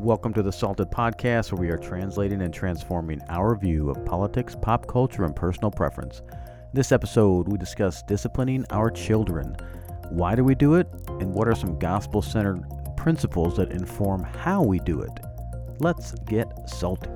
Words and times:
Welcome 0.00 0.32
to 0.32 0.42
the 0.42 0.50
Salted 0.50 0.90
Podcast, 0.90 1.52
where 1.52 1.60
we 1.60 1.68
are 1.68 1.76
translating 1.76 2.40
and 2.40 2.54
transforming 2.54 3.20
our 3.28 3.54
view 3.54 3.90
of 3.90 4.02
politics, 4.06 4.56
pop 4.60 4.86
culture, 4.86 5.24
and 5.24 5.36
personal 5.36 5.70
preference. 5.70 6.22
In 6.30 6.72
this 6.72 6.90
episode, 6.90 7.48
we 7.48 7.58
discuss 7.58 8.02
disciplining 8.02 8.64
our 8.70 8.90
children. 8.90 9.54
Why 10.08 10.34
do 10.34 10.42
we 10.42 10.54
do 10.54 10.76
it? 10.76 10.88
And 11.08 11.34
what 11.34 11.48
are 11.48 11.54
some 11.54 11.78
gospel 11.78 12.22
centered 12.22 12.64
principles 12.96 13.58
that 13.58 13.72
inform 13.72 14.22
how 14.22 14.62
we 14.62 14.78
do 14.78 15.02
it? 15.02 15.20
Let's 15.80 16.12
get 16.20 16.48
salty. 16.68 17.10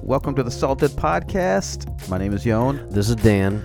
Welcome 0.00 0.36
to 0.36 0.44
the 0.44 0.50
Salted 0.50 0.92
Podcast. 0.92 2.08
My 2.08 2.18
name 2.18 2.32
is 2.32 2.46
Yon, 2.46 2.88
This 2.90 3.08
is 3.08 3.16
Dan. 3.16 3.64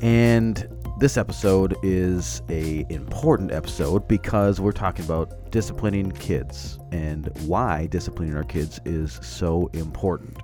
and 0.00 0.66
this 1.02 1.16
episode 1.16 1.76
is 1.82 2.42
a 2.48 2.86
important 2.88 3.50
episode 3.50 4.06
because 4.06 4.60
we're 4.60 4.70
talking 4.70 5.04
about 5.04 5.50
disciplining 5.50 6.12
kids 6.12 6.78
and 6.92 7.28
why 7.44 7.88
disciplining 7.88 8.36
our 8.36 8.44
kids 8.44 8.78
is 8.84 9.18
so 9.20 9.68
important. 9.72 10.38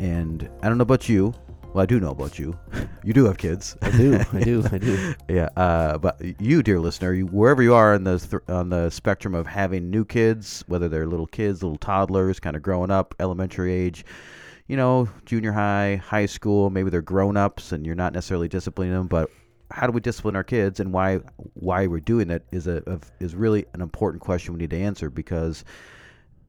And 0.00 0.48
I 0.62 0.70
don't 0.70 0.78
know 0.78 0.82
about 0.82 1.10
you. 1.10 1.34
Well, 1.74 1.82
I 1.82 1.84
do 1.84 2.00
know 2.00 2.10
about 2.10 2.38
you. 2.38 2.58
You 3.04 3.12
do 3.12 3.24
have 3.24 3.36
kids. 3.36 3.76
I 3.82 3.90
do, 3.90 4.18
I 4.32 4.40
do, 4.40 4.64
I 4.72 4.78
do. 4.78 5.14
Yeah, 5.28 5.48
uh, 5.56 5.98
but 5.98 6.18
you, 6.40 6.62
dear 6.62 6.78
listener, 6.80 7.12
you, 7.12 7.26
wherever 7.26 7.62
you 7.62 7.74
are 7.74 7.94
on 7.94 8.04
the 8.04 8.18
th- 8.18 8.42
on 8.48 8.70
the 8.70 8.88
spectrum 8.88 9.34
of 9.34 9.46
having 9.46 9.90
new 9.90 10.04
kids, 10.04 10.64
whether 10.68 10.88
they're 10.88 11.06
little 11.06 11.26
kids, 11.26 11.64
little 11.64 11.76
toddlers, 11.76 12.38
kind 12.38 12.54
of 12.54 12.62
growing 12.62 12.92
up, 12.92 13.14
elementary 13.18 13.72
age, 13.72 14.04
you 14.68 14.76
know, 14.76 15.08
junior 15.26 15.50
high, 15.50 15.96
high 15.96 16.26
school, 16.26 16.70
maybe 16.70 16.90
they're 16.90 17.02
grown 17.02 17.36
ups, 17.36 17.72
and 17.72 17.84
you're 17.84 17.96
not 17.96 18.12
necessarily 18.14 18.48
disciplining 18.48 18.94
them, 18.94 19.08
but 19.08 19.28
how 19.72 19.86
do 19.86 19.92
we 19.92 20.00
discipline 20.00 20.36
our 20.36 20.44
kids, 20.44 20.80
and 20.80 20.92
why 20.92 21.20
why 21.54 21.86
we're 21.86 22.00
doing 22.00 22.30
it 22.30 22.44
is 22.52 22.66
a 22.66 22.82
of, 22.88 23.10
is 23.20 23.34
really 23.34 23.66
an 23.74 23.80
important 23.80 24.22
question 24.22 24.54
we 24.54 24.60
need 24.60 24.70
to 24.70 24.80
answer 24.80 25.10
because 25.10 25.64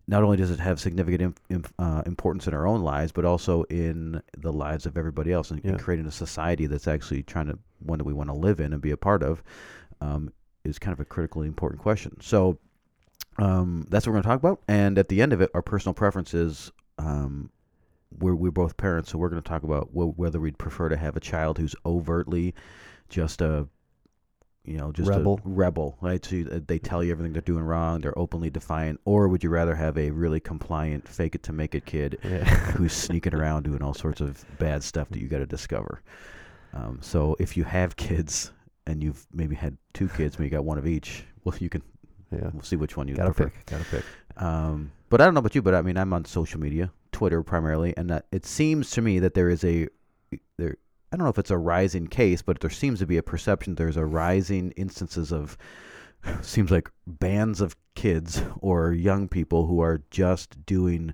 not 0.07 0.23
only 0.23 0.35
does 0.35 0.51
it 0.51 0.59
have 0.59 0.79
significant 0.79 1.21
im- 1.21 1.35
im- 1.49 1.65
uh, 1.79 2.03
importance 2.05 2.47
in 2.47 2.53
our 2.53 2.67
own 2.67 2.81
lives, 2.81 3.11
but 3.11 3.23
also 3.23 3.63
in 3.63 4.21
the 4.37 4.51
lives 4.51 4.85
of 4.85 4.97
everybody 4.97 5.31
else, 5.31 5.51
and, 5.51 5.63
and 5.63 5.79
creating 5.79 6.05
a 6.05 6.11
society 6.11 6.65
that's 6.65 6.87
actually 6.87 7.23
trying 7.23 7.47
to 7.47 7.57
one 7.79 7.97
that 7.97 8.03
we 8.03 8.13
want 8.13 8.29
to 8.29 8.35
live 8.35 8.59
in 8.59 8.73
and 8.73 8.81
be 8.81 8.91
a 8.91 8.97
part 8.97 9.23
of, 9.23 9.41
um, 10.01 10.31
is 10.65 10.77
kind 10.77 10.93
of 10.93 10.99
a 10.99 11.05
critically 11.05 11.47
important 11.47 11.81
question. 11.81 12.17
So 12.19 12.57
um, 13.37 13.87
that's 13.89 14.05
what 14.05 14.11
we're 14.11 14.21
going 14.21 14.23
to 14.23 14.29
talk 14.29 14.39
about, 14.39 14.61
and 14.67 14.97
at 14.97 15.07
the 15.07 15.21
end 15.21 15.33
of 15.33 15.41
it, 15.41 15.49
our 15.53 15.61
personal 15.61 15.93
preferences. 15.93 16.71
Um, 16.97 17.49
we're 18.19 18.35
we're 18.35 18.51
both 18.51 18.77
parents, 18.77 19.11
so 19.11 19.17
we're 19.17 19.29
going 19.29 19.41
to 19.41 19.49
talk 19.49 19.63
about 19.63 19.89
wh- 19.89 20.17
whether 20.19 20.39
we'd 20.39 20.59
prefer 20.59 20.89
to 20.89 20.97
have 20.97 21.17
a 21.17 21.19
child 21.19 21.57
who's 21.57 21.75
overtly 21.85 22.53
just 23.13 23.41
a 23.41 23.67
you 24.65 24.77
know, 24.77 24.93
just 24.93 25.09
Rebel. 25.09 25.41
a 25.45 25.49
rebel, 25.49 25.97
right? 25.99 26.23
So 26.23 26.35
you, 26.37 26.49
uh, 26.49 26.59
they 26.65 26.79
tell 26.79 27.03
you 27.03 27.11
everything 27.11 27.33
they're 27.33 27.41
doing 27.41 27.65
wrong, 27.65 27.99
they're 27.99 28.17
openly 28.17 28.49
defiant, 28.49 29.01
or 29.03 29.27
would 29.27 29.43
you 29.43 29.49
rather 29.49 29.75
have 29.75 29.97
a 29.97 30.09
really 30.11 30.39
compliant, 30.39 31.05
fake 31.05 31.35
it 31.35 31.43
to 31.43 31.51
make 31.51 31.75
it 31.75 31.85
kid 31.85 32.17
Yeah. 32.23 32.45
who's 32.77 32.93
sneaking 32.93 33.33
around 33.35 33.63
doing 33.63 33.81
all 33.81 33.93
sorts 33.93 34.21
of 34.21 34.45
bad 34.59 34.81
stuff 34.81 35.09
that 35.09 35.19
you 35.19 35.27
got 35.27 35.39
to 35.39 35.45
discover? 35.45 36.01
Um, 36.73 36.99
so 37.01 37.35
if 37.39 37.57
you 37.57 37.65
have 37.65 37.97
kids 37.97 38.53
and 38.87 39.03
you've 39.03 39.27
maybe 39.33 39.53
had 39.53 39.77
two 39.93 40.07
kids, 40.07 40.39
maybe 40.39 40.45
you 40.47 40.51
got 40.57 40.63
one 40.63 40.77
of 40.77 40.87
each, 40.87 41.25
well, 41.43 41.55
you 41.59 41.67
can 41.67 41.83
yeah. 42.31 42.49
we'll 42.53 42.63
see 42.63 42.77
which 42.77 42.95
one 42.95 43.09
you 43.09 43.15
Gotta 43.15 43.33
prefer. 43.33 43.49
pick. 43.49 43.65
Gotta 43.65 43.85
pick. 43.85 44.05
Um, 44.37 44.93
but 45.09 45.19
I 45.19 45.25
don't 45.25 45.33
know 45.33 45.39
about 45.39 45.55
you, 45.55 45.61
but 45.61 45.75
I 45.75 45.81
mean, 45.81 45.97
I'm 45.97 46.13
on 46.13 46.23
social 46.23 46.61
media, 46.61 46.89
Twitter 47.11 47.43
primarily, 47.43 47.93
and 47.97 48.09
that 48.09 48.27
it 48.31 48.45
seems 48.45 48.91
to 48.91 49.01
me 49.01 49.19
that 49.19 49.33
there 49.33 49.49
is 49.49 49.65
a. 49.65 49.89
I 51.13 51.15
don't 51.15 51.25
know 51.25 51.29
if 51.29 51.37
it's 51.37 51.51
a 51.51 51.57
rising 51.57 52.07
case, 52.07 52.41
but 52.41 52.59
there 52.59 52.71
seems 52.71 52.97
to 52.99 53.05
be 53.05 53.17
a 53.17 53.23
perception 53.23 53.75
there's 53.75 53.97
a 53.97 54.05
rising 54.05 54.71
instances 54.71 55.31
of 55.31 55.57
seems 56.41 56.71
like 56.71 56.89
bands 57.05 57.61
of 57.61 57.75
kids 57.93 58.41
or 58.61 58.93
young 58.93 59.27
people 59.27 59.67
who 59.67 59.79
are 59.79 60.01
just 60.09 60.65
doing 60.65 61.13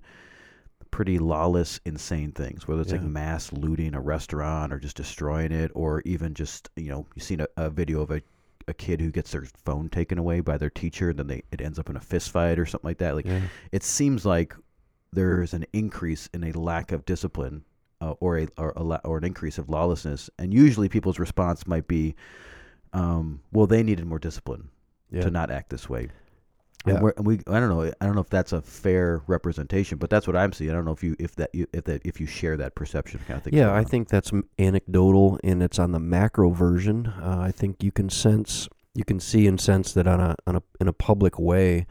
pretty 0.91 1.19
lawless, 1.19 1.81
insane 1.85 2.31
things, 2.31 2.67
whether 2.67 2.81
it's 2.81 2.93
like 2.93 3.01
mass 3.01 3.51
looting 3.51 3.93
a 3.93 3.99
restaurant 3.99 4.71
or 4.71 4.79
just 4.79 4.95
destroying 4.95 5.51
it, 5.51 5.69
or 5.75 6.01
even 6.05 6.33
just 6.33 6.69
you 6.77 6.89
know 6.89 7.05
you've 7.13 7.25
seen 7.25 7.41
a, 7.41 7.47
a 7.57 7.69
video 7.69 8.01
of 8.01 8.09
a 8.11 8.21
a 8.69 8.73
kid 8.73 9.01
who 9.01 9.11
gets 9.11 9.31
their 9.31 9.45
phone 9.65 9.89
taken 9.89 10.17
away 10.17 10.39
by 10.39 10.57
their 10.57 10.69
teacher, 10.69 11.09
and 11.09 11.19
then 11.19 11.27
they 11.27 11.43
it 11.51 11.59
ends 11.59 11.77
up 11.77 11.89
in 11.89 11.97
a 11.97 12.01
fist 12.01 12.31
fight 12.31 12.57
or 12.57 12.65
something 12.65 12.87
like 12.87 12.99
that. 12.99 13.15
Like 13.15 13.25
Yeah. 13.25 13.41
it 13.73 13.83
seems 13.83 14.25
like 14.25 14.55
there's 15.11 15.53
an 15.53 15.65
increase 15.73 16.29
in 16.33 16.43
a 16.45 16.51
lack 16.53 16.91
of 16.91 17.05
discipline 17.05 17.65
uh, 18.01 18.11
or 18.19 18.37
a 18.39 18.47
or, 18.57 18.73
a 18.75 18.81
or 19.05 19.17
an 19.17 19.23
increase 19.23 19.57
of 19.57 19.69
lawlessness, 19.69 20.29
and 20.39 20.53
usually 20.53 20.89
people's 20.89 21.19
response 21.19 21.67
might 21.67 21.87
be, 21.87 22.15
um, 22.93 23.41
"Well, 23.51 23.67
they 23.67 23.83
needed 23.83 24.05
more 24.05 24.19
discipline 24.19 24.69
Yeah. 25.11 25.21
to 25.21 25.31
not 25.31 25.51
act 25.51 25.69
this 25.69 25.89
way." 25.89 26.09
And, 26.85 26.95
Yeah. 26.95 27.01
we're, 27.01 27.13
and 27.17 27.27
we, 27.27 27.39
I 27.47 27.59
don't 27.59 27.67
know, 27.67 27.81
I 27.99 28.05
don't 28.05 28.15
know 28.15 28.21
if 28.21 28.29
that's 28.29 28.53
a 28.53 28.61
fair 28.61 29.21
representation, 29.27 29.97
but 29.97 30.09
that's 30.09 30.27
what 30.27 30.37
I'm 30.37 30.53
seeing. 30.53 30.71
I 30.71 30.73
don't 30.73 30.85
know 30.85 30.93
if 30.93 31.03
you, 31.03 31.13
if 31.19 31.35
that, 31.35 31.53
you, 31.53 31.67
if 31.73 31.83
that, 31.83 32.01
if 32.05 32.21
you 32.21 32.25
share 32.25 32.55
that 32.55 32.73
perception 32.75 33.19
kind 33.27 33.37
of 33.37 33.43
thing. 33.43 33.53
Yeah, 33.53 33.73
I 33.73 33.83
think 33.83 34.07
that's 34.07 34.31
anecdotal, 34.57 35.39
and 35.43 35.61
it's 35.61 35.77
on 35.77 35.91
the 35.91 35.99
macro 35.99 36.51
version. 36.51 37.07
Uh, 37.21 37.39
I 37.41 37.51
think 37.51 37.83
you 37.83 37.91
can 37.91 38.09
sense, 38.09 38.69
you 38.95 39.03
can 39.03 39.19
see 39.19 39.45
and 39.45 39.59
sense 39.59 39.91
that 39.93 40.07
on 40.07 40.21
a, 40.21 40.35
on 40.47 40.55
a 40.55 40.63
in 40.79 40.87
a 40.87 40.93
public 40.93 41.37
way, 41.37 41.85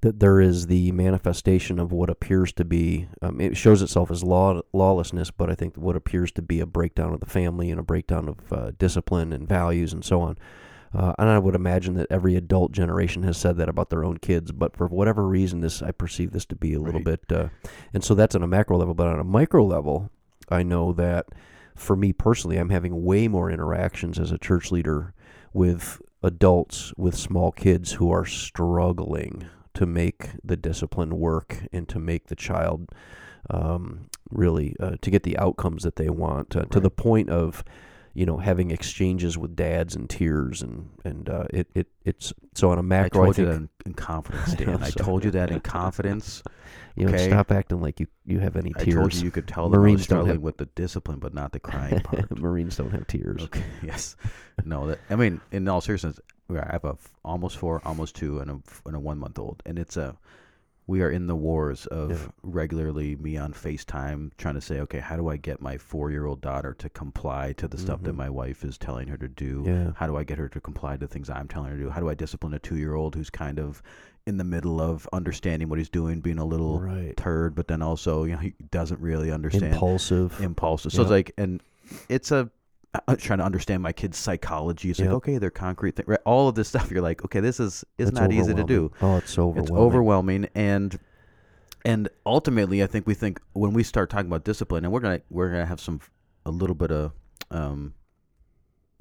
that 0.00 0.20
there 0.20 0.40
is 0.40 0.66
the 0.68 0.92
manifestation 0.92 1.78
of 1.78 1.90
what 1.92 2.08
appears 2.10 2.52
to 2.52 2.64
be. 2.64 3.08
Um, 3.20 3.40
it 3.40 3.56
shows 3.56 3.82
itself 3.82 4.10
as 4.10 4.22
law 4.22 4.60
lawlessness, 4.72 5.30
but 5.30 5.50
I 5.50 5.54
think 5.54 5.76
what 5.76 5.96
appears 5.96 6.30
to 6.32 6.42
be 6.42 6.60
a 6.60 6.66
breakdown 6.66 7.12
of 7.12 7.20
the 7.20 7.26
family 7.26 7.70
and 7.70 7.80
a 7.80 7.82
breakdown 7.82 8.28
of 8.28 8.52
uh, 8.52 8.70
discipline 8.78 9.32
and 9.32 9.48
values 9.48 9.92
and 9.92 10.04
so 10.04 10.20
on. 10.20 10.36
Uh, 10.94 11.12
and 11.18 11.28
I 11.28 11.38
would 11.38 11.54
imagine 11.54 11.94
that 11.94 12.06
every 12.10 12.34
adult 12.36 12.72
generation 12.72 13.22
has 13.24 13.36
said 13.36 13.56
that 13.58 13.68
about 13.68 13.90
their 13.90 14.04
own 14.04 14.16
kids, 14.18 14.52
but 14.52 14.74
for 14.74 14.86
whatever 14.86 15.26
reason, 15.26 15.60
this 15.60 15.82
I 15.82 15.90
perceive 15.90 16.30
this 16.32 16.46
to 16.46 16.56
be 16.56 16.72
a 16.74 16.80
little 16.80 17.02
Right. 17.02 17.20
bit, 17.28 17.32
uh, 17.36 17.48
and 17.92 18.02
so 18.02 18.14
that's 18.14 18.34
on 18.34 18.42
a 18.42 18.46
macro 18.46 18.78
level. 18.78 18.94
But 18.94 19.08
on 19.08 19.20
a 19.20 19.24
micro 19.24 19.64
level, 19.66 20.10
I 20.48 20.62
know 20.62 20.92
that 20.94 21.26
for 21.74 21.94
me 21.94 22.12
personally, 22.14 22.56
I'm 22.56 22.70
having 22.70 23.04
way 23.04 23.28
more 23.28 23.50
interactions 23.50 24.18
as 24.18 24.32
a 24.32 24.38
church 24.38 24.72
leader 24.72 25.12
with 25.52 26.00
adults 26.22 26.92
with 26.96 27.14
small 27.14 27.52
kids 27.52 27.92
who 27.92 28.10
are 28.10 28.24
struggling 28.24 29.44
to 29.78 29.86
make 29.86 30.30
the 30.42 30.56
discipline 30.56 31.20
work 31.20 31.56
and 31.72 31.88
to 31.88 32.00
make 32.00 32.26
the 32.26 32.34
child 32.34 32.90
um, 33.48 34.10
really 34.28 34.74
uh, 34.80 34.96
to 35.00 35.08
get 35.08 35.22
the 35.22 35.38
outcomes 35.38 35.84
that 35.84 35.94
they 35.94 36.10
want 36.10 36.56
uh, 36.56 36.64
to 36.64 36.80
the 36.80 36.90
point 36.90 37.30
of 37.30 37.62
you 38.12 38.26
know 38.26 38.38
having 38.38 38.72
exchanges 38.72 39.38
with 39.38 39.54
dads 39.54 39.94
and 39.94 40.10
tears 40.10 40.62
and 40.62 40.90
and 41.04 41.28
uh, 41.28 41.44
it, 41.50 41.68
it 41.76 41.86
it's 42.04 42.32
so 42.56 42.70
on 42.70 42.78
a 42.80 42.82
macro 42.82 43.22
I, 43.22 43.24
told 43.26 43.38
you 43.38 43.46
think 43.46 43.70
that 43.84 43.86
in, 43.86 43.94
confidence, 43.94 44.52
I 44.52 44.54
Dan. 44.56 44.82
I 44.82 44.90
told 44.90 45.24
you 45.24 45.30
that 45.30 45.52
in 45.52 45.60
confidence. 45.76 46.42
you 46.96 47.06
know 47.06 47.14
okay. 47.14 47.28
stop 47.28 47.52
acting 47.52 47.80
like 47.80 48.00
you 48.00 48.08
you 48.26 48.40
have 48.40 48.56
any 48.56 48.72
I 48.74 48.82
tears 48.82 48.96
told 48.96 49.14
you 49.14 49.22
you 49.26 49.30
could 49.30 49.46
tell 49.46 49.66
I 49.66 49.78
Marines 49.78 50.08
don't 50.08 50.16
struggling 50.16 50.34
have- 50.34 50.42
with 50.42 50.56
the 50.56 50.66
discipline, 50.66 51.20
but 51.20 51.32
not 51.34 51.52
the 51.52 51.60
crying 51.60 52.00
part. 52.02 52.36
Marines 52.36 52.76
don't 52.76 52.90
have 52.90 53.06
tears 53.06 53.44
Okay. 53.44 53.62
Yes. 53.84 54.16
No. 54.64 54.88
That 54.88 54.98
I 55.08 55.14
mean, 55.14 55.40
in 55.52 55.68
all 55.68 55.80
seriousness, 55.80 56.18
I 56.50 56.72
have 56.72 56.84
a 56.84 56.90
f- 56.92 57.14
almost 57.24 57.58
four, 57.58 57.82
almost 57.84 58.16
two, 58.16 58.38
and 58.40 58.50
a 58.50 58.54
f- 58.66 58.82
and 58.86 58.96
a 58.96 59.00
one 59.00 59.18
month 59.18 59.38
old, 59.38 59.62
and 59.66 59.78
it's 59.78 59.96
a. 59.96 60.16
We 60.86 61.02
are 61.02 61.10
in 61.10 61.26
the 61.26 61.36
wars 61.36 61.84
of 61.84 62.10
Yeah. 62.12 62.16
regularly 62.42 63.14
me 63.16 63.36
on 63.36 63.52
Facetime 63.52 64.30
trying 64.38 64.54
to 64.54 64.62
say, 64.62 64.80
okay, 64.80 65.00
how 65.00 65.16
do 65.16 65.28
I 65.28 65.36
get 65.36 65.60
my 65.60 65.76
four 65.76 66.10
year 66.10 66.24
old 66.24 66.40
daughter 66.40 66.72
to 66.78 66.88
comply 66.88 67.52
to 67.58 67.68
the 67.68 67.76
stuff 67.76 68.02
that 68.04 68.14
Mhm. 68.14 68.16
my 68.16 68.30
wife 68.30 68.64
is 68.64 68.78
telling 68.78 69.08
her 69.08 69.18
to 69.18 69.28
do? 69.28 69.64
yeah 69.66 69.92
How 69.96 70.06
do 70.06 70.16
I 70.16 70.24
get 70.24 70.38
her 70.38 70.48
to 70.48 70.60
comply 70.62 70.96
to 70.96 71.06
things 71.06 71.28
I'm 71.28 71.46
telling 71.46 71.68
her 71.72 71.76
to 71.76 71.82
do? 71.82 71.90
How 71.90 72.00
do 72.00 72.08
I 72.08 72.14
discipline 72.14 72.54
a 72.54 72.58
two 72.58 72.78
year 72.78 72.94
old 72.94 73.14
who's 73.16 73.28
kind 73.28 73.58
of 73.58 73.82
in 74.26 74.38
the 74.38 74.44
middle 74.44 74.80
of 74.80 75.06
understanding 75.12 75.68
what 75.68 75.76
he's 75.78 75.90
doing, 75.90 76.20
being 76.22 76.38
a 76.38 76.44
little 76.46 76.80
right 76.80 77.14
turd, 77.18 77.54
but 77.54 77.68
then 77.68 77.82
also 77.82 78.24
you 78.24 78.32
know 78.32 78.38
he 78.38 78.54
doesn't 78.70 78.98
really 79.02 79.30
understand 79.30 79.74
impulsive 79.74 80.40
impulsive. 80.40 80.92
So 80.92 81.02
it's 81.02 81.10
like, 81.10 81.32
and 81.36 81.62
it's 82.08 82.30
a 82.32 82.48
trying 83.18 83.38
to 83.38 83.44
understand 83.44 83.82
my 83.82 83.92
kid's 83.92 84.18
psychology. 84.18 84.90
It's 84.90 85.00
like, 85.00 85.08
okay, 85.10 85.38
they're 85.38 85.50
concrete 85.50 85.96
thing, 85.96 86.04
right? 86.08 86.20
All 86.24 86.48
of 86.48 86.54
this 86.54 86.68
stuff. 86.68 86.90
You're 86.90 87.02
like, 87.02 87.24
okay, 87.24 87.40
this 87.40 87.60
is 87.60 87.84
is 87.98 88.12
not 88.12 88.32
easy 88.32 88.54
to 88.54 88.64
do. 88.64 88.90
oh 89.02 89.16
it's 89.16 89.38
overwhelming 89.38 89.62
It's 89.62 89.70
overwhelming, 89.72 90.48
and 90.54 90.98
and 91.84 92.08
ultimately, 92.26 92.82
I 92.82 92.86
think 92.86 93.06
we 93.06 93.14
think 93.14 93.40
when 93.52 93.72
we 93.72 93.82
start 93.82 94.10
talking 94.10 94.26
about 94.26 94.44
discipline, 94.44 94.84
and 94.84 94.92
we're 94.92 95.00
gonna 95.00 95.20
we're 95.30 95.50
gonna 95.50 95.66
have 95.66 95.80
some 95.80 96.00
a 96.46 96.50
little 96.50 96.74
bit 96.74 96.90
of 96.90 97.12
um 97.50 97.94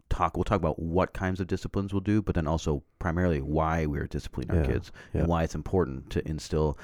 talk. 0.10 0.38
We'll 0.38 0.44
talk 0.44 0.58
about 0.58 0.80
what 0.80 1.14
kinds 1.14 1.40
of 1.40 1.48
disciplines 1.48 1.94
we'll 1.94 2.02
do, 2.02 2.22
but 2.22 2.36
then 2.36 2.48
also 2.48 2.84
primarily 3.00 3.42
why 3.42 3.86
we're 3.86 4.08
disciplining 4.08 4.52
our 4.52 4.64
Yeah, 4.64 4.72
kids 4.74 4.92
yeah. 5.14 5.22
and 5.22 5.28
why 5.30 5.44
it's 5.44 5.56
important 5.56 6.10
to 6.12 6.28
instill 6.28 6.78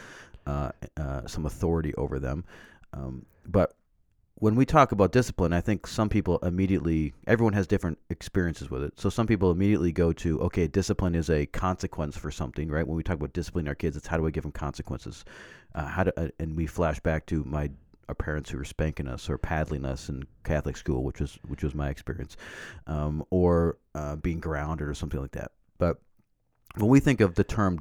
uh, 0.45 0.71
uh, 0.97 1.25
some 1.25 1.45
authority 1.45 1.93
over 1.95 2.19
them. 2.19 2.43
Um, 2.93 3.25
but 3.47 3.73
when 4.43 4.55
we 4.55 4.65
talk 4.65 4.91
about 4.91 5.13
discipline, 5.13 5.53
I 5.53 5.61
think 5.61 5.87
some 5.87 6.09
people 6.09 6.37
immediately, 6.39 7.13
everyone 7.27 7.53
has 7.53 7.65
different 7.65 7.97
experiences 8.09 8.69
with 8.69 8.83
it. 8.83 8.99
So 8.99 9.09
some 9.09 9.25
people 9.25 9.51
immediately 9.51 9.93
go 9.93 10.11
to, 10.11 10.41
okay, 10.41 10.67
discipline 10.67 11.15
is 11.15 11.29
a 11.29 11.45
consequence 11.45 12.17
for 12.17 12.29
something, 12.29 12.67
right? 12.67 12.85
When 12.85 12.97
we 12.97 13.03
talk 13.03 13.15
about 13.15 13.31
disciplining 13.31 13.69
our 13.69 13.75
kids, 13.75 13.95
it's 13.95 14.05
how 14.05 14.17
do 14.17 14.27
I 14.27 14.31
give 14.31 14.43
them 14.43 14.51
consequences? 14.51 15.23
Uh, 15.73 15.85
how 15.85 16.03
do, 16.03 16.11
uh, 16.17 16.27
and 16.39 16.57
we 16.57 16.67
flash 16.67 16.99
back 16.99 17.25
to 17.27 17.45
my 17.45 17.71
our 18.09 18.15
parents 18.15 18.49
who 18.49 18.57
were 18.57 18.65
spanking 18.65 19.07
us 19.07 19.29
or 19.29 19.37
paddling 19.37 19.85
us 19.85 20.09
in 20.09 20.23
Catholic 20.43 20.75
school, 20.75 21.05
which 21.05 21.21
was 21.21 21.39
which 21.47 21.63
was 21.63 21.73
my 21.73 21.87
experience, 21.87 22.35
um, 22.85 23.23
or 23.29 23.77
uh, 23.95 24.17
being 24.17 24.41
grounded 24.41 24.89
or 24.89 24.93
something 24.93 25.21
like 25.21 25.31
that. 25.31 25.53
But 25.77 26.01
when 26.75 26.89
we 26.89 26.99
think 26.99 27.21
of 27.21 27.35
the 27.35 27.45
term 27.45 27.79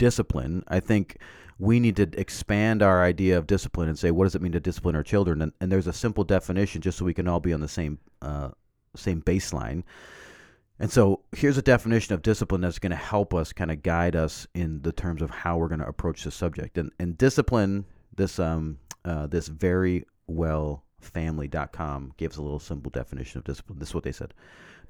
discipline, 0.00 0.64
I 0.66 0.80
think 0.80 1.18
we 1.58 1.78
need 1.78 1.96
to 1.96 2.08
expand 2.18 2.82
our 2.82 3.04
idea 3.04 3.36
of 3.36 3.46
discipline 3.46 3.86
and 3.90 3.98
say, 3.98 4.10
what 4.10 4.24
does 4.24 4.34
it 4.34 4.40
mean 4.40 4.52
to 4.52 4.60
discipline 4.60 4.96
our 4.96 5.02
children? 5.02 5.42
And, 5.42 5.52
and 5.60 5.70
there's 5.70 5.86
a 5.86 5.92
simple 5.92 6.24
definition 6.24 6.80
just 6.80 6.96
so 6.96 7.04
we 7.04 7.12
can 7.12 7.28
all 7.28 7.38
be 7.38 7.52
on 7.52 7.60
the 7.60 7.68
same 7.68 7.98
uh, 8.22 8.48
same 8.96 9.20
baseline. 9.20 9.82
And 10.78 10.90
so 10.90 11.20
here's 11.36 11.58
a 11.58 11.62
definition 11.62 12.14
of 12.14 12.22
discipline 12.22 12.62
that's 12.62 12.78
going 12.78 12.90
to 12.90 12.96
help 12.96 13.34
us 13.34 13.52
kind 13.52 13.70
of 13.70 13.82
guide 13.82 14.16
us 14.16 14.46
in 14.54 14.80
the 14.80 14.92
terms 14.92 15.20
of 15.20 15.30
how 15.30 15.58
we're 15.58 15.68
going 15.68 15.80
to 15.80 15.86
approach 15.86 16.24
the 16.24 16.30
subject. 16.30 16.78
And, 16.78 16.90
and 16.98 17.18
discipline, 17.18 17.84
this 18.16 18.38
um 18.38 18.78
uh, 19.04 19.26
this 19.26 19.48
very 19.48 20.06
well 20.26 20.82
family.com 21.00 22.14
gives 22.16 22.38
a 22.38 22.42
little 22.42 22.58
simple 22.58 22.90
definition 22.90 23.38
of 23.38 23.44
discipline. 23.44 23.78
This 23.78 23.90
is 23.90 23.94
what 23.94 24.04
they 24.04 24.12
said. 24.12 24.32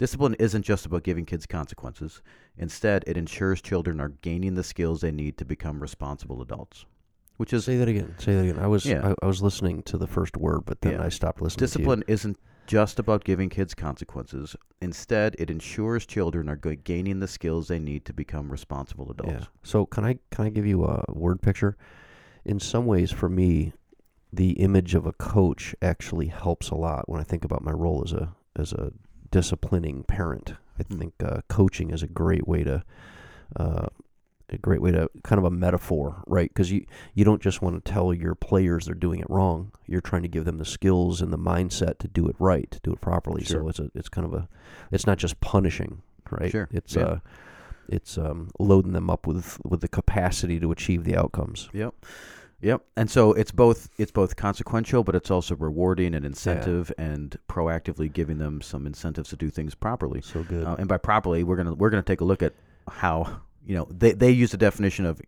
Discipline 0.00 0.34
isn't 0.38 0.62
just 0.62 0.86
about 0.86 1.02
giving 1.02 1.26
kids 1.26 1.44
consequences. 1.44 2.22
Instead, 2.56 3.04
it 3.06 3.18
ensures 3.18 3.60
children 3.60 4.00
are 4.00 4.08
gaining 4.22 4.54
the 4.54 4.64
skills 4.64 5.02
they 5.02 5.10
need 5.10 5.36
to 5.36 5.44
become 5.44 5.78
responsible 5.78 6.40
adults. 6.40 6.86
Which 7.36 7.52
is 7.52 7.66
Say 7.66 7.76
that 7.76 7.86
again. 7.86 8.14
Say 8.16 8.34
that 8.34 8.44
again. 8.44 8.58
I 8.58 8.66
was 8.66 8.86
Yeah. 8.86 9.08
I, 9.08 9.14
I 9.22 9.26
was 9.26 9.42
listening 9.42 9.82
to 9.82 9.98
the 9.98 10.06
first 10.06 10.38
word, 10.38 10.62
but 10.64 10.80
then 10.80 10.92
Yeah. 10.94 11.04
I 11.04 11.10
stopped 11.10 11.42
listening. 11.42 11.64
discipline 11.66 12.02
isn't 12.08 12.38
just 12.66 12.98
about 12.98 13.24
giving 13.24 13.50
kids 13.50 13.74
consequences. 13.74 14.56
Instead, 14.80 15.36
it 15.38 15.50
ensures 15.50 16.06
children 16.06 16.48
are 16.48 16.56
gaining 16.56 17.20
the 17.20 17.28
skills 17.28 17.68
they 17.68 17.78
need 17.78 18.06
to 18.06 18.14
become 18.14 18.50
responsible 18.50 19.10
adults. 19.10 19.42
Yeah. 19.42 19.46
So 19.62 19.84
can 19.84 20.06
I 20.06 20.18
can 20.30 20.46
I 20.46 20.48
give 20.48 20.64
you 20.64 20.82
a 20.86 21.04
word 21.12 21.42
picture? 21.42 21.76
In 22.46 22.58
some 22.58 22.86
ways, 22.86 23.12
for 23.12 23.28
me, 23.28 23.74
the 24.32 24.52
image 24.52 24.94
of 24.94 25.04
a 25.04 25.12
coach 25.12 25.74
actually 25.82 26.28
helps 26.28 26.70
a 26.70 26.74
lot 26.74 27.06
when 27.06 27.20
I 27.20 27.24
think 27.24 27.44
about 27.44 27.62
my 27.62 27.72
role 27.72 28.02
as 28.02 28.14
a 28.14 28.34
as 28.56 28.72
a 28.72 28.92
disciplining 29.30 30.04
parent. 30.04 30.54
I 30.78 30.82
Hmm. 30.84 30.98
think 30.98 31.14
uh, 31.24 31.40
coaching 31.48 31.90
is 31.90 32.02
a 32.02 32.06
great 32.06 32.46
way 32.48 32.64
to. 32.64 32.84
Uh, 33.56 33.86
a 34.52 34.58
great 34.58 34.82
way 34.82 34.90
to 34.90 35.08
kind 35.22 35.38
of 35.38 35.44
a 35.44 35.50
metaphor, 35.50 36.24
right? 36.26 36.50
Because 36.50 36.72
you 36.72 36.84
you 37.14 37.24
don't 37.24 37.40
just 37.40 37.62
want 37.62 37.84
to 37.84 37.88
tell 37.92 38.12
your 38.12 38.34
players 38.34 38.86
they're 38.86 38.96
doing 38.96 39.20
it 39.20 39.30
wrong. 39.30 39.70
You're 39.86 40.00
trying 40.00 40.22
to 40.22 40.28
give 40.28 40.44
them 40.44 40.58
the 40.58 40.64
skills 40.64 41.20
and 41.20 41.32
the 41.32 41.38
mindset 41.38 41.98
to 41.98 42.08
do 42.08 42.26
it 42.28 42.34
right, 42.40 42.68
to 42.72 42.80
do 42.80 42.92
it 42.92 43.00
properly. 43.00 43.44
So 43.44 43.68
it's 43.68 43.78
a 43.78 43.92
it's 43.94 44.08
kind 44.08 44.24
of 44.26 44.34
a 44.34 44.48
it's 44.90 45.06
not 45.06 45.18
just 45.18 45.40
punishing, 45.40 46.02
right? 46.32 46.50
Sure, 46.50 46.68
It's 46.72 46.96
yeah. 46.96 47.02
uh 47.04 47.18
it's 47.88 48.18
um, 48.18 48.50
loading 48.58 48.92
them 48.92 49.08
up 49.08 49.24
with 49.24 49.60
with 49.64 49.82
the 49.82 49.88
capacity 49.88 50.58
to 50.58 50.72
achieve 50.72 51.04
the 51.04 51.16
outcomes. 51.16 51.68
Yep. 51.72 51.94
Yep. 52.62 52.82
And 52.96 53.10
so 53.10 53.32
it's 53.32 53.50
both 53.50 53.88
it's 53.98 54.12
both 54.12 54.36
consequential, 54.36 55.02
but 55.02 55.14
it's 55.14 55.30
also 55.30 55.56
rewarding 55.56 56.14
and 56.14 56.24
incentive 56.24 56.92
and 56.98 57.38
proactively 57.48 58.12
giving 58.12 58.38
them 58.38 58.60
some 58.60 58.86
incentives 58.86 59.30
to 59.30 59.36
do 59.36 59.50
things 59.50 59.74
properly. 59.74 60.20
So 60.20 60.42
good. 60.42 60.64
Uh, 60.64 60.76
and 60.78 60.88
by 60.88 60.98
properly, 60.98 61.42
we're 61.42 61.56
gonna 61.56 61.74
we're 61.74 61.90
gonna 61.90 62.02
take 62.02 62.20
a 62.20 62.24
look 62.24 62.42
at 62.42 62.52
how 62.88 63.40
you 63.66 63.76
know 63.76 63.88
they 63.90 64.12
they 64.12 64.30
use 64.30 64.50
the 64.50 64.58
definition 64.58 65.06
of 65.06 65.20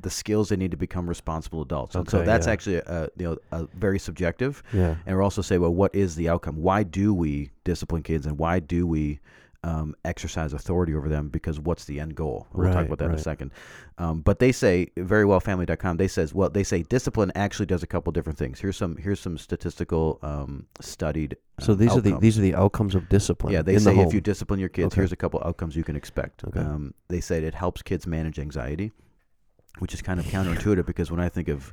the 0.00 0.10
skills 0.10 0.48
they 0.48 0.56
need 0.56 0.70
to 0.70 0.76
become 0.76 1.08
responsible 1.08 1.62
adults. 1.62 1.94
And 1.94 2.08
so 2.08 2.22
that's 2.22 2.46
yeah. 2.46 2.52
actually 2.52 2.76
a, 2.76 3.08
you 3.16 3.26
know 3.26 3.36
a 3.52 3.66
very 3.74 3.98
subjective. 3.98 4.62
yeah. 4.72 4.96
And 5.06 5.16
we're 5.16 5.22
also 5.22 5.42
say, 5.42 5.58
well, 5.58 5.74
what 5.74 5.94
is 5.94 6.16
the 6.16 6.28
outcome? 6.28 6.56
Why 6.56 6.82
do 6.82 7.14
we 7.14 7.50
discipline 7.64 8.02
kids, 8.02 8.26
and 8.26 8.38
why 8.38 8.60
do 8.60 8.86
we 8.86 9.20
um, 9.64 9.94
exercise 10.04 10.52
authority 10.52 10.94
over 10.94 11.08
them? 11.08 11.28
Because 11.28 11.58
what's 11.58 11.84
the 11.84 12.00
end 12.00 12.14
goal? 12.14 12.46
We'll 12.52 12.72
talk 12.72 12.86
about 12.86 12.98
that 12.98 13.06
in 13.06 13.14
a 13.14 13.18
second. 13.18 13.50
Um, 13.98 14.20
but 14.20 14.38
they 14.38 14.52
say 14.52 14.90
verywellfamily.com. 14.96 15.96
They 15.96 16.08
says, 16.08 16.32
well, 16.32 16.48
they 16.48 16.62
say 16.62 16.82
discipline 16.82 17.32
actually 17.34 17.66
does 17.66 17.82
a 17.82 17.86
couple 17.86 18.12
different 18.12 18.38
things. 18.38 18.60
Here's 18.60 18.76
some 18.76 18.96
here's 18.96 19.20
some 19.20 19.36
statistical 19.38 20.18
um, 20.22 20.66
studied. 20.80 21.36
So 21.60 21.72
um, 21.72 21.78
these 21.78 21.96
are 21.96 22.00
the 22.00 22.10
outcomes. 22.10 22.22
these 22.22 22.38
are 22.38 22.42
the 22.42 22.54
outcomes 22.54 22.94
of 22.94 23.08
discipline. 23.08 23.52
Yeah, 23.52 23.62
they 23.62 23.78
say 23.78 23.94
the 23.94 24.02
if 24.02 24.14
you 24.14 24.20
discipline 24.20 24.60
your 24.60 24.68
kids, 24.68 24.86
Okay. 24.92 25.00
here's 25.00 25.12
a 25.12 25.16
couple 25.16 25.42
outcomes 25.44 25.74
you 25.76 25.84
can 25.84 25.96
expect. 25.96 26.44
Okay. 26.44 26.60
Um, 26.60 26.94
they 27.08 27.20
said 27.20 27.42
it 27.42 27.54
helps 27.54 27.82
kids 27.82 28.06
manage 28.06 28.38
anxiety, 28.38 28.92
which 29.80 29.92
is 29.94 30.02
kind 30.02 30.20
of 30.20 30.26
counterintuitive 30.26 30.86
because 30.86 31.10
when 31.10 31.20
I 31.20 31.28
think 31.28 31.48
of 31.48 31.72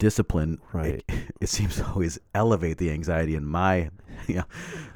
discipline, 0.00 0.58
Right. 0.72 1.04
it, 1.08 1.14
it 1.40 1.48
seems 1.48 1.76
to 1.76 1.86
always 1.86 2.18
elevate 2.34 2.78
the 2.78 2.90
anxiety 2.90 3.36
in 3.36 3.44
my, 3.46 3.90
you 4.26 4.36
know, 4.36 4.44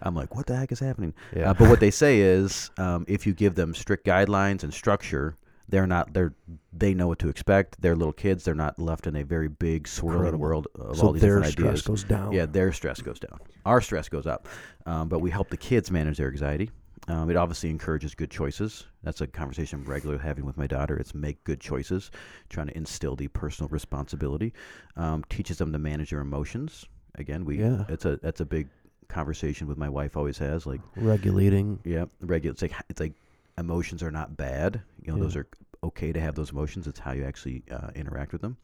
I'm 0.02 0.16
like, 0.16 0.34
what 0.34 0.46
the 0.46 0.56
heck 0.56 0.72
is 0.72 0.80
happening? 0.80 1.14
yeah. 1.36 1.50
Uh, 1.50 1.54
but 1.54 1.68
what 1.70 1.78
they 1.78 1.92
say 1.92 2.18
is, 2.20 2.70
um, 2.78 3.04
if 3.06 3.24
you 3.26 3.32
give 3.32 3.54
them 3.54 3.74
strict 3.74 4.04
guidelines 4.04 4.64
and 4.64 4.74
structure, 4.74 5.36
they're 5.66 5.86
not 5.86 6.12
they're 6.12 6.34
they 6.74 6.92
know 6.92 7.08
what 7.08 7.18
to 7.20 7.28
expect. 7.30 7.80
They're 7.80 7.96
little 7.96 8.12
kids. 8.12 8.44
They're 8.44 8.54
not 8.54 8.78
left 8.78 9.06
in 9.06 9.16
a 9.16 9.24
very 9.24 9.48
big 9.48 9.88
swirling 9.88 10.38
world 10.38 10.66
of 10.74 10.98
so 10.98 11.06
all 11.06 11.12
these 11.12 11.22
their 11.22 11.36
different 11.36 11.52
stress 11.52 11.68
ideas. 11.70 11.82
goes 11.86 12.04
down. 12.04 12.32
Yeah, 12.32 12.44
their 12.44 12.70
stress 12.72 13.00
goes 13.00 13.18
down. 13.18 13.38
Our 13.64 13.80
stress 13.80 14.10
goes 14.10 14.26
up. 14.26 14.46
Um, 14.84 15.08
but 15.08 15.20
we 15.20 15.30
help 15.30 15.48
the 15.48 15.56
kids 15.56 15.90
manage 15.90 16.18
their 16.18 16.28
anxiety. 16.28 16.70
Um, 17.08 17.28
it 17.30 17.36
obviously 17.36 17.68
encourages 17.70 18.14
good 18.14 18.30
choices. 18.30 18.86
That's 19.02 19.20
a 19.20 19.26
conversation 19.26 19.80
I'm 19.80 19.84
regularly 19.90 20.22
having 20.22 20.46
with 20.46 20.56
my 20.56 20.66
daughter. 20.66 20.96
It's 20.96 21.14
make 21.14 21.42
good 21.44 21.60
choices, 21.60 22.10
trying 22.48 22.68
to 22.68 22.76
instill 22.76 23.14
the 23.16 23.28
personal 23.28 23.68
responsibility. 23.68 24.54
Um, 24.96 25.22
teaches 25.28 25.58
them 25.58 25.72
to 25.72 25.78
manage 25.78 26.10
their 26.10 26.20
emotions. 26.20 26.86
Again, 27.16 27.44
we 27.44 27.58
Yeah. 27.58 27.84
it's 27.88 28.04
a 28.06 28.16
that's 28.22 28.40
a 28.40 28.44
big 28.46 28.68
conversation 29.08 29.66
with 29.66 29.76
my 29.76 29.88
wife. 29.88 30.16
Always 30.16 30.38
has 30.38 30.66
like 30.66 30.80
Regulating. 30.96 31.78
yeah, 31.84 32.06
regular. 32.20 32.52
It's 32.52 32.62
like 32.62 32.72
it's 32.88 33.00
like 33.00 33.12
emotions 33.58 34.02
are 34.02 34.10
not 34.10 34.36
bad. 34.36 34.80
You 35.02 35.12
know, 35.12 35.18
Yeah. 35.18 35.22
those 35.24 35.36
are 35.36 35.46
okay 35.84 36.10
to 36.12 36.20
have 36.20 36.34
those 36.34 36.50
emotions. 36.50 36.86
It's 36.86 36.98
how 36.98 37.12
you 37.12 37.24
actually 37.24 37.62
uh, 37.70 37.90
interact 37.94 38.32
with 38.32 38.40
them, 38.40 38.56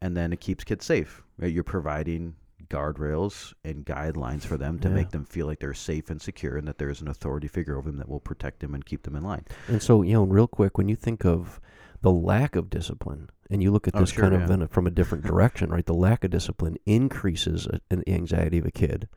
and 0.00 0.16
then 0.16 0.32
it 0.32 0.40
keeps 0.40 0.62
kids 0.64 0.84
safe. 0.86 1.22
Right? 1.38 1.52
You're 1.52 1.64
providing 1.64 2.36
guardrails 2.68 3.54
and 3.64 3.84
guidelines 3.84 4.42
for 4.42 4.56
them 4.56 4.78
to 4.80 4.88
Yeah. 4.88 4.94
make 4.94 5.10
them 5.10 5.24
feel 5.24 5.46
like 5.46 5.60
they're 5.60 5.74
safe 5.74 6.10
and 6.10 6.20
secure, 6.20 6.56
and 6.56 6.66
that 6.68 6.78
there 6.78 6.90
is 6.90 7.00
an 7.00 7.08
authority 7.08 7.48
figure 7.48 7.76
over 7.76 7.90
them 7.90 7.98
that 7.98 8.08
will 8.08 8.20
protect 8.20 8.60
them 8.60 8.74
and 8.74 8.84
keep 8.84 9.02
them 9.04 9.16
in 9.16 9.22
line. 9.22 9.44
And 9.68 9.82
so, 9.82 10.02
you 10.02 10.12
know, 10.12 10.24
real 10.24 10.46
quick, 10.48 10.76
when 10.78 10.88
you 10.88 10.96
think 10.96 11.24
of 11.24 11.60
the 12.02 12.10
lack 12.10 12.56
of 12.56 12.70
discipline, 12.70 13.28
and 13.50 13.62
you 13.62 13.70
look 13.70 13.86
at 13.88 13.94
Oh, 13.96 14.00
this 14.00 14.10
sure, 14.10 14.22
kind 14.22 14.34
of 14.34 14.48
yeah. 14.48 14.54
in 14.54 14.62
a, 14.62 14.68
from 14.68 14.86
a 14.86 14.90
different 14.90 15.24
direction, 15.24 15.70
right? 15.70 15.84
The 15.84 15.92
lack 15.94 16.24
of 16.24 16.30
discipline 16.30 16.76
increases 16.86 17.66
an 17.90 18.02
anxiety 18.06 18.58
of 18.58 18.66
a 18.66 18.70
kid. 18.70 19.08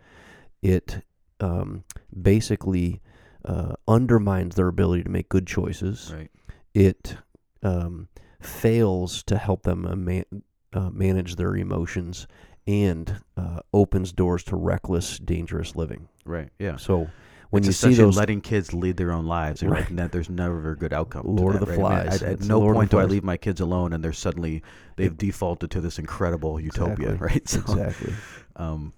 It 0.62 1.02
um, 1.40 1.84
basically 2.20 3.02
uh, 3.46 3.74
undermines 3.88 4.56
their 4.56 4.68
ability 4.68 5.04
to 5.04 5.10
make 5.10 5.30
good 5.30 5.46
choices. 5.48 6.14
Right. 6.16 6.32
It 6.74 7.18
um, 7.62 8.08
fails 8.42 9.24
to 9.24 9.38
help 9.38 9.64
them 9.64 9.86
uh, 9.86 9.96
man, 9.96 10.26
uh, 10.74 10.90
manage 10.90 11.36
their 11.36 11.56
emotions 11.56 12.28
and 12.68 13.22
uh, 13.38 13.60
opens 13.74 14.12
doors 14.12 14.44
to 14.46 14.56
reckless, 14.56 15.18
dangerous 15.20 15.76
living. 15.76 16.08
Right. 16.26 16.50
Yeah. 16.60 16.78
So 16.78 17.10
when 17.50 17.60
it's 17.62 17.68
you 17.68 17.74
see 17.74 17.94
those 17.94 18.16
letting 18.18 18.42
kids 18.42 18.74
lead 18.74 18.98
their 18.98 19.12
own 19.12 19.26
lives, 19.28 19.62
and 19.62 19.70
Right. 19.72 19.82
like 19.82 19.96
that, 19.98 20.12
there's 20.12 20.30
never 20.30 20.72
a 20.72 20.78
good 20.78 20.94
outcome. 20.94 21.24
Lord 21.26 21.56
of 21.56 21.62
the 21.62 21.68
right? 21.68 21.76
I 21.76 22.06
Flies. 22.08 22.24
I- 22.24 22.28
at 22.32 22.42
no 22.42 22.60
Lord 22.60 22.76
point 22.76 22.92
do 22.92 23.00
I 23.00 23.04
leave 23.06 23.24
my 23.24 23.38
kids 23.38 23.60
alone, 23.62 23.94
and 23.94 24.04
they're 24.04 24.14
suddenly 24.14 24.64
they've 24.96 25.16
defaulted 25.18 25.70
to 25.72 25.82
this 25.82 26.00
incredible 26.00 26.60
utopia, 26.60 27.12
Exactly. 27.14 27.28
right? 27.28 27.48
So, 27.50 27.60
exactly. 27.60 28.14
Um, 28.56 28.94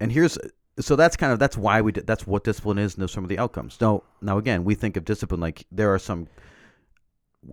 and 0.00 0.10
here's 0.12 0.38
so 0.80 0.96
that's 0.96 1.16
kind 1.16 1.32
of 1.34 1.38
that's 1.38 1.56
why 1.56 1.82
we 1.82 1.92
di- 1.92 2.00
that's 2.00 2.26
what 2.26 2.44
discipline 2.44 2.78
is, 2.78 2.94
and 2.94 3.02
those 3.02 3.12
some 3.12 3.24
of 3.24 3.28
the 3.28 3.38
outcomes. 3.38 3.76
Now, 3.80 4.04
now 4.22 4.38
again, 4.38 4.64
we 4.64 4.74
think 4.74 4.96
of 4.96 5.04
discipline 5.04 5.40
like 5.40 5.66
there 5.70 5.92
are 5.92 5.98
some. 5.98 6.28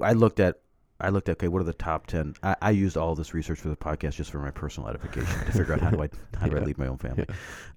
I 0.02 0.14
looked 0.14 0.40
at. 0.40 0.60
I 1.02 1.10
looked 1.10 1.30
at 1.30 1.34
okay, 1.38 1.48
what 1.48 1.62
are 1.62 1.66
the 1.66 1.74
top 1.74 2.08
ten? 2.08 2.34
I, 2.44 2.56
I 2.62 2.72
used 2.72 2.98
all 2.98 3.16
this 3.16 3.34
research 3.34 3.60
for 3.60 3.70
the 3.70 3.76
podcast 3.76 4.14
just 4.16 4.32
for 4.32 4.40
my 4.40 4.52
personal 4.52 4.90
edification 4.90 5.40
to 5.46 5.52
figure 5.52 5.74
out 5.74 5.80
how 5.82 5.92
do 5.92 6.04
I 6.04 6.10
how 6.38 6.48
do 6.48 6.58
I 6.58 6.62
lead 6.62 6.78
my 6.78 6.88
own 6.88 6.98
family. 6.98 7.26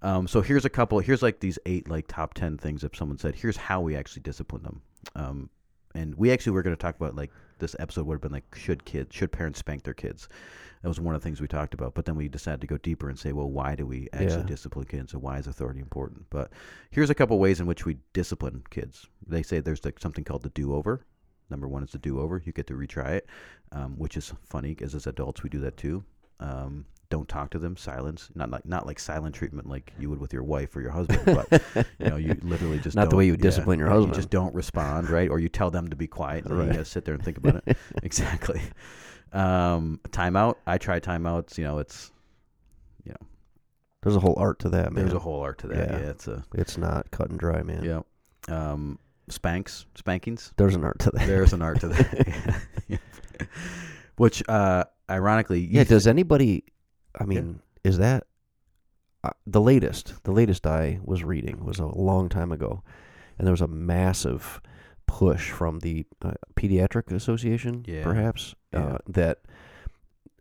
Um, 0.03 0.27
so 0.27 0.41
here's 0.41 0.65
a 0.65 0.71
couple. 0.71 0.99
Here's 0.99 1.23
like 1.23 1.41
these 1.41 1.59
eight 1.67 1.89
like 1.89 2.07
top 2.09 2.35
ten 2.35 2.59
things. 2.59 2.83
If 2.85 2.97
someone 2.97 3.19
said, 3.19 3.35
here's 3.35 3.57
how 3.57 3.81
we 3.81 3.97
actually 3.97 4.23
discipline 4.23 4.63
them. 4.63 4.83
Um, 5.15 5.51
and 5.95 6.15
we 6.17 6.33
actually 6.33 6.53
were 6.53 6.63
going 6.63 6.75
to 6.77 6.81
talk 6.81 6.97
about 6.97 7.15
like 7.15 7.31
this 7.59 7.77
episode 7.79 8.07
would 8.07 8.15
have 8.15 8.23
been 8.23 8.33
like 8.33 8.55
should 8.57 8.85
kids 8.85 9.15
should 9.15 9.31
parents 9.31 9.59
spank 9.61 9.85
their 9.85 9.95
kids. 9.95 10.29
That 10.83 10.89
was 10.89 10.99
one 10.99 11.15
of 11.15 11.21
the 11.21 11.25
things 11.25 11.41
we 11.41 11.47
talked 11.47 11.75
about. 11.75 11.95
But 11.95 12.07
then 12.07 12.17
we 12.17 12.27
decided 12.29 12.61
to 12.63 12.67
go 12.67 12.77
deeper 12.79 13.09
and 13.09 13.17
say, 13.17 13.33
well, 13.33 13.49
why 13.49 13.77
do 13.77 13.87
we 13.87 14.09
actually 14.13 14.41
Yeah. 14.41 14.47
discipline 14.47 14.87
kids? 14.87 15.13
And 15.13 15.23
why 15.23 15.39
is 15.39 15.47
authority 15.47 15.79
important? 15.79 16.27
But 16.29 16.51
here's 16.91 17.09
a 17.09 17.15
couple 17.15 17.39
ways 17.39 17.61
in 17.61 17.67
which 17.67 17.87
we 17.87 17.99
discipline 18.13 18.65
kids. 18.71 19.07
They 19.25 19.45
say 19.45 19.61
there's 19.61 19.85
like 19.85 20.01
something 20.01 20.25
called 20.25 20.43
the 20.43 20.49
do-over. 20.51 21.05
Number 21.53 21.69
one 21.69 21.85
is 21.85 21.91
the 21.91 21.99
do-over. 21.99 22.43
You 22.45 22.53
get 22.53 22.67
to 22.69 22.75
retry 22.75 23.11
it, 23.13 23.29
um, 23.71 23.95
which 23.99 24.17
is 24.17 24.33
funny 24.43 24.71
because 24.71 24.95
as 24.95 25.07
adults 25.07 25.43
we 25.45 25.51
do 25.51 25.61
that 25.61 25.77
too. 25.77 26.03
Um, 26.41 26.87
don't 27.11 27.29
talk 27.29 27.51
to 27.51 27.59
them. 27.59 27.77
Silence. 27.77 28.31
Not 28.35 28.51
like 28.51 28.65
not 28.65 28.87
like 28.87 28.99
silent 28.99 29.35
treatment 29.35 29.69
like 29.69 29.93
you 29.99 30.09
would 30.09 30.19
with 30.19 30.33
your 30.33 30.45
wife 30.45 30.75
or 30.75 30.81
your 30.81 30.91
husband, 30.93 31.21
but 31.27 31.63
you 31.99 32.09
know 32.09 32.17
you 32.17 32.35
literally 32.43 32.79
just 32.87 32.97
Not 32.97 33.11
the 33.11 33.17
way 33.17 33.27
you 33.27 33.33
would 33.33 33.43
discipline 33.43 33.79
your 33.79 33.89
yeah, 33.89 33.95
husband. 33.95 34.15
You 34.15 34.19
just 34.19 34.31
don't 34.31 34.55
respond, 34.55 35.11
right? 35.11 35.29
Or 35.29 35.39
you 35.39 35.51
tell 35.51 35.71
them 35.71 35.89
to 35.91 35.97
be 35.97 36.07
quiet. 36.07 36.47
And 36.47 36.59
Right. 36.59 36.75
You 36.75 36.85
sit 36.85 37.05
there 37.05 37.15
and 37.15 37.23
think 37.23 37.37
about 37.37 37.63
it. 37.67 37.77
exactly. 38.03 38.63
Um, 39.35 40.01
timeout. 40.09 40.57
I 40.67 40.79
try 40.79 41.01
timeouts. 41.01 41.59
You 41.59 41.65
know, 41.65 41.79
it's 41.81 42.11
you 43.05 43.13
know. 43.13 43.27
There's 44.03 44.17
a 44.17 44.21
whole 44.21 44.35
art 44.39 44.59
to 44.61 44.71
that, 44.71 44.93
man. 44.93 45.05
there's 45.05 45.15
a 45.15 45.19
whole 45.19 45.43
art 45.43 45.59
to 45.59 45.69
that. 45.69 45.91
Yeah. 45.91 45.99
Yeah, 45.99 46.11
it's 46.11 46.29
a 46.29 46.43
It's 46.55 46.79
not 46.79 47.11
cut 47.11 47.29
and 47.29 47.39
dry, 47.39 47.63
man. 47.63 47.85
yeah. 47.85 48.01
Um, 48.49 48.99
spanks, 49.29 49.87
spankings. 49.95 50.53
There's 50.57 50.75
an 50.75 50.85
art 50.85 50.99
to 51.01 51.11
that. 51.13 51.27
There's 51.27 51.53
an 51.53 51.63
art 51.63 51.81
to 51.81 51.89
that. 51.89 52.63
Yeah. 52.89 52.99
Which, 54.17 54.43
uh, 54.49 54.85
ironically, 55.11 55.61
yeah. 55.61 55.85
Does 55.85 56.07
anybody? 56.07 56.65
I 57.19 57.25
mean, 57.25 57.61
is 57.85 57.99
that 57.99 58.25
uh, 59.25 59.31
the 59.47 59.61
latest? 59.61 60.15
The 60.25 60.33
latest 60.33 60.67
I 60.67 61.01
was 61.03 61.25
reading 61.25 61.65
was 61.65 61.79
a 61.79 61.87
long 61.87 62.29
time 62.29 62.53
ago, 62.53 62.83
and 63.39 63.47
there 63.47 63.53
was 63.53 63.61
a 63.63 63.67
massive 63.69 64.61
push 65.07 65.51
from 65.51 65.81
the 65.81 66.05
uh, 66.23 66.33
pediatric 66.57 67.11
association, 67.13 67.85
Yeah. 67.87 68.03
perhaps 68.05 68.55
Yeah. 68.73 68.81
uh, 68.85 68.99
that 69.09 69.39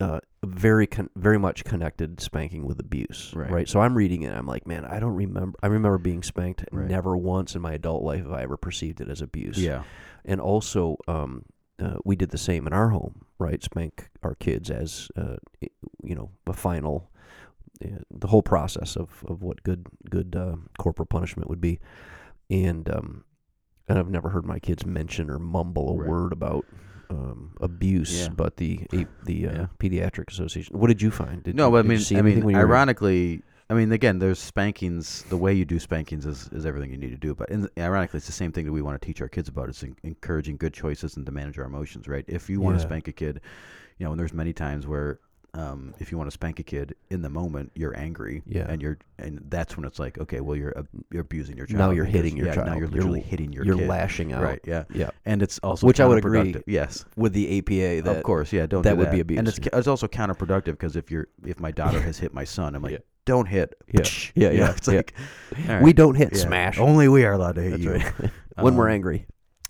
uh, 0.02 0.20
very 0.44 0.88
con- 0.88 1.10
very 1.16 1.38
much 1.38 1.64
connected 1.64 2.20
spanking 2.20 2.66
with 2.66 2.80
abuse. 2.80 3.32
Right. 3.36 3.70
So 3.70 3.80
I'm 3.80 3.96
reading 3.96 4.24
it. 4.24 4.34
I'm 4.34 4.48
like, 4.48 4.66
man, 4.68 4.86
I 4.86 5.00
don't 5.00 5.16
remember. 5.16 5.58
I 5.62 5.68
remember 5.68 5.98
being 5.98 6.24
spanked. 6.24 6.66
Right. 6.72 6.88
Never 6.88 7.16
once 7.16 7.56
in 7.56 7.62
my 7.62 7.74
adult 7.74 8.04
life 8.04 8.24
have 8.24 8.32
I 8.34 8.42
ever 8.44 8.58
perceived 8.58 9.02
it 9.02 9.10
as 9.10 9.22
abuse. 9.22 9.58
Yeah. 9.58 9.84
And 10.26 10.42
also, 10.42 10.98
um, 11.08 11.46
uh, 11.80 11.98
we 12.06 12.16
did 12.16 12.30
the 12.30 12.38
same 12.38 12.68
in 12.68 12.74
our 12.74 12.90
home, 12.90 13.26
right? 13.40 13.64
Spank 13.64 14.10
our 14.24 14.36
kids 14.36 14.70
as, 14.70 15.10
uh, 15.16 15.38
you 16.04 16.16
know, 16.16 16.30
a 16.46 16.54
final, 16.54 17.10
uh, 17.84 17.88
the 18.12 18.28
whole 18.28 18.44
process 18.44 18.96
of, 18.96 19.24
of 19.28 19.42
what 19.42 19.64
good 19.64 19.88
good 20.10 20.36
uh, 20.36 20.58
corporal 20.78 21.08
punishment 21.08 21.50
would 21.50 21.62
be, 21.62 21.80
and 22.50 22.88
um, 22.90 23.24
and 23.88 23.98
I've 23.98 24.10
never 24.12 24.30
heard 24.30 24.46
my 24.46 24.60
kids 24.60 24.86
mention 24.86 25.30
or 25.30 25.40
mumble 25.40 25.90
a 25.90 25.96
Right. 25.98 26.10
word 26.10 26.32
about 26.34 26.66
um, 27.12 27.52
abuse, 27.62 28.22
Yeah. 28.22 28.30
but 28.30 28.58
the 28.58 28.82
a- 28.94 29.06
the 29.26 29.48
uh, 29.48 29.52
Yeah. 29.54 29.66
pediatric 29.80 30.30
association. 30.30 30.78
What 30.80 30.88
did 30.88 31.02
you 31.02 31.12
find? 31.12 31.44
Did 31.44 31.56
no, 31.56 31.66
you, 31.68 31.72
but 31.72 31.78
I 31.78 31.82
did 31.82 31.86
you 31.88 31.90
mean, 31.90 32.00
see 32.00 32.16
I 32.16 32.20
anything 32.20 32.40
mean, 32.40 32.46
when 32.48 32.56
you 32.56 32.62
were- 32.62 32.68
ironically, 32.68 33.44
I 33.70 33.74
mean, 33.74 33.92
again, 33.92 34.20
there's 34.20 34.40
spankings. 34.40 35.24
The 35.30 35.38
way 35.38 35.54
you 35.54 35.64
do 35.66 35.80
spankings 35.80 36.26
is, 36.26 36.50
is 36.52 36.66
everything 36.66 36.92
you 36.92 36.98
need 36.98 37.12
to 37.12 37.18
do. 37.18 37.34
But 37.34 37.50
in, 37.50 37.70
ironically, 37.78 38.18
it's 38.18 38.26
the 38.28 38.34
same 38.34 38.52
thing 38.52 38.66
that 38.66 38.72
we 38.74 38.82
want 38.82 39.00
to 39.02 39.06
teach 39.06 39.22
our 39.22 39.30
kids 39.30 39.48
about. 39.48 39.70
It's 39.70 39.84
en- 39.84 39.96
encouraging 40.04 40.58
good 40.58 40.74
choices 40.74 41.16
and 41.16 41.26
to 41.26 41.32
manage 41.32 41.58
our 41.58 41.66
emotions, 41.66 42.08
right? 42.08 42.26
If 42.28 42.50
you 42.50 42.60
want 42.60 42.76
to 42.78 42.82
Yeah. 42.82 42.88
spank 42.88 43.08
a 43.08 43.14
kid, 43.14 43.40
you 43.98 44.06
know, 44.06 44.12
and 44.12 44.20
there's 44.20 44.34
many 44.34 44.52
times 44.54 44.88
where, 44.88 45.20
um, 45.54 45.94
if 46.00 46.12
you 46.12 46.18
want 46.18 46.30
to 46.30 46.34
spank 46.34 46.60
a 46.60 46.64
kid 46.64 46.96
in 47.10 47.22
the 47.22 47.30
moment, 47.30 47.72
you're 47.76 47.98
angry, 47.98 48.42
Yeah. 48.46 48.68
and 48.70 48.82
you're, 48.82 48.98
and 49.20 49.44
that's 49.50 49.76
when 49.76 49.86
it's 49.86 50.00
like, 50.00 50.18
okay, 50.18 50.40
well, 50.40 50.56
you're 50.56 50.78
ab- 50.78 50.88
you're 51.12 51.24
abusing 51.24 51.58
your 51.58 51.66
child. 51.66 51.80
Now 51.80 51.90
you're 51.92 52.06
hitting 52.06 52.38
your 52.38 52.48
yeah, 52.48 52.56
child. 52.56 52.68
Now 52.68 52.74
you're 52.76 52.84
You're 52.84 52.92
literally 53.00 53.20
hitting 53.22 53.52
your 53.52 53.66
you're 53.66 53.76
kid. 53.78 53.88
lashing 53.90 54.32
out. 54.32 54.44
Right. 54.44 54.62
Yeah. 54.66 54.86
Yeah. 54.94 55.10
And 55.26 55.42
it's 55.44 55.60
also 55.60 55.86
Which 55.88 56.00
I 56.00 56.06
would 56.06 56.20
agree. 56.20 56.56
Yes. 56.68 57.04
With 57.18 57.34
the 57.34 57.58
APA, 57.60 58.04
that 58.04 58.18
of 58.18 58.24
course, 58.24 58.54
yeah. 58.54 58.66
Don't 58.66 58.84
that 58.84 58.92
do 58.92 58.96
would 58.98 59.08
that. 59.08 59.12
be 59.12 59.20
abuse, 59.20 59.40
and 59.40 59.48
it's, 59.50 59.60
it's 59.62 59.88
also 59.88 60.08
counterproductive 60.08 60.66
because 60.72 60.96
if 60.96 61.12
you're 61.12 61.28
if 61.46 61.60
my 61.60 61.72
daughter 61.72 62.00
has 62.00 62.18
hit 62.18 62.34
my 62.34 62.46
son, 62.46 62.74
I'm 62.74 62.82
like, 62.82 62.94
Yeah. 62.94 62.98
don't 63.26 63.48
hit. 63.48 63.74
Yeah. 63.94 64.02
Yeah, 64.36 64.52
yeah, 64.52 64.72
It's 64.72 64.88
yeah. 64.88 64.96
like 64.96 65.14
right, 65.68 65.82
we 65.84 65.92
don't 65.92 66.16
hit 66.16 66.36
smash. 66.38 66.80
Only 66.80 67.10
we 67.10 67.26
are 67.26 67.34
allowed 67.34 67.56
to 67.56 67.62
hit 67.62 67.72
That's 67.72 67.84
you 67.84 67.92
right. 67.92 68.32
when 68.58 68.76
we're 68.78 68.88
Um, 68.88 68.94
angry. 68.94 69.26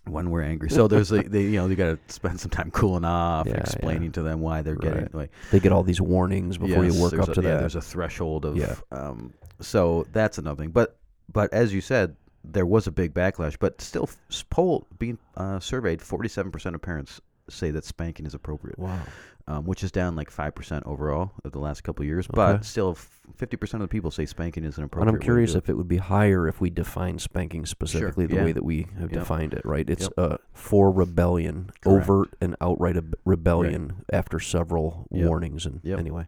When 0.05 0.29
we're 0.31 0.41
angry. 0.41 0.70
So 0.70 0.88
there's 0.88 1.12
a, 1.12 1.22
they, 1.22 1.41
you 1.43 1.51
know 1.51 1.67
you 1.67 1.75
got 1.75 2.08
to 2.08 2.13
spend 2.13 2.39
some 2.39 2.50
time 2.50 2.72
cooling 2.72 3.05
off, 3.05 3.46
Yeah, 3.48 3.53
yeah. 3.53 3.60
explaining 3.62 4.12
to 4.13 4.22
them 4.24 4.41
why 4.41 4.62
they're 4.62 4.75
getting 4.75 5.10
like 5.13 5.31
They 5.51 5.60
get 5.60 5.72
all 5.72 5.84
these 5.84 6.01
warnings 6.01 6.58
before 6.58 6.84
yes, 6.84 6.96
you 6.96 7.01
work 7.01 7.13
up 7.13 7.29
a, 7.29 7.34
to 7.36 7.41
yeah, 7.41 7.50
that. 7.50 7.60
There's 7.60 7.75
a 7.75 7.81
threshold 7.81 8.46
of 8.46 8.58
Yeah. 8.58 8.75
um. 8.91 9.34
So 9.60 10.08
that's 10.12 10.38
another 10.38 10.62
thing. 10.63 10.72
But 10.72 10.98
but 11.31 11.53
as 11.53 11.74
you 11.74 11.81
said, 11.81 12.15
there 12.43 12.65
was 12.65 12.88
a 12.88 12.91
big 12.91 13.13
backlash. 13.13 13.58
But 13.60 13.79
still, 13.81 14.10
poll 14.50 14.88
being 14.98 15.20
uh, 15.38 15.60
surveyed, 15.60 16.01
47 16.01 16.51
percent 16.51 16.75
of 16.75 16.81
parents 16.81 17.22
say 17.50 17.70
that 17.72 17.86
spanking 17.86 18.25
is 18.25 18.34
appropriate. 18.34 18.79
wow. 18.79 19.00
Um, 19.48 19.65
which 19.65 19.83
is 19.83 19.91
down 19.91 20.15
like 20.15 20.29
five 20.29 20.55
percent 20.55 20.83
overall 20.86 21.31
of 21.43 21.51
the 21.51 21.60
last 21.60 21.83
couple 21.83 22.03
of 22.03 22.07
years. 22.07 22.25
Okay. 22.27 22.36
But 22.36 22.65
still, 22.65 22.95
fifty 23.36 23.57
percent 23.57 23.81
of 23.83 23.89
the 23.89 23.91
people 23.91 24.12
say 24.12 24.25
spanking 24.25 24.63
is 24.63 24.77
an 24.77 24.83
appropriate. 24.83 25.10
And. 25.10 25.17
I'm 25.17 25.21
curious 25.21 25.55
if 25.55 25.69
it 25.69 25.75
would 25.75 25.88
be 25.88 25.98
higher 25.98 26.48
if 26.48 26.62
we 26.62 26.69
define 26.69 27.19
spanking 27.19 27.65
specifically 27.65 28.25
the 28.27 28.36
yeah. 28.36 28.43
way 28.45 28.51
that 28.51 28.63
we 28.63 28.88
have 29.00 29.12
Yep. 29.12 29.19
defined 29.19 29.53
it, 29.53 29.65
right? 29.65 29.89
It's 29.89 30.03
Yep. 30.03 30.13
uh, 30.17 30.38
for 30.53 30.91
rebellion, 30.91 31.71
Correct. 31.81 32.10
overt 32.10 32.29
and 32.41 32.55
outright 32.62 32.98
ab- 32.98 33.15
rebellion 33.25 34.03
after 34.12 34.39
several 34.39 35.07
Yep. 35.12 35.27
warnings. 35.27 35.65
And 35.65 35.86
anyway, 35.86 36.25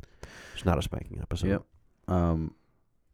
it's 0.54 0.66
not 0.66 0.78
a 0.78 0.82
spanking 0.82 1.20
episode. 1.22 1.48
Yep. 1.48 1.64
Um, 2.08 2.54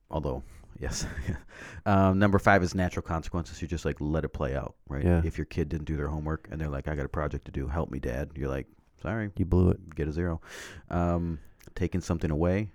although, 0.09 0.43
yes. 0.79 1.05
um, 1.85 2.19
number 2.19 2.39
five 2.39 2.63
is 2.63 2.73
natural 2.75 3.03
consequences. 3.03 3.61
You 3.61 3.67
just 3.67 3.85
like 3.85 3.97
let 3.99 4.23
it 4.23 4.29
play 4.29 4.55
out, 4.55 4.75
right? 4.87 5.03
Yeah. 5.03 5.21
If 5.23 5.37
your 5.37 5.45
kid 5.45 5.69
didn't 5.69 5.85
do 5.85 5.97
their 5.97 6.07
homework 6.07 6.47
and 6.51 6.59
they're 6.59 6.69
like, 6.69 6.87
"I 6.87 6.95
got 6.95 7.05
a 7.05 7.09
project 7.09 7.45
to 7.45 7.51
do, 7.51 7.67
help 7.67 7.91
me, 7.91 7.99
Dad," 7.99 8.31
you're 8.35 8.49
like, 8.49 8.67
"Sorry, 9.01 9.31
You 9.37 9.45
blew 9.45 9.69
it. 9.69 9.95
get 9.95 10.07
a 10.07 10.11
zero. 10.11 10.41
Um, 10.89 11.39
taking 11.75 12.01
something 12.01 12.31
away. 12.31 12.69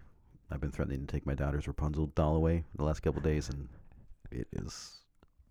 I've 0.50 0.60
been 0.60 0.70
threatening 0.70 1.00
to 1.00 1.06
take 1.06 1.26
my 1.26 1.34
daughter's 1.34 1.66
Rapunzel 1.66 2.06
doll 2.14 2.36
away 2.36 2.64
the 2.76 2.84
last 2.84 3.00
couple 3.00 3.18
of 3.18 3.24
days, 3.24 3.48
and 3.48 3.68
it 4.30 4.46
is. 4.52 4.98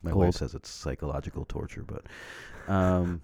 My 0.02 0.12
Cold. 0.12 0.26
wife 0.26 0.36
says 0.36 0.54
it's 0.54 0.70
psychological 0.70 1.46
torture, 1.46 1.84
but, 1.84 2.06
um, 2.68 3.22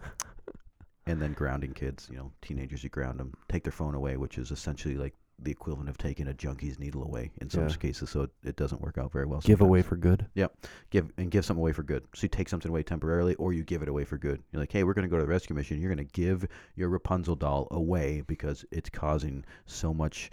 and 1.06 1.22
then 1.22 1.34
grounding 1.34 1.74
kids. 1.74 2.08
You 2.10 2.18
know, 2.18 2.32
teenagers, 2.41 2.84
you 2.84 2.89
ground 2.89 3.20
them, 3.20 3.34
take 3.50 3.63
their 3.63 3.72
phone 3.72 3.96
away, 3.96 4.18
which 4.18 4.38
is 4.38 4.51
essentially 4.51 4.96
like 4.96 5.13
the 5.41 5.51
equivalent 5.51 5.89
of 5.89 5.98
taking 5.98 6.27
a 6.27 6.34
junkie's 6.34 6.79
needle 6.79 7.03
away 7.03 7.31
in 7.41 7.50
some 7.50 7.67
Yeah. 7.67 7.75
cases. 7.75 8.10
So 8.10 8.24
it, 8.24 8.31
it 8.43 8.55
doesn't 8.55 8.81
work 8.81 8.98
out 8.98 9.12
very 9.12 9.25
well. 9.25 9.39
Give 9.41 9.62
away 9.62 9.81
for 9.81 9.96
good. 9.96 10.25
Yep. 10.36 10.53
give 10.89 11.12
and 11.17 11.31
give 11.31 11.46
something 11.46 11.62
away 11.62 11.72
for 11.72 11.84
good. 11.84 12.03
So 12.15 12.24
you 12.24 12.29
take 12.29 12.50
something 12.50 12.69
away 12.69 12.84
temporarily, 12.84 13.36
or 13.36 13.53
you 13.53 13.63
give 13.63 13.81
it 13.81 13.89
away 13.89 14.05
for 14.05 14.17
good. 14.17 14.41
You're 14.51 14.60
like, 14.62 14.72
hey, 14.72 14.84
we're 14.84 14.93
going 14.93 15.03
to 15.03 15.10
go 15.10 15.17
to 15.17 15.24
the 15.24 15.29
rescue 15.29 15.55
mission. 15.55 15.79
You're 15.79 15.93
going 15.93 16.05
to 16.05 16.13
give 16.13 16.48
your 16.75 16.89
Rapunzel 16.89 17.36
doll 17.36 17.67
away 17.72 18.22
because 18.27 18.65
it's 18.72 18.89
causing 18.89 19.46
so 19.65 19.93
much 19.93 20.29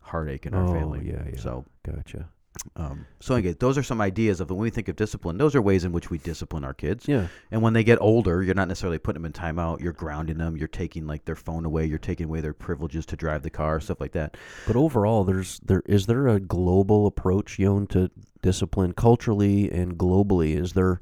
heartache 0.00 0.46
in 0.46 0.54
our 0.54 0.64
oh, 0.64 0.72
family. 0.72 1.02
yeah, 1.04 1.22
yeah. 1.32 1.40
So, 1.40 1.64
Gotcha. 1.84 2.28
Um, 2.76 3.06
so 3.20 3.34
again, 3.34 3.56
those 3.58 3.78
are 3.78 3.82
some 3.82 4.00
ideas 4.00 4.40
of 4.40 4.50
when 4.50 4.58
we 4.58 4.70
think 4.70 4.88
of 4.88 4.96
discipline. 4.96 5.38
Those 5.38 5.54
are 5.54 5.62
ways 5.62 5.84
in 5.84 5.92
which 5.92 6.10
we 6.10 6.18
discipline 6.18 6.64
our 6.64 6.74
kids. 6.74 7.06
Yeah. 7.08 7.28
And 7.50 7.62
when 7.62 7.72
they 7.72 7.84
get 7.84 8.00
older, 8.00 8.42
you're 8.42 8.54
not 8.54 8.68
necessarily 8.68 8.98
putting 8.98 9.22
them 9.22 9.26
in 9.26 9.32
timeout. 9.32 9.80
You're 9.80 9.92
grounding 9.92 10.38
them. 10.38 10.56
You're 10.56 10.68
taking 10.68 11.06
like 11.06 11.24
their 11.24 11.36
phone 11.36 11.64
away. 11.64 11.86
You're 11.86 11.98
taking 11.98 12.26
away 12.26 12.40
their 12.40 12.54
privileges 12.54 13.06
to 13.06 13.16
drive 13.16 13.42
the 13.42 13.50
car, 13.50 13.80
stuff 13.80 14.00
like 14.00 14.12
that. 14.12 14.36
But 14.66 14.76
overall, 14.76 15.24
there's 15.24 15.60
there 15.60 15.82
is 15.86 16.06
there 16.06 16.28
a 16.28 16.40
global 16.40 17.06
approach, 17.06 17.58
Yon, 17.58 17.86
to 17.88 18.10
discipline 18.42 18.92
culturally 18.92 19.70
and 19.70 19.96
globally? 19.96 20.56
Is 20.60 20.72
there 20.72 21.00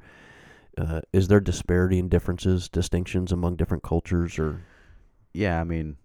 uh, 0.76 1.00
is 1.12 1.28
there 1.28 1.40
disparity 1.40 1.98
and 1.98 2.10
differences, 2.10 2.68
distinctions 2.68 3.32
among 3.32 3.56
different 3.56 3.82
cultures, 3.82 4.38
or 4.38 4.62
Yeah, 5.32 5.60
I 5.60 5.64
mean, 5.64 5.96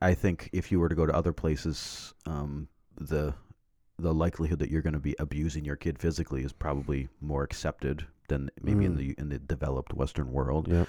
I 0.00 0.14
think 0.14 0.50
if 0.52 0.72
you 0.72 0.80
were 0.80 0.88
to 0.88 0.94
go 0.94 1.06
to 1.06 1.14
other 1.14 1.32
places, 1.32 2.14
um, 2.26 2.68
the 2.98 3.34
the 3.98 4.12
likelihood 4.12 4.58
that 4.58 4.70
you're 4.70 4.82
going 4.82 4.92
to 4.92 4.98
be 5.00 5.14
abusing 5.18 5.64
your 5.64 5.76
kid 5.76 5.98
physically 5.98 6.42
is 6.44 6.52
probably 6.52 7.08
more 7.20 7.42
accepted 7.42 8.06
than 8.28 8.50
maybe 8.62 8.84
in 8.84 8.94
Mm. 8.94 8.98
the 8.98 9.14
in 9.18 9.28
the 9.28 9.38
developed 9.38 9.94
Western 9.94 10.32
world. 10.32 10.68
yeah, 10.68 10.84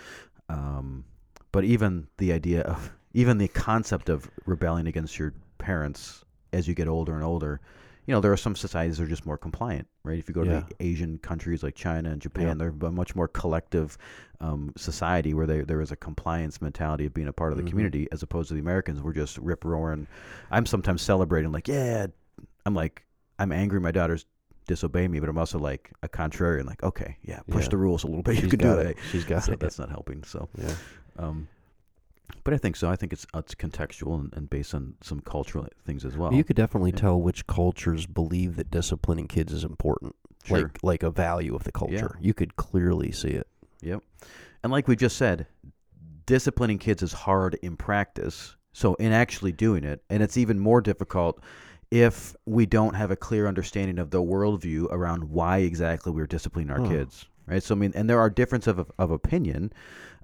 Um, 0.49 1.05
but 1.51 1.63
even 1.63 2.07
the 2.17 2.33
idea 2.33 2.61
of 2.61 2.91
even 3.13 3.37
the 3.37 3.47
concept 3.47 4.09
of 4.09 4.29
rebelling 4.45 4.87
against 4.87 5.17
your 5.17 5.33
parents 5.57 6.23
as 6.53 6.67
you 6.67 6.73
get 6.75 6.87
older 6.87 7.13
and 7.15 7.23
older, 7.23 7.59
you 8.05 8.13
know, 8.13 8.21
there 8.21 8.31
are 8.31 8.37
some 8.37 8.55
societies 8.55 8.97
that 8.97 9.03
are 9.03 9.07
just 9.07 9.25
more 9.25 9.37
compliant, 9.37 9.87
right? 10.03 10.17
If 10.19 10.27
you 10.29 10.33
go 10.35 10.43
to 10.43 10.49
Yeah. 10.49 10.63
the 10.69 10.75
Asian 10.85 11.17
countries 11.17 11.61
like 11.63 11.75
China 11.75 12.09
and 12.09 12.21
Japan, 12.21 12.47
Yeah. 12.47 12.53
they're 12.71 12.89
a 12.89 12.91
much 12.91 13.15
more 13.15 13.27
collective 13.27 13.97
um, 14.39 14.71
society 14.77 15.33
where 15.33 15.47
they, 15.47 15.61
there 15.61 15.81
is 15.81 15.91
a 15.91 15.95
compliance 15.95 16.61
mentality 16.61 17.05
of 17.07 17.13
being 17.13 17.27
a 17.27 17.33
part 17.33 17.51
of 17.53 17.57
the 17.57 17.63
Mhm. 17.63 17.69
community, 17.69 18.07
as 18.11 18.21
opposed 18.21 18.49
to 18.49 18.53
the 18.53 18.59
Americans. 18.59 19.01
We're 19.01 19.13
just 19.13 19.37
rip 19.39 19.65
roaring. 19.65 20.05
I'm 20.51 20.65
sometimes 20.67 21.01
celebrating, 21.01 21.51
like, 21.51 21.67
yeah. 21.67 22.07
I'm 22.67 22.73
like, 22.75 23.05
I'm 23.39 23.51
angry. 23.51 23.79
My 23.79 23.91
daughters 23.91 24.25
disobey 24.67 25.07
me, 25.07 25.19
but 25.21 25.29
I'm 25.29 25.37
also 25.37 25.57
like 25.57 25.91
a 26.03 26.09
contrarian, 26.09 26.65
like, 26.65 26.83
okay, 26.83 27.17
yeah, 27.23 27.39
push 27.49 27.63
Yeah. 27.63 27.69
the 27.69 27.77
rules 27.77 28.03
a 28.03 28.07
little 28.07 28.21
bit. 28.23 28.35
You 28.35 28.41
She's 28.41 28.49
can 28.51 28.59
do 28.59 28.73
it. 28.73 28.87
it. 28.87 28.97
She's 29.11 29.23
got 29.23 29.43
So 29.45 29.53
it. 29.53 29.59
that's 29.61 29.79
not 29.79 29.89
helping. 29.89 30.23
So. 30.23 30.49
yeah. 30.57 30.75
Um, 31.17 31.47
but 32.43 32.53
I 32.53 32.57
think 32.57 32.75
so. 32.75 32.89
I 32.89 32.97
think 32.97 33.13
it's 33.13 33.25
it's 33.33 33.55
contextual 33.55 34.19
and, 34.19 34.33
and 34.33 34.49
based 34.49 34.75
on 34.75 34.95
some 35.01 35.21
cultural 35.21 35.65
things 35.85 36.03
as 36.03 36.17
well. 36.17 36.33
you 36.33 36.43
could 36.43 36.57
definitely 36.57 36.91
yeah. 36.91 36.97
tell 36.97 37.21
which 37.21 37.47
cultures 37.47 38.05
believe 38.05 38.57
that 38.57 38.69
disciplining 38.69 39.27
kids 39.27 39.53
is 39.53 39.63
important, 39.63 40.13
sure. 40.43 40.57
like 40.63 40.79
like 40.83 41.03
a 41.03 41.09
value 41.11 41.55
of 41.55 41.63
the 41.63 41.71
culture. 41.71 42.17
Yeah. 42.19 42.25
You 42.27 42.33
could 42.33 42.57
clearly 42.57 43.11
see 43.13 43.29
it. 43.29 43.47
Yep. 43.81 44.03
And 44.63 44.71
like 44.73 44.89
we 44.89 44.97
just 44.97 45.15
said, 45.15 45.47
disciplining 46.25 46.79
kids 46.79 47.01
is 47.01 47.13
hard 47.13 47.55
in 47.61 47.77
practice. 47.77 48.55
So 48.73 48.95
in 48.95 49.11
actually 49.13 49.53
doing 49.53 49.83
it, 49.85 50.03
and 50.09 50.21
it's 50.21 50.37
even 50.37 50.59
more 50.59 50.81
difficult 50.81 51.41
if 51.91 52.35
we 52.45 52.65
don't 52.65 52.95
have 52.95 53.11
a 53.11 53.15
clear 53.15 53.47
understanding 53.47 53.97
of 53.99 54.09
the 54.11 54.21
worldview 54.21 54.85
around 54.91 55.25
why 55.29 55.59
exactly 55.59 56.11
we're 56.11 56.27
disciplining 56.27 56.69
our 56.71 56.79
Huh. 56.81 56.89
kids, 56.89 57.25
right? 57.45 57.63
So 57.63 57.75
I 57.75 57.77
mean, 57.77 57.93
and 57.95 58.09
there 58.09 58.19
are 58.19 58.29
differences 58.29 58.67
of 58.77 58.91
of 58.97 59.11
opinion, 59.11 59.71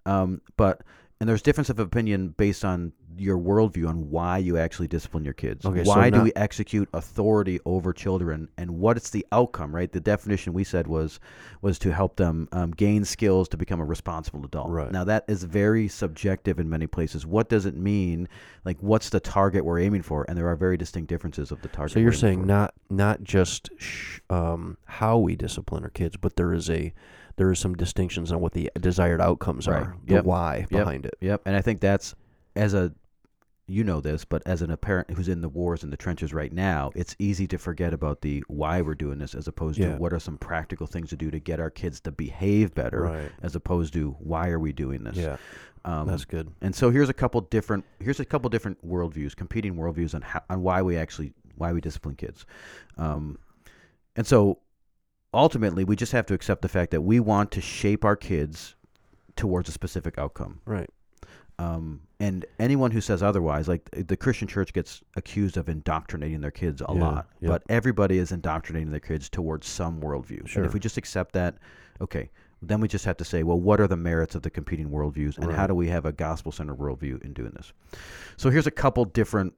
um, 0.06 0.42
but 0.58 0.82
and 1.20 1.30
there's 1.30 1.42
difference 1.42 1.70
of 1.70 1.80
opinion 1.80 2.30
based 2.30 2.66
on 2.66 2.92
your 3.18 3.38
worldview 3.38 3.88
on 3.88 4.10
why 4.10 4.38
you 4.38 4.58
actually 4.58 4.88
discipline 4.88 5.24
your 5.24 5.34
kids. 5.34 5.66
Okay, 5.66 5.84
so 5.84 5.90
why 5.90 6.10
do 6.10 6.18
not- 6.18 6.24
we 6.24 6.34
execute 6.36 6.90
authority 6.94 7.60
over 7.66 7.94
children, 7.94 8.50
and 8.58 8.72
what's 8.72 9.10
the 9.10 9.26
outcome? 9.32 9.76
Right. 9.76 9.92
The 9.92 10.00
definition 10.00 10.54
we 10.54 10.64
said 10.64 10.88
was 10.88 11.20
was 11.62 11.78
to 11.80 11.94
help 11.94 12.16
them 12.18 12.48
um, 12.52 12.72
gain 12.72 13.06
skills 13.06 13.48
to 13.50 13.58
become 13.58 13.80
a 13.80 13.86
responsible 13.86 14.44
adult. 14.46 14.70
Right. 14.70 14.92
Now 14.92 15.04
that 15.06 15.26
is 15.28 15.44
very 15.44 15.88
subjective 15.88 16.60
in 16.60 16.70
many 16.70 16.88
places. 16.88 17.26
What 17.26 17.50
does 17.50 17.66
it 17.66 17.76
mean? 17.76 18.28
Like, 18.66 18.78
what's 18.82 19.10
the 19.10 19.20
target 19.20 19.64
we're 19.66 19.80
aiming 19.80 20.02
for? 20.04 20.26
And 20.28 20.38
there 20.38 20.48
are 20.48 20.56
very 20.56 20.78
distinct 20.78 21.10
differences 21.10 21.52
of 21.52 21.62
the 21.62 21.68
target. 21.68 21.94
So 21.94 22.00
you're 22.00 22.12
saying 22.12 22.42
for. 22.42 22.46
not 22.48 22.74
not 22.90 23.24
just 23.24 23.70
sh- 23.78 24.20
um, 24.30 24.78
how 24.86 25.18
we 25.18 25.36
discipline 25.36 25.84
our 25.84 25.90
kids, 25.90 26.18
but 26.18 26.36
there 26.36 26.54
is 26.54 26.70
a 26.70 26.94
there 27.36 27.52
is 27.52 27.58
some 27.58 27.74
distinctions 27.74 28.32
on 28.32 28.40
what 28.42 28.52
the 28.54 28.70
desired 28.80 29.20
outcomes 29.20 29.68
Right. 29.68 29.82
are, 29.84 29.96
the 30.06 30.14
Yep. 30.16 30.26
why 30.26 30.58
Yep. 30.60 30.70
behind 30.70 31.06
it. 31.08 31.16
Yep, 31.20 31.42
and 31.46 31.56
I 31.56 31.62
think 31.62 31.80
that's 31.82 32.14
as 32.56 32.76
a 32.76 32.94
you 33.66 33.84
know 33.84 34.02
this, 34.02 34.26
but 34.26 34.42
as 34.46 34.62
an 34.62 34.70
apparent 34.72 35.12
who's 35.12 35.30
in 35.30 35.40
the 35.42 35.48
wars 35.50 35.84
and 35.84 35.94
the 35.94 35.98
trenches 35.98 36.34
right 36.34 36.52
now, 36.52 36.92
it's 36.96 37.16
easy 37.18 37.48
to 37.48 37.58
forget 37.58 37.94
about 37.94 38.22
the 38.22 38.44
why 38.48 38.82
we're 38.82 38.94
doing 38.96 39.20
this 39.20 39.34
as 39.34 39.48
opposed 39.48 39.80
Yeah. 39.80 39.94
to 39.94 39.98
what 39.98 40.12
are 40.12 40.20
some 40.20 40.38
practical 40.38 40.86
things 40.86 41.10
to 41.12 41.16
do 41.16 41.32
to 41.32 41.40
get 41.40 41.60
our 41.62 41.70
kids 41.70 42.00
to 42.02 42.12
behave 42.12 42.76
better 42.76 43.04
Right. 43.04 43.32
as 43.42 43.56
opposed 43.56 43.94
to 43.94 44.12
why 44.20 44.50
are 44.50 44.60
we 44.60 44.74
doing 44.74 45.04
this. 45.06 45.16
Yeah. 45.16 45.38
Um, 45.86 46.08
That's 46.08 46.26
good. 46.26 46.50
and 46.62 46.76
so 46.76 46.90
here's 46.92 47.10
a 47.10 47.14
couple 47.14 47.40
different 47.42 47.86
here's 48.00 48.20
a 48.20 48.26
couple 48.26 48.50
different 48.50 48.86
worldviews, 48.86 49.36
competing 49.36 49.76
worldviews 49.76 50.14
on 50.16 50.22
how, 50.22 50.42
on 50.50 50.62
why 50.62 50.82
we 50.82 50.98
actually 50.98 51.34
why 51.56 51.72
we 51.72 51.80
discipline 51.82 52.16
kids. 52.16 52.46
Um, 52.98 53.38
and 54.16 54.26
so 54.28 54.60
ultimately, 55.34 55.84
we 55.84 55.96
just 55.96 56.12
have 56.12 56.26
to 56.28 56.34
accept 56.34 56.62
the 56.62 56.70
fact 56.70 56.92
that 56.92 57.02
we 57.02 57.20
want 57.20 57.52
to 57.52 57.62
shape 57.62 58.04
our 58.06 58.16
kids 58.16 58.76
towards 59.36 59.68
a 59.70 59.72
specific 59.72 60.18
outcome. 60.18 60.62
Right. 60.66 60.90
Um, 61.60 62.02
and 62.20 62.46
anyone 62.60 62.92
who 62.92 63.02
says 63.02 63.22
otherwise, 63.22 63.68
like 63.68 63.90
the 63.92 64.18
Christian 64.18 64.48
church 64.48 64.74
gets 64.74 65.02
accused 65.16 65.56
of 65.58 65.70
indoctrinating 65.70 66.42
their 66.42 66.52
kids 66.52 66.82
a 66.82 66.94
Yeah, 66.94 67.00
lot, 67.00 67.28
but 67.42 67.64
everybody 67.70 68.18
is 68.18 68.32
indoctrinating 68.32 68.92
their 68.92 69.00
kids 69.00 69.30
towards 69.30 69.68
some 69.68 70.02
worldview. 70.02 70.48
And 70.56 70.66
if 70.66 70.74
we 70.74 70.80
just 70.80 70.98
accept 70.98 71.34
that, 71.34 71.56
okay, 72.02 72.32
then 72.62 72.80
we 72.80 72.88
just 72.88 73.06
have 73.06 73.18
to 73.18 73.26
say, 73.26 73.44
well, 73.44 73.60
what 73.60 73.80
are 73.82 73.88
the 73.88 73.98
merits 73.98 74.36
of 74.36 74.42
the 74.42 74.50
competing 74.50 74.90
worldviews, 74.90 75.38
and 75.38 75.52
how 75.52 75.68
do 75.68 75.76
we 75.76 75.88
have 75.90 76.06
a 76.06 76.12
gospel-centered 76.12 76.78
worldview 76.78 77.24
in 77.24 77.34
doing 77.34 77.52
this? 77.56 77.74
So 78.38 78.50
here's 78.50 78.68
a 78.68 78.72
couple 78.72 79.06
different, 79.06 79.54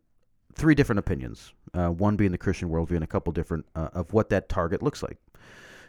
three 0.55 0.75
different 0.75 0.99
opinions. 0.99 1.53
Uh, 1.73 1.89
one 1.89 2.15
being 2.15 2.31
the 2.31 2.37
Christian 2.37 2.69
worldview, 2.69 2.95
and 2.95 3.03
a 3.03 3.07
couple 3.07 3.31
different 3.31 3.65
uh, 3.75 3.89
of 3.93 4.11
what 4.11 4.29
that 4.29 4.49
target 4.49 4.81
looks 4.81 5.03
like. 5.03 5.17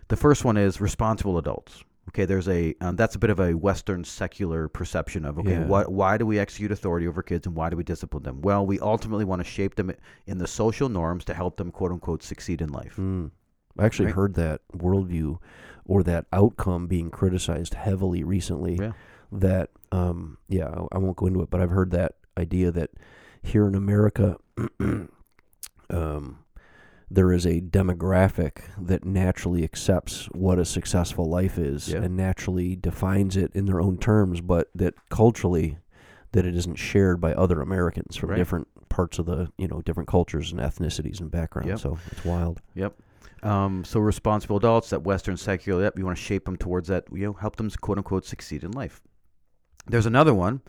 The 0.08 0.16
first 0.16 0.44
one 0.44 0.56
is 0.56 0.80
responsible 0.80 1.38
adults. 1.38 1.82
Okay, 2.10 2.25
there's 2.25 2.48
a 2.48 2.75
um, 2.80 2.94
that's 2.96 3.14
a 3.16 3.18
bit 3.18 3.30
of 3.30 3.40
a 3.40 3.54
Western 3.54 4.04
secular 4.04 4.68
perception 4.68 5.25
of 5.25 5.38
okay, 5.38 5.52
Yeah. 5.52 5.66
what 5.66 5.90
why 5.90 6.16
do 6.16 6.25
we 6.25 6.38
execute 6.38 6.70
authority 6.70 7.06
over 7.08 7.22
kids 7.22 7.46
and 7.46 7.56
why 7.56 7.68
do 7.68 7.76
we 7.76 7.82
discipline 7.84 8.22
them? 8.22 8.40
Well, 8.42 8.64
we 8.64 8.78
ultimately 8.80 9.25
want 9.25 9.40
to 9.40 9.44
shape 9.44 9.75
them 9.75 9.90
in 10.26 10.38
the 10.38 10.46
social 10.46 10.88
norms 10.88 11.25
to 11.26 11.34
help 11.34 11.56
them 11.56 11.70
quote 11.72 11.90
unquote 11.92 12.22
succeed 12.22 12.62
in 12.62 12.70
life. 12.70 12.96
Mm. 12.96 13.30
I 13.78 13.84
actually 13.84 14.06
Right. 14.06 14.14
heard 14.14 14.34
that 14.34 14.60
worldview 14.72 15.38
or 15.84 16.02
that 16.04 16.26
outcome 16.32 16.86
being 16.86 17.10
criticized 17.10 17.75
heavily 17.75 18.22
recently. 18.25 18.76
Yeah. 18.76 18.92
That, 19.32 19.70
um, 19.92 20.38
yeah, 20.48 20.68
I- 20.68 20.96
I 20.96 20.98
won't 20.98 21.16
go 21.16 21.26
into 21.26 21.42
it, 21.42 21.50
but 21.50 21.60
I've 21.60 21.70
heard 21.70 21.90
that 21.90 22.12
idea 22.38 22.70
that 22.70 22.90
here 23.42 23.66
in 23.66 23.75
America, 23.75 24.36
um, 25.90 26.38
there 27.10 27.32
is 27.32 27.46
a 27.46 27.60
demographic 27.60 28.62
that 28.78 29.04
naturally 29.04 29.62
accepts 29.62 30.26
what 30.32 30.58
a 30.58 30.64
successful 30.64 31.28
life 31.28 31.58
is 31.58 31.88
Yeah. 31.88 32.02
and 32.02 32.16
naturally 32.16 32.75
defines 32.76 33.36
it 33.36 33.52
in 33.54 33.66
their 33.66 33.80
own 33.80 33.96
terms, 33.98 34.40
but 34.40 34.70
that 34.75 34.94
culturally, 35.08 35.78
that 36.32 36.44
it 36.44 36.56
isn't 36.56 36.75
shared 36.76 37.20
by 37.20 37.32
other 37.34 37.60
Americans 37.60 38.16
from 38.16 38.30
Right. 38.30 38.36
different 38.36 38.66
parts 38.88 39.18
of 39.18 39.26
the, 39.26 39.50
you 39.56 39.68
know, 39.68 39.82
different 39.82 40.08
cultures 40.08 40.50
and 40.52 40.60
ethnicities 40.60 41.20
and 41.20 41.30
backgrounds. 41.30 41.68
Yep. 41.68 41.78
So 41.78 41.98
it's 42.10 42.25
wild. 42.25 42.60
Yep. 42.75 42.94
Um, 43.42 43.84
so 43.84 44.00
responsible 44.00 44.56
adults, 44.56 44.90
that 44.90 45.02
Western 45.04 45.36
secular, 45.36 45.82
yep, 45.82 45.98
you 45.98 46.04
want 46.04 46.16
to 46.16 46.22
shape 46.22 46.46
them 46.46 46.56
towards 46.56 46.88
that, 46.88 47.04
you 47.12 47.25
know, 47.26 47.32
help 47.34 47.56
them 47.56 47.70
quote 47.80 47.98
unquote 47.98 48.25
succeed 48.25 48.64
in 48.64 48.72
life. 48.72 49.00
There's 49.88 50.07
another 50.07 50.35
one. 50.35 50.61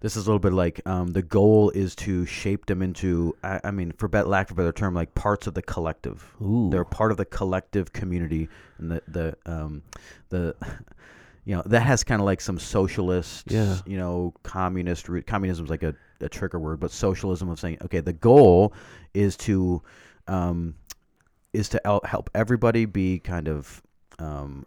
This 0.00 0.16
is 0.16 0.26
a 0.26 0.28
little 0.28 0.38
bit 0.40 0.52
like 0.52 0.86
um, 0.86 1.08
the 1.12 1.22
goal 1.22 1.70
is 1.70 1.94
to 1.96 2.26
shape 2.26 2.66
them 2.66 2.82
into, 2.82 3.34
I, 3.42 3.60
I 3.64 3.70
mean, 3.70 3.92
for 3.92 4.06
bet, 4.06 4.28
lack 4.28 4.50
of 4.50 4.58
a 4.58 4.60
better 4.60 4.72
term, 4.72 4.92
like 4.94 5.14
parts 5.14 5.46
of 5.46 5.54
the 5.54 5.62
collective. 5.62 6.34
Ooh. 6.42 6.68
They're 6.70 6.84
part 6.84 7.10
of 7.10 7.16
the 7.16 7.24
collective 7.24 7.92
community, 7.92 8.48
and 8.78 8.90
the 8.90 9.02
the 9.08 9.36
um, 9.46 9.82
the 10.28 10.54
you 11.46 11.56
know 11.56 11.62
that 11.66 11.80
has 11.80 12.04
kind 12.04 12.20
of 12.20 12.26
like 12.26 12.42
some 12.42 12.58
socialist, 12.58 13.50
Yeah. 13.50 13.78
you 13.86 13.96
know, 13.96 14.34
communist 14.42 15.08
root. 15.08 15.26
Communism 15.26 15.64
is 15.64 15.70
like 15.70 15.82
a, 15.82 15.94
a 16.20 16.28
trigger 16.28 16.58
word, 16.58 16.80
but 16.80 16.90
socialism 16.90 17.48
of 17.48 17.58
saying, 17.58 17.78
okay, 17.82 18.00
the 18.00 18.12
goal 18.12 18.74
is 19.14 19.36
to 19.38 19.80
um, 20.28 20.74
is 21.54 21.70
to 21.70 21.80
help 22.04 22.28
everybody 22.34 22.84
be 22.84 23.20
kind 23.20 23.48
of 23.48 23.80
um, 24.18 24.66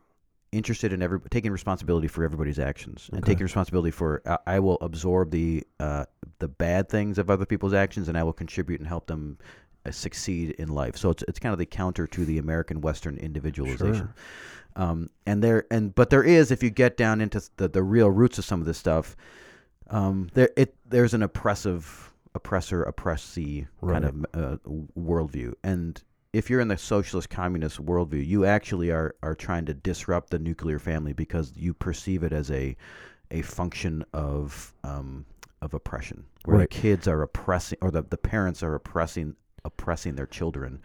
interested 0.52 0.94
in 0.94 1.02
every 1.02 1.20
taking 1.30 1.52
responsibility 1.52 2.08
for 2.08 2.24
everybody's 2.24 2.60
actions 2.60 3.10
and 3.12 3.20
Okay. 3.22 3.34
taking 3.34 3.44
responsibility 3.44 3.92
for 3.92 4.22
uh, 4.26 4.38
I 4.48 4.60
will 4.60 4.78
absorb 4.82 5.32
the 5.32 5.64
uh, 5.80 6.06
the 6.40 6.48
bad 6.48 6.90
things 6.90 7.18
of 7.18 7.30
other 7.30 7.46
people's 7.46 7.74
actions 7.74 8.08
and 8.08 8.18
I 8.18 8.24
will 8.24 8.34
contribute 8.34 8.80
and 8.80 8.88
help 8.88 9.08
them 9.08 9.38
uh, 9.86 9.92
succeed 9.92 10.52
in 10.52 10.70
life. 10.70 10.96
So 10.98 11.10
it's 11.10 11.24
it's 11.28 11.40
kind 11.40 11.54
of 11.54 11.60
the 11.60 11.66
counter 11.66 12.08
to 12.08 12.26
the 12.26 12.38
American 12.38 12.82
Western 12.82 13.18
individualization. 13.18 13.94
Sure. 13.94 14.14
Um, 14.76 15.10
and 15.26 15.44
there 15.44 15.66
and 15.72 15.94
but 15.94 16.10
there 16.12 16.24
is 16.24 16.52
if 16.52 16.64
you 16.64 16.70
get 16.70 16.98
down 16.98 17.20
into 17.20 17.42
the 17.58 17.68
the 17.68 17.84
real 17.84 18.10
roots 18.10 18.38
of 18.38 18.46
some 18.46 18.60
of 18.62 18.68
this 18.68 18.78
stuff, 18.78 19.18
um, 19.90 20.30
there 20.34 20.50
it 20.56 20.76
there's 20.88 21.14
an 21.14 21.24
oppressive 21.24 22.14
oppressor 22.36 22.84
oppressee 22.84 23.66
kind 23.82 24.06
of 24.06 24.26
uh, 24.36 24.58
worldview 24.98 25.54
and 25.64 26.04
if 26.38 26.50
you're 26.52 26.60
in 26.60 26.68
the 26.68 26.78
socialist 26.78 27.30
communist 27.32 27.84
worldview, 27.84 28.26
you 28.26 28.46
actually 28.46 28.92
are 28.92 29.16
are 29.24 29.34
trying 29.36 29.66
to 29.66 29.74
disrupt 29.74 30.30
the 30.30 30.38
nuclear 30.40 30.78
family 30.78 31.14
because 31.14 31.52
you 31.56 31.74
perceive 31.74 32.22
it 32.24 32.32
as 32.32 32.52
a 32.52 32.76
a 33.32 33.42
function 33.42 34.06
of 34.14 34.74
um, 34.84 35.26
of 35.62 35.74
oppression, 35.74 36.26
where 36.46 36.60
Right. 36.60 36.70
the 36.70 36.76
kids 36.76 37.08
are 37.08 37.24
oppressing 37.24 37.80
or 37.82 37.90
the, 37.92 38.04
the 38.04 38.18
parents 38.18 38.62
are 38.62 38.76
oppressing 38.76 39.36
oppressing 39.66 40.16
their 40.16 40.28
children. 40.28 40.80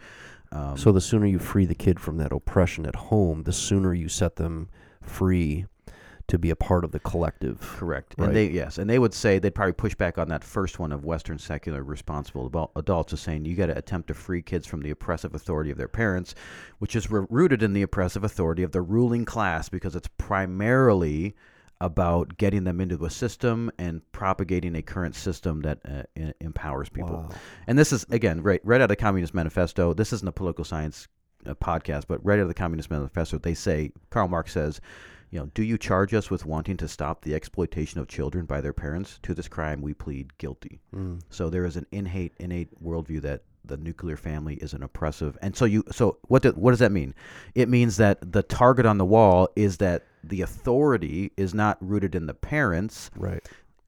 Um, 0.51 0.75
So 0.75 0.91
the 0.91 1.01
sooner 1.01 1.27
you 1.27 1.39
free 1.39 1.65
the 1.65 1.75
kid 1.75 1.99
from 1.99 2.17
that 2.17 2.31
oppression 2.31 2.85
at 2.85 2.95
home, 2.95 3.43
the 3.43 3.53
sooner 3.53 3.93
you 3.93 4.09
set 4.09 4.35
them 4.37 4.69
free 5.01 5.65
to 6.27 6.37
be 6.37 6.49
a 6.49 6.55
part 6.55 6.83
of 6.83 6.91
the 6.91 6.99
collective. 6.99 7.59
Correct. 7.59 8.15
Right. 8.17 8.27
And 8.27 8.35
they 8.35 8.47
yes, 8.49 8.77
and 8.77 8.89
they 8.89 8.99
would 8.99 9.13
say 9.13 9.39
they'd 9.39 9.53
probably 9.53 9.73
push 9.73 9.95
back 9.95 10.17
on 10.17 10.29
that 10.29 10.43
first 10.43 10.79
one 10.79 10.91
of 10.91 11.05
Western 11.05 11.37
secular 11.37 11.83
responsible 11.83 12.49
adul- 12.49 12.71
adults 12.75 13.13
is 13.13 13.21
saying 13.21 13.45
you 13.45 13.55
got 13.55 13.67
to 13.67 13.77
attempt 13.77 14.07
to 14.07 14.13
free 14.13 14.41
kids 14.41 14.65
from 14.65 14.81
the 14.81 14.91
oppressive 14.91 15.35
authority 15.35 15.71
of 15.71 15.77
their 15.77 15.87
parents, 15.87 16.33
which 16.79 16.95
is 16.95 17.11
re- 17.11 17.25
rooted 17.29 17.61
in 17.61 17.73
the 17.73 17.81
oppressive 17.81 18.23
authority 18.23 18.63
of 18.63 18.71
the 18.71 18.81
ruling 18.81 19.25
class 19.25 19.69
because 19.69 19.95
it's 19.95 20.09
primarily 20.17 21.35
about 21.81 22.37
getting 22.37 22.63
them 22.63 22.79
into 22.79 23.03
a 23.03 23.09
system 23.09 23.69
and 23.77 24.01
propagating 24.13 24.75
a 24.75 24.81
current 24.81 25.15
system 25.15 25.61
that 25.61 25.79
uh, 25.85 26.31
empowers 26.39 26.87
people. 26.87 27.27
Wow. 27.29 27.29
And 27.67 27.77
this 27.77 27.91
is 27.91 28.05
again 28.09 28.41
right 28.41 28.61
right 28.63 28.79
out 28.79 28.85
of 28.85 28.89
the 28.89 28.95
Communist 28.95 29.33
Manifesto. 29.33 29.93
This 29.93 30.13
isn't 30.13 30.27
a 30.27 30.31
political 30.31 30.63
science 30.63 31.09
uh, 31.45 31.53
podcast, 31.55 32.05
but 32.07 32.23
right 32.25 32.39
out 32.39 32.43
of 32.43 32.47
the 32.47 32.53
Communist 32.53 32.89
Manifesto, 32.89 33.37
they 33.37 33.53
say 33.53 33.91
Karl 34.09 34.29
Marx 34.29 34.53
says, 34.53 34.79
you 35.33 35.39
know, 35.39 35.49
do 35.55 35.63
you 35.63 35.79
charge 35.79 36.13
us 36.13 36.29
with 36.29 36.45
wanting 36.45 36.77
to 36.77 36.87
stop 36.87 37.23
the 37.23 37.33
exploitation 37.33 37.99
of 37.99 38.07
children 38.07 38.45
by 38.45 38.61
their 38.61 38.71
parents? 38.71 39.19
To 39.23 39.33
this 39.33 39.47
crime, 39.47 39.81
we 39.81 39.95
plead 39.95 40.37
guilty. 40.37 40.79
Mm. 40.95 41.21
So 41.31 41.49
there 41.49 41.65
is 41.65 41.75
an 41.75 41.87
innate 41.91 42.33
innate 42.39 42.69
worldview 42.83 43.21
that 43.23 43.41
the 43.65 43.77
nuclear 43.77 44.15
family 44.15 44.55
is 44.55 44.73
an 44.73 44.83
oppressive, 44.83 45.35
and 45.41 45.55
so 45.55 45.65
you 45.65 45.83
so 45.91 46.19
what 46.27 46.43
do, 46.43 46.51
what 46.51 46.69
does 46.69 46.79
that 46.79 46.91
mean? 46.91 47.15
It 47.55 47.67
means 47.67 47.97
that 47.97 48.31
the 48.31 48.43
target 48.43 48.85
on 48.85 48.99
the 48.99 49.05
wall 49.05 49.49
is 49.55 49.77
that 49.77 50.03
the 50.23 50.43
authority 50.43 51.31
is 51.35 51.55
not 51.55 51.77
rooted 51.81 52.13
in 52.13 52.27
the 52.27 52.35
parents 52.35 53.09
Right. 53.15 53.43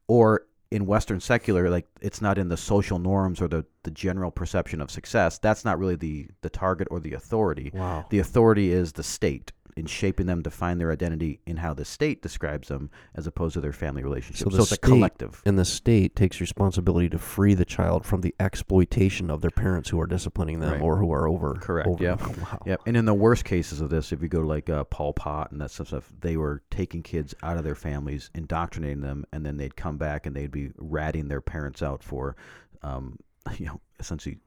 or 0.07 0.47
in 0.71 0.87
Western 0.87 1.19
secular, 1.19 1.69
like 1.69 1.85
it's 2.01 2.21
not 2.21 2.39
in 2.39 2.49
the 2.49 2.57
social 2.57 2.97
norms 2.97 3.39
or 3.39 3.47
the, 3.47 3.63
the 3.83 3.91
general 3.91 4.31
perception 4.31 4.81
of 4.81 4.89
success. 4.89 5.37
That's 5.37 5.63
not 5.63 5.77
really 5.77 5.95
the, 5.95 6.27
the 6.41 6.49
target 6.49 6.87
or 6.89 6.99
the 6.99 7.13
authority. 7.13 7.71
Wow. 7.73 8.05
The 8.09 8.19
authority 8.19 8.71
is 8.71 8.93
the 8.93 9.03
state 9.03 9.51
in 9.75 9.85
shaping 9.85 10.25
them 10.25 10.41
to 10.43 10.49
find 10.49 10.79
their 10.79 10.91
identity 10.91 11.39
in 11.45 11.57
how 11.57 11.73
the 11.73 11.83
state 11.83 12.21
describes 12.21 12.69
them 12.69 12.89
as 13.13 13.27
opposed 13.27 13.53
to 13.55 13.61
their 13.61 13.73
family 13.73 14.03
relationship. 14.03 14.49
So 14.49 14.55
So, 14.55 14.63
it's 14.63 14.71
a 14.71 14.77
collective. 14.77 15.41
And 15.45 15.59
the 15.59 15.65
state 15.65 16.15
takes 16.15 16.39
responsibility 16.39 17.09
to 17.09 17.17
free 17.19 17.53
the 17.55 17.65
child 17.65 18.05
from 18.05 18.21
the 18.21 18.33
exploitation 18.39 19.29
of 19.29 19.41
their 19.41 19.51
parents 19.51 19.89
who 19.89 19.99
are 19.99 20.07
disciplining 20.07 20.59
them 20.61 20.73
Right. 20.73 20.81
or 20.81 20.97
who 20.97 21.11
are 21.11 21.27
over. 21.27 21.55
Correct, 21.55 21.87
Over 21.89 22.03
yeah. 22.03 22.15
them. 22.15 22.41
Wow. 22.41 22.61
Yep. 22.65 22.81
And 22.85 22.95
in 22.95 23.05
the 23.05 23.13
worst 23.13 23.43
cases 23.43 23.81
of 23.81 23.89
this, 23.89 24.11
if 24.13 24.21
you 24.21 24.29
go 24.29 24.41
to 24.41 24.47
like 24.47 24.69
uh, 24.69 24.85
Pol 24.85 25.11
Pot 25.13 25.51
and 25.51 25.59
that 25.59 25.71
stuff, 25.71 25.87
stuff, 25.89 26.09
they 26.21 26.37
were 26.37 26.63
taking 26.71 27.03
kids 27.03 27.35
out 27.43 27.57
of 27.57 27.63
their 27.65 27.75
families, 27.75 28.29
indoctrinating 28.33 29.01
them, 29.01 29.25
and 29.33 29.45
then 29.45 29.57
they'd 29.57 29.75
come 29.75 29.97
back 29.97 30.25
and 30.25 30.35
they'd 30.35 30.51
be 30.51 30.71
ratting 30.77 31.27
their 31.27 31.41
parents 31.41 31.83
out 31.83 32.01
for, 32.01 32.35
um, 32.81 33.19
you 33.57 33.65
know, 33.65 33.81
essentially 33.99 34.37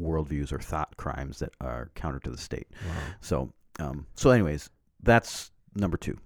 worldviews 0.00 0.52
or 0.52 0.58
thought 0.58 0.96
crimes 0.96 1.38
that 1.40 1.52
are 1.60 1.90
counter 1.94 2.20
to 2.20 2.30
the 2.30 2.38
state. 2.38 2.68
Wow. 2.86 2.94
So, 3.20 3.52
um, 3.80 4.06
so 4.14 4.30
anyways, 4.30 4.70
that's 5.02 5.50
number 5.74 5.96
two. 5.96 6.16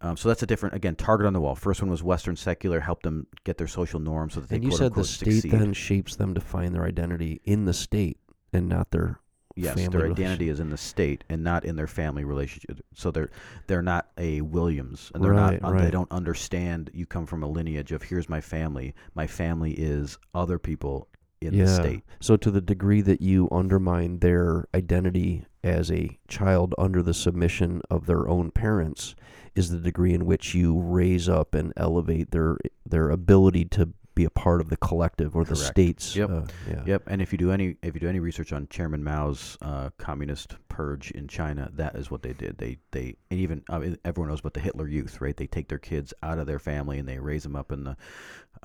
Um, 0.00 0.16
so 0.16 0.28
that's 0.28 0.42
a 0.42 0.46
different 0.46 0.74
again 0.74 0.96
target 0.96 1.26
on 1.28 1.32
the 1.32 1.40
wall. 1.40 1.54
First 1.54 1.80
one 1.80 1.90
was 1.90 2.02
Western 2.02 2.34
secular, 2.34 2.80
help 2.80 3.02
them 3.02 3.26
get 3.44 3.56
their 3.56 3.68
social 3.68 4.00
norms 4.00 4.34
so 4.34 4.40
that 4.40 4.48
they 4.48 4.56
And 4.56 4.64
you 4.64 4.70
quote 4.70 4.78
said 4.78 4.94
the 4.94 5.04
state 5.04 5.30
succeed. 5.42 5.52
then 5.52 5.72
shapes 5.72 6.16
them 6.16 6.34
to 6.34 6.40
find 6.40 6.74
their 6.74 6.84
identity 6.84 7.40
in 7.44 7.64
the 7.66 7.72
state 7.72 8.18
and 8.52 8.68
not 8.68 8.90
their 8.90 9.20
Yes, 9.54 9.74
their 9.90 10.10
identity 10.10 10.48
is 10.48 10.60
in 10.60 10.70
the 10.70 10.78
state 10.78 11.24
and 11.28 11.44
not 11.44 11.64
in 11.66 11.76
their 11.76 11.86
family 11.86 12.24
relationship. 12.24 12.80
So 12.94 13.10
they're 13.10 13.30
they're 13.66 13.82
not 13.82 14.08
a 14.16 14.40
Williams, 14.40 15.12
and 15.14 15.22
they're 15.22 15.32
Right, 15.32 15.60
not. 15.60 15.78
They 15.84 15.90
don't 15.90 16.10
understand. 16.10 16.90
You 16.94 17.04
come 17.04 17.26
from 17.26 17.42
a 17.42 17.46
lineage 17.46 17.92
of 17.92 18.02
here's 18.02 18.30
my 18.30 18.40
family. 18.40 18.94
My 19.14 19.26
family 19.26 19.72
is 19.72 20.16
other 20.34 20.58
people 20.58 21.06
in 21.46 21.54
yeah. 21.54 21.64
the 21.64 21.74
state. 21.74 22.04
So 22.20 22.36
to 22.36 22.50
the 22.50 22.60
degree 22.60 23.00
that 23.02 23.20
you 23.20 23.48
undermine 23.50 24.18
their 24.18 24.66
identity 24.74 25.44
as 25.64 25.90
a 25.90 26.18
child 26.28 26.74
under 26.78 27.02
the 27.02 27.14
submission 27.14 27.82
of 27.90 28.06
their 28.06 28.28
own 28.28 28.50
parents 28.50 29.14
is 29.54 29.70
the 29.70 29.78
degree 29.78 30.14
in 30.14 30.24
which 30.24 30.54
you 30.54 30.78
raise 30.80 31.28
up 31.28 31.54
and 31.54 31.72
elevate 31.76 32.30
their 32.30 32.56
their 32.86 33.10
ability 33.10 33.64
to 33.66 33.90
be 34.14 34.24
a 34.24 34.30
part 34.30 34.60
of 34.60 34.68
the 34.68 34.76
collective 34.76 35.34
or 35.34 35.44
the 35.44 35.56
states. 35.56 36.14
Yep. 36.14 36.30
Uh, 36.30 36.42
yeah. 36.68 36.82
Yep, 36.86 37.02
and 37.06 37.22
if 37.22 37.32
you 37.32 37.38
do 37.38 37.50
any 37.50 37.76
if 37.82 37.94
you 37.94 38.00
do 38.00 38.08
any 38.08 38.20
research 38.20 38.52
on 38.52 38.66
Chairman 38.68 39.02
Mao's 39.02 39.56
uh, 39.62 39.90
communist 39.98 40.56
purge 40.68 41.10
in 41.12 41.28
China, 41.28 41.70
that 41.74 41.96
is 41.96 42.10
what 42.10 42.22
they 42.22 42.32
did. 42.32 42.58
They 42.58 42.78
they 42.90 43.16
and 43.30 43.40
even 43.40 43.62
I 43.68 43.78
mean, 43.78 43.98
everyone 44.04 44.28
knows 44.30 44.40
about 44.40 44.54
the 44.54 44.60
Hitler 44.60 44.86
Youth, 44.88 45.20
right? 45.20 45.36
They 45.36 45.46
take 45.46 45.68
their 45.68 45.78
kids 45.78 46.12
out 46.22 46.38
of 46.38 46.46
their 46.46 46.58
family 46.58 46.98
and 46.98 47.08
they 47.08 47.18
raise 47.18 47.42
them 47.42 47.56
up 47.56 47.72
in 47.72 47.84
the. 47.84 47.96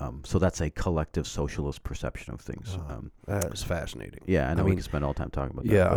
Um, 0.00 0.22
so 0.24 0.38
that's 0.38 0.60
a 0.60 0.70
collective 0.70 1.26
socialist 1.26 1.82
perception 1.82 2.32
of 2.32 2.40
things. 2.40 2.76
Oh, 2.78 2.94
Um, 2.94 3.10
That 3.26 3.52
is 3.52 3.64
fascinating. 3.64 4.20
yeah, 4.26 4.48
I 4.48 4.54
know 4.54 4.62
mean, 4.62 4.70
we 4.70 4.76
can 4.76 4.84
spend 4.84 5.04
all 5.04 5.12
time 5.14 5.30
talking 5.30 5.52
about 5.58 5.64
that. 5.66 5.72
Yeah, 5.72 5.88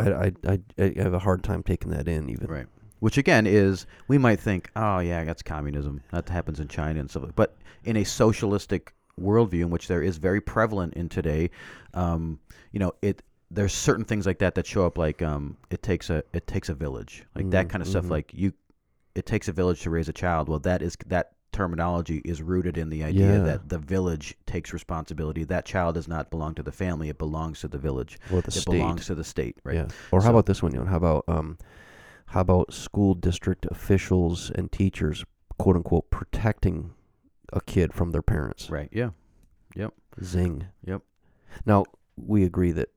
I, 0.48 0.52
I, 0.52 0.60
I, 0.84 0.94
I 0.98 1.04
have 1.04 1.14
a 1.14 1.20
hard 1.20 1.44
time 1.44 1.62
taking 1.62 1.92
that 1.92 2.08
in 2.08 2.30
even. 2.30 2.48
Right. 2.48 2.66
Which 3.00 3.18
again 3.18 3.46
is 3.48 3.86
we 4.08 4.18
might 4.18 4.40
think, 4.40 4.70
oh 4.76 5.00
yeah, 5.00 5.24
that's 5.24 5.42
communism. 5.44 6.02
That 6.12 6.30
happens 6.30 6.60
in 6.60 6.68
China 6.68 7.00
and 7.00 7.10
stuff. 7.10 7.30
But 7.36 7.58
in 7.84 7.98
a 7.98 8.04
socialistic 8.04 8.94
worldview, 9.20 9.62
in 9.62 9.70
which 9.70 9.88
there 9.88 10.02
is 10.02 10.18
very 10.18 10.42
prevalent 10.42 10.94
in 10.96 11.10
today, 11.10 11.50
um, 11.94 12.40
you 12.72 12.80
know, 12.80 12.94
it 13.02 13.22
there's 13.50 13.74
certain 13.74 14.06
things 14.06 14.26
like 14.26 14.40
that 14.40 14.56
that 14.56 14.66
show 14.66 14.86
up. 14.86 14.98
Like 14.98 15.22
um, 15.22 15.58
it 15.70 15.84
takes 15.84 16.10
a 16.10 16.24
it 16.34 16.48
takes 16.48 16.70
a 16.70 16.74
village, 16.74 17.26
like 17.36 17.50
that 17.52 17.68
Mhm, 17.68 17.70
kind 17.70 17.82
of 17.82 17.88
stuff. 17.88 18.06
mhm. 18.06 18.12
Like 18.12 18.32
you, 18.34 18.54
it 19.16 19.26
takes 19.26 19.48
a 19.48 19.52
village 19.52 19.82
to 19.82 19.90
raise 19.90 20.08
a 20.08 20.14
child. 20.14 20.48
Well, 20.48 20.60
that 20.60 20.82
is 20.82 20.96
that 21.08 21.32
terminology 21.52 22.22
is 22.24 22.42
rooted 22.42 22.78
in 22.78 22.88
the 22.90 23.04
idea 23.04 23.34
Yeah. 23.34 23.44
that 23.44 23.68
the 23.68 23.78
village 23.78 24.38
takes 24.46 24.72
responsibility. 24.72 25.44
That 25.44 25.66
child 25.66 25.96
does 25.96 26.08
not 26.08 26.32
belong 26.32 26.56
to 26.56 26.64
the 26.64 26.72
family; 26.72 27.10
it 27.10 27.18
belongs 27.18 27.60
to 27.60 27.68
the 27.68 27.78
village. 27.78 28.18
Or 28.32 28.42
the 28.42 28.48
it 28.48 28.52
state. 28.52 28.64
belongs 28.80 29.06
to 29.08 29.16
the 29.16 29.26
state, 29.26 29.58
right? 29.66 29.76
Yeah. 29.76 29.88
Or 30.12 30.22
how 30.22 30.30
about 30.30 30.46
this 30.46 30.64
one, 30.64 30.72
you 30.74 30.80
know? 30.80 30.86
How 30.86 30.96
about 30.96 31.26
um, 31.28 31.58
how 32.28 32.40
about 32.40 32.74
school 32.74 33.16
district 33.16 33.66
officials 33.70 34.50
and 34.52 34.72
teachers, 34.72 35.26
quote 35.58 35.76
unquote, 35.76 36.10
protecting 36.10 36.94
a 37.52 37.62
kid 37.62 37.94
from 37.94 38.12
their 38.12 38.22
parents? 38.22 38.70
Right. 38.70 38.90
Yeah. 38.92 39.10
Yep. 39.76 39.94
Zing. 40.24 40.68
Yep. 40.86 41.02
Now 41.66 41.86
we 42.16 42.44
agree 42.44 42.72
that 42.72 42.90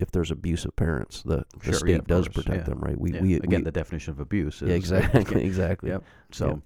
if 0.00 0.10
there's 0.10 0.30
abusive 0.30 0.76
parents, 0.76 1.22
the, 1.22 1.44
the 1.58 1.64
Sure, 1.64 1.72
yeah, 1.72 1.78
state 1.78 1.98
of 2.00 2.06
does 2.06 2.28
course, 2.28 2.44
protect 2.44 2.68
yeah. 2.68 2.74
them, 2.74 2.80
right? 2.80 2.98
We 2.98 3.12
Yeah. 3.12 3.20
we 3.20 3.34
again 3.34 3.60
we, 3.60 3.64
the 3.64 3.72
definition 3.72 4.12
of 4.12 4.20
abuse. 4.20 4.62
Is, 4.62 4.68
yeah 4.68 4.74
exactly 4.74 5.44
exactly. 5.44 5.90
Yep. 5.90 6.04
So, 6.32 6.62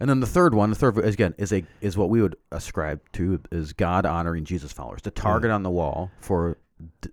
and 0.00 0.10
then 0.10 0.20
the 0.20 0.26
third 0.26 0.54
one, 0.54 0.70
the 0.70 0.76
third 0.76 0.98
again 0.98 1.34
is 1.38 1.52
a 1.52 1.64
is 1.80 1.96
what 1.96 2.10
we 2.10 2.20
would 2.20 2.36
ascribe 2.50 3.00
to 3.12 3.40
is 3.50 3.72
God 3.72 4.06
honoring 4.06 4.44
Jesus 4.44 4.72
followers. 4.72 5.02
The 5.02 5.12
mm. 5.12 5.22
target 5.22 5.50
on 5.50 5.62
the 5.62 5.70
wall 5.70 6.10
for 6.20 6.58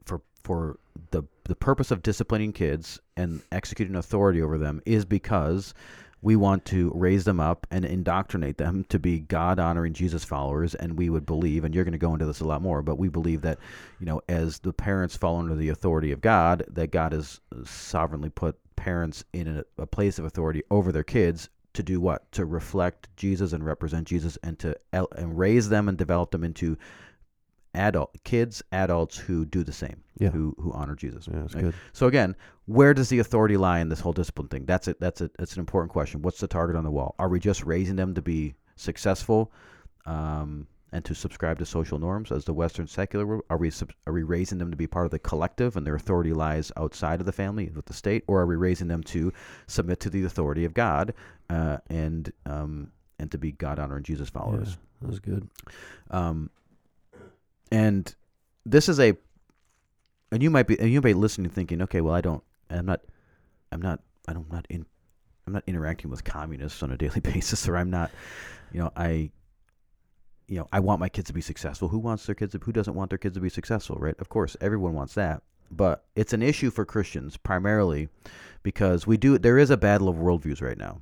for 0.05 0.21
for 0.43 0.79
the 1.11 1.23
the 1.43 1.55
purpose 1.55 1.91
of 1.91 2.01
disciplining 2.01 2.53
kids 2.53 2.99
and 3.17 3.41
executing 3.51 3.95
authority 3.95 4.41
over 4.41 4.57
them 4.57 4.81
is 4.85 5.05
because 5.05 5.73
we 6.21 6.35
want 6.35 6.65
to 6.65 6.91
raise 6.95 7.23
them 7.23 7.39
up 7.39 7.65
and 7.71 7.85
indoctrinate 7.85 8.57
them 8.57 8.85
to 8.89 8.99
be 8.99 9.19
God 9.19 9.59
honoring 9.59 9.93
Jesus 9.93 10.25
followers. 10.25 10.75
And 10.75 10.97
we 10.97 11.09
would 11.09 11.25
believe, 11.25 11.63
and 11.63 11.73
you're 11.73 11.83
going 11.83 11.91
to 11.93 11.97
go 11.97 12.13
into 12.13 12.25
this 12.25 12.41
a 12.41 12.45
lot 12.45 12.61
more, 12.61 12.81
but 12.81 12.97
we 12.97 13.07
believe 13.07 13.41
that, 13.41 13.59
you 13.99 14.05
know, 14.05 14.21
as 14.27 14.59
the 14.59 14.73
parents 14.73 15.15
fall 15.15 15.37
under 15.37 15.55
the 15.55 15.69
authority 15.69 16.11
of 16.11 16.21
God, 16.21 16.63
that 16.69 16.91
God 16.91 17.13
has 17.13 17.39
uh, 17.55 17.63
sovereignly 17.63 18.29
put 18.29 18.57
parents 18.75 19.23
in 19.33 19.47
a, 19.47 19.81
a 19.81 19.85
place 19.85 20.19
of 20.19 20.25
authority 20.25 20.63
over 20.71 20.91
their 20.91 21.03
kids 21.03 21.49
to 21.73 21.83
do 21.83 22.01
what? 22.01 22.29
To 22.33 22.45
reflect 22.45 23.07
Jesus 23.15 23.53
and 23.53 23.63
represent 23.63 24.07
Jesus 24.07 24.37
and 24.43 24.57
to 24.59 24.75
and 24.91 25.37
raise 25.37 25.69
them 25.69 25.87
and 25.87 25.97
develop 25.97 26.31
them 26.31 26.43
into 26.43 26.77
adult 27.75 28.15
kids, 28.23 28.63
adults 28.71 29.17
who 29.17 29.45
do 29.45 29.63
the 29.63 29.71
same, 29.71 30.03
Yeah. 30.17 30.29
who 30.29 30.55
who 30.59 30.71
honor 30.73 30.95
Jesus. 30.95 31.27
Yeah, 31.31 31.39
that's 31.41 31.55
right? 31.55 31.65
good. 31.65 31.73
So 31.93 32.07
again, 32.07 32.35
where 32.65 32.93
does 32.93 33.09
the 33.09 33.19
authority 33.19 33.57
lie 33.57 33.79
in 33.79 33.89
this 33.89 33.99
whole 33.99 34.13
discipline 34.13 34.47
thing? 34.47 34.65
That's 34.65 34.87
it. 34.87 34.99
That's 34.99 35.21
it. 35.21 35.31
That's 35.37 35.53
an 35.53 35.59
important 35.59 35.91
question. 35.91 36.21
What's 36.21 36.39
the 36.39 36.47
target 36.47 36.75
on 36.75 36.83
the 36.83 36.91
wall? 36.91 37.15
Are 37.19 37.29
we 37.29 37.39
just 37.39 37.63
raising 37.65 37.95
them 37.95 38.13
to 38.15 38.21
be 38.21 38.55
successful, 38.75 39.51
um, 40.05 40.67
and 40.91 41.05
to 41.05 41.13
subscribe 41.13 41.59
to 41.59 41.65
social 41.65 41.99
norms 41.99 42.31
as 42.31 42.45
the 42.45 42.53
Western 42.53 42.87
secular 42.87 43.25
world? 43.27 43.43
Are 43.51 43.57
we 43.57 43.69
sub- 43.69 43.93
are 44.07 44.13
we 44.13 44.23
raising 44.23 44.57
them 44.57 44.71
to 44.71 44.77
be 44.77 44.87
part 44.87 45.05
of 45.05 45.11
the 45.11 45.19
collective 45.19 45.77
and 45.77 45.85
their 45.85 45.95
authority 45.95 46.33
lies 46.33 46.71
outside 46.77 47.19
of 47.19 47.25
the 47.27 47.31
family 47.31 47.69
with 47.75 47.85
the 47.85 47.93
state, 47.93 48.23
or 48.27 48.41
are 48.41 48.47
we 48.47 48.55
raising 48.55 48.87
them 48.87 49.03
to 49.03 49.31
submit 49.67 49.99
to 49.99 50.09
the 50.09 50.23
authority 50.23 50.65
of 50.65 50.73
God, 50.73 51.13
uh, 51.51 51.77
and 51.89 52.31
um, 52.47 52.91
and 53.19 53.29
to 53.31 53.37
be 53.37 53.51
God 53.51 53.77
honoring 53.77 54.03
Jesus 54.03 54.29
followers? 54.29 54.69
Yeah, 54.69 54.75
that 55.01 55.07
was 55.09 55.19
good. 55.19 55.47
Um, 56.09 56.49
and 57.71 58.13
this 58.65 58.89
is 58.89 58.99
a, 58.99 59.17
and 60.31 60.43
you 60.43 60.49
might 60.49 60.67
be, 60.67 60.79
and 60.79 60.89
you 60.89 61.01
might 61.01 61.09
be 61.09 61.13
listening, 61.13 61.49
thinking, 61.49 61.81
okay, 61.83 62.01
well, 62.01 62.13
I 62.13 62.21
don't, 62.21 62.43
I'm 62.69 62.85
not, 62.85 63.01
I'm 63.71 63.81
not, 63.81 64.01
I'm 64.27 64.45
not 64.51 64.65
in, 64.69 64.85
I'm 65.47 65.53
not 65.53 65.63
interacting 65.65 66.09
with 66.11 66.23
communists 66.23 66.83
on 66.83 66.91
a 66.91 66.97
daily 67.03 67.19
basis, 67.19 67.67
or 67.67 67.77
I'm 67.77 67.89
not, 67.89 68.11
you 68.71 68.79
know, 68.79 68.91
I, 68.95 69.31
you 70.47 70.57
know, 70.57 70.67
I 70.71 70.79
want 70.79 70.99
my 70.99 71.09
kids 71.09 71.27
to 71.27 71.33
be 71.33 71.41
successful. 71.41 71.89
Who 71.89 71.99
wants 71.99 72.25
their 72.25 72.35
kids? 72.35 72.53
To, 72.53 72.59
who 72.59 72.71
doesn't 72.71 72.95
want 72.95 73.09
their 73.09 73.19
kids 73.19 73.35
to 73.35 73.41
be 73.41 73.49
successful, 73.49 73.97
right? 73.99 74.15
Of 74.19 74.29
course, 74.29 74.57
everyone 74.61 74.93
wants 74.93 75.13
that, 75.13 75.43
but 75.71 76.05
it's 76.15 76.33
an 76.33 76.41
issue 76.41 76.71
for 76.71 76.85
Christians 76.85 77.37
primarily 77.37 78.09
because 78.63 79.05
we 79.05 79.17
do. 79.17 79.37
There 79.37 79.59
is 79.59 79.69
a 79.69 79.77
battle 79.77 80.09
of 80.09 80.15
worldviews 80.15 80.61
right 80.61 80.77
now. 80.77 81.01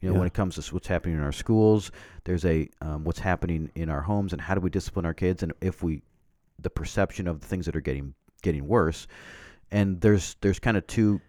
You 0.00 0.08
know, 0.08 0.14
Yeah. 0.14 0.18
when 0.20 0.26
it 0.26 0.34
comes 0.34 0.56
to 0.56 0.74
what's 0.74 0.86
happening 0.86 1.16
in 1.16 1.22
our 1.22 1.32
schools, 1.32 1.90
there's 2.24 2.44
a 2.44 2.68
um, 2.82 3.04
what's 3.04 3.20
happening 3.20 3.70
in 3.74 3.88
our 3.88 4.02
homes, 4.02 4.32
and 4.32 4.42
how 4.42 4.54
do 4.54 4.60
we 4.60 4.70
discipline 4.70 5.06
our 5.06 5.14
kids, 5.14 5.42
and 5.42 5.52
if 5.60 5.82
we, 5.82 6.02
the 6.58 6.70
perception 6.70 7.26
of 7.26 7.40
the 7.40 7.46
things 7.46 7.66
that 7.66 7.74
are 7.76 7.80
getting 7.80 8.14
getting 8.42 8.66
worse, 8.68 9.06
and 9.70 10.00
there's 10.00 10.36
there's 10.40 10.58
kind 10.58 10.76
of 10.76 10.86
two 10.86 11.20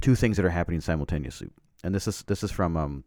two 0.00 0.14
things 0.14 0.36
that 0.36 0.44
are 0.44 0.50
happening 0.50 0.80
simultaneously, 0.80 1.48
and 1.82 1.94
this 1.94 2.06
is 2.06 2.22
this 2.24 2.42
is 2.42 2.50
from 2.50 2.76
um, 2.76 3.04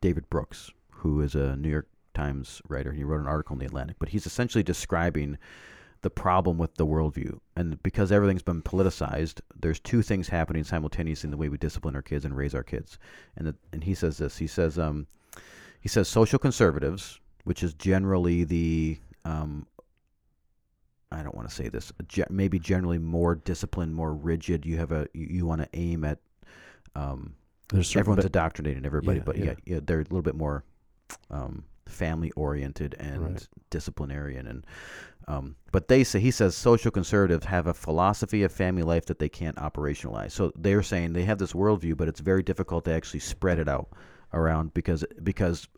David 0.00 0.28
Brooks, 0.30 0.70
who 0.90 1.20
is 1.22 1.34
a 1.34 1.56
New 1.56 1.68
York 1.70 1.88
Times 2.14 2.62
writer. 2.68 2.92
He 2.92 3.02
wrote 3.04 3.20
an 3.20 3.26
article 3.26 3.54
in 3.54 3.60
the 3.60 3.66
Atlantic, 3.66 3.96
but 3.98 4.10
he's 4.10 4.26
essentially 4.26 4.62
describing 4.62 5.38
the 6.02 6.10
problem 6.10 6.56
with 6.58 6.74
the 6.76 6.86
worldview. 6.86 7.38
And 7.56 7.82
because 7.82 8.10
everything's 8.10 8.42
been 8.42 8.62
politicized, 8.62 9.40
there's 9.60 9.78
two 9.80 10.02
things 10.02 10.28
happening 10.28 10.64
simultaneously 10.64 11.26
in 11.26 11.30
the 11.30 11.36
way 11.36 11.48
we 11.48 11.58
discipline 11.58 11.94
our 11.94 12.02
kids 12.02 12.24
and 12.24 12.36
raise 12.36 12.54
our 12.54 12.62
kids. 12.62 12.98
And 13.36 13.46
the, 13.48 13.54
and 13.72 13.84
he 13.84 13.94
says 13.94 14.16
this. 14.18 14.38
He 14.38 14.46
says 14.46 14.78
um, 14.78 15.06
he 15.80 15.88
says 15.88 16.08
social 16.08 16.38
conservatives, 16.38 17.20
which 17.44 17.62
is 17.62 17.74
generally 17.74 18.44
the 18.44 18.98
um, 19.24 19.66
I 21.12 21.22
don't 21.22 21.34
want 21.34 21.48
to 21.48 21.54
say 21.54 21.68
this, 21.68 21.92
maybe 22.30 22.58
generally 22.58 22.98
more 22.98 23.34
disciplined, 23.34 23.94
more 23.94 24.14
rigid. 24.14 24.64
You 24.64 24.76
have 24.78 24.92
a 24.92 25.06
you, 25.12 25.26
you 25.28 25.46
want 25.46 25.60
to 25.60 25.68
aim 25.74 26.04
at 26.04 26.18
um, 26.94 27.34
There's 27.72 27.94
everyone's 27.96 28.22
be- 28.24 28.28
indoctrinating 28.28 28.86
everybody, 28.86 29.18
Yeah, 29.18 29.24
but 29.24 29.36
yeah. 29.36 29.44
yeah. 29.44 29.54
yeah, 29.66 29.80
they're 29.82 29.98
a 30.00 30.04
little 30.04 30.22
bit 30.22 30.36
more 30.36 30.64
um, 31.30 31.64
family 31.86 32.30
oriented 32.36 32.94
and 33.00 33.22
Right. 33.22 33.48
disciplinarian, 33.70 34.46
and 34.46 34.64
um, 35.30 35.56
but 35.72 35.88
they 35.88 36.02
say 36.04 36.18
he 36.20 36.30
says 36.30 36.56
social 36.56 36.90
conservatives 36.90 37.46
have 37.46 37.66
a 37.66 37.74
philosophy 37.74 38.42
of 38.42 38.50
family 38.52 38.82
life 38.82 39.06
that 39.06 39.18
they 39.18 39.28
can't 39.28 39.56
operationalize. 39.56 40.32
So 40.32 40.52
they're 40.56 40.82
saying 40.82 41.12
they 41.12 41.24
have 41.24 41.38
this 41.38 41.52
worldview, 41.52 41.96
but 41.96 42.08
it's 42.08 42.20
very 42.20 42.42
difficult 42.42 42.84
to 42.86 42.92
actually 42.92 43.20
spread 43.20 43.58
it 43.58 43.68
out 43.68 43.88
around 44.32 44.74
because 44.74 45.04
because 45.22 45.68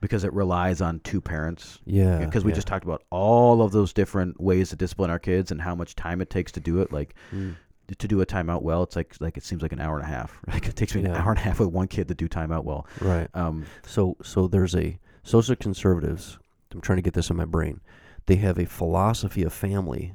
because 0.00 0.24
it 0.24 0.32
relies 0.34 0.80
on 0.82 1.00
two 1.00 1.20
parents 1.20 1.78
yeah, 1.86 2.18
because 2.18 2.44
we 2.44 2.50
yeah. 2.50 2.54
just 2.56 2.66
talked 2.66 2.84
about 2.84 3.02
all 3.10 3.62
of 3.62 3.72
those 3.72 3.92
different 3.94 4.38
ways 4.40 4.68
to 4.70 4.76
discipline 4.76 5.10
our 5.10 5.18
kids 5.18 5.50
and 5.50 5.60
how 5.62 5.74
much 5.74 5.96
time 5.96 6.20
it 6.20 6.28
takes 6.28 6.52
to 6.52 6.60
do 6.60 6.80
it 6.82 6.92
like 6.92 7.14
Mm. 7.32 7.56
to 7.98 8.08
do 8.08 8.20
a 8.20 8.26
timeout 8.26 8.62
well 8.62 8.82
it's 8.82 8.96
like 8.96 9.14
like 9.20 9.36
it 9.38 9.44
seems 9.44 9.62
like 9.62 9.72
an 9.72 9.80
hour 9.80 9.96
and 9.98 10.04
a 10.04 10.08
half 10.08 10.38
like 10.48 10.66
it 10.66 10.76
takes 10.76 10.94
me 10.94 11.04
an 11.04 11.12
hour 11.12 11.30
and 11.30 11.38
a 11.38 11.42
half 11.42 11.58
with 11.60 11.68
one 11.68 11.88
kid 11.88 12.08
to 12.08 12.14
do 12.14 12.28
timeout 12.28 12.64
well 12.64 12.86
right. 13.00 13.28
um 13.34 13.64
So 13.86 14.16
so 14.22 14.46
there's 14.48 14.74
a 14.74 14.98
social 15.22 15.56
conservatives. 15.56 16.38
I'm 16.72 16.80
trying 16.82 16.98
to 16.98 17.02
get 17.02 17.14
this 17.14 17.30
in 17.30 17.36
my 17.36 17.44
brain. 17.46 17.80
They 18.26 18.36
have 18.36 18.58
a 18.58 18.64
philosophy 18.66 19.42
of 19.42 19.52
family 19.52 20.14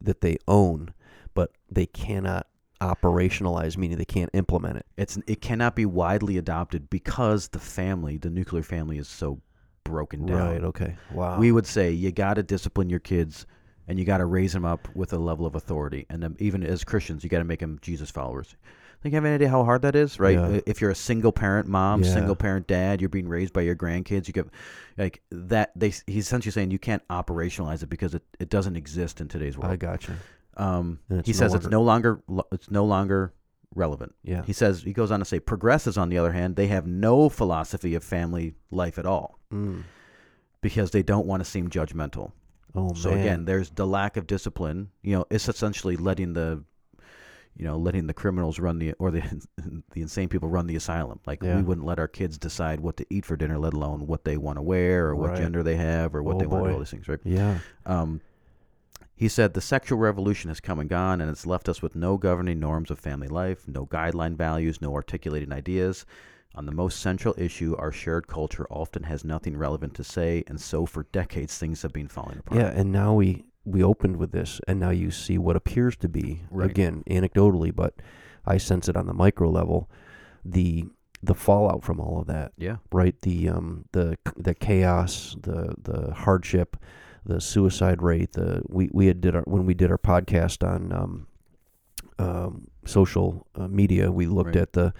that 0.00 0.20
they 0.20 0.38
own, 0.48 0.94
but 1.34 1.52
they 1.70 1.86
cannot 1.86 2.46
operationalize, 2.80 3.76
meaning 3.76 3.98
they 3.98 4.04
can't 4.06 4.30
implement 4.32 4.78
it. 4.78 4.86
it's 4.96 5.18
it 5.26 5.42
cannot 5.42 5.76
be 5.76 5.84
widely 5.84 6.38
adopted 6.38 6.88
because 6.88 7.48
the 7.48 7.58
family 7.58 8.16
the 8.16 8.30
nuclear 8.30 8.62
family 8.62 8.96
is 8.96 9.06
so 9.06 9.40
broken 9.84 10.24
down 10.24 10.50
Right. 10.52 10.64
Okay. 10.64 10.96
Wow. 11.12 11.38
we 11.38 11.52
would 11.52 11.66
say 11.66 11.90
you 11.90 12.10
got 12.12 12.34
to 12.34 12.42
discipline 12.42 12.88
your 12.88 13.00
kids 13.00 13.44
and 13.86 13.98
you 13.98 14.04
got 14.06 14.18
to 14.18 14.24
raise 14.24 14.52
them 14.54 14.64
up 14.64 14.88
with 14.94 15.12
a 15.12 15.18
level 15.18 15.44
of 15.44 15.54
authority 15.56 16.06
and 16.08 16.22
then 16.22 16.36
even 16.38 16.62
as 16.62 16.84
christians 16.84 17.22
you 17.24 17.28
got 17.30 17.38
to 17.40 17.44
make 17.44 17.60
them 17.60 17.78
jesus 17.82 18.10
followers 18.10 18.56
think 19.02 19.12
you 19.12 19.16
have 19.16 19.24
any 19.24 19.34
idea 19.34 19.48
how 19.48 19.64
hard 19.64 19.82
that 19.82 19.94
is 19.96 20.18
right 20.20 20.34
Yeah. 20.36 20.60
if 20.66 20.80
you're 20.80 20.90
a 20.90 20.94
single 20.94 21.32
parent 21.32 21.66
mom 21.68 22.02
Yeah. 22.02 22.12
single 22.12 22.36
parent 22.36 22.66
dad 22.66 23.00
you're 23.00 23.08
being 23.08 23.28
raised 23.28 23.52
by 23.52 23.62
your 23.62 23.74
grandkids 23.76 24.26
you 24.26 24.32
get 24.34 24.46
like 24.98 25.22
that 25.30 25.72
they 25.74 25.88
he's 26.06 26.26
essentially 26.26 26.52
saying 26.52 26.70
you 26.70 26.78
can't 26.78 27.06
operationalize 27.08 27.82
it 27.82 27.88
because 27.88 28.14
it, 28.14 28.22
it 28.38 28.48
doesn't 28.50 28.76
exist 28.76 29.20
in 29.20 29.28
today's 29.28 29.56
world. 29.56 29.72
I 29.72 29.76
gotcha. 29.76 30.14
um, 30.56 30.98
he 31.08 31.14
no 31.16 31.22
says 31.32 31.54
it's 31.54 31.66
no 31.68 31.82
longer 31.82 32.20
it's 32.52 32.70
no 32.70 32.84
longer 32.84 33.32
relevant 33.74 34.14
Yeah. 34.24 34.42
he 34.44 34.52
says 34.52 34.82
he 34.82 34.92
goes 34.92 35.10
on 35.10 35.20
to 35.20 35.24
say 35.24 35.38
progressives 35.40 35.96
on 35.96 36.08
the 36.08 36.18
other 36.18 36.32
hand 36.32 36.56
they 36.56 36.66
have 36.66 36.86
no 36.86 37.28
philosophy 37.28 37.94
of 37.94 38.02
family 38.04 38.54
life 38.70 38.98
at 38.98 39.06
all 39.06 39.38
Mm. 39.52 39.82
because 40.60 40.90
they 40.90 41.02
don't 41.02 41.26
want 41.26 41.42
to 41.42 41.48
seem 41.48 41.68
judgmental 41.70 42.32
Oh 42.74 42.86
man. 42.88 42.94
so 42.94 43.10
man. 43.10 43.18
again, 43.20 43.44
there's 43.46 43.70
the 43.70 43.84
lack 43.86 44.16
of 44.16 44.28
discipline. 44.28 44.90
You 45.02 45.16
know, 45.16 45.24
it's 45.28 45.48
essentially 45.48 45.96
letting 45.96 46.34
the, 46.34 46.62
you 47.60 47.66
know, 47.66 47.76
letting 47.76 48.06
the 48.06 48.14
criminals 48.14 48.58
run 48.58 48.78
the 48.78 48.94
or 48.94 49.10
the 49.10 49.20
the 49.92 50.00
insane 50.00 50.30
people 50.30 50.48
run 50.48 50.66
the 50.66 50.76
asylum. 50.76 51.20
Like 51.26 51.42
Yeah. 51.42 51.56
we 51.56 51.62
wouldn't 51.62 51.86
let 51.86 51.98
our 51.98 52.08
kids 52.08 52.38
decide 52.38 52.80
what 52.80 52.96
to 52.96 53.06
eat 53.10 53.26
for 53.26 53.36
dinner, 53.36 53.58
let 53.58 53.74
alone 53.74 54.06
what 54.06 54.24
they 54.24 54.38
want 54.38 54.56
to 54.56 54.62
wear 54.62 55.08
or 55.08 55.14
what 55.14 55.32
Right. 55.32 55.38
gender 55.40 55.62
they 55.62 55.76
have 55.76 56.14
or 56.14 56.22
what 56.22 56.36
Oh, 56.36 56.38
they 56.38 56.46
want 56.46 56.64
to 56.64 56.68
do. 56.70 56.72
All 56.72 56.78
these 56.78 56.90
things, 56.90 57.06
right? 57.06 57.20
Yeah. 57.22 57.58
Um, 57.84 58.22
he 59.14 59.28
said 59.28 59.52
the 59.52 59.60
sexual 59.60 59.98
revolution 59.98 60.48
has 60.48 60.58
come 60.60 60.78
and 60.80 60.88
gone, 60.88 61.20
and 61.20 61.30
it's 61.30 61.44
left 61.44 61.68
us 61.68 61.82
with 61.82 61.94
no 61.94 62.16
governing 62.16 62.58
norms 62.58 62.90
of 62.90 62.98
family 62.98 63.28
life, 63.28 63.68
no 63.68 63.84
guideline 63.84 64.36
values, 64.36 64.80
no 64.80 64.94
articulating 64.94 65.52
ideas. 65.52 66.06
On 66.54 66.64
the 66.64 66.72
most 66.72 66.98
central 67.00 67.34
issue, 67.36 67.76
our 67.78 67.92
shared 67.92 68.26
culture 68.26 68.66
often 68.70 69.02
has 69.02 69.22
nothing 69.22 69.54
relevant 69.58 69.92
to 69.96 70.04
say, 70.04 70.42
and 70.46 70.58
so 70.58 70.86
for 70.86 71.02
decades 71.12 71.58
things 71.58 71.82
have 71.82 71.92
been 71.92 72.08
falling 72.08 72.38
apart. 72.38 72.58
Yeah, 72.58 72.68
and 72.70 72.90
now 72.90 73.12
we 73.12 73.44
we 73.64 73.82
opened 73.82 74.16
with 74.16 74.32
this, 74.32 74.60
and 74.66 74.80
now 74.80 74.90
you 74.90 75.10
see 75.10 75.38
what 75.38 75.56
appears 75.56 75.96
to 75.98 76.08
be 76.08 76.42
Right. 76.50 76.70
again 76.70 77.04
anecdotally, 77.10 77.74
but 77.74 77.94
I 78.46 78.56
sense 78.58 78.88
it 78.88 78.96
on 78.96 79.06
the 79.06 79.14
micro 79.14 79.50
level, 79.50 79.90
the 80.44 80.86
the 81.22 81.34
fallout 81.34 81.84
from 81.84 82.00
all 82.00 82.18
of 82.20 82.26
that, 82.28 82.52
yeah, 82.56 82.76
right? 82.90 83.14
The 83.20 83.48
um 83.50 83.84
the 83.92 84.16
the 84.36 84.54
chaos, 84.54 85.36
the 85.42 85.74
the 85.82 86.14
hardship, 86.14 86.76
the 87.26 87.40
suicide 87.40 88.00
rate. 88.00 88.32
The 88.32 88.62
we 88.68 88.88
we 88.92 89.06
had 89.06 89.20
did 89.20 89.36
our 89.36 89.42
when 89.42 89.66
we 89.66 89.74
did 89.74 89.90
our 89.90 89.98
podcast 89.98 90.66
on 90.66 90.92
um, 90.92 91.26
um 92.18 92.66
social 92.86 93.46
uh, 93.54 93.68
media, 93.68 94.10
we 94.10 94.26
looked 94.26 94.56
Right. 94.56 94.62
at 94.62 94.72
the 94.72 94.94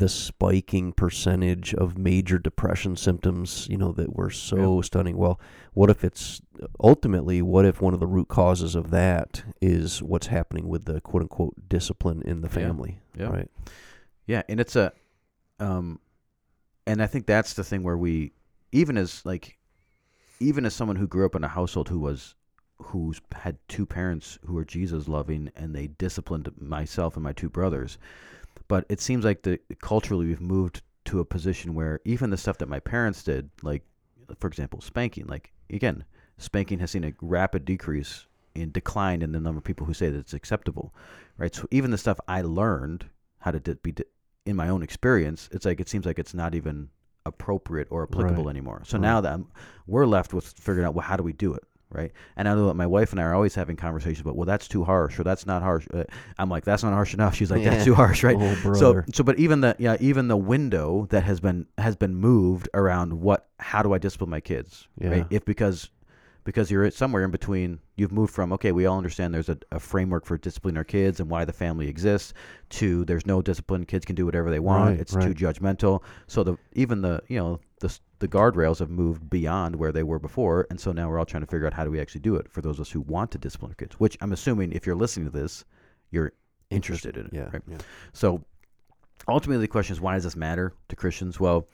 the 0.00 0.08
spiking 0.08 0.94
percentage 0.94 1.74
of 1.74 1.98
major 1.98 2.38
depression 2.38 2.96
symptoms, 2.96 3.66
you 3.68 3.76
know, 3.76 3.92
that 3.92 4.16
were 4.16 4.30
so 4.30 4.80
stunning. 4.80 5.14
Well, 5.14 5.38
what 5.74 5.90
if 5.90 6.02
it's 6.04 6.40
ultimately, 6.82 7.42
what 7.42 7.66
if 7.66 7.82
one 7.82 7.92
of 7.92 8.00
the 8.00 8.06
root 8.06 8.28
causes 8.28 8.74
of 8.74 8.90
that 8.92 9.42
is 9.60 10.02
what's 10.02 10.28
happening 10.28 10.68
with 10.68 10.86
the 10.86 11.02
quote 11.02 11.20
unquote 11.20 11.68
discipline 11.68 12.22
in 12.24 12.40
the 12.40 12.48
family? 12.48 12.98
Yeah. 13.14 13.26
Right. 13.26 13.50
Yeah, 14.26 14.42
and 14.48 14.58
it's 14.58 14.74
a, 14.74 14.92
um, 15.58 16.00
and 16.86 17.02
I 17.02 17.06
think 17.06 17.26
that's 17.26 17.52
the 17.52 17.62
thing 17.62 17.82
where 17.82 17.98
we, 17.98 18.32
even 18.72 18.96
as 18.96 19.24
like, 19.26 19.58
even 20.40 20.64
as 20.64 20.74
someone 20.74 20.96
who 20.96 21.06
grew 21.06 21.26
up 21.26 21.34
in 21.34 21.44
a 21.44 21.48
household 21.48 21.90
who 21.90 21.98
was, 21.98 22.34
who's 22.78 23.20
had 23.32 23.58
two 23.68 23.84
parents 23.84 24.38
who 24.46 24.56
are 24.56 24.64
Jesus 24.64 25.08
loving 25.08 25.50
and 25.54 25.74
they 25.74 25.88
disciplined 25.88 26.50
myself 26.58 27.16
and 27.16 27.22
my 27.22 27.34
two 27.34 27.50
brothers, 27.50 27.98
but 28.68 28.84
it 28.88 29.00
seems 29.00 29.24
like 29.24 29.42
the 29.42 29.58
culturally 29.82 30.26
we've 30.26 30.40
moved 30.40 30.82
to 31.06 31.20
a 31.20 31.24
position 31.24 31.74
where 31.74 32.00
even 32.04 32.30
the 32.30 32.36
stuff 32.36 32.58
that 32.58 32.68
my 32.68 32.80
parents 32.80 33.22
did, 33.22 33.50
like 33.62 33.82
for 34.38 34.46
example 34.46 34.80
spanking, 34.80 35.26
like 35.26 35.52
again, 35.70 36.04
spanking 36.38 36.78
has 36.78 36.90
seen 36.90 37.04
a 37.04 37.12
rapid 37.20 37.64
decrease 37.64 38.26
in 38.54 38.70
decline 38.72 39.22
in 39.22 39.32
the 39.32 39.40
number 39.40 39.58
of 39.58 39.64
people 39.64 39.86
who 39.86 39.94
say 39.94 40.08
that 40.10 40.18
it's 40.18 40.34
acceptable, 40.34 40.94
right? 41.38 41.54
So 41.54 41.66
even 41.70 41.90
the 41.90 41.98
stuff 41.98 42.18
I 42.28 42.42
learned 42.42 43.06
how 43.38 43.50
to 43.52 43.60
di- 43.60 43.74
be 43.82 43.92
di- 43.92 44.04
in 44.46 44.56
my 44.56 44.68
own 44.68 44.82
experience, 44.82 45.48
it's 45.52 45.64
like 45.64 45.80
it 45.80 45.88
seems 45.88 46.04
like 46.06 46.18
it's 46.18 46.34
not 46.34 46.54
even 46.54 46.88
appropriate 47.26 47.86
or 47.90 48.02
applicable 48.04 48.44
Right. 48.44 48.50
anymore. 48.50 48.82
So 48.84 48.96
Right. 48.96 49.02
now 49.02 49.20
that 49.20 49.32
I'm, 49.32 49.46
we're 49.86 50.06
left 50.06 50.32
with 50.34 50.46
figuring 50.46 50.86
out 50.86 50.94
well 50.94 51.06
how 51.06 51.16
do 51.16 51.22
we 51.22 51.32
do 51.32 51.54
it, 51.54 51.62
right? 51.92 52.12
And 52.36 52.48
I 52.48 52.54
know 52.54 52.66
that 52.68 52.74
my 52.74 52.86
wife 52.86 53.12
and 53.12 53.20
I 53.20 53.24
are 53.24 53.34
always 53.34 53.54
having 53.54 53.76
conversations 53.76 54.20
about 54.20 54.36
well 54.36 54.46
that's 54.46 54.68
too 54.68 54.84
harsh 54.84 55.18
or 55.18 55.24
that's 55.24 55.46
not 55.46 55.62
harsh. 55.62 55.86
Uh, 55.92 56.04
I'm 56.38 56.48
like 56.48 56.64
that's 56.64 56.82
not 56.82 56.92
harsh 56.92 57.14
enough. 57.14 57.34
She's 57.38 57.50
like 57.50 57.62
Yeah. 57.62 57.70
that's 57.70 57.84
too 57.84 57.94
harsh, 57.94 58.22
right? 58.22 58.36
Oh, 58.38 58.74
So 58.74 59.02
so 59.12 59.24
but 59.24 59.38
even 59.38 59.60
the 59.60 59.76
yeah 59.78 59.96
even 60.00 60.28
the 60.28 60.36
window 60.36 61.06
that 61.10 61.24
has 61.24 61.40
been 61.40 61.66
has 61.78 61.96
been 61.96 62.14
moved 62.14 62.68
around 62.74 63.20
what 63.20 63.48
how 63.58 63.82
do 63.82 63.92
I 63.92 63.98
discipline 63.98 64.30
my 64.30 64.40
kids 64.40 64.88
Yeah. 65.00 65.08
right 65.10 65.26
if 65.30 65.44
because 65.44 65.90
because 66.42 66.70
you're 66.70 66.90
somewhere 66.90 67.22
in 67.22 67.30
between 67.30 67.78
you've 67.96 68.12
moved 68.12 68.32
from 68.32 68.50
okay 68.54 68.72
we 68.72 68.86
all 68.86 68.96
understand 68.96 69.34
there's 69.34 69.50
a, 69.50 69.58
a 69.72 69.78
framework 69.78 70.24
for 70.24 70.38
disciplining 70.38 70.78
our 70.78 70.84
kids 70.84 71.20
and 71.20 71.28
why 71.28 71.44
the 71.44 71.52
family 71.52 71.86
exists 71.86 72.32
to 72.70 73.04
there's 73.04 73.26
no 73.26 73.42
discipline 73.42 73.84
kids 73.84 74.06
can 74.06 74.16
do 74.16 74.24
whatever 74.24 74.50
they 74.50 74.58
want 74.58 74.92
Right, 74.92 75.00
it's 75.00 75.14
right. 75.14 75.22
too 75.22 75.34
judgmental 75.34 76.02
so 76.28 76.42
the 76.42 76.56
even 76.72 77.02
the 77.02 77.22
you 77.28 77.38
know 77.38 77.60
the 77.80 77.96
the 78.20 78.28
guardrails 78.28 78.78
have 78.78 78.90
moved 78.90 79.28
beyond 79.28 79.74
where 79.76 79.92
they 79.92 80.02
were 80.02 80.18
before 80.18 80.66
and 80.70 80.78
so 80.80 80.92
now 80.92 81.08
we're 81.08 81.18
all 81.18 81.26
trying 81.26 81.42
to 81.42 81.50
figure 81.50 81.66
out 81.66 81.72
how 81.74 81.84
do 81.84 81.90
we 81.90 82.00
actually 82.00 82.20
do 82.20 82.36
it 82.36 82.48
for 82.50 82.60
those 82.62 82.76
of 82.76 82.82
us 82.82 82.90
who 82.90 83.00
want 83.00 83.30
to 83.32 83.38
discipline 83.38 83.72
our 83.72 83.74
kids 83.74 83.98
which 83.98 84.16
I'm 84.20 84.32
assuming 84.32 84.72
if 84.72 84.86
you're 84.86 84.94
listening 84.96 85.26
to 85.26 85.36
this 85.36 85.64
you're 86.10 86.32
interested 86.70 87.16
in 87.16 87.26
it 87.26 87.32
Yeah. 87.32 87.48
right? 87.52 87.62
yeah. 87.66 87.78
So 88.12 88.44
ultimately, 89.28 89.62
the 89.64 89.68
question 89.68 89.94
is 89.94 90.00
why 90.00 90.14
does 90.14 90.24
this 90.24 90.36
matter 90.36 90.72
to 90.88 90.96
Christians? 90.96 91.38
Well, 91.40 91.66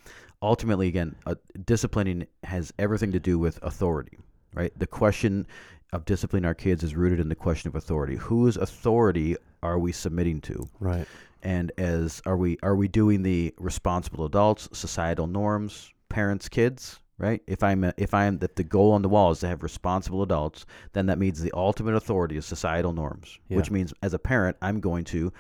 ultimately, 0.43 0.89
again, 0.89 1.15
uh, 1.27 1.35
disciplining 1.65 2.27
has 2.45 2.73
everything 2.79 3.13
to 3.13 3.21
do 3.21 3.39
with 3.39 3.59
authority, 3.63 4.19
right? 4.55 4.73
The 4.79 4.87
question 4.87 5.47
of 5.93 6.05
disciplining 6.05 6.45
our 6.47 6.55
kids 6.55 6.83
is 6.83 6.95
rooted 6.97 7.21
in 7.21 7.29
the 7.29 7.35
question 7.35 7.69
of 7.69 7.75
authority. 7.77 8.17
Whose 8.17 8.57
authority 8.57 9.37
are 9.63 9.79
we 9.79 9.93
submitting 9.93 10.41
to? 10.43 10.69
Right. 10.81 11.07
And 11.43 11.73
as 11.79 12.21
are 12.27 12.37
we 12.37 12.59
are 12.63 12.75
we 12.75 12.89
doing 12.89 13.23
the 13.23 13.55
responsible 13.59 14.25
adults, 14.25 14.69
societal 14.73 15.27
norms, 15.27 15.93
parents, 16.09 16.49
kids? 16.49 17.01
Right. 17.19 17.41
If 17.47 17.63
I'm 17.63 17.83
a, 17.83 17.95
if 17.97 18.13
I'm 18.13 18.39
if 18.43 18.55
the 18.57 18.63
goal 18.65 18.93
on 18.93 19.01
the 19.01 19.09
wall 19.09 19.31
is 19.31 19.41
to 19.41 19.49
have 19.49 19.63
responsible 19.63 20.23
adults, 20.23 20.67
then 20.93 21.07
that 21.07 21.19
means 21.19 21.41
the 21.41 21.53
ultimate 21.55 21.95
authority 21.95 22.37
is 22.37 22.45
societal 22.45 22.93
norms, 22.93 23.39
Yeah. 23.49 23.57
which 23.57 23.71
means 23.71 23.95
as 24.03 24.13
a 24.13 24.19
parent, 24.19 24.59
I'm 24.61 24.81
going 24.81 25.05
to 25.05 25.33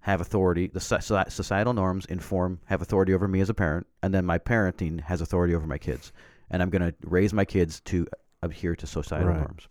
have 0.00 0.22
authority. 0.22 0.68
The 0.68 0.80
so- 0.80 0.98
so- 1.00 1.22
societal 1.28 1.74
norms 1.74 2.06
inform 2.06 2.60
have 2.66 2.80
authority 2.80 3.12
over 3.12 3.28
me 3.28 3.40
as 3.42 3.50
a 3.50 3.54
parent, 3.54 3.86
and 4.02 4.14
then 4.14 4.24
my 4.24 4.38
parenting 4.38 4.98
has 5.02 5.20
authority 5.20 5.54
over 5.54 5.66
my 5.66 5.76
kids, 5.76 6.10
and 6.50 6.62
I'm 6.62 6.70
going 6.70 6.80
to 6.90 6.94
raise 7.04 7.34
my 7.34 7.44
kids 7.44 7.80
to 7.80 8.06
adhere 8.42 8.74
to 8.76 8.86
societal 8.86 9.28
Right. 9.28 9.40
norms. 9.40 9.68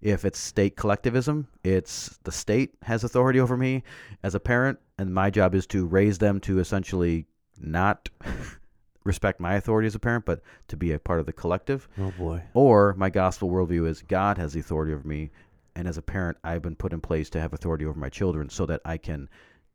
If 0.00 0.24
it's 0.24 0.38
state 0.38 0.76
collectivism, 0.76 1.48
it's 1.62 2.18
the 2.24 2.32
state 2.32 2.72
has 2.84 3.04
authority 3.04 3.38
over 3.38 3.54
me 3.58 3.82
as 4.22 4.34
a 4.34 4.40
parent, 4.40 4.78
and 4.98 5.12
my 5.12 5.28
job 5.28 5.54
is 5.54 5.66
to 5.66 5.84
raise 5.84 6.16
them 6.16 6.40
to 6.40 6.58
essentially 6.58 7.26
not 7.60 8.08
respect 9.06 9.40
my 9.40 9.54
authority 9.54 9.86
as 9.86 9.94
a 9.94 9.98
parent, 9.98 10.24
but 10.24 10.42
to 10.68 10.76
be 10.76 10.92
a 10.92 10.98
part 10.98 11.20
of 11.20 11.26
the 11.26 11.32
collective. 11.32 11.88
Oh 11.98 12.12
boy. 12.18 12.42
Or 12.54 12.94
my 12.98 13.10
gospel 13.10 13.48
worldview 13.50 13.88
is 13.88 14.02
God 14.02 14.36
has 14.38 14.52
the 14.52 14.60
authority 14.60 14.92
over 14.92 15.06
me, 15.06 15.30
and 15.74 15.88
as 15.88 15.96
a 15.96 16.02
parent, 16.02 16.36
I've 16.44 16.62
been 16.62 16.76
put 16.76 16.92
in 16.92 17.00
place 17.00 17.30
to 17.30 17.40
have 17.40 17.52
authority 17.52 17.86
over 17.86 17.98
my 17.98 18.08
children, 18.08 18.50
so 18.50 18.66
that 18.66 18.80
I 18.84 18.98
can 18.98 19.28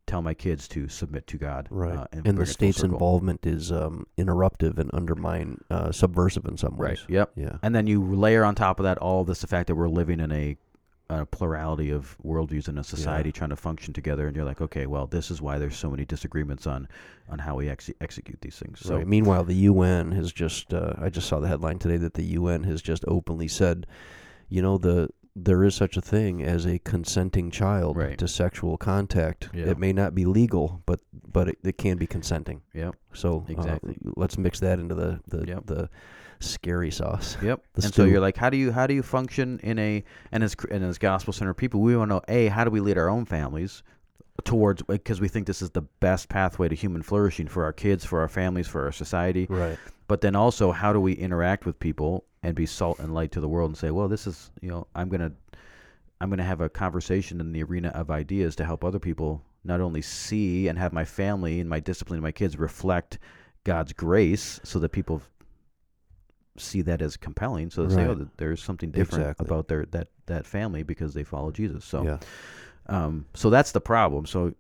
tell 0.08 0.22
my 0.22 0.34
kids 0.34 0.68
to 0.68 0.88
submit 0.88 1.26
to 1.28 1.38
God. 1.38 1.68
Right. 1.70 1.98
uh, 1.98 2.06
and 2.12 2.24
bring 2.24 2.36
the 2.36 2.46
state's 2.46 2.84
involvement 2.84 3.46
is 3.46 3.72
um, 3.72 4.06
interruptive 4.18 4.78
and 4.78 4.90
undermine 4.94 5.60
uh, 5.70 5.92
subversive 5.92 6.46
in 6.46 6.58
some 6.58 6.76
ways. 6.76 7.02
Right. 7.02 7.10
Yep. 7.10 7.32
Yeah. 7.36 7.58
And 7.64 7.74
then 7.74 7.88
you 7.88 8.04
layer 8.04 8.44
on 8.44 8.56
top 8.56 8.80
of 8.80 8.84
that 8.84 8.98
all 8.98 9.24
this 9.24 9.42
the 9.42 9.48
fact 9.48 9.68
that 9.68 9.76
we're 9.76 9.90
living 9.90 10.20
in 10.20 10.32
a, 10.32 10.58
a 11.20 11.26
plurality 11.26 11.92
of 11.92 12.18
worldviews 12.24 12.68
in 12.70 12.78
a 12.78 12.84
society 12.84 13.32
trying 13.32 13.50
to 13.50 13.56
function 13.56 13.94
together, 13.94 14.28
and 14.28 14.36
you're 14.36 14.46
like, 14.46 14.62
okay, 14.62 14.86
well, 14.88 15.08
this 15.08 15.30
is 15.32 15.42
why 15.42 15.58
there's 15.58 15.76
so 15.78 15.90
many 15.90 16.06
disagreements 16.06 16.66
on 16.68 16.88
on 17.30 17.40
how 17.40 17.56
we 17.56 17.70
ex- 17.70 17.90
execute 18.02 18.40
these 18.42 18.58
things. 18.58 18.80
So 18.80 18.98
right. 18.98 19.08
Meanwhile, 19.08 19.44
the 19.46 19.56
UN 19.56 20.12
has 20.14 20.32
just, 20.34 20.74
uh, 20.74 20.94
I 20.98 21.10
just 21.10 21.28
saw 21.28 21.40
the 21.40 21.48
headline 21.48 21.80
today 21.80 21.98
that 21.98 22.14
the 22.16 22.24
UN 22.40 22.64
has 22.64 22.82
just 22.82 23.04
openly 23.08 23.48
said, 23.48 23.88
you 24.50 24.62
know, 24.62 24.78
the 24.78 25.10
there 25.34 25.64
is 25.64 25.74
such 25.76 25.96
a 25.96 26.02
thing 26.02 26.44
as 26.44 26.66
a 26.66 26.78
consenting 26.80 27.52
child 27.52 27.96
Right. 27.96 28.18
to 28.18 28.28
sexual 28.28 28.78
contact. 28.78 29.50
Yeah. 29.54 29.68
It 29.68 29.78
may 29.78 29.94
not 29.94 30.14
be 30.14 30.26
legal, 30.26 30.82
but 30.86 31.00
but 31.32 31.48
it, 31.48 31.58
it 31.64 31.78
can 31.78 31.98
be 31.98 32.06
consenting. 32.06 32.62
Yep. 32.74 32.96
So 33.14 33.46
uh, 33.48 33.52
Exactly. 33.54 33.96
let's 34.18 34.38
mix 34.38 34.60
that 34.60 34.78
into 34.80 34.94
the 34.96 35.22
the, 35.28 35.48
Yep. 35.48 35.66
the 35.68 35.90
scary 36.42 36.92
sauce. 36.92 37.38
Yep. 37.44 37.64
And 37.76 37.94
so 37.94 38.06
you're 38.06 38.20
like, 38.20 38.38
how 38.38 38.50
do 38.50 38.58
you 38.58 38.72
how 38.72 38.88
do 38.88 38.94
you 38.94 39.04
function 39.04 39.60
in 39.64 39.80
a 39.80 40.04
and 40.32 40.44
as 40.44 40.56
and 40.70 40.84
as 40.84 40.98
gospel 40.98 41.34
center 41.34 41.54
people, 41.54 41.82
we 41.82 41.96
want 41.96 42.10
to 42.10 42.16
know 42.16 42.22
a 42.28 42.48
how 42.48 42.64
do 42.64 42.72
we 42.72 42.80
lead 42.80 42.98
our 42.98 43.10
own 43.10 43.26
families 43.26 43.84
towards 44.44 44.82
uh, 44.84 44.94
because 44.94 45.22
we 45.22 45.28
think 45.28 45.48
this 45.48 45.62
is 45.62 45.72
the 45.72 45.82
best 45.82 46.30
pathway 46.30 46.70
to 46.70 46.76
human 46.76 47.02
flourishing 47.02 47.48
for 47.48 47.64
our 47.64 47.74
kids, 47.74 48.06
for 48.06 48.20
our 48.22 48.28
families, 48.28 48.68
for 48.68 48.86
our 48.86 48.92
society. 48.92 49.48
Right. 49.50 49.78
But 50.08 50.22
then 50.22 50.36
also, 50.36 50.72
how 50.72 50.94
do 50.94 51.00
we 51.00 51.14
interact 51.14 51.66
with 51.66 51.80
people 51.80 52.26
and 52.44 52.56
be 52.56 52.66
salt 52.66 53.00
and 53.00 53.14
light 53.14 53.32
to 53.32 53.40
the 53.40 53.48
world 53.48 53.70
and 53.70 53.78
say, 53.78 53.92
well, 53.92 54.08
this 54.08 54.28
is 54.28 54.52
you 54.62 54.70
know, 54.70 54.88
I'm 54.96 55.10
gonna 55.10 55.32
I'm 56.20 56.30
gonna 56.30 56.44
have 56.44 56.62
a 56.62 56.70
conversation 56.70 57.40
in 57.40 57.52
the 57.52 57.64
arena 57.64 57.90
of 57.90 58.12
ideas 58.12 58.56
to 58.58 58.66
help 58.66 58.84
other 58.84 59.00
people 59.00 59.44
not 59.64 59.82
only 59.82 60.02
see 60.02 60.68
and 60.68 60.78
have 60.78 60.94
my 60.94 61.06
family 61.06 61.60
and 61.60 61.70
my 61.70 61.80
discipline 61.80 62.18
and 62.18 62.24
my 62.24 62.32
kids 62.32 62.58
reflect 62.58 63.20
God's 63.64 63.94
grace, 63.94 64.60
so 64.64 64.80
that 64.80 64.90
people 64.90 65.22
see 66.58 66.82
that 66.84 67.02
as 67.02 67.18
compelling. 67.18 67.70
So 67.70 67.86
they 67.86 67.96
say, 67.96 68.06
oh, 68.08 68.28
there's 68.38 68.62
something 68.62 68.92
different 68.92 69.24
Exactly. 69.24 69.46
about 69.48 69.68
their 69.68 69.86
that 69.92 70.08
that 70.26 70.46
family 70.46 70.84
because 70.84 71.14
they 71.14 71.24
follow 71.24 71.52
Jesus. 71.52 71.86
So 71.86 72.04
yeah. 72.04 72.18
um, 72.88 73.26
so 73.34 73.50
that's 73.50 73.72
the 73.72 73.82
problem. 73.82 74.26
So 74.26 74.54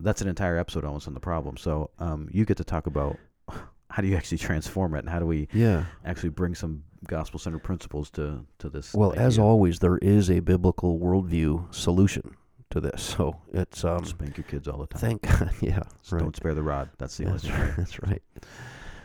that's 0.00 0.20
an 0.20 0.28
entire 0.28 0.58
episode 0.58 0.84
almost 0.84 1.06
on 1.08 1.14
the 1.14 1.20
problem. 1.20 1.56
So 1.56 1.90
um, 1.98 2.28
you 2.32 2.44
get 2.44 2.56
to 2.58 2.64
talk 2.64 2.86
about 2.86 3.16
how 3.90 4.02
do 4.02 4.08
you 4.08 4.16
actually 4.16 4.38
transform 4.38 4.94
it, 4.94 5.00
and 5.00 5.08
how 5.08 5.18
do 5.20 5.26
we 5.26 5.48
Yeah. 5.52 5.84
actually 6.04 6.30
bring 6.30 6.54
some 6.54 6.82
gospel 7.06 7.38
centered 7.38 7.62
principles 7.62 8.10
to 8.12 8.44
to 8.58 8.68
this. 8.68 8.92
Well, 8.94 9.12
as 9.16 9.38
always, 9.38 9.78
there 9.78 9.98
is 9.98 10.30
a 10.30 10.40
biblical 10.40 10.98
worldview 10.98 11.72
solution 11.74 12.34
to 12.70 12.80
this. 12.80 13.02
So 13.16 13.36
it's 13.52 13.84
um. 13.84 14.04
spank 14.04 14.36
your 14.36 14.44
kids 14.44 14.68
all 14.68 14.78
the 14.78 14.86
time. 14.86 15.00
Thank 15.00 15.22
God. 15.22 15.50
Yeah. 15.60 15.82
Right. 16.10 16.20
Don't 16.20 16.36
spare 16.36 16.54
the 16.54 16.62
rod. 16.62 16.90
That's 16.98 17.16
the 17.16 17.26
only 17.26 17.38
That's 17.38 17.50
right. 17.50 17.76
That's 17.76 18.02
right. 18.02 18.22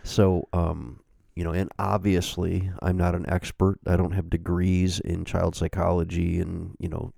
So, 0.04 0.48
um, 0.54 1.02
you 1.40 1.46
know, 1.46 1.54
and 1.54 1.72
obviously, 1.80 2.70
I'm 2.82 2.98
not 2.98 3.16
an 3.16 3.24
expert. 3.30 3.80
I 3.88 3.96
don't 3.96 4.12
have 4.12 4.30
degrees 4.30 5.00
in 5.00 5.24
child 5.24 5.56
psychology 5.56 6.42
and 6.42 6.76
you 6.80 6.90
know 6.90 7.14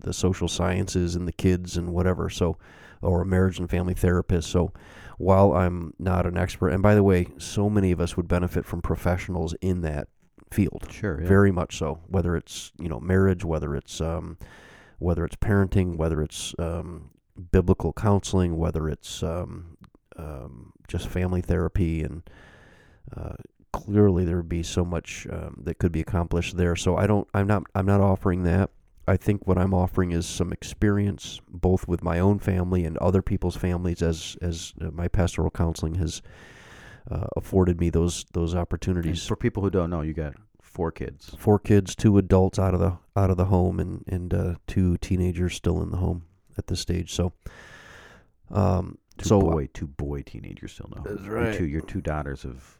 the 0.00 0.12
social 0.12 0.46
sciences 0.46 1.16
and 1.16 1.26
the 1.26 1.32
kids 1.32 1.78
and 1.78 1.94
whatever. 1.94 2.28
So, 2.28 2.58
or 3.00 3.22
a 3.22 3.24
marriage 3.24 3.58
and 3.58 3.70
family 3.70 3.94
therapist. 3.94 4.50
So, 4.50 4.74
while 5.16 5.54
I'm 5.54 5.94
not 5.98 6.26
an 6.26 6.36
expert, 6.36 6.68
and 6.68 6.82
by 6.82 6.94
the 6.94 7.02
way, 7.02 7.28
so 7.38 7.70
many 7.70 7.92
of 7.92 8.00
us 8.02 8.14
would 8.14 8.28
benefit 8.28 8.66
from 8.66 8.82
professionals 8.82 9.54
in 9.62 9.80
that 9.80 10.08
field. 10.50 10.88
Sure. 10.90 11.22
Yeah. 11.22 11.26
Very 11.26 11.50
much 11.50 11.78
so. 11.78 12.00
Whether 12.08 12.36
it's 12.36 12.72
you 12.78 12.90
know 12.90 13.00
marriage, 13.00 13.42
whether 13.42 13.74
it's 13.74 14.02
um, 14.02 14.36
whether 14.98 15.24
it's 15.24 15.36
parenting, 15.36 15.96
whether 15.96 16.20
it's 16.20 16.54
um, 16.58 17.08
biblical 17.50 17.94
counseling, 17.94 18.58
whether 18.58 18.90
it's 18.90 19.22
um, 19.22 19.78
um, 20.18 20.74
just 20.88 21.08
family 21.08 21.40
therapy, 21.40 22.02
and 22.02 22.22
uh, 23.16 23.36
clearly 23.72 24.24
there 24.24 24.36
would 24.36 24.48
be 24.48 24.62
so 24.62 24.84
much 24.84 25.26
um, 25.30 25.60
that 25.64 25.78
could 25.78 25.92
be 25.92 26.00
accomplished 26.00 26.56
there. 26.56 26.76
So 26.76 26.96
I 26.96 27.06
don't. 27.06 27.28
I'm 27.34 27.46
not. 27.46 27.64
I'm 27.74 27.86
not 27.86 28.00
offering 28.00 28.42
that. 28.44 28.70
I 29.08 29.16
think 29.16 29.46
what 29.48 29.58
I'm 29.58 29.74
offering 29.74 30.12
is 30.12 30.26
some 30.26 30.52
experience, 30.52 31.40
both 31.48 31.88
with 31.88 32.04
my 32.04 32.20
own 32.20 32.38
family 32.38 32.84
and 32.84 32.96
other 32.98 33.20
people's 33.22 33.56
families, 33.56 34.00
as 34.02 34.36
as 34.40 34.72
uh, 34.80 34.90
my 34.92 35.08
pastoral 35.08 35.50
counseling 35.50 35.96
has 35.96 36.22
uh, 37.10 37.26
afforded 37.36 37.80
me 37.80 37.90
those 37.90 38.24
those 38.32 38.52
And 38.52 38.60
opportunities. 38.60 39.26
for 39.26 39.36
people 39.36 39.62
who 39.62 39.70
don't 39.70 39.90
know, 39.90 40.02
you 40.02 40.12
got 40.12 40.34
four 40.60 40.92
kids. 40.92 41.34
Four 41.36 41.58
kids, 41.58 41.96
two 41.96 42.16
adults 42.16 42.58
out 42.58 42.74
of 42.74 42.80
the 42.80 42.96
out 43.16 43.30
of 43.30 43.36
the 43.36 43.46
home, 43.46 43.80
and 43.80 44.04
and 44.06 44.32
uh, 44.32 44.54
two 44.68 44.96
teenagers 44.98 45.54
still 45.54 45.82
in 45.82 45.90
the 45.90 45.96
home 45.96 46.24
at 46.56 46.68
this 46.68 46.78
stage. 46.80 47.12
So, 47.12 47.32
um, 48.50 48.98
Two 49.18 49.28
so 49.28 49.40
boy, 49.40 49.68
two 49.74 49.86
boy 49.88 50.22
teenagers 50.22 50.72
still 50.72 50.90
know. 50.94 51.02
That's 51.04 51.24
Your 51.26 51.34
right. 51.34 51.54
two, 51.54 51.66
your 51.66 51.82
two 51.82 52.00
daughters 52.00 52.44
have 52.44 52.78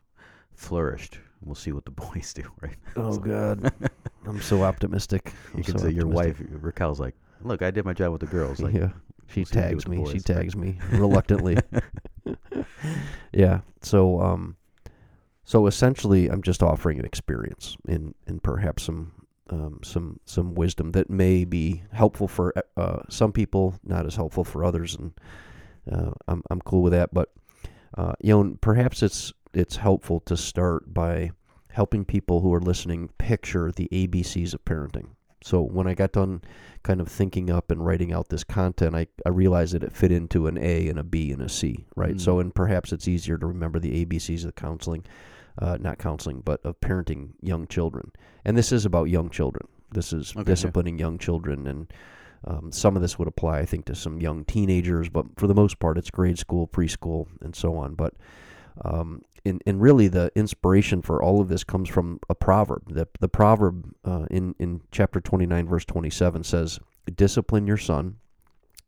flourished. 0.63 1.19
We'll 1.45 1.55
see 1.55 1.73
what 1.73 1.85
the 1.85 1.91
boys 2.07 2.33
do, 2.33 2.45
right? 2.61 2.77
oh 2.97 3.13
So- 3.15 3.19
god, 3.21 3.73
I'm 4.27 4.41
so 4.41 4.63
optimistic. 4.63 5.33
You 5.53 5.59
I'm 5.59 5.63
can 5.65 5.79
so 5.79 5.85
say 5.87 5.91
your 5.93 6.07
wife, 6.07 6.41
Raquel's 6.51 7.01
like, 7.01 7.15
look, 7.43 7.63
I 7.63 7.71
did 7.71 7.85
my 7.85 7.93
job 7.93 8.13
with 8.13 8.21
the 8.21 8.29
girls. 8.29 8.61
Like, 8.61 8.75
yeah, 8.75 8.91
she 9.29 9.41
we'll 9.41 9.47
see 9.47 9.59
what 9.59 9.65
you 9.65 9.65
do 9.65 9.73
tags 9.73 9.87
me. 9.87 10.13
She 10.13 10.21
tags 10.21 10.57
me 10.57 10.79
reluctantly. 10.93 11.59
yeah. 13.33 13.61
So 13.81 14.21
um, 14.21 14.57
so 15.45 15.67
essentially, 15.67 16.29
I'm 16.29 16.43
just 16.43 16.63
offering 16.63 16.99
an 16.99 17.05
experience 17.05 17.77
and 17.89 18.15
and 18.27 18.43
perhaps 18.43 18.85
some 18.85 19.13
um, 19.51 19.81
some 19.83 20.21
some 20.25 20.55
wisdom 20.55 20.93
that 20.93 21.11
may 21.11 21.45
be 21.45 21.83
helpful 21.93 22.29
for 22.29 22.55
uh, 22.77 23.01
some 23.09 23.33
people, 23.33 23.75
not 23.85 24.07
as 24.07 24.15
helpful 24.17 24.45
for 24.45 24.65
others, 24.65 24.95
and 24.95 25.13
uh, 25.91 26.13
I'm 26.29 26.43
I'm 26.51 26.61
cool 26.61 26.83
with 26.83 26.93
that. 26.93 27.13
But 27.13 27.31
uh, 27.99 28.13
you 28.21 28.33
know, 28.37 28.57
perhaps 28.61 29.03
it's 29.03 29.33
it's 29.55 29.77
helpful 29.77 30.21
to 30.21 30.37
start 30.37 30.93
by 30.95 31.31
helping 31.71 32.05
people 32.05 32.41
who 32.41 32.53
are 32.53 32.61
listening 32.61 33.09
picture 33.19 33.73
the 33.73 33.89
ABCs 33.93 34.55
of 34.55 34.65
parenting. 34.65 35.09
So 35.45 35.61
when 35.63 35.87
I 35.89 35.95
got 35.95 36.13
done 36.13 36.43
kind 36.85 37.01
of 37.01 37.09
thinking 37.09 37.51
up 37.51 37.71
and 37.73 37.85
writing 37.85 38.13
out 38.13 38.29
this 38.29 38.45
content, 38.45 38.95
I, 38.95 39.07
I 39.27 39.31
realized 39.31 39.75
that 39.75 39.83
it 39.83 39.93
fit 39.93 40.13
into 40.13 40.47
an 40.47 40.57
A 40.59 40.89
and 40.89 40.99
a 40.99 41.03
B 41.03 41.33
and 41.33 41.43
a 41.43 41.49
C, 41.49 41.87
right? 41.97 42.21
So, 42.21 42.37
Mm. 42.37 42.41
and 42.43 42.55
perhaps 42.55 42.93
it's 42.93 43.09
easier 43.09 43.37
to 43.39 43.47
remember 43.47 43.79
the 43.81 44.05
ABCs 44.05 44.45
of 44.45 44.55
counseling, 44.55 45.05
uh, 45.59 45.79
not 45.81 45.99
counseling, 45.99 46.43
but 46.45 46.61
of 46.65 46.81
parenting 46.81 47.31
young 47.41 47.67
children. 47.67 48.13
And 48.45 48.57
this 48.57 48.71
is 48.71 48.85
about 48.85 49.05
young 49.05 49.31
children. 49.31 49.67
This 49.91 50.13
is 50.13 50.31
Okay, 50.31 50.41
yeah. 50.41 50.45
disciplining 50.45 50.99
young 50.99 51.19
children. 51.19 51.67
And 51.67 51.93
um, 52.45 52.71
some 52.71 52.95
of 52.97 53.03
this 53.03 53.19
would 53.19 53.29
apply, 53.29 53.59
I 53.59 53.65
think, 53.67 53.87
to 53.87 53.95
some 53.97 54.21
young 54.21 54.45
teenagers, 54.45 55.09
but 55.09 55.27
for 55.37 55.47
the 55.49 55.55
most 55.55 55.79
part, 55.81 55.99
it's 55.99 56.11
grade 56.11 56.39
school, 56.39 56.69
preschool, 56.69 57.27
and 57.41 57.57
so 57.57 57.77
on. 57.77 57.95
But 57.95 58.15
um, 58.81 59.23
and, 59.45 59.63
and 59.67 59.81
really 59.81 60.09
the 60.09 60.31
inspiration 60.35 61.03
for 61.03 61.23
all 61.23 61.41
of 61.41 61.49
this 61.49 61.65
comes 61.65 61.89
from 61.89 62.21
a 62.29 62.35
proverb. 62.35 62.93
The, 62.93 63.09
the 63.21 63.29
proverb 63.29 63.93
uh, 64.05 64.27
in, 64.31 64.55
in 64.59 64.83
chapter 64.91 65.21
29, 65.21 65.67
verse 65.67 65.85
27 65.85 66.45
says, 66.45 66.79
Discipline 67.15 67.67
your 67.67 67.77
son. 67.77 68.17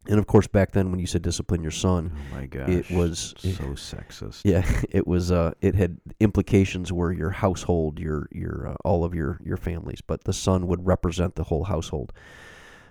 And 0.07 0.19
of 0.19 0.27
course, 0.27 0.47
back 0.47 0.73
then 0.73 0.91
when 0.91 1.01
you 1.01 1.07
said 1.07 1.23
discipline 1.23 1.63
your 1.63 1.71
son, 1.71 2.13
oh 2.15 2.37
my 2.37 2.47
gosh. 2.47 2.69
it 2.69 2.91
was 2.91 3.35
so 3.39 3.49
sexist. 3.49 4.43
yeah, 4.45 4.63
it 4.91 5.07
was 5.07 5.33
uh, 5.33 5.53
it 5.63 5.75
had 5.75 5.99
implications 6.21 6.93
where 6.93 7.11
your 7.11 7.31
household, 7.31 7.99
your 7.99 8.29
your 8.31 8.69
uh, 8.69 8.75
all 8.85 9.03
of 9.03 9.15
your 9.15 9.41
your 9.43 9.57
families, 9.57 10.03
but 10.07 10.25
the 10.25 10.33
son 10.35 10.67
would 10.67 10.87
represent 10.87 11.37
the 11.37 11.45
whole 11.45 11.65
household. 11.65 12.13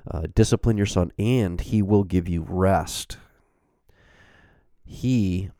Uh, 0.09 0.23
discipline 0.33 0.75
your 0.75 0.87
son, 0.87 1.11
and 1.19 1.61
he 1.61 1.83
will 1.83 2.03
give 2.03 2.27
you 2.27 2.43
rest. 2.49 3.17
He 4.83 5.51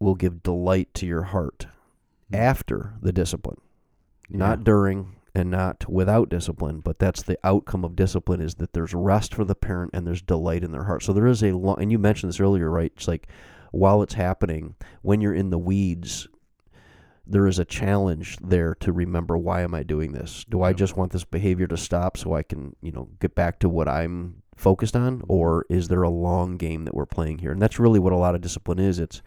will 0.00 0.14
give 0.14 0.42
delight 0.42 0.92
to 0.94 1.06
your 1.06 1.24
heart 1.24 1.66
hmm. 2.30 2.36
after 2.36 2.94
the 3.00 3.12
discipline, 3.12 3.60
not 4.28 4.64
during 4.64 5.16
and 5.34 5.50
not 5.50 5.88
without 5.88 6.28
discipline. 6.28 6.80
But 6.80 6.98
that's 6.98 7.22
the 7.22 7.38
outcome 7.44 7.84
of 7.84 7.96
discipline 7.96 8.40
is 8.40 8.56
that 8.56 8.72
there's 8.72 8.94
rest 8.94 9.34
for 9.34 9.44
the 9.44 9.54
parent 9.54 9.90
and 9.94 10.06
there's 10.06 10.22
delight 10.22 10.64
in 10.64 10.72
their 10.72 10.84
heart. 10.84 11.02
So 11.02 11.12
there 11.12 11.26
is 11.26 11.42
a 11.42 11.52
long, 11.52 11.80
and 11.80 11.92
you 11.92 11.98
mentioned 11.98 12.30
this 12.30 12.40
earlier, 12.40 12.70
right? 12.70 12.92
It's 12.96 13.08
like 13.08 13.28
while 13.70 14.02
it's 14.02 14.14
happening, 14.14 14.74
when 15.02 15.20
you're 15.20 15.34
in 15.34 15.50
the 15.50 15.58
weeds, 15.58 16.28
there 17.26 17.46
is 17.46 17.58
a 17.58 17.64
challenge 17.64 18.38
there 18.40 18.74
to 18.76 18.92
remember 18.92 19.36
why 19.36 19.60
am 19.60 19.74
I 19.74 19.82
doing 19.82 20.12
this? 20.12 20.44
Do 20.48 20.62
I 20.62 20.72
just 20.72 20.96
want 20.96 21.12
this 21.12 21.24
behavior 21.24 21.66
to 21.66 21.76
stop 21.76 22.16
so 22.16 22.32
I 22.32 22.42
can, 22.42 22.74
you 22.80 22.90
know, 22.90 23.10
get 23.20 23.34
back 23.34 23.58
to 23.60 23.68
what 23.68 23.88
I'm 23.88 24.42
focused 24.56 24.96
on 24.96 25.22
or 25.28 25.66
is 25.68 25.88
there 25.88 26.02
a 26.02 26.10
long 26.10 26.56
game 26.56 26.84
that 26.84 26.94
we're 26.94 27.06
playing 27.06 27.38
here? 27.38 27.52
And 27.52 27.60
that's 27.60 27.78
really 27.78 28.00
what 28.00 28.14
a 28.14 28.16
lot 28.16 28.34
of 28.34 28.40
discipline 28.40 28.78
is. 28.78 28.98
It's 28.98 29.22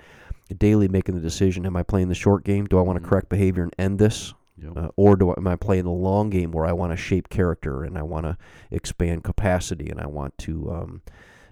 daily 0.54 0.88
making 0.88 1.16
the 1.16 1.22
decision, 1.22 1.66
am 1.66 1.76
I 1.76 1.84
playing 1.84 2.08
the 2.10 2.16
short 2.16 2.44
game? 2.44 2.66
Do 2.66 2.78
I 2.78 2.82
want 2.82 2.98
to 3.00 3.06
Mhm. 3.06 3.10
correct 3.10 3.30
behavior 3.30 3.64
and 3.64 3.74
end 3.78 4.00
this? 4.00 4.34
Yep. 4.58 4.72
Uh, 4.78 4.90
or 4.96 5.16
do 5.16 5.32
I, 5.32 5.34
am 5.38 5.48
I 5.48 5.56
playing 5.56 5.86
the 5.86 5.90
long 5.92 6.30
game 6.30 6.52
where 6.52 6.66
I 6.66 6.72
want 6.74 6.92
to 6.92 6.98
shape 6.98 7.30
character 7.30 7.84
and 7.84 7.98
I 7.98 8.04
want 8.04 8.26
to 8.28 8.38
expand 8.70 9.24
capacity 9.24 9.90
and 9.90 10.00
I 10.00 10.06
want 10.08 10.38
to 10.40 10.72
um, 10.72 11.02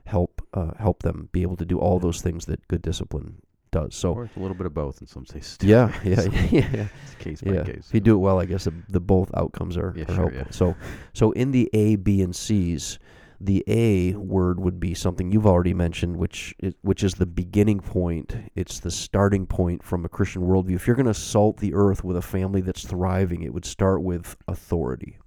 help 0.06 0.42
uh, 0.54 0.72
help 0.78 1.02
them 1.04 1.30
be 1.32 1.42
able 1.42 1.56
to 1.58 1.66
do 1.66 1.80
all 1.80 2.00
those 2.00 2.22
things 2.22 2.46
that 2.46 2.68
good 2.68 2.82
discipline 2.84 3.42
does. 3.72 3.96
So 3.96 4.14
or 4.14 4.30
a 4.36 4.40
little 4.40 4.56
bit 4.56 4.66
of 4.68 4.74
both 4.76 5.02
in 5.02 5.08
some 5.08 5.24
cases. 5.26 5.58
yeah, 5.62 5.92
yeah, 6.04 6.16
So 6.18 6.32
yeah, 6.52 6.70
yeah. 6.72 6.88
It's 7.06 7.16
case 7.20 7.42
by 7.42 7.54
yeah. 7.54 7.64
case. 7.64 7.86
If 7.88 7.94
you 7.96 8.00
do 8.00 8.14
it 8.16 8.20
well, 8.20 8.40
I 8.40 8.46
guess 8.46 8.66
the, 8.66 8.74
the 8.90 9.00
both 9.00 9.32
outcomes 9.36 9.76
are, 9.78 9.94
Yeah, 9.96 10.04
are 10.10 10.16
sure, 10.16 10.30
helpful. 10.32 10.52
So 10.52 10.76
so 11.14 11.32
in 11.32 11.52
the 11.52 11.70
A, 11.74 11.96
B, 11.96 12.22
and 12.22 12.36
C's, 12.36 13.00
the 13.42 13.64
A 13.68 14.14
word 14.14 14.60
would 14.60 14.80
be 14.80 14.94
something 14.94 15.32
you've 15.32 15.48
already 15.48 15.74
mentioned, 15.74 16.18
which 16.18 16.54
is, 16.60 16.74
which 16.82 17.04
is 17.04 17.14
the 17.14 17.26
beginning 17.26 17.80
point. 17.80 18.36
It's 18.56 18.80
the 18.80 18.92
starting 18.92 19.46
point 19.46 19.82
from 19.84 20.04
a 20.04 20.10
Christian 20.10 20.42
worldview. 20.42 20.76
If 20.76 20.88
you're 20.88 20.96
going 20.96 21.06
to 21.06 21.14
salt 21.14 21.58
the 21.58 21.74
earth 21.74 22.04
with 22.04 22.18
a 22.18 22.22
family 22.22 22.62
that's 22.62 22.84
thriving, 22.86 23.42
it 23.44 23.54
would 23.54 23.66
start 23.66 24.02
with 24.02 24.36
authority. 24.48 25.20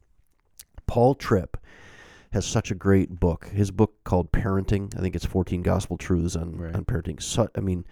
Paul 0.87 1.15
Tripp 1.15 1.57
has 2.33 2.45
such 2.45 2.71
a 2.71 2.75
great 2.75 3.19
book. 3.21 3.47
His 3.49 3.71
book 3.71 3.95
called 4.05 4.31
Parenting. 4.33 4.95
I 4.97 5.01
think 5.01 5.15
it's 5.15 5.25
14 5.25 5.63
Gospel 5.63 5.97
Truths 5.97 6.37
on, 6.37 6.57
Right. 6.57 6.75
on 6.75 6.85
parenting. 6.85 7.23
So, 7.23 7.49
I 7.57 7.61
mean, 7.61 7.85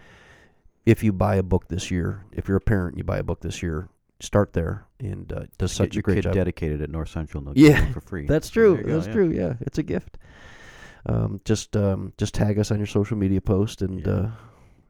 if 0.85 1.03
you 1.03 1.13
buy 1.13 1.35
a 1.35 1.43
book 1.43 1.67
this 1.67 1.89
year, 1.91 2.25
if 2.31 2.47
you're 2.47 2.57
a 2.57 2.61
parent, 2.61 2.97
you 2.97 3.03
buy 3.03 3.17
a 3.17 3.23
book 3.23 3.41
this 3.41 3.61
year, 3.63 3.89
start 4.21 4.53
there. 4.53 4.85
And 4.99 5.31
uh, 5.33 5.45
does 5.57 5.71
such 5.71 5.97
a 5.97 6.01
great 6.01 6.23
job. 6.23 6.33
dedicated 6.33 6.81
at 6.81 6.89
North 6.89 7.09
Central. 7.09 7.43
they'll 7.43 7.57
Yeah, 7.57 7.91
for 7.91 8.01
free. 8.01 8.27
That's 8.27 8.49
true. 8.49 8.81
go, 8.83 8.93
That's 8.93 9.07
yeah. 9.07 9.13
true. 9.13 9.31
Yeah, 9.31 9.53
it's 9.61 9.77
a 9.77 9.83
gift. 9.83 10.17
Um, 11.05 11.39
just 11.45 11.75
um, 11.75 12.13
just 12.17 12.33
tag 12.35 12.59
us 12.59 12.69
on 12.71 12.77
your 12.77 12.85
social 12.87 13.17
media 13.17 13.41
post, 13.41 13.81
and 13.81 13.99
Yeah. 14.05 14.13
uh, 14.13 14.31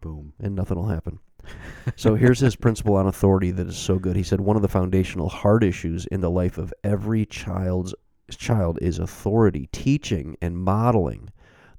Boom. 0.02 0.34
and 0.40 0.56
nothing 0.56 0.78
will 0.78 0.88
happen. 0.88 1.20
So 1.96 2.14
here's 2.16 2.40
his 2.40 2.56
principle 2.56 2.96
on 2.96 3.08
authority 3.08 3.50
that 3.52 3.66
is 3.68 3.78
so 3.78 3.98
good. 3.98 4.16
He 4.16 4.22
said 4.24 4.40
one 4.42 4.56
of 4.56 4.62
the 4.62 4.68
foundational 4.68 5.30
hard 5.30 5.64
issues 5.64 6.06
in 6.08 6.22
the 6.22 6.30
life 6.30 6.60
of 6.60 6.72
every 6.84 7.26
child's 7.26 7.96
child 8.30 8.78
is 8.82 9.00
authority. 9.00 9.68
Teaching 9.72 10.38
and 10.42 10.58
modeling 10.58 11.30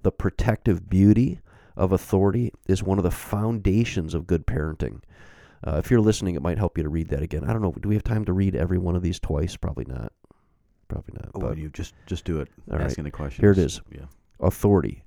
the 0.02 0.10
protective 0.10 0.88
beauty 0.90 1.40
of 1.76 1.92
authority 1.92 2.50
is 2.66 2.82
one 2.82 2.98
of 2.98 3.04
the 3.04 3.10
foundations 3.12 4.14
of 4.14 4.26
good 4.26 4.44
parenting. 4.46 5.00
Uh, 5.66 5.76
if 5.76 5.90
you're 5.90 6.00
listening, 6.00 6.34
it 6.34 6.42
might 6.42 6.58
help 6.58 6.76
you 6.76 6.82
to 6.84 6.88
read 6.90 7.08
that 7.08 7.22
again. 7.22 7.44
I 7.44 7.52
don't 7.52 7.62
know. 7.62 7.72
Do 7.80 7.88
we 7.88 7.94
have 7.94 8.04
time 8.04 8.24
to 8.24 8.32
read 8.32 8.56
every 8.56 8.78
one 8.78 8.96
of 8.96 9.02
these 9.02 9.20
twice? 9.20 9.56
Probably 9.56 9.84
not. 9.86 10.12
Probably 10.88 11.14
not. 11.14 11.30
Oh, 11.34 11.40
but 11.40 11.58
you 11.58 11.68
just 11.70 11.94
just 12.06 12.24
do 12.24 12.40
it. 12.40 12.48
All 12.70 12.78
right. 12.78 12.84
Asking 12.86 13.04
the 13.04 13.10
question. 13.10 13.42
Here 13.42 13.52
it 13.52 13.58
is. 13.58 13.80
Yeah. 13.90 14.06
authority 14.40 15.04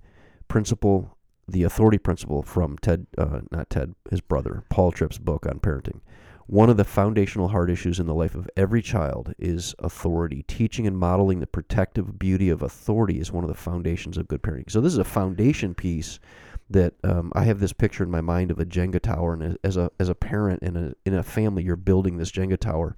principle 0.47 1.17
the 1.47 1.63
authority 1.63 1.97
principle 1.97 2.41
from 2.41 2.77
ted 2.77 3.05
uh, 3.17 3.41
not 3.51 3.69
ted 3.69 3.93
his 4.09 4.21
brother 4.21 4.63
paul 4.69 4.91
tripp's 4.91 5.17
book 5.17 5.45
on 5.45 5.59
parenting 5.59 5.99
one 6.47 6.69
of 6.69 6.77
the 6.77 6.83
foundational 6.83 7.47
hard 7.49 7.69
issues 7.71 7.99
in 7.99 8.05
the 8.05 8.13
life 8.13 8.35
of 8.35 8.47
every 8.55 8.81
child 8.81 9.33
is 9.39 9.73
authority 9.79 10.43
teaching 10.47 10.85
and 10.87 10.97
modeling 10.97 11.39
the 11.39 11.47
protective 11.47 12.17
beauty 12.19 12.49
of 12.49 12.61
authority 12.61 13.19
is 13.19 13.31
one 13.31 13.43
of 13.43 13.47
the 13.47 13.55
foundations 13.55 14.17
of 14.17 14.27
good 14.27 14.41
parenting 14.41 14.69
so 14.69 14.79
this 14.79 14.93
is 14.93 14.99
a 14.99 15.03
foundation 15.03 15.73
piece 15.75 16.19
that 16.69 16.93
um, 17.03 17.31
I 17.35 17.43
have 17.43 17.59
this 17.59 17.73
picture 17.73 18.03
in 18.03 18.09
my 18.09 18.21
mind 18.21 18.51
of 18.51 18.59
a 18.59 18.65
Jenga 18.65 18.99
tower, 18.99 19.33
and 19.33 19.57
as 19.63 19.77
a 19.77 19.91
as 19.99 20.09
a 20.09 20.15
parent 20.15 20.63
in 20.63 20.75
a 20.75 20.93
in 21.05 21.13
a 21.13 21.23
family, 21.23 21.63
you're 21.63 21.75
building 21.75 22.17
this 22.17 22.31
Jenga 22.31 22.57
tower. 22.57 22.95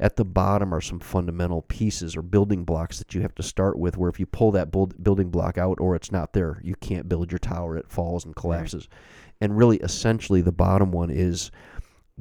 At 0.00 0.14
the 0.14 0.24
bottom 0.24 0.72
are 0.72 0.80
some 0.80 1.00
fundamental 1.00 1.62
pieces 1.62 2.16
or 2.16 2.22
building 2.22 2.64
blocks 2.64 2.98
that 2.98 3.14
you 3.14 3.22
have 3.22 3.34
to 3.34 3.42
start 3.42 3.78
with. 3.78 3.96
Where 3.96 4.08
if 4.08 4.20
you 4.20 4.26
pull 4.26 4.52
that 4.52 4.70
build, 4.70 5.02
building 5.02 5.30
block 5.30 5.58
out 5.58 5.78
or 5.80 5.96
it's 5.96 6.12
not 6.12 6.32
there, 6.32 6.60
you 6.62 6.76
can't 6.76 7.08
build 7.08 7.32
your 7.32 7.40
tower. 7.40 7.76
It 7.76 7.90
falls 7.90 8.24
and 8.24 8.36
collapses. 8.36 8.88
And 9.40 9.56
really, 9.56 9.78
essentially, 9.78 10.40
the 10.40 10.52
bottom 10.52 10.92
one 10.92 11.10
is 11.10 11.50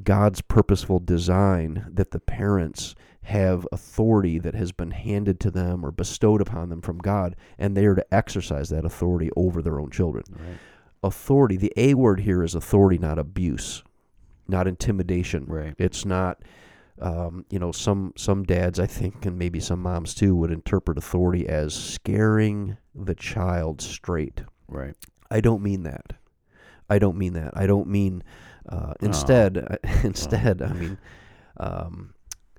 God's 0.04 0.42
purposeful 0.42 1.00
design 1.00 1.86
that 1.92 2.12
the 2.12 2.20
parents 2.20 2.96
have 3.24 3.68
authority 3.72 4.40
that 4.40 4.56
has 4.56 4.72
been 4.72 4.92
handed 4.92 5.40
to 5.42 5.52
them 5.52 5.86
or 5.86 5.92
bestowed 5.92 6.42
upon 6.42 6.70
them 6.70 6.82
from 6.82 6.98
God, 6.98 7.36
and 7.58 7.76
they 7.76 7.86
are 7.86 7.96
to 7.96 8.14
exercise 8.14 8.70
that 8.70 8.86
authority 8.86 9.30
over 9.36 9.62
their 9.62 9.80
own 9.80 9.90
children. 9.90 10.24
Right. 10.30 10.58
Authority, 11.04 11.58
the 11.58 11.74
A 11.78 11.94
word 11.94 12.22
here 12.22 12.44
is 12.44 12.56
authority, 12.56 12.98
not 12.98 13.20
abuse, 13.20 13.84
not 14.48 14.68
intimidation. 14.68 15.46
Right. 15.48 15.76
It's 15.78 16.06
not, 16.06 16.42
um, 17.00 17.46
you 17.50 17.60
know, 17.60 17.72
some 17.72 18.14
some 18.18 18.44
dads 18.44 18.80
I 18.80 18.88
think, 18.88 19.26
and 19.26 19.38
maybe 19.38 19.60
some 19.60 19.82
moms 19.82 20.14
too, 20.16 20.36
would 20.36 20.52
interpret 20.52 20.98
authority 20.98 21.48
as 21.48 21.74
scaring 21.74 22.78
the 22.96 23.16
child 23.16 23.82
straight. 23.82 24.42
Right. 24.68 24.96
I 25.30 25.40
don't 25.42 25.62
mean 25.62 25.84
that. 25.84 26.14
I 26.90 27.00
don't 27.00 27.18
mean 27.18 27.34
that. 27.34 27.54
I 27.56 27.68
don't 27.68 27.88
mean. 27.88 28.24
Uh, 28.68 28.94
Oh. 29.02 29.06
instead, 29.06 29.80
instead, 30.04 30.62
I 30.62 30.74
mean, 30.74 30.98
um, 31.58 32.14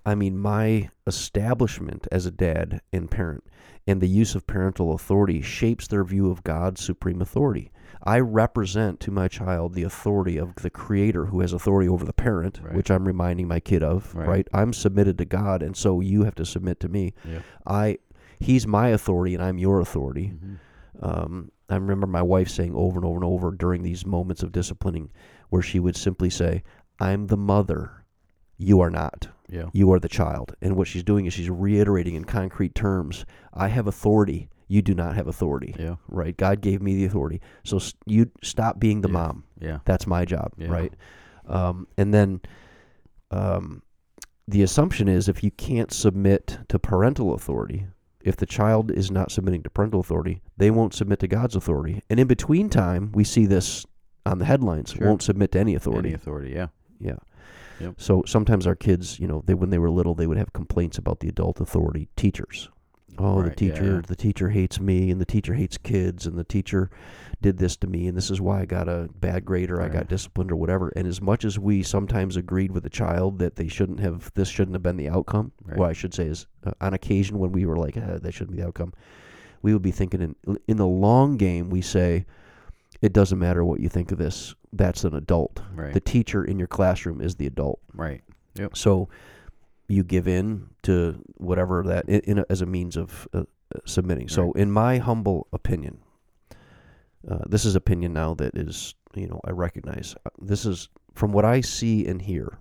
I 0.06 0.14
mean 0.14 0.38
my 0.38 0.88
establishment 1.06 2.06
as 2.10 2.24
a 2.24 2.30
dad 2.30 2.80
and 2.94 3.10
parent, 3.10 3.44
and 3.86 4.00
the 4.00 4.08
use 4.08 4.34
of 4.34 4.46
parental 4.46 4.94
authority 4.94 5.42
shapes 5.42 5.86
their 5.86 6.04
view 6.04 6.30
of 6.30 6.44
God's 6.44 6.82
supreme 6.82 7.20
authority. 7.20 7.70
I 8.02 8.20
represent 8.20 9.00
to 9.00 9.10
my 9.10 9.28
child 9.28 9.74
the 9.74 9.82
authority 9.82 10.36
of 10.38 10.54
the 10.56 10.70
Creator, 10.70 11.26
who 11.26 11.40
has 11.40 11.52
authority 11.52 11.88
over 11.88 12.04
the 12.04 12.12
parent, 12.12 12.60
Right. 12.62 12.74
which 12.74 12.90
I'm 12.90 13.06
reminding 13.06 13.48
my 13.48 13.60
kid 13.60 13.82
of. 13.82 14.14
Right. 14.14 14.28
Right. 14.28 14.48
I'm 14.52 14.72
submitted 14.72 15.18
to 15.18 15.24
God, 15.24 15.62
and 15.62 15.76
so 15.76 16.00
you 16.00 16.24
have 16.24 16.34
to 16.36 16.44
submit 16.46 16.80
to 16.80 16.88
me. 16.88 17.14
Yeah. 17.24 17.40
I, 17.66 17.98
He's 18.40 18.66
my 18.68 18.88
authority, 18.90 19.34
and 19.34 19.42
I'm 19.42 19.58
your 19.58 19.80
authority. 19.80 20.32
Mhm. 20.32 20.58
Um, 21.02 21.50
I 21.68 21.74
remember 21.74 22.06
my 22.06 22.22
wife 22.22 22.48
saying 22.48 22.72
over 22.74 22.96
and 22.98 23.04
over 23.04 23.16
and 23.16 23.24
over 23.24 23.50
during 23.50 23.82
these 23.82 24.06
moments 24.06 24.42
of 24.44 24.52
disciplining, 24.52 25.10
where 25.50 25.60
she 25.62 25.80
would 25.80 25.96
simply 25.96 26.30
say, 26.30 26.62
"I'm 27.00 27.26
the 27.26 27.36
mother, 27.36 28.04
you 28.56 28.80
are 28.80 28.90
not. 28.90 29.28
Yeah. 29.48 29.70
You 29.72 29.92
are 29.92 29.98
the 29.98 30.08
child." 30.08 30.54
And 30.62 30.76
what 30.76 30.86
she's 30.86 31.02
doing 31.02 31.26
is 31.26 31.32
she's 31.34 31.50
reiterating 31.50 32.14
in 32.14 32.24
concrete 32.24 32.74
terms, 32.76 33.26
"I 33.52 33.68
have 33.68 33.86
authority. 33.88 34.48
You 34.68 34.82
do 34.82 34.94
not 34.94 35.14
have 35.16 35.26
authority." 35.26 35.74
Yeah. 35.78 35.96
Right? 36.08 36.36
God 36.36 36.60
gave 36.60 36.80
me 36.80 36.94
the 36.94 37.04
authority, 37.06 37.40
so 37.64 37.78
you 38.06 38.30
stop 38.42 38.78
being 38.78 39.00
the 39.00 39.08
Yeah. 39.08 39.12
mom. 39.12 39.44
Yeah. 39.58 39.78
That's 39.84 40.06
my 40.06 40.24
job, 40.24 40.52
Yeah. 40.56 40.68
right? 40.68 40.94
Um, 41.46 41.86
and 41.96 42.12
then, 42.14 42.40
um, 43.30 43.82
the 44.46 44.62
assumption 44.62 45.08
is 45.08 45.28
if 45.28 45.42
you 45.42 45.50
can't 45.50 45.92
submit 45.92 46.58
to 46.68 46.78
parental 46.78 47.34
authority, 47.34 47.86
if 48.22 48.36
the 48.36 48.46
child 48.46 48.90
is 48.90 49.10
not 49.10 49.30
submitting 49.30 49.62
to 49.62 49.70
parental 49.70 50.00
authority, 50.00 50.42
they 50.56 50.70
won't 50.70 50.94
submit 50.94 51.18
to 51.20 51.28
God's 51.28 51.54
authority. 51.56 52.02
And 52.10 52.18
in 52.20 52.26
between 52.26 52.68
time, 52.68 53.10
we 53.12 53.24
see 53.24 53.46
this 53.46 53.86
on 54.26 54.38
the 54.38 54.44
headlines: 54.44 54.90
Sure. 54.92 55.06
won't 55.06 55.22
submit 55.22 55.52
to 55.52 55.60
any 55.60 55.74
authority. 55.74 56.08
Any 56.10 56.14
authority. 56.14 56.50
Yeah. 56.52 56.68
Yeah. 57.00 57.16
Yep. 57.80 57.94
So 57.96 58.22
sometimes 58.26 58.66
our 58.66 58.74
kids, 58.74 59.20
you 59.20 59.28
know, 59.28 59.42
they 59.46 59.54
when 59.54 59.70
they 59.70 59.78
were 59.78 59.90
little, 59.90 60.14
they 60.14 60.26
would 60.26 60.36
have 60.36 60.52
complaints 60.52 60.98
about 60.98 61.20
the 61.20 61.28
adult 61.28 61.60
authority 61.60 62.08
teachers. 62.16 62.68
Oh, 63.18 63.42
the 63.42 63.48
Right, 63.48 63.60
yeah, 63.60 63.72
teacher, 63.72 63.94
yeah. 63.96 64.00
the 64.06 64.16
teacher 64.16 64.48
hates 64.50 64.80
me, 64.80 65.10
and 65.10 65.20
the 65.20 65.24
teacher 65.26 65.54
hates 65.54 65.76
kids, 65.78 66.26
and 66.26 66.38
the 66.38 66.44
teacher 66.44 66.90
did 67.40 67.58
this 67.58 67.76
to 67.76 67.86
me, 67.86 68.06
and 68.08 68.16
this 68.16 68.30
is 68.30 68.40
why 68.40 68.60
I 68.60 68.64
got 68.64 68.88
a 68.88 69.08
bad 69.20 69.44
grade 69.44 69.70
or 69.70 69.80
I 69.80 69.88
got 69.88 70.08
disciplined 70.08 70.50
or 70.50 70.56
whatever. 70.56 70.92
And 70.96 71.06
as 71.06 71.20
much 71.20 71.44
as 71.44 71.58
we 71.58 71.82
sometimes 71.82 72.36
agreed 72.36 72.72
with 72.72 72.82
the 72.82 72.90
child 72.90 73.38
that 73.38 73.56
they 73.56 73.68
shouldn't 73.68 74.00
have, 74.00 74.32
this 74.34 74.48
shouldn't 74.48 74.74
have 74.74 74.82
been 74.82 74.96
the 74.96 75.08
outcome. 75.08 75.52
Right. 75.64 75.78
What 75.78 75.90
I 75.90 75.92
should 75.92 76.14
say 76.14 76.26
is, 76.26 76.46
uh, 76.66 76.72
on 76.80 76.94
occasion 76.94 77.38
when 77.38 77.52
we 77.52 77.64
were 77.64 77.76
like, 77.76 77.96
uh, 77.96 78.18
that 78.18 78.32
shouldn't 78.32 78.56
be 78.56 78.62
the 78.62 78.66
outcome, 78.68 78.92
we 79.62 79.72
would 79.72 79.82
be 79.82 79.92
thinking 79.92 80.20
in 80.46 80.58
in 80.66 80.76
the 80.76 80.86
long 80.86 81.36
game, 81.36 81.70
we 81.70 81.80
say, 81.80 82.26
it 83.02 83.12
doesn't 83.12 83.38
matter 83.38 83.64
what 83.64 83.80
you 83.80 83.88
think 83.88 84.10
of 84.10 84.18
this. 84.18 84.54
That's 84.72 85.04
an 85.04 85.14
adult. 85.14 85.60
Right. 85.74 85.94
The 85.94 86.00
teacher 86.00 86.44
in 86.44 86.58
your 86.58 86.68
classroom 86.68 87.20
is 87.20 87.36
the 87.36 87.46
adult. 87.46 87.80
right. 87.94 88.22
So 88.74 89.08
you 89.88 90.04
give 90.04 90.28
in 90.28 90.68
to 90.82 91.22
whatever 91.38 91.82
that 91.82 92.08
in, 92.08 92.20
in 92.20 92.38
a, 92.38 92.44
as 92.50 92.60
a 92.60 92.66
means 92.66 92.96
of 92.96 93.26
uh, 93.32 93.38
uh, 93.74 93.78
submitting. 93.84 94.28
So, 94.28 94.52
in 94.52 94.70
my 94.70 94.98
humble 94.98 95.48
opinion, 95.52 95.98
uh, 97.28 97.40
this 97.46 97.64
is 97.64 97.74
opinion 97.74 98.12
now 98.12 98.34
that 98.34 98.56
is 98.56 98.94
you 99.14 99.26
know 99.26 99.40
I 99.44 99.50
recognize. 99.50 100.14
Uh, 100.24 100.30
This 100.40 100.64
is 100.64 100.88
from 101.14 101.32
what 101.32 101.44
I 101.44 101.60
see 101.62 102.06
and 102.06 102.22
hear. 102.22 102.58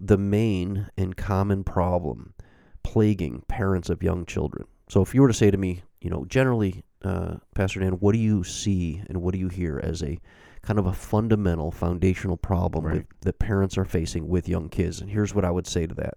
The 0.00 0.18
main 0.18 0.88
and 0.96 1.16
common 1.16 1.62
problem 1.62 2.34
plaguing 2.82 3.42
parents 3.46 3.88
of 3.90 4.02
young 4.02 4.26
children. 4.26 4.66
So, 4.88 5.02
if 5.02 5.14
you 5.14 5.22
were 5.22 5.28
to 5.28 5.34
say 5.34 5.50
to 5.50 5.58
me, 5.58 5.82
you 6.00 6.10
know, 6.10 6.24
generally, 6.24 6.84
uh, 7.04 7.36
Pastor 7.54 7.80
Dan, 7.80 7.94
what 7.94 8.12
do 8.12 8.18
you 8.18 8.44
see 8.44 9.02
and 9.08 9.22
what 9.22 9.32
do 9.34 9.38
you 9.38 9.48
hear 9.48 9.80
as 9.82 10.02
a 10.02 10.18
kind 10.62 10.78
of 10.78 10.86
a 10.86 10.92
fundamental 10.92 11.70
foundational 11.70 12.36
problem 12.36 12.84
Right. 12.84 12.94
with, 12.98 13.06
that 13.22 13.38
parents 13.38 13.76
are 13.76 13.84
facing 13.84 14.28
with 14.28 14.48
young 14.48 14.68
kids. 14.68 15.00
And 15.00 15.10
here's 15.10 15.34
what 15.34 15.44
I 15.44 15.50
would 15.50 15.66
say 15.66 15.86
to 15.86 15.94
that 15.96 16.14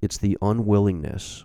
it's 0.00 0.18
the 0.18 0.36
unwillingness 0.42 1.44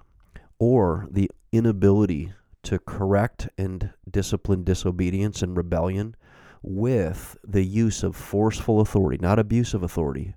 or 0.59 1.07
the 1.11 1.29
inability 1.51 2.33
to 2.63 2.79
correct 2.79 3.49
and 3.57 3.91
discipline 4.09 4.63
disobedience 4.63 5.41
and 5.41 5.55
rebellion 5.55 6.15
with 6.61 7.37
the 7.47 7.63
use 7.63 8.03
of 8.03 8.15
forceful 8.15 8.81
authority, 8.81 9.17
not 9.21 9.39
abusive 9.39 9.83
authority, 9.83 10.35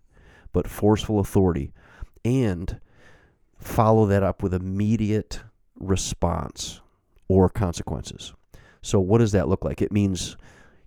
but 0.52 0.68
forceful 0.68 1.18
authority, 1.18 1.72
and 2.24 2.78
follow 3.58 4.06
that 4.06 4.22
up 4.22 4.42
with 4.42 4.54
immediate 4.54 5.40
response 5.78 6.80
or 7.28 7.48
consequences. 7.48 8.34
So, 8.82 9.00
what 9.00 9.18
does 9.18 9.32
that 9.32 9.48
look 9.48 9.64
like? 9.64 9.82
It 9.82 9.92
means, 9.92 10.36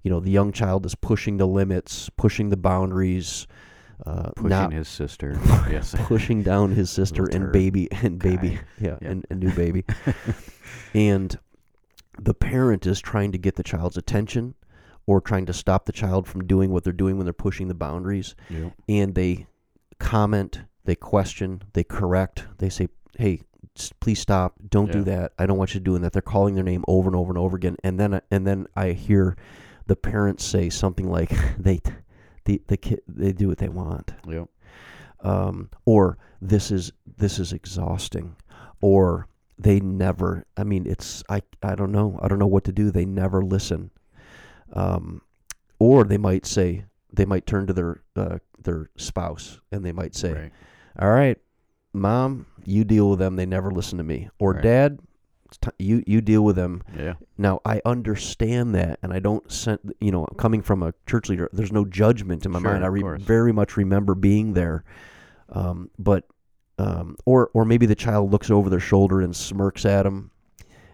you 0.04 0.12
know, 0.12 0.20
the 0.20 0.32
young 0.32 0.52
child 0.52 0.86
is 0.86 0.96
pushing 0.96 1.38
the 1.38 1.48
limits, 1.48 2.10
pushing 2.18 2.50
the 2.50 2.58
boundaries, 2.58 3.48
uh, 4.06 4.32
Pushing 4.36 4.50
not 4.50 4.74
his 4.74 4.88
sister. 4.88 5.40
yes. 5.70 5.96
pushing 5.98 6.44
down 6.44 6.72
his 6.72 6.90
sister 6.90 7.26
and 7.26 7.52
baby 7.52 7.90
and 7.92 8.20
baby, 8.20 8.50
guy. 8.50 8.62
yeah, 8.80 8.98
Yeah. 9.02 9.10
and 9.10 9.26
a 9.30 9.36
new 9.36 9.52
baby, 9.56 9.86
and 10.94 11.38
the 12.20 12.34
parent 12.34 12.86
is 12.86 13.00
trying 13.00 13.32
to 13.32 13.38
get 13.38 13.56
the 13.56 13.64
child's 13.64 13.98
attention 13.98 14.56
or 15.06 15.20
trying 15.22 15.46
to 15.46 15.54
stop 15.54 15.86
the 15.86 15.92
child 15.92 16.28
from 16.28 16.46
doing 16.46 16.72
what 16.72 16.84
they're 16.84 16.94
doing 16.94 17.18
when 17.18 17.26
they're 17.26 17.34
pushing 17.34 17.68
the 17.68 17.74
boundaries 17.74 18.36
Yep. 18.50 18.74
and 18.88 19.16
they 19.16 19.48
comment, 20.00 20.62
they 20.86 20.96
question, 20.96 21.62
they 21.74 21.84
correct, 21.84 22.46
they 22.60 22.70
say, 22.70 22.90
"Hey, 23.18 23.42
please 24.00 24.20
stop! 24.20 24.56
Don't 24.70 24.92
do 24.92 25.04
that. 25.04 25.34
I 25.40 25.46
don't 25.46 25.58
want 25.58 25.74
you 25.74 25.80
doing 25.80 26.02
that." 26.02 26.14
They're 26.14 26.22
calling 26.22 26.56
their 26.56 26.64
name 26.64 26.84
over 26.88 27.08
and 27.10 27.16
over 27.16 27.32
and 27.32 27.38
over 27.38 27.56
again, 27.56 27.78
and 27.84 28.00
then 28.00 28.22
and 28.30 28.46
then 28.46 28.68
I 28.76 28.92
hear 28.92 29.36
the 29.88 29.96
parents 29.96 30.44
say 30.46 30.70
something 30.70 31.10
like, 31.10 31.32
"They, 31.58 31.82
the 32.46 32.62
the 32.68 32.78
kid, 32.78 33.02
they 33.08 33.32
do 33.34 33.48
what 33.48 33.58
they 33.58 33.70
want," 33.70 34.12
Yep. 34.28 34.50
um, 35.22 35.70
or 35.86 36.18
"This 36.42 36.72
is 36.72 36.92
this 37.18 37.40
is 37.40 37.54
exhausting," 37.54 38.36
or 38.82 39.28
they 39.58 39.80
never. 39.80 40.46
I 40.58 40.64
mean, 40.64 40.86
it's 40.88 41.24
I 41.30 41.42
I 41.62 41.76
don't 41.76 41.92
know. 41.92 42.20
I 42.22 42.28
don't 42.28 42.40
know 42.40 42.48
what 42.48 42.64
to 42.66 42.72
do. 42.72 42.92
They 42.92 43.06
never 43.06 43.44
listen. 43.44 43.92
Um, 44.74 45.22
or 45.80 46.04
they 46.04 46.18
might 46.18 46.46
say 46.46 46.86
they 47.12 47.26
might 47.26 47.46
turn 47.46 47.68
to 47.68 47.74
their 47.74 48.02
uh, 48.16 48.40
their 48.64 48.90
spouse 48.98 49.60
and 49.72 49.86
they 49.86 49.92
might 49.92 50.16
say, 50.16 50.34
Right. 50.34 50.52
"All 51.00 51.12
right, 51.12 51.38
mom, 51.94 52.48
you 52.66 52.84
deal 52.84 53.10
with 53.12 53.20
them. 53.20 53.36
They 53.36 53.46
never 53.46 53.70
listen 53.72 53.98
to 54.00 54.04
me." 54.04 54.30
Or 54.40 54.54
Right. 54.54 54.64
dad, 54.64 55.00
it's 55.54 55.58
ti- 55.78 55.84
you 55.86 56.04
you 56.08 56.22
deal 56.22 56.44
with 56.44 56.56
them. 56.56 56.82
Yeah. 56.98 57.14
Now 57.38 57.62
I 57.66 57.82
understand 57.86 58.74
that, 58.76 59.00
and 59.04 59.14
I 59.14 59.20
don't 59.20 59.68
you 60.00 60.12
know 60.12 60.26
coming 60.38 60.62
from 60.62 60.84
a 60.84 60.94
church 61.08 61.30
leader. 61.30 61.50
There's 61.54 61.72
no 61.72 61.86
judgment 61.86 62.46
in 62.46 62.52
my 62.52 62.60
Sure, 62.60 62.72
mind. 62.72 62.84
I 62.84 62.88
re- 62.88 63.18
very 63.20 63.52
much 63.52 63.78
remember 63.78 64.16
being 64.16 64.54
there, 64.54 64.84
um, 65.50 65.90
but 66.00 66.26
um, 66.80 67.18
or 67.26 67.50
or 67.54 67.66
maybe 67.66 67.86
the 67.86 67.96
child 67.96 68.32
looks 68.32 68.50
over 68.50 68.70
their 68.70 68.80
shoulder 68.80 69.22
and 69.22 69.36
smirks 69.36 69.86
at 69.86 70.04
them, 70.04 70.32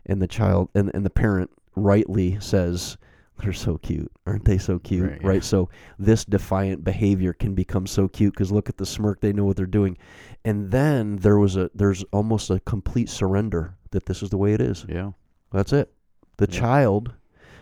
and 0.06 0.22
the 0.22 0.28
child 0.28 0.70
and 0.76 0.92
and 0.94 1.06
the 1.06 1.10
parent 1.10 1.50
rightly 1.76 2.38
says. 2.40 2.98
They're 3.42 3.54
so 3.54 3.78
cute, 3.78 4.12
aren't 4.28 4.44
they? 4.44 4.58
So 4.58 4.80
cute, 4.80 5.10
Right, 5.12 5.24
right? 5.24 5.34
yeah. 5.36 5.40
So 5.40 5.70
this 5.98 6.26
defiant 6.26 6.84
behavior 6.84 7.32
can 7.32 7.54
become 7.56 7.88
so 7.88 8.10
cute 8.10 8.34
because 8.34 8.52
look 8.52 8.68
at 8.68 8.76
the 8.76 8.86
smirk. 8.86 9.22
They 9.22 9.32
know 9.32 9.46
what 9.46 9.56
they're 9.56 9.66
doing, 9.66 9.98
and 10.44 10.72
then 10.72 11.16
there 11.16 11.40
was 11.40 11.56
a 11.56 11.72
there's 11.74 12.04
almost 12.12 12.50
a 12.50 12.60
complete 12.60 13.08
surrender 13.10 13.78
that 13.92 14.06
this 14.06 14.22
is 14.24 14.30
the 14.30 14.38
way 14.38 14.54
it 14.54 14.62
is. 14.62 14.86
Yeah. 14.88 15.12
That's 15.52 15.74
it. 15.74 15.92
The 16.38 16.48
Yeah. 16.50 16.60
child, 16.60 17.14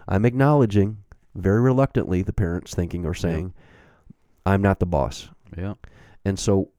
I'm 0.07 0.25
acknowledging 0.25 0.97
very 1.35 1.61
reluctantly, 1.61 2.21
the 2.21 2.33
parents 2.33 2.73
thinking 2.73 3.05
or 3.05 3.13
saying, 3.13 3.53
I'm 4.45 4.61
not 4.61 4.79
the 4.79 4.85
boss. 4.85 5.29
Yeah. 5.57 5.75
And 6.25 6.39
so, 6.39 6.69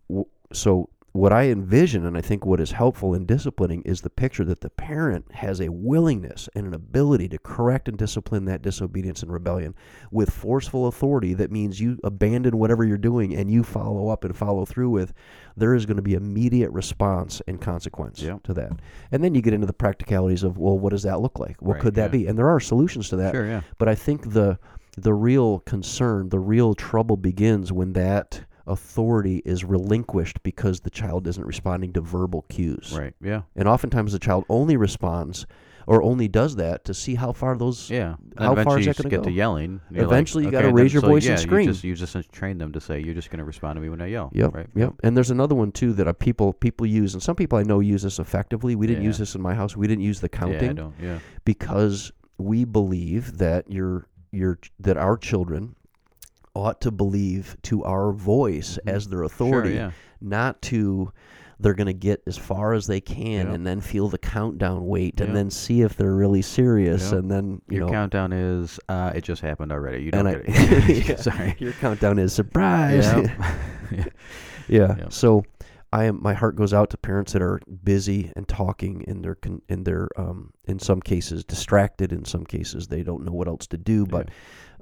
so 0.53 0.89
what 1.19 1.33
I 1.33 1.49
envision, 1.49 2.07
and 2.07 2.17
I 2.17 2.21
think 2.21 2.47
what 2.47 2.61
is 2.61 2.71
helpful 2.73 3.13
in 3.13 3.27
disciplining, 3.27 3.83
is 3.83 4.01
the 4.01 4.11
picture 4.11 4.45
that 4.45 4.61
the 4.61 4.71
parent 4.71 5.33
has 5.33 5.61
a 5.61 5.69
willingness 5.71 6.49
and 6.55 6.67
an 6.67 6.75
ability 6.75 7.29
to 7.31 7.39
correct 7.39 7.89
and 7.89 7.99
discipline 7.99 8.45
that 8.45 8.63
disobedience 8.63 9.23
and 9.23 9.33
rebellion 9.33 9.75
with 10.13 10.31
forceful 10.31 10.87
authority. 10.87 11.35
That 11.35 11.51
means 11.51 11.81
you 11.81 11.99
abandon 12.05 12.57
whatever 12.59 12.85
you're 12.85 12.97
doing 12.99 13.35
and 13.35 13.51
you 13.51 13.65
follow 13.65 14.09
up 14.09 14.25
and 14.25 14.37
follow 14.37 14.65
through 14.65 14.91
with. 14.91 15.13
There 15.57 15.75
is 15.75 15.87
going 15.87 15.97
to 15.97 16.03
be 16.03 16.15
immediate 16.15 16.71
response 16.71 17.43
and 17.49 17.61
consequence 17.61 18.23
Yeah. 18.23 18.39
to 18.45 18.55
that. 18.55 18.73
And 19.11 19.25
then 19.25 19.35
you 19.35 19.43
get 19.43 19.55
into 19.55 19.67
the 19.67 19.73
practicalities 19.73 20.45
of, 20.45 20.57
well, 20.57 20.79
what 20.79 20.91
does 20.91 21.03
that 21.03 21.21
look 21.21 21.39
like? 21.39 21.61
What 21.61 21.75
Right, 21.75 21.83
could 21.83 21.95
that 21.97 22.13
yeah. 22.15 22.19
be? 22.21 22.27
And 22.29 22.39
there 22.39 22.49
are 22.49 22.61
solutions 22.61 23.09
to 23.09 23.17
that. 23.17 23.35
Sure. 23.35 23.47
Yeah. 23.47 23.63
But 23.79 23.89
I 23.89 23.95
think 23.95 24.33
the 24.33 24.59
the 24.97 25.15
real 25.15 25.61
concern, 25.61 26.29
the 26.29 26.41
real 26.41 26.75
trouble 26.75 27.17
begins 27.17 27.73
when 27.73 27.93
that 27.93 28.41
authority 28.69 29.43
is 29.45 29.65
relinquished 29.65 30.43
because 30.43 30.81
the 30.81 30.91
child 30.91 31.27
isn't 31.27 31.45
responding 31.47 31.93
to 31.95 32.01
verbal 32.01 32.43
cues. 32.49 32.95
Right. 32.97 33.15
Yeah. 33.21 33.43
And 33.57 33.69
oftentimes 33.69 34.13
the 34.13 34.19
child 34.19 34.45
only 34.49 34.77
responds 34.77 35.47
or 35.87 36.03
only 36.03 36.29
does 36.29 36.57
that 36.57 36.85
to 36.85 36.93
see 36.93 37.15
how 37.15 37.33
far 37.33 37.57
those 37.57 37.89
Yeah. 37.91 38.17
And 38.37 38.39
How 38.39 38.55
far 38.55 38.61
eventually 38.61 38.81
is 38.81 38.87
you 38.87 38.93
that 38.93 39.03
gonna 39.05 39.11
get 39.11 39.17
go? 39.21 39.23
to 39.25 39.31
yelling. 39.31 39.81
you're 39.91 40.03
like, 40.03 40.13
Eventually 40.13 40.45
you 40.45 40.51
gotta 40.51 40.71
raise 40.71 40.93
your 40.93 41.01
so, 41.01 41.09
voice 41.09 41.27
and 41.27 41.41
scream. 41.41 41.67
You 41.67 41.73
just, 41.73 41.83
you 41.85 41.95
just 41.95 42.31
train 42.31 42.59
them 42.59 42.73
to 42.73 42.81
say 42.81 43.01
you're 43.01 43.15
just 43.15 43.31
going 43.31 43.39
to 43.39 43.45
respond 43.45 43.77
to 43.77 43.81
me 43.81 43.89
when 43.89 44.03
I 44.03 44.07
yell. 44.09 44.31
Yep. 44.35 44.55
Right. 44.55 44.67
Yep. 44.75 44.95
And 45.03 45.17
there's 45.17 45.31
another 45.31 45.55
one 45.55 45.73
too 45.73 45.95
that 45.95 46.19
people 46.19 46.53
people 46.53 46.85
use, 46.87 47.15
and 47.15 47.23
some 47.23 47.37
people 47.37 47.59
I 47.59 47.63
know 47.63 47.81
use 47.81 48.03
this 48.03 48.19
effectively. 48.19 48.77
We 48.77 48.87
didn't 48.87 49.03
Yeah. 49.03 49.09
use 49.09 49.19
this 49.19 49.35
in 49.35 49.41
my 49.41 49.55
house. 49.55 49.79
We 49.79 49.87
didn't 49.87 50.05
use 50.05 50.21
the 50.21 50.29
Yeah. 50.31 50.39
counting 50.39 50.71
I 50.71 50.73
don't. 50.75 50.95
Yeah. 51.03 51.19
because 51.47 52.13
we 52.37 52.65
believe 52.67 53.39
that 53.39 53.71
your 53.73 54.07
your 54.31 54.59
that 54.81 54.99
our 54.99 55.17
children 55.17 55.75
ought 56.59 56.81
to 56.83 56.91
believe 56.91 57.57
to 57.63 57.85
our 57.85 58.13
voice 58.13 58.79
Mhm. 58.85 58.93
as 58.93 59.09
their 59.09 59.23
authority, 59.23 59.71
Sure. 59.71 59.79
Yeah. 59.87 59.91
not 60.21 60.61
to 60.63 61.13
they're 61.61 61.75
going 61.75 61.89
to 61.89 61.93
get 61.93 62.23
as 62.29 62.37
far 62.39 62.73
as 62.73 62.87
they 62.87 63.01
can 63.01 63.47
Yep. 63.47 63.55
and 63.57 63.67
then 63.67 63.81
feel 63.81 64.09
the 64.09 64.17
countdown 64.19 64.87
wait 64.87 65.21
and 65.21 65.35
then 65.35 65.51
see 65.51 65.83
if 65.83 65.97
they're 65.97 66.15
really 66.15 66.41
serious 66.41 67.11
Yep. 67.11 67.19
and 67.19 67.31
then 67.33 67.63
you 67.69 67.79
Your 67.79 67.87
know 67.87 67.93
countdown 67.93 68.33
is 68.33 68.79
uh, 68.89 69.11
it 69.13 69.23
just 69.25 69.43
happened 69.43 69.73
already. 69.73 70.05
You 70.05 70.13
don't 70.13 70.25
get 70.25 70.37
I, 70.37 70.43
it. 70.47 71.09
Yeah. 71.09 71.17
Sorry. 71.17 71.57
your 71.59 71.73
countdown 71.73 72.21
is 72.21 72.33
surprise. 72.33 73.07
Yep. 73.07 73.31
yeah. 73.91 74.05
Yeah. 74.69 74.97
Yep. 74.99 75.13
So 75.13 75.43
I 75.93 76.05
am 76.05 76.23
my 76.23 76.35
heart 76.35 76.55
goes 76.55 76.73
out 76.73 76.91
to 76.91 76.97
parents 76.97 77.33
that 77.33 77.43
are 77.43 77.59
busy 77.83 78.31
and 78.37 78.47
talking 78.47 79.01
in 79.09 79.23
their 79.23 79.35
con, 79.35 79.61
in 79.69 79.83
their 79.83 80.07
um 80.17 80.53
in 80.67 80.79
some 80.79 81.01
cases 81.01 81.45
distracted 81.45 82.13
in 82.13 82.25
some 82.25 82.45
cases 82.45 82.87
they 82.87 83.03
don't 83.03 83.25
know 83.25 83.33
what 83.33 83.49
else 83.49 83.67
to 83.69 83.79
do 83.79 84.07
but 84.07 84.29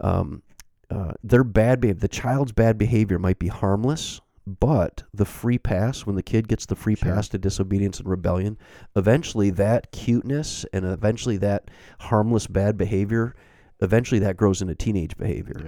um 0.01 0.43
uh, 0.91 1.13
their 1.23 1.45
bad 1.45 1.81
behavior 1.81 2.01
the 2.01 2.09
child's 2.09 2.53
bad 2.53 2.79
behavior 2.79 3.19
might 3.19 3.39
be 3.39 3.49
harmless 3.49 4.21
but 4.47 5.03
the 5.13 5.25
free 5.25 5.59
pass 5.59 6.07
when 6.07 6.15
the 6.15 6.23
kid 6.23 6.47
gets 6.47 6.67
the 6.67 6.77
free 6.77 6.95
Sure. 6.95 7.13
pass 7.13 7.29
to 7.29 7.39
disobedience 7.39 7.99
and 7.99 8.09
rebellion 8.09 8.57
eventually 8.95 9.51
that 9.51 9.91
cuteness 9.91 10.65
and 10.73 10.85
eventually 10.85 11.37
that 11.39 11.71
harmless 11.99 12.47
bad 12.47 12.77
behavior 12.77 13.35
eventually 13.81 14.19
that 14.21 14.37
grows 14.37 14.63
into 14.63 14.75
teenage 14.75 15.17
behavior 15.17 15.61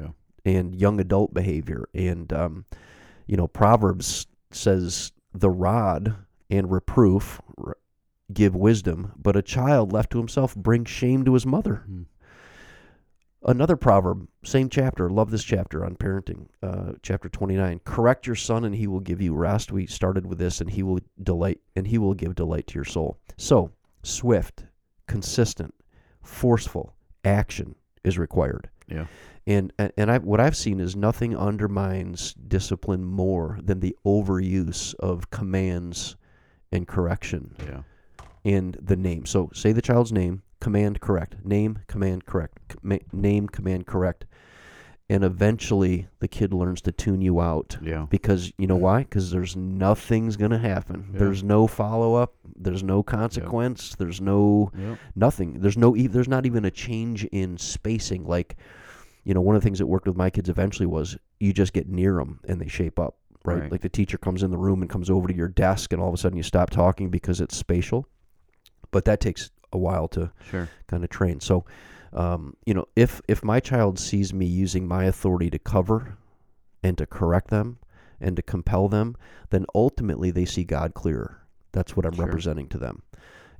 yeah. 0.44 0.52
and 0.52 0.74
young 0.74 1.00
adult 1.00 1.34
behavior. 1.34 1.88
And, 1.94 2.32
um, 2.32 2.64
you 3.26 3.36
know, 3.36 3.48
Proverbs 3.48 4.26
says 4.50 5.12
the 5.34 5.50
rod 5.50 6.16
and 6.50 6.70
reproof 6.70 7.40
give 8.32 8.54
wisdom, 8.54 9.12
but 9.16 9.36
a 9.36 9.42
child 9.42 9.92
left 9.92 10.10
to 10.12 10.18
himself 10.18 10.54
brings 10.56 10.88
shame 10.88 11.24
to 11.24 11.34
his 11.34 11.46
mother. 11.46 11.84
Mm. 11.88 12.06
Another 13.44 13.76
proverb, 13.76 14.26
same 14.44 14.68
chapter, 14.68 15.08
love 15.08 15.30
this 15.30 15.44
chapter 15.44 15.84
on 15.84 15.94
parenting, 15.94 16.48
uh, 16.62 16.92
chapter 17.02 17.28
29. 17.28 17.80
Correct 17.84 18.26
your 18.26 18.34
son 18.34 18.64
and 18.64 18.74
he 18.74 18.88
will 18.88 18.98
give 19.00 19.20
you 19.20 19.32
rest. 19.34 19.70
We 19.70 19.86
started 19.86 20.26
with 20.26 20.38
this 20.38 20.60
and 20.60 20.68
he 20.68 20.82
will 20.82 20.98
delight 21.22 21.60
and 21.76 21.86
he 21.86 21.98
will 21.98 22.14
give 22.14 22.34
delight 22.34 22.66
to 22.68 22.74
your 22.74 22.84
soul. 22.84 23.18
So, 23.36 23.70
swift, 24.02 24.64
consistent, 25.06 25.72
forceful 26.22 26.94
action 27.24 27.76
is 28.02 28.18
required. 28.18 28.70
Yeah. 28.88 29.06
And 29.46 29.72
and 29.78 29.92
and 29.96 30.10
I 30.10 30.18
what 30.18 30.40
I've 30.40 30.56
seen 30.56 30.80
is 30.80 30.96
nothing 30.96 31.36
undermines 31.36 32.34
discipline 32.34 33.04
more 33.04 33.58
than 33.62 33.78
the 33.80 33.96
overuse 34.04 34.94
of 34.96 35.30
commands 35.30 36.16
and 36.72 36.86
correction 36.88 37.54
Yeah. 37.64 37.82
in 38.44 38.74
the 38.82 38.96
name. 38.96 39.26
So 39.26 39.50
say 39.54 39.72
the 39.72 39.80
child's 39.80 40.12
name, 40.12 40.42
command 40.60 41.00
correct, 41.00 41.36
name 41.44 41.80
command 41.86 42.26
correct, 42.26 42.58
com- 42.68 42.98
name 43.12 43.48
command 43.48 43.86
correct, 43.86 44.24
and 45.10 45.24
eventually 45.24 46.08
the 46.18 46.28
kid 46.28 46.52
learns 46.52 46.80
to 46.82 46.92
tune 46.92 47.20
you 47.22 47.40
out 47.40 47.78
Yeah. 47.82 48.06
because 48.10 48.52
you 48.58 48.66
know 48.66 48.76
why? 48.76 49.00
Because 49.00 49.30
there's 49.30 49.56
nothing's 49.56 50.36
gonna 50.36 50.58
happen. 50.58 51.08
Yeah. 51.12 51.18
There's 51.20 51.42
no 51.42 51.66
follow 51.66 52.14
up. 52.14 52.34
There's 52.56 52.82
no 52.82 53.02
consequence. 53.02 53.94
There's 53.96 54.20
no 54.20 54.70
Yep. 54.76 54.98
nothing. 55.14 55.60
There's 55.60 55.78
no. 55.78 55.96
e- 55.96 56.06
There's 56.08 56.28
not 56.28 56.44
even 56.46 56.64
a 56.64 56.70
change 56.70 57.24
in 57.26 57.56
spacing. 57.56 58.24
Like, 58.26 58.56
you 59.24 59.32
know, 59.34 59.40
one 59.40 59.54
of 59.56 59.62
the 59.62 59.66
things 59.66 59.78
that 59.78 59.86
worked 59.86 60.06
with 60.08 60.16
my 60.16 60.28
kids 60.30 60.48
eventually 60.48 60.86
was 60.86 61.16
you 61.40 61.52
just 61.52 61.72
get 61.72 61.88
near 61.88 62.14
them 62.16 62.40
and 62.48 62.60
they 62.60 62.68
shape 62.68 62.98
up. 62.98 63.16
Right? 63.44 63.60
Right. 63.62 63.72
Like 63.72 63.80
the 63.82 63.88
teacher 63.88 64.18
comes 64.18 64.42
in 64.42 64.50
the 64.50 64.58
room 64.58 64.82
and 64.82 64.90
comes 64.90 65.08
over 65.08 65.28
to 65.28 65.34
your 65.34 65.48
desk, 65.48 65.92
and 65.92 66.02
all 66.02 66.08
of 66.08 66.14
a 66.14 66.16
sudden 66.18 66.36
you 66.36 66.42
stop 66.42 66.68
talking 66.70 67.08
because 67.08 67.40
it's 67.40 67.56
spatial. 67.56 68.06
But 68.90 69.04
that 69.06 69.20
takes 69.20 69.50
a 69.72 69.78
while 69.78 70.08
to 70.08 70.30
Sure. 70.50 70.68
kind 70.86 71.04
of 71.04 71.10
train. 71.10 71.40
So, 71.40 71.64
um, 72.12 72.54
you 72.64 72.74
know, 72.74 72.86
if 72.96 73.20
if 73.28 73.44
my 73.44 73.60
child 73.60 73.98
sees 73.98 74.32
me 74.32 74.46
using 74.46 74.86
my 74.88 75.04
authority 75.04 75.50
to 75.50 75.58
cover 75.58 76.16
and 76.82 76.96
to 76.98 77.06
correct 77.06 77.50
them 77.50 77.78
and 78.20 78.36
to 78.36 78.42
compel 78.42 78.88
them, 78.88 79.16
then 79.50 79.66
ultimately 79.74 80.30
they 80.30 80.44
see 80.44 80.64
God 80.64 80.94
clearer. 80.94 81.42
That's 81.72 81.96
what 81.96 82.06
I'm 82.06 82.14
Sure. 82.14 82.24
representing 82.24 82.68
to 82.68 82.78
them. 82.78 83.02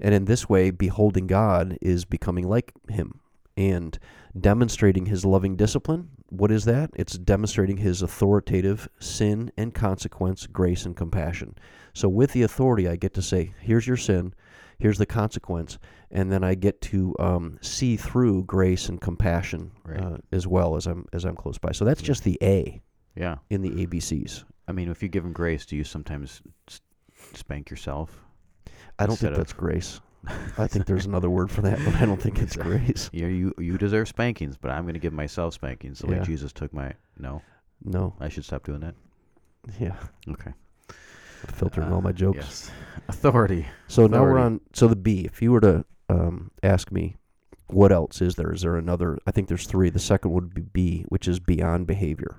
And 0.01 0.15
in 0.15 0.25
this 0.27 0.49
way, 0.49 0.71
beholding 0.71 1.27
God 1.27 1.77
is 1.83 2.05
becoming 2.05 2.49
like 2.49 2.73
Him 2.89 3.21
and 3.57 3.99
demonstrating 4.39 5.07
His 5.07 5.25
loving 5.25 5.57
discipline. 5.57 6.11
What 6.31 6.51
is 6.53 6.65
that? 6.67 6.91
It's 6.95 7.19
demonstrating 7.19 7.79
His 7.79 8.01
authoritative 8.03 8.89
sin 9.01 9.51
and 9.57 9.75
consequence, 9.75 10.47
grace 10.47 10.87
and 10.87 10.97
compassion. 10.97 11.57
So, 11.93 12.09
with 12.09 12.33
the 12.33 12.43
authority, 12.43 12.87
I 12.89 12.97
get 12.97 13.13
to 13.15 13.23
say, 13.23 13.53
here's 13.61 13.87
your 13.89 13.97
sin, 13.97 14.35
here's 14.79 14.99
the 14.99 15.07
consequence, 15.07 15.79
and 16.11 16.31
then 16.33 16.43
I 16.45 16.55
get 16.55 16.81
to 16.83 17.15
um, 17.19 17.59
see 17.61 17.97
through 17.97 18.45
grace 18.45 18.89
and 18.89 19.01
compassion 19.01 19.73
Right. 19.85 20.01
uh, 20.01 20.19
as 20.33 20.47
well 20.47 20.77
as 20.77 20.87
I'm 20.87 21.07
as 21.13 21.25
I'm 21.25 21.37
close 21.37 21.59
by. 21.59 21.73
So 21.73 21.85
that's 21.85 22.01
Yeah. 22.03 22.07
just 22.07 22.25
the 22.25 22.39
A 22.43 22.81
Yeah. 23.17 23.37
in 23.51 23.63
the 23.63 23.71
ABCs. 23.87 24.45
I 24.67 24.73
mean, 24.73 24.89
if 24.89 25.03
you 25.03 25.09
give 25.09 25.23
them 25.25 25.33
grace, 25.33 25.65
do 25.67 25.77
you 25.77 25.85
sometimes 25.85 26.43
spank 27.35 27.71
yourself? 27.71 28.25
I 28.99 29.07
don't 29.07 29.19
think 29.19 29.35
that's 29.35 29.53
grace. 29.53 30.01
I 30.59 30.67
think 30.67 30.87
there's 30.87 31.07
another 31.07 31.31
word 31.31 31.51
for 31.51 31.63
that, 31.63 31.79
but 31.85 31.95
I 31.95 32.05
don't 32.05 32.21
think 32.21 32.39
it's 32.41 32.57
grace. 32.69 33.09
You 33.13 33.27
you 33.27 33.55
you 33.59 33.79
deserve 33.79 34.09
spankings, 34.09 34.57
but 34.57 34.71
I'm 34.71 34.83
going 34.85 34.95
to 34.95 35.01
give 35.01 35.13
myself 35.13 35.55
spankings 35.55 36.01
the 36.01 36.07
way 36.09 36.21
Jesus 36.25 36.53
took 36.53 36.73
my. 36.73 36.93
No, 37.19 37.43
No, 37.85 38.15
I 38.21 38.29
should 38.29 38.45
stop 38.45 38.65
doing 38.65 38.81
that. 38.81 38.95
yeah, 39.79 39.97
Okay. 40.29 40.53
Filtering 41.47 41.89
Uh, 41.89 41.95
all 41.95 42.03
my 42.03 42.13
jokes. 42.13 42.37
Yes. 42.37 42.71
Authority. 43.09 43.67
So 43.87 44.07
now 44.07 44.23
we're 44.23 44.39
on. 44.39 44.61
So 44.73 44.89
the 44.89 44.97
B. 44.97 45.23
If 45.25 45.41
you 45.41 45.53
were 45.53 45.61
to 45.61 45.85
um, 46.09 46.51
ask 46.63 46.91
me, 46.93 47.17
what 47.69 47.93
else 47.93 48.21
is 48.21 48.35
there? 48.35 48.53
Is 48.53 48.63
there 48.63 48.77
another? 48.77 49.19
I 49.27 49.31
think 49.31 49.49
there's 49.49 49.67
three. 49.67 49.91
The 49.91 49.99
second 49.99 50.33
would 50.33 50.53
be 50.55 50.63
B, 50.63 51.05
which 51.09 51.29
is 51.29 51.39
beyond 51.41 51.87
behavior. 51.87 52.37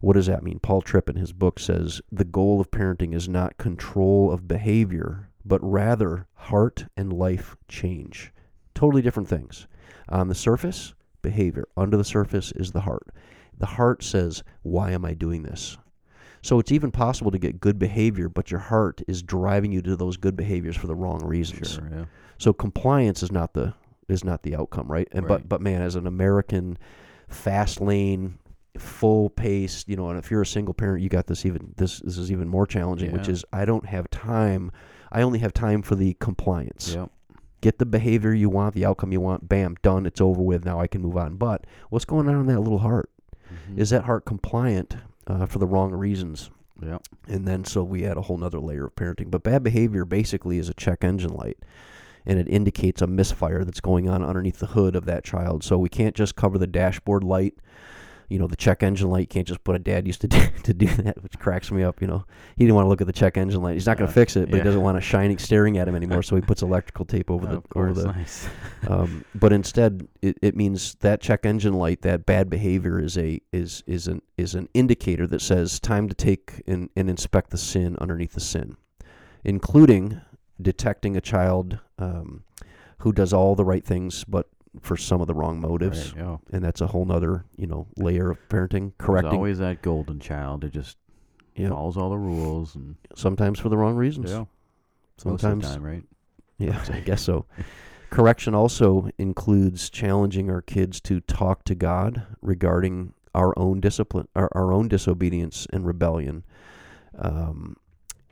What 0.00 0.14
does 0.14 0.26
that 0.26 0.42
mean? 0.42 0.58
Paul 0.58 0.82
Tripp 0.82 1.08
in 1.08 1.16
his 1.16 1.32
book 1.32 1.58
says 1.58 2.00
the 2.12 2.24
goal 2.24 2.60
of 2.60 2.70
parenting 2.70 3.14
is 3.14 3.28
not 3.28 3.58
control 3.58 4.30
of 4.30 4.46
behavior, 4.46 5.30
but 5.44 5.60
rather 5.62 6.26
heart 6.34 6.86
and 6.96 7.12
life 7.12 7.56
change. 7.68 8.32
Totally 8.74 9.02
different 9.02 9.28
things. 9.28 9.66
On 10.08 10.28
the 10.28 10.34
surface, 10.34 10.94
behavior. 11.22 11.66
Under 11.76 11.96
the 11.96 12.04
surface 12.04 12.52
is 12.52 12.72
the 12.72 12.82
heart. 12.82 13.08
The 13.58 13.66
heart 13.66 14.02
says, 14.02 14.42
Why 14.62 14.92
am 14.92 15.04
I 15.04 15.14
doing 15.14 15.42
this? 15.42 15.78
So 16.46 16.60
it's 16.60 16.70
even 16.70 16.92
possible 16.92 17.32
to 17.32 17.38
get 17.38 17.58
good 17.60 17.76
behavior, 17.76 18.28
but 18.28 18.52
your 18.52 18.60
heart 18.60 19.02
is 19.08 19.20
driving 19.20 19.72
you 19.72 19.82
to 19.82 19.96
those 19.96 20.16
good 20.16 20.36
behaviors 20.36 20.76
for 20.76 20.86
the 20.86 20.94
wrong 20.94 21.24
reasons. 21.24 21.74
Sure. 21.74 21.88
Yeah. 21.92 22.04
So 22.38 22.52
compliance 22.52 23.24
is 23.24 23.32
not 23.32 23.52
the 23.54 23.74
is 24.08 24.22
not 24.22 24.44
the 24.44 24.54
outcome, 24.54 24.86
right? 24.86 25.08
And 25.10 25.26
but 25.26 25.40
Right. 25.40 25.48
but 25.48 25.60
man, 25.60 25.82
as 25.82 25.96
an 25.96 26.06
American, 26.06 26.78
fast 27.26 27.80
lane, 27.80 28.38
full 28.78 29.28
pace, 29.28 29.82
you 29.88 29.96
know, 29.96 30.08
and 30.08 30.18
if 30.20 30.30
you're 30.30 30.42
a 30.42 30.46
single 30.46 30.72
parent, 30.72 31.02
you 31.02 31.08
got 31.08 31.26
this 31.26 31.44
even 31.44 31.74
this 31.78 31.98
this 31.98 32.16
is 32.16 32.30
even 32.30 32.46
more 32.46 32.64
challenging, 32.64 33.10
which 33.10 33.28
is 33.28 33.44
I 33.52 33.64
don't 33.64 33.86
have 33.86 34.08
time. 34.10 34.70
I 35.10 35.22
only 35.22 35.40
have 35.40 35.52
time 35.52 35.82
for 35.82 35.96
the 35.96 36.14
compliance. 36.20 36.94
Yep. 36.94 37.10
Get 37.60 37.78
the 37.78 37.86
behavior 37.86 38.32
you 38.32 38.50
want, 38.50 38.76
the 38.76 38.84
outcome 38.84 39.10
you 39.10 39.20
want, 39.20 39.48
bam, 39.48 39.74
done, 39.82 40.06
it's 40.06 40.20
over 40.20 40.40
with. 40.42 40.64
Now 40.64 40.78
I 40.78 40.86
can 40.86 41.02
move 41.02 41.16
on. 41.16 41.34
But 41.34 41.66
what's 41.90 42.04
going 42.04 42.28
on 42.28 42.36
in 42.42 42.46
that 42.46 42.60
little 42.60 42.78
heart? 42.78 43.10
Mhm. 43.68 43.78
Is 43.78 43.90
that 43.90 44.04
heart 44.04 44.24
compliant 44.24 44.96
uh, 45.26 45.46
for 45.46 45.58
the 45.58 45.66
wrong 45.66 45.92
reasons? 45.92 46.50
Yep. 46.82 47.02
And 47.28 47.48
then 47.48 47.64
so 47.64 47.82
we 47.82 48.04
add 48.04 48.16
a 48.16 48.22
whole 48.22 48.36
nother 48.36 48.60
layer 48.60 48.86
of 48.86 48.94
parenting. 48.94 49.30
But 49.30 49.42
bad 49.42 49.62
behavior 49.62 50.04
basically 50.04 50.58
is 50.58 50.68
a 50.68 50.74
check 50.74 51.02
engine 51.02 51.32
light. 51.32 51.58
And 52.26 52.38
it 52.38 52.48
indicates 52.48 53.00
a 53.00 53.06
misfire 53.06 53.64
that's 53.64 53.80
going 53.80 54.08
on 54.08 54.24
underneath 54.24 54.58
the 54.58 54.66
hood 54.66 54.96
of 54.96 55.04
that 55.06 55.24
child. 55.24 55.62
So 55.62 55.78
we 55.78 55.88
can't 55.88 56.14
just 56.14 56.36
cover 56.36 56.58
the 56.58 56.66
dashboard 56.66 57.22
light. 57.22 57.54
You 58.28 58.38
know, 58.38 58.46
the 58.46 58.56
check 58.56 58.82
engine 58.82 59.08
light. 59.10 59.20
You 59.20 59.26
can't 59.26 59.46
just 59.46 59.62
put 59.64 59.76
a 59.76 59.78
dad 59.78 60.06
used 60.06 60.20
to 60.22 60.28
do, 60.36 60.40
to 60.64 60.74
do 60.74 60.86
that, 60.86 61.22
which 61.22 61.38
cracks 61.38 61.70
me 61.70 61.82
up. 61.82 62.00
You 62.00 62.08
know, 62.08 62.24
he 62.56 62.64
didn't 62.64 62.74
want 62.74 62.86
to 62.86 62.88
look 62.88 63.00
at 63.00 63.06
the 63.06 63.12
check 63.12 63.36
engine 63.36 63.62
light. 63.62 63.74
He's 63.74 63.86
not 63.86 63.96
going 63.98 64.08
Uh, 64.08 64.12
to 64.12 64.14
fix 64.14 64.36
it, 64.36 64.50
but 64.50 64.56
yeah. 64.56 64.62
he 64.62 64.64
doesn't 64.64 64.82
want 64.82 64.98
it 64.98 65.02
shining, 65.02 65.38
staring 65.38 65.78
at 65.78 65.86
him 65.88 65.94
anymore. 65.94 66.22
So 66.22 66.36
he 66.36 66.42
puts 66.42 66.62
electrical 66.62 67.04
tape 67.04 67.30
over 67.30 67.46
the 67.54 67.60
course. 67.62 67.90
over 67.98 68.00
the 68.02 68.12
nice. 68.12 68.48
um, 68.88 69.24
but 69.34 69.52
instead 69.52 70.06
it, 70.22 70.36
it 70.42 70.56
means 70.56 70.94
that 71.00 71.20
check 71.20 71.46
engine 71.46 71.74
light 71.74 72.02
that 72.02 72.26
bad 72.26 72.50
behavior 72.50 72.98
is 73.00 73.16
a 73.18 73.40
is 73.52 73.82
is 73.86 74.08
an 74.08 74.22
is 74.36 74.54
an 74.54 74.68
indicator 74.74 75.26
that 75.26 75.40
says 75.40 75.78
time 75.80 76.08
to 76.08 76.14
take 76.14 76.62
and, 76.66 76.90
and 76.96 77.08
inspect 77.10 77.50
the 77.50 77.58
sin 77.58 77.96
underneath 78.00 78.32
the 78.32 78.40
sin 78.40 78.76
including 79.44 80.20
detecting 80.60 81.16
a 81.16 81.20
child 81.20 81.78
um, 81.98 82.42
who 82.98 83.12
does 83.12 83.32
all 83.32 83.54
the 83.54 83.64
right 83.64 83.84
things 83.84 84.24
but 84.24 84.48
for 84.82 84.96
some 84.96 85.20
of 85.20 85.26
the 85.26 85.34
wrong 85.34 85.60
motives 85.60 86.12
Right, 86.12 86.24
yeah. 86.24 86.36
and 86.52 86.62
that's 86.64 86.80
a 86.80 86.86
whole 86.88 87.04
nother 87.04 87.44
you 87.56 87.66
know 87.66 87.86
layer 87.96 88.30
of 88.30 88.38
parenting 88.48 88.92
There's 88.98 89.06
correcting 89.06 89.34
always 89.34 89.58
that 89.58 89.82
golden 89.82 90.20
child 90.20 90.62
who 90.62 90.68
just 90.70 90.96
Yep. 91.56 91.70
follows 91.70 91.96
all 91.96 92.10
the 92.10 92.18
rules, 92.18 92.74
and 92.74 92.96
Sometimes 93.14 93.58
for 93.58 93.70
the 93.70 93.78
wrong 93.78 93.96
reasons. 93.96 94.30
yeah, 94.30 94.44
Sometimes, 95.16 95.64
time, 95.66 95.82
right? 95.82 96.02
yeah, 96.58 96.84
I 96.92 97.00
guess 97.00 97.22
so. 97.22 97.46
Correction 98.10 98.54
also 98.54 99.08
includes 99.16 99.88
challenging 99.88 100.50
our 100.50 100.60
kids 100.60 101.00
to 101.02 101.20
talk 101.22 101.64
to 101.64 101.74
God 101.74 102.26
regarding 102.42 103.14
our 103.34 103.58
own 103.58 103.80
discipline, 103.80 104.28
our, 104.36 104.50
our 104.52 104.70
own 104.70 104.88
disobedience 104.88 105.66
and 105.72 105.86
rebellion, 105.86 106.44
um, 107.18 107.76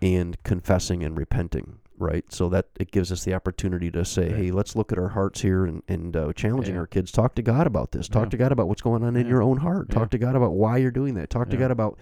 and 0.03 0.41
confessing 0.43 1.03
and 1.03 1.17
repenting. 1.17 1.79
Right, 1.97 2.25
so 2.33 2.49
that 2.49 2.67
it 2.79 2.91
gives 2.91 3.13
us 3.13 3.23
the 3.25 3.35
opportunity 3.35 3.89
to 3.93 4.05
say, 4.05 4.29
Right. 4.29 4.37
"Hey, 4.37 4.51
let's 4.51 4.75
look 4.75 4.91
at 4.91 4.99
our 4.99 5.11
hearts 5.11 5.43
here 5.43 5.65
and 5.65 5.83
and 5.87 6.17
uh, 6.17 6.33
challenging 6.33 6.75
Yeah. 6.75 6.81
our 6.81 6.87
kids. 6.89 7.13
Talk 7.13 7.35
to 7.37 7.43
God 7.43 7.67
about 7.69 7.93
this. 7.93 8.09
Talk 8.09 8.25
Yeah. 8.27 8.31
to 8.31 8.37
God 8.37 8.53
about 8.53 8.67
what's 8.69 8.83
going 8.83 9.05
on 9.05 9.15
in 9.17 9.27
Yeah. 9.27 9.31
your 9.31 9.43
own 9.43 9.59
heart. 9.59 9.91
Talk 9.91 10.11
to 10.11 10.19
God 10.19 10.35
about 10.35 10.55
why 10.55 10.79
you're 10.79 10.91
doing 10.91 11.15
that. 11.15 11.31
Talk 11.31 11.51
to 11.51 11.57
God 11.57 11.71
about 11.71 11.97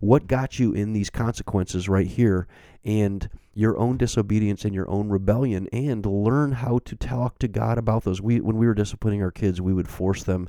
what 0.00 0.26
got 0.26 0.58
you 0.58 0.72
in 0.74 0.92
these 0.92 1.08
consequences 1.10 1.88
right 1.88 2.06
here 2.06 2.46
and 2.84 3.28
your 3.54 3.76
own 3.78 3.96
disobedience 3.96 4.64
and 4.64 4.72
your 4.74 4.88
own 4.88 5.08
rebellion 5.08 5.66
and 5.72 6.04
learn 6.06 6.52
how 6.52 6.78
to 6.84 6.94
talk 6.94 7.38
to 7.40 7.48
God 7.48 7.78
about 7.78 8.04
those. 8.04 8.20
We 8.20 8.40
when 8.40 8.58
we 8.58 8.66
were 8.66 8.74
disciplining 8.74 9.22
our 9.22 9.30
kids, 9.32 9.60
we 9.62 9.72
would 9.72 9.88
force 9.88 10.22
them 10.24 10.46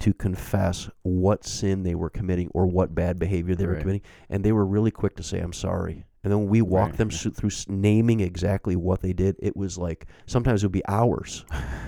to 0.00 0.12
confess 0.12 0.90
what 1.02 1.44
sin 1.44 1.82
they 1.84 1.94
were 1.94 2.10
committing 2.10 2.48
or 2.52 2.66
what 2.66 2.94
bad 2.94 3.18
behavior 3.18 3.54
they 3.54 3.66
were 3.66 3.76
committing 3.76 4.00
and 4.28 4.42
they 4.42 4.52
were 4.52 4.66
really 4.66 4.90
quick 4.90 5.14
to 5.16 5.22
say 5.22 5.38
I'm 5.40 5.52
sorry. 5.52 6.04
And 6.22 6.30
then 6.30 6.40
when 6.40 6.48
we 6.48 6.60
walked 6.62 6.92
Right, 6.92 6.98
them 6.98 7.10
yeah. 7.10 7.30
through 7.32 7.50
naming 7.68 8.20
exactly 8.20 8.76
what 8.76 9.00
they 9.02 9.12
did, 9.12 9.36
it 9.38 9.56
was 9.56 9.78
like 9.78 10.06
sometimes 10.26 10.62
it 10.62 10.66
would 10.66 10.72
be 10.72 10.86
hours. 10.86 11.44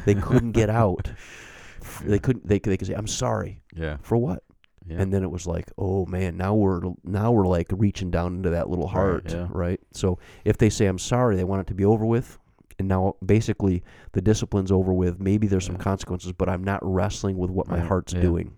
They 0.06 0.14
couldn't 0.14 0.52
get 0.52 0.70
out. 0.70 1.10
F- 1.82 2.02
They 2.06 2.18
couldn't 2.18 2.46
they, 2.48 2.58
they 2.58 2.76
could 2.76 2.86
say 2.86 2.94
I'm 2.94 3.06
sorry. 3.08 3.60
Yeah, 3.74 3.96
For 4.02 4.16
what? 4.16 4.42
yeah. 4.86 5.00
and 5.00 5.12
then 5.12 5.22
it 5.22 5.30
was 5.30 5.46
like 5.46 5.70
oh 5.78 6.06
man 6.06 6.36
now 6.36 6.54
we're 6.54 6.80
now 7.04 7.30
we're 7.30 7.46
like 7.46 7.68
reaching 7.70 8.10
down 8.10 8.34
into 8.36 8.50
that 8.50 8.68
little 8.68 8.86
Right, 8.86 8.92
heart 8.92 9.24
yeah. 9.32 9.46
right 9.50 9.78
so 9.92 10.18
if 10.44 10.58
they 10.58 10.70
say 10.70 10.86
i'm 10.86 10.98
sorry 10.98 11.36
they 11.36 11.44
want 11.44 11.60
it 11.60 11.66
to 11.68 11.74
be 11.74 11.84
over 11.84 12.04
with 12.04 12.36
and 12.80 12.88
now 12.88 13.14
basically 13.24 13.84
the 14.10 14.20
discipline's 14.20 14.72
over 14.72 14.92
with 14.92 15.20
maybe 15.20 15.46
there's 15.46 15.64
some 15.66 15.76
consequences 15.76 16.32
but 16.32 16.48
i'm 16.48 16.64
not 16.64 16.80
wrestling 16.82 17.36
with 17.38 17.48
what 17.50 17.68
my 17.68 17.78
heart's 17.78 18.12
yeah. 18.12 18.22
doing 18.22 18.56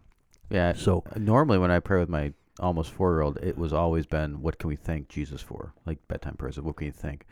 yeah. 0.49 0.73
so 0.73 1.05
Normally, 1.17 1.59
when 1.59 1.71
I 1.71 1.81
pray 1.81 1.99
with 2.01 2.09
my 2.09 2.33
almost 2.61 2.91
four-year-old, 2.93 3.39
it 3.43 3.57
was 3.59 3.73
always 3.73 4.07
been, 4.07 4.41
"What 4.43 4.59
can 4.59 4.69
we 4.69 4.77
thank 4.77 5.09
Jesus 5.09 5.41
for?" 5.43 5.73
Like 5.87 5.99
bedtime 6.09 6.37
prayers. 6.37 6.61
What 6.61 6.77
can 6.77 6.87
you 6.87 6.93
thank? 6.93 7.27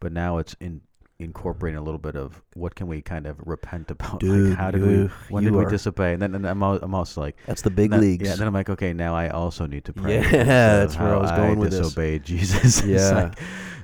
But 0.00 0.12
now 0.12 0.38
it's 0.38 0.54
in 0.60 0.80
incorporating 1.18 1.78
a 1.78 1.82
little 1.82 2.00
bit 2.00 2.16
of 2.16 2.42
what 2.54 2.74
can 2.74 2.88
we 2.88 3.00
kind 3.00 3.26
of 3.26 3.36
repent 3.46 3.90
about? 3.92 4.18
Dude, 4.20 4.50
like 4.50 4.58
how 4.58 4.70
did 4.72 4.82
we? 4.82 5.04
When 5.28 5.44
did 5.44 5.52
we 5.52 5.64
are- 5.64 5.70
disobey? 5.70 6.14
And 6.14 6.22
then 6.22 6.34
and 6.34 6.46
I'm, 6.48 6.62
I'm 6.62 6.94
also 6.94 7.20
like, 7.20 7.36
that's 7.46 7.62
the 7.62 7.70
big 7.70 7.90
then- 7.90 8.00
leagues 8.00 8.28
Yeah. 8.28 8.34
Then 8.36 8.48
I'm 8.48 8.54
like, 8.54 8.70
okay, 8.70 8.92
now 8.92 9.14
I 9.14 9.28
also 9.28 9.66
need 9.66 9.84
to 9.84 9.92
pray. 9.92 10.16
Yeah, 10.32 10.42
that's 10.44 10.96
where 10.98 11.14
I 11.14 11.18
was 11.18 11.30
going 11.32 11.58
with 11.58 11.70
this. 11.70 11.80
disobeyed 11.80 12.24
Jesus. 12.32 12.82
Yeah. 12.84 13.10
like- 13.24 13.38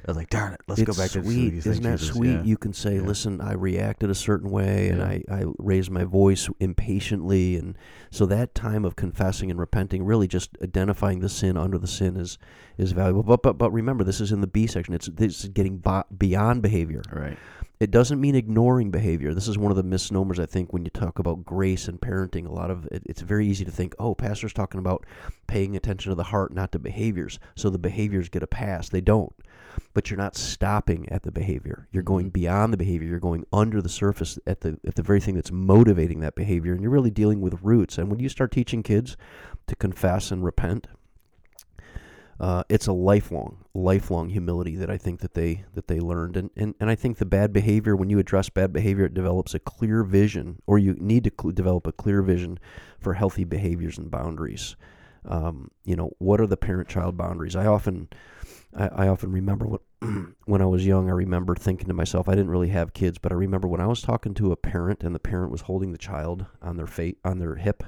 I 0.09 0.11
was 0.13 0.17
like, 0.17 0.31
darn 0.31 0.55
it, 0.55 0.61
let's 0.67 0.81
it's 0.81 0.97
go 0.97 1.01
back 1.03 1.11
to 1.13 1.23
sweet 1.23 1.51
Jesus, 1.51 1.67
isn't 1.73 1.85
that 1.85 2.01
sweet 2.01 2.31
yeah. 2.33 2.43
you 2.43 2.57
can 2.57 2.73
say 2.73 2.95
Yeah. 2.97 3.03
listen 3.03 3.41
i 3.43 3.53
reacted 3.53 4.09
a 4.09 4.15
certain 4.15 4.51
way 4.51 4.89
and 4.89 5.03
I, 5.03 5.23
I 5.31 5.45
raised 5.59 5.91
my 5.91 6.05
voice 6.05 6.49
impatiently 6.61 7.57
and 7.57 7.77
so 8.11 8.25
that 8.27 8.55
time 8.55 8.85
of 8.85 8.97
confessing 8.97 9.51
and 9.51 9.61
repenting 9.61 10.05
really 10.05 10.27
just 10.27 10.57
identifying 10.63 11.21
the 11.21 11.29
sin 11.29 11.57
under 11.57 11.77
the 11.79 11.87
sin 11.87 12.17
is 12.17 12.39
is 12.79 12.93
valuable 12.93 13.23
but 13.23 13.43
but, 13.43 13.59
but 13.59 13.71
remember 13.71 14.03
this 14.03 14.21
is 14.21 14.33
in 14.33 14.41
the 14.41 14.47
b 14.47 14.67
section 14.67 14.95
it's 14.95 15.09
this 15.09 15.45
is 15.45 15.51
getting 15.51 15.83
beyond 16.17 16.63
behavior 16.63 17.03
Right. 17.13 17.37
it 17.81 17.91
doesn't 17.91 18.21
mean 18.21 18.35
ignoring 18.35 18.91
behavior. 18.91 19.35
This 19.35 19.47
is 19.47 19.57
one 19.57 19.71
of 19.71 19.77
the 19.77 19.83
misnomers 19.85 20.41
I 20.41 20.47
think 20.47 20.73
when 20.73 20.85
you 20.85 20.91
talk 20.91 21.19
about 21.21 21.45
grace 21.45 21.87
and 21.87 22.01
parenting. 22.01 22.47
A 22.47 22.53
lot 22.53 22.71
of 22.73 22.87
it, 22.91 23.03
it's 23.07 23.21
very 23.21 23.47
easy 23.47 23.65
to 23.65 23.71
think, 23.71 23.95
oh, 24.01 24.15
pastor's 24.17 24.53
talking 24.53 24.81
about 24.81 25.07
paying 25.47 25.77
attention 25.77 26.11
to 26.11 26.17
the 26.17 26.25
heart, 26.25 26.53
not 26.53 26.73
to 26.73 26.79
behaviors. 26.81 27.39
So 27.55 27.71
the 27.71 27.79
behaviors 27.79 28.29
get 28.29 28.43
a 28.43 28.49
pass. 28.49 28.89
They 28.89 29.01
don't. 29.01 29.33
But 29.95 30.11
you're 30.11 30.19
not 30.19 30.37
stopping 30.37 31.09
at 31.11 31.23
the 31.23 31.33
behavior. 31.33 31.89
You're 31.91 32.03
going 32.03 32.27
Mhm. 32.31 32.33
beyond 32.33 32.73
the 32.73 32.77
behavior. 32.77 33.09
You're 33.09 33.21
going 33.21 33.45
under 33.53 33.81
the 33.83 33.89
surface 33.89 34.39
at 34.47 34.61
the 34.61 34.79
at 34.87 34.95
the 34.95 35.03
very 35.03 35.21
thing 35.21 35.35
that's 35.35 35.53
motivating 35.53 36.21
that 36.21 36.35
behavior, 36.35 36.73
and 36.73 36.83
you're 36.83 36.91
really 36.91 37.11
dealing 37.11 37.41
with 37.41 37.63
roots. 37.63 37.99
And 37.99 38.11
when 38.11 38.21
you 38.21 38.29
start 38.29 38.53
teaching 38.53 38.83
kids 38.83 39.17
to 39.67 39.77
confess 39.77 40.31
and 40.31 40.45
repent, 40.45 40.89
uh, 42.41 42.63
it's 42.69 42.87
a 42.87 42.93
lifelong, 42.93 43.65
lifelong 43.75 44.29
humility 44.29 44.77
that 44.77 44.89
I 44.89 44.97
think 44.97 45.21
that 45.21 45.35
they 45.35 45.65
that 45.75 45.89
they 45.89 45.99
learned, 45.99 46.37
and, 46.37 46.51
and 46.57 46.75
and 46.79 46.89
I 46.89 46.95
think 46.95 47.19
the 47.19 47.27
bad 47.27 47.53
behavior 47.53 47.97
when 47.97 48.11
you 48.11 48.19
address 48.19 48.49
bad 48.49 48.73
behavior, 48.73 49.07
it 49.07 49.15
develops 49.15 49.55
a 49.55 49.59
clear 49.59 50.05
vision, 50.05 50.63
or 50.67 50.79
you 50.79 50.95
need 50.95 51.25
to 51.25 51.33
cl- 51.41 51.53
develop 51.53 51.87
a 51.87 51.93
clear 51.93 52.23
vision 52.23 52.59
for 53.01 53.15
healthy 53.15 53.45
behaviors 53.45 53.99
and 53.99 54.11
boundaries. 54.11 54.77
Um, 55.25 55.71
you 55.85 55.97
know, 55.97 56.13
what 56.19 56.41
are 56.41 56.47
the 56.47 56.57
parent-child 56.57 57.17
boundaries? 57.17 57.57
I 57.57 57.67
often, 57.67 58.09
I, 58.77 58.89
I 58.89 59.09
often 59.09 59.33
remember 59.33 59.67
when 59.67 60.35
when 60.47 60.63
I 60.63 60.67
was 60.67 60.87
young. 60.87 61.09
I 61.09 61.13
remember 61.13 61.55
thinking 61.55 61.89
to 61.89 61.95
myself, 61.95 62.29
I 62.29 62.33
didn't 62.33 62.51
really 62.51 62.69
have 62.69 62.93
kids, 62.93 63.19
but 63.19 63.33
I 63.33 63.35
remember 63.35 63.67
when 63.69 63.81
I 63.81 63.87
was 63.87 64.01
talking 64.03 64.35
to 64.35 64.53
a 64.53 64.57
parent, 64.57 65.03
and 65.03 65.15
the 65.15 65.19
parent 65.21 65.51
was 65.51 65.63
holding 65.63 65.93
the 65.93 65.99
child 65.99 66.47
on 66.63 66.77
their 66.77 66.87
fa- 66.87 67.15
on 67.25 67.39
their 67.39 67.57
hip, 67.57 67.83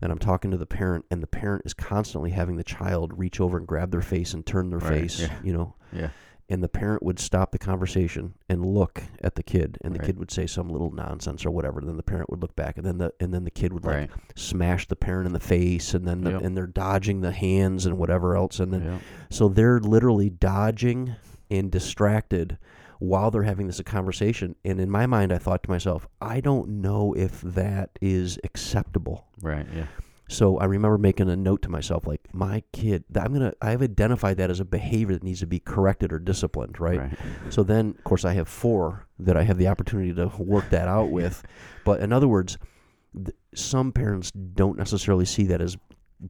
and 0.00 0.12
I'm 0.12 0.18
talking 0.18 0.50
to 0.50 0.56
the 0.56 0.66
parent, 0.66 1.04
and 1.10 1.22
the 1.22 1.26
parent 1.26 1.62
is 1.64 1.74
constantly 1.74 2.30
having 2.30 2.56
the 2.56 2.64
child 2.64 3.18
reach 3.18 3.40
over 3.40 3.56
and 3.56 3.66
grab 3.66 3.90
their 3.90 4.02
face 4.02 4.32
and 4.34 4.44
turn 4.44 4.70
their 4.70 4.78
Right, 4.78 5.00
face, 5.02 5.20
yeah. 5.20 5.32
you 5.42 5.52
know. 5.52 5.74
Yeah. 5.92 6.08
And 6.52 6.62
the 6.62 6.68
parent 6.68 7.02
would 7.02 7.18
stop 7.18 7.50
the 7.50 7.58
conversation 7.58 8.34
and 8.46 8.62
look 8.62 9.04
at 9.22 9.36
the 9.36 9.42
kid, 9.42 9.78
and 9.80 9.94
the 9.94 9.98
Right. 10.00 10.06
kid 10.08 10.18
would 10.18 10.30
say 10.30 10.46
some 10.46 10.68
little 10.68 10.90
nonsense 10.90 11.46
or 11.46 11.50
whatever. 11.50 11.78
And 11.80 11.88
then 11.88 11.96
the 11.96 12.02
parent 12.02 12.28
would 12.28 12.42
look 12.42 12.54
back, 12.54 12.76
and 12.76 12.84
then 12.86 12.98
the 12.98 13.14
and 13.20 13.32
then 13.32 13.44
the 13.44 13.50
kid 13.50 13.72
would 13.72 13.86
like 13.86 13.94
Right. 13.96 14.10
smash 14.36 14.86
the 14.86 14.94
parent 14.96 15.26
in 15.26 15.32
the 15.32 15.40
face, 15.40 15.94
and 15.94 16.06
then 16.06 16.20
the, 16.24 16.32
Yep. 16.32 16.42
and 16.42 16.54
they're 16.56 16.66
dodging 16.66 17.22
the 17.22 17.32
hands 17.32 17.86
and 17.86 17.96
whatever 17.96 18.36
else, 18.36 18.60
and 18.60 18.70
then 18.70 18.82
Yeah. 18.82 18.98
so 19.30 19.48
they're 19.48 19.80
literally 19.80 20.28
dodging 20.28 21.14
and 21.50 21.70
distracted 21.70 22.58
while 22.98 23.30
they're 23.30 23.44
having 23.44 23.66
this 23.66 23.80
conversation. 23.80 24.54
And 24.62 24.78
in 24.78 24.90
my 24.90 25.06
mind, 25.06 25.32
I 25.32 25.38
thought 25.38 25.62
to 25.62 25.70
myself, 25.70 26.06
I 26.20 26.40
don't 26.40 26.68
know 26.82 27.14
if 27.14 27.40
that 27.40 27.98
is 28.02 28.38
acceptable. 28.44 29.24
Right. 29.42 29.66
Yeah. 29.74 29.86
So 30.32 30.58
I 30.58 30.64
remember 30.64 30.98
making 30.98 31.28
a 31.28 31.36
note 31.36 31.62
to 31.62 31.68
myself, 31.68 32.06
like 32.06 32.20
my 32.32 32.62
kid, 32.72 33.04
I'm 33.14 33.32
gonna, 33.32 33.52
I've 33.60 33.82
identified 33.82 34.38
that 34.38 34.50
as 34.50 34.60
a 34.60 34.64
behavior 34.64 35.14
that 35.14 35.22
needs 35.22 35.40
to 35.40 35.46
be 35.46 35.60
corrected 35.60 36.12
or 36.12 36.18
disciplined, 36.18 36.80
right? 36.80 36.98
Right. 36.98 37.18
So 37.50 37.62
then, 37.62 37.94
of 37.98 38.04
course, 38.04 38.24
I 38.24 38.32
have 38.34 38.48
four 38.48 39.06
that 39.18 39.36
I 39.36 39.42
have 39.42 39.58
the 39.58 39.68
opportunity 39.68 40.12
to 40.14 40.28
work 40.38 40.70
that 40.70 40.88
out 40.88 41.10
with. 41.10 41.42
But 41.84 41.98
in 42.00 42.12
other 42.12 42.28
words, 42.28 42.58
th- 43.12 43.36
some 43.56 43.90
parents 43.90 44.30
don't 44.30 44.78
necessarily 44.78 45.24
see 45.24 45.44
that 45.46 45.60
as 45.60 45.76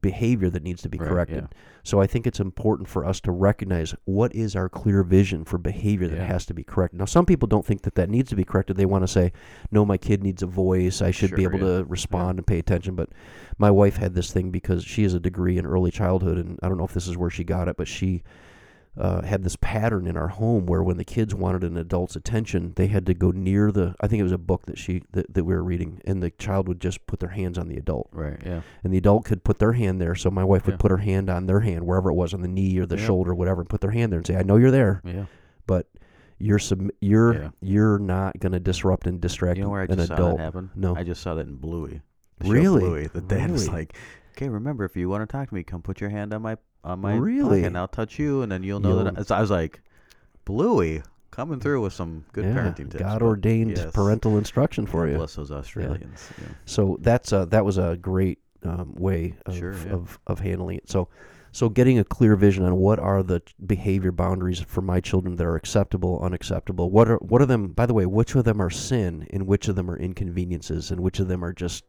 behavior 0.01 0.49
that 0.49 0.63
needs 0.63 0.81
to 0.81 0.89
be 0.89 0.97
Right, 0.97 1.07
corrected. 1.09 1.47
yeah. 1.51 1.57
So 1.83 1.99
I 2.01 2.07
think 2.07 2.25
it's 2.25 2.39
important 2.39 2.87
for 2.87 3.05
us 3.05 3.19
to 3.21 3.31
recognize 3.31 3.93
what 4.05 4.33
is 4.33 4.55
our 4.55 4.69
clear 4.69 5.03
vision 5.03 5.43
for 5.43 5.57
behavior 5.57 6.07
that 6.07 6.15
Yeah. 6.17 6.25
has 6.25 6.45
to 6.47 6.53
be 6.53 6.63
corrected. 6.63 6.99
Now, 6.99 7.05
some 7.05 7.25
people 7.25 7.47
don't 7.47 7.65
think 7.65 7.81
that 7.83 7.95
that 7.95 8.09
needs 8.09 8.29
to 8.29 8.35
be 8.35 8.43
corrected. 8.45 8.77
They 8.77 8.85
want 8.85 9.03
to 9.03 9.07
say, 9.07 9.31
"No, 9.71 9.85
my 9.85 9.97
kid 9.97 10.23
needs 10.23 10.41
a 10.41 10.47
voice. 10.47 11.01
I 11.01 11.11
should 11.11 11.35
be 11.35 11.43
able 11.43 11.59
yeah. 11.59 11.77
to 11.79 11.85
respond 11.85 12.39
and 12.39 12.47
pay 12.47 12.59
attention." 12.59 12.95
But 12.95 13.09
my 13.57 13.69
wife 13.71 13.97
had 13.97 14.13
this 14.15 14.31
thing 14.31 14.49
because 14.49 14.83
she 14.83 15.03
has 15.03 15.13
a 15.13 15.19
degree 15.19 15.57
in 15.57 15.65
early 15.65 15.91
childhood, 15.91 16.37
and 16.37 16.59
I 16.63 16.69
don't 16.69 16.77
know 16.77 16.85
if 16.85 16.93
this 16.93 17.07
is 17.07 17.17
where 17.17 17.29
she 17.29 17.43
got 17.43 17.67
it, 17.67 17.77
but 17.77 17.87
she 17.87 18.23
uh, 18.95 19.21
had 19.23 19.43
this 19.43 19.55
pattern 19.59 20.05
in 20.05 20.15
our 20.15 20.27
home 20.27 20.65
where 20.67 20.83
when 20.83 20.97
the 20.97 21.03
kids 21.03 21.33
wanted 21.33 21.63
an 21.63 21.75
adult's 21.77 22.15
attention, 22.15 22.73
they 22.75 22.87
had 22.87 23.05
to 23.07 23.13
go 23.15 23.31
near 23.31 23.71
the. 23.71 23.95
I 23.99 24.07
think 24.07 24.19
it 24.19 24.23
was 24.23 24.31
a 24.31 24.37
book 24.37 24.65
that 24.67 24.77
she 24.77 25.01
that, 25.13 25.33
that 25.33 25.43
we 25.45 25.53
were 25.55 25.63
reading, 25.63 25.99
and 26.05 26.21
the 26.21 26.29
child 26.29 26.67
would 26.67 26.79
just 26.79 27.05
put 27.07 27.19
their 27.19 27.29
hands 27.29 27.57
on 27.57 27.67
the 27.69 27.77
adult, 27.77 28.09
Right. 28.11 28.39
Yeah. 28.45 28.61
and 28.83 28.93
the 28.93 28.97
adult 28.99 29.25
could 29.25 29.43
put 29.43 29.57
their 29.59 29.73
hand 29.73 29.99
there. 29.99 30.13
So 30.15 30.29
my 30.29 30.43
wife 30.43 30.65
would 30.67 30.73
Yeah. 30.73 30.77
put 30.77 30.91
her 30.91 30.97
hand 30.97 31.29
on 31.29 31.47
their 31.47 31.61
hand, 31.61 31.87
wherever 31.87 32.09
it 32.11 32.13
was, 32.13 32.33
on 32.35 32.41
the 32.41 32.47
knee 32.47 32.77
or 32.77 32.85
the 32.85 32.97
Yeah. 32.97 33.05
shoulder, 33.05 33.33
whatever, 33.33 33.61
and 33.61 33.69
put 33.69 33.81
their 33.81 33.91
hand 33.91 34.11
there 34.11 34.19
and 34.19 34.27
say, 34.27 34.35
"I 34.35 34.43
know 34.43 34.57
you're 34.57 34.69
there, 34.71 35.01
Yeah. 35.03 35.25
but 35.65 35.87
you're 36.37 36.59
sub- 36.59 36.89
you're 37.01 37.33
Yeah. 37.33 37.49
you're 37.61 37.97
not 37.97 38.39
going 38.39 38.51
to 38.51 38.59
disrupt 38.59 39.07
and 39.07 39.19
distract 39.19 39.57
You 39.57 39.63
know 39.63 39.69
where 39.71 39.81
I 39.81 39.85
an 39.85 39.95
just 39.95 40.07
saw 40.09 40.13
adult." 40.13 40.37
that 40.37 40.43
happen? 40.43 40.69
No. 40.75 40.95
I 40.95 41.03
just 41.03 41.21
saw 41.23 41.33
that 41.33 41.47
in 41.47 41.55
Bluey. 41.55 42.01
The 42.39 42.49
Really? 42.51 42.81
Bluey. 42.81 43.07
The 43.07 43.21
dad 43.21 43.49
was 43.51 43.69
like, 43.69 43.95
"Okay, 44.35 44.49
remember 44.49 44.83
if 44.83 44.95
you 44.95 45.09
want 45.09 45.21
to 45.27 45.31
talk 45.31 45.49
to 45.49 45.55
me, 45.55 45.63
come 45.63 45.81
put 45.81 46.01
your 46.01 46.09
hand 46.09 46.33
on 46.33 46.41
my 46.41 46.57
on 46.83 46.99
my 46.99 47.15
Really? 47.15 47.61
pocket 47.61 47.65
and 47.67 47.77
I'll 47.77 47.87
touch 47.87 48.19
you, 48.19 48.41
and 48.41 48.51
then 48.51 48.63
you'll 48.63 48.79
know 48.79 49.03
that." 49.03 49.17
I, 49.19 49.21
so 49.23 49.35
I 49.35 49.41
was 49.41 49.51
like, 49.51 49.81
"Bluey, 50.45 51.01
coming 51.31 51.59
through 51.59 51.81
with 51.81 51.93
some 51.93 52.25
good 52.33 52.45
yeah, 52.45 52.53
parenting 52.53 52.89
tips." 52.91 52.97
God 53.03 53.19
but 53.19 53.25
ordained 53.25 53.77
yes. 53.77 53.91
parental 53.93 54.37
instruction 54.37 54.85
for 54.85 55.05
God 55.05 55.11
you. 55.11 55.17
Bless 55.17 55.35
those 55.35 55.51
Australians. 55.51 56.29
Yeah. 56.41 56.47
So 56.65 56.97
that's 57.01 57.31
a, 57.31 57.45
that 57.47 57.63
was 57.65 57.77
a 57.77 57.97
great 58.01 58.39
um, 58.63 58.93
way 58.95 59.35
of, 59.45 59.57
Sure, 59.57 59.73
yeah. 59.73 59.93
of 59.93 60.19
of 60.27 60.39
handling 60.39 60.77
it. 60.77 60.89
So 60.89 61.09
so 61.53 61.69
getting 61.69 61.99
a 61.99 62.03
clear 62.03 62.35
vision 62.35 62.65
on 62.65 62.75
what 62.77 62.97
are 62.99 63.21
the 63.21 63.41
behavior 63.65 64.11
boundaries 64.11 64.59
for 64.59 64.81
my 64.81 64.99
children 64.99 65.35
that 65.35 65.45
are 65.45 65.55
acceptable, 65.55 66.19
unacceptable. 66.21 66.89
What 66.89 67.07
are 67.09 67.17
what 67.17 67.41
are 67.41 67.45
them? 67.45 67.67
By 67.69 67.85
the 67.85 67.93
way, 67.93 68.05
which 68.07 68.33
of 68.35 68.43
them 68.43 68.59
are 68.59 68.71
sin, 68.71 69.27
and 69.31 69.45
which 69.47 69.67
of 69.67 69.75
them 69.75 69.89
are 69.89 69.97
inconveniences, 69.97 70.89
and 70.91 70.99
which 71.01 71.19
of 71.19 71.27
them 71.27 71.45
are 71.45 71.53
just 71.53 71.85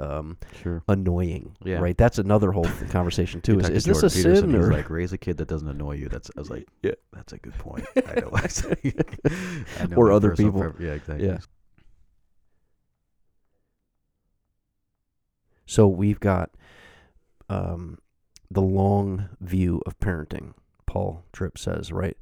um, 0.00 0.38
Sure. 0.62 0.82
annoying? 0.88 1.54
Yeah. 1.62 1.80
Right. 1.80 1.96
That's 1.96 2.18
another 2.18 2.50
whole 2.50 2.66
conversation 2.88 3.42
too. 3.42 3.60
Is, 3.60 3.68
is 3.68 3.84
this 3.84 3.98
a 3.98 4.08
Peterson, 4.08 4.36
sin 4.36 4.54
He's 4.54 4.68
or? 4.68 4.72
like 4.72 4.88
raise 4.88 5.12
a 5.12 5.18
kid 5.18 5.36
that 5.36 5.48
doesn't 5.48 5.68
annoy 5.68 5.96
you. 5.96 6.08
That's 6.08 6.30
I 6.36 6.40
was 6.40 6.48
like, 6.50 6.66
Yeah. 6.82 6.92
that's 7.12 7.34
a 7.34 7.38
good 7.38 7.54
point. 7.58 7.86
I 7.96 8.20
know. 8.20 8.30
I 9.80 9.86
know 9.86 9.96
Or 9.96 10.10
other 10.12 10.34
people. 10.34 10.72
yeah, 10.80 10.92
exactly. 10.92 11.26
Yeah. 11.26 11.38
So 15.66 15.86
we've 15.88 16.20
got 16.20 16.50
um, 17.48 17.98
the 18.54 18.62
long 18.62 19.28
view 19.40 19.82
of 19.86 19.98
parenting. 20.00 20.54
Paul 20.86 21.24
Tripp 21.32 21.58
says, 21.58 21.92
right? 21.92 22.16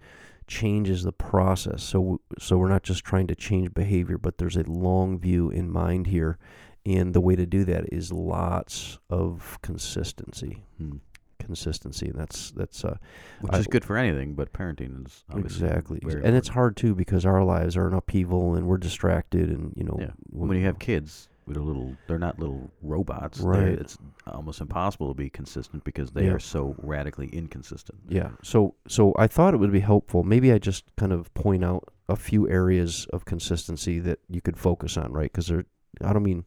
Change 0.47 0.89
is 0.91 1.03
the 1.05 1.13
process. 1.13 1.83
So 1.83 2.21
so 2.39 2.59
we're 2.59 2.69
not 2.69 2.83
just 2.83 3.05
trying 3.05 3.27
to 3.29 3.35
change 3.35 3.73
behavior, 3.73 4.19
but 4.19 4.39
there's 4.39 4.57
a 4.57 4.65
long 4.65 5.19
view 5.19 5.51
in 5.51 5.71
mind 5.71 6.09
here, 6.09 6.39
and 6.85 7.15
the 7.15 7.21
way 7.21 7.37
to 7.37 7.47
do 7.47 7.65
that 7.65 7.85
is 7.93 8.13
lots 8.13 8.99
of 9.09 9.59
consistency. 9.63 10.65
Hmm. 10.79 10.97
Consistency, 11.39 12.07
and 12.09 12.19
that's 12.19 12.53
that's 12.53 12.85
uh, 12.85 12.97
Which 13.41 13.53
I- 13.53 13.59
is 13.59 13.67
good 13.67 13.85
for 13.85 13.97
anything, 13.97 14.35
but 14.35 14.53
parenting 14.53 15.05
is 15.07 15.25
obviously 15.29 15.67
exactly, 15.67 16.01
and 16.05 16.37
it's 16.37 16.49
hard 16.49 16.77
too 16.77 16.95
because 16.95 17.27
our 17.27 17.43
lives 17.43 17.77
are 17.77 17.89
in 17.89 17.95
upheaval 17.95 18.55
and 18.55 18.67
we're 18.67 18.79
distracted, 18.79 19.51
and 19.51 19.73
you 19.77 19.83
know, 19.85 19.97
Yeah. 20.01 20.11
when- 20.31 20.49
when 20.51 20.59
you 20.59 20.65
have 20.67 20.79
kids 20.79 21.29
a 21.57 21.63
little 21.63 21.97
they're 22.07 22.19
not 22.19 22.39
little 22.39 22.71
robots 22.83 23.39
They're- 23.39 23.49
Right. 23.51 23.69
it's 23.69 23.99
almost 24.27 24.61
impossible 24.61 25.09
to 25.09 25.15
be 25.15 25.29
consistent 25.31 25.85
because 25.85 26.11
they 26.13 26.27
Yeah. 26.27 26.33
are 26.33 26.39
so 26.39 26.75
radically 26.79 27.29
inconsistent 27.29 27.99
Yeah. 28.09 28.31
So 28.43 28.75
so 28.89 29.15
I 29.19 29.27
thought 29.27 29.55
it 29.55 29.59
would 29.59 29.73
be 29.73 29.81
helpful. 29.81 30.23
Maybe 30.25 30.53
I 30.53 30.59
just 30.59 30.85
kind 30.97 31.13
of 31.13 31.33
point 31.35 31.65
out 31.65 31.85
a 32.09 32.17
few 32.17 32.49
areas 32.49 33.07
of 33.13 33.25
consistency 33.25 33.99
that 34.01 34.19
you 34.29 34.41
could 34.41 34.57
focus 34.59 34.97
on, 34.97 35.13
right? 35.13 35.31
Because 35.33 35.47
there, 35.47 35.65
I 36.03 36.13
don't 36.13 36.23
mean, 36.25 36.45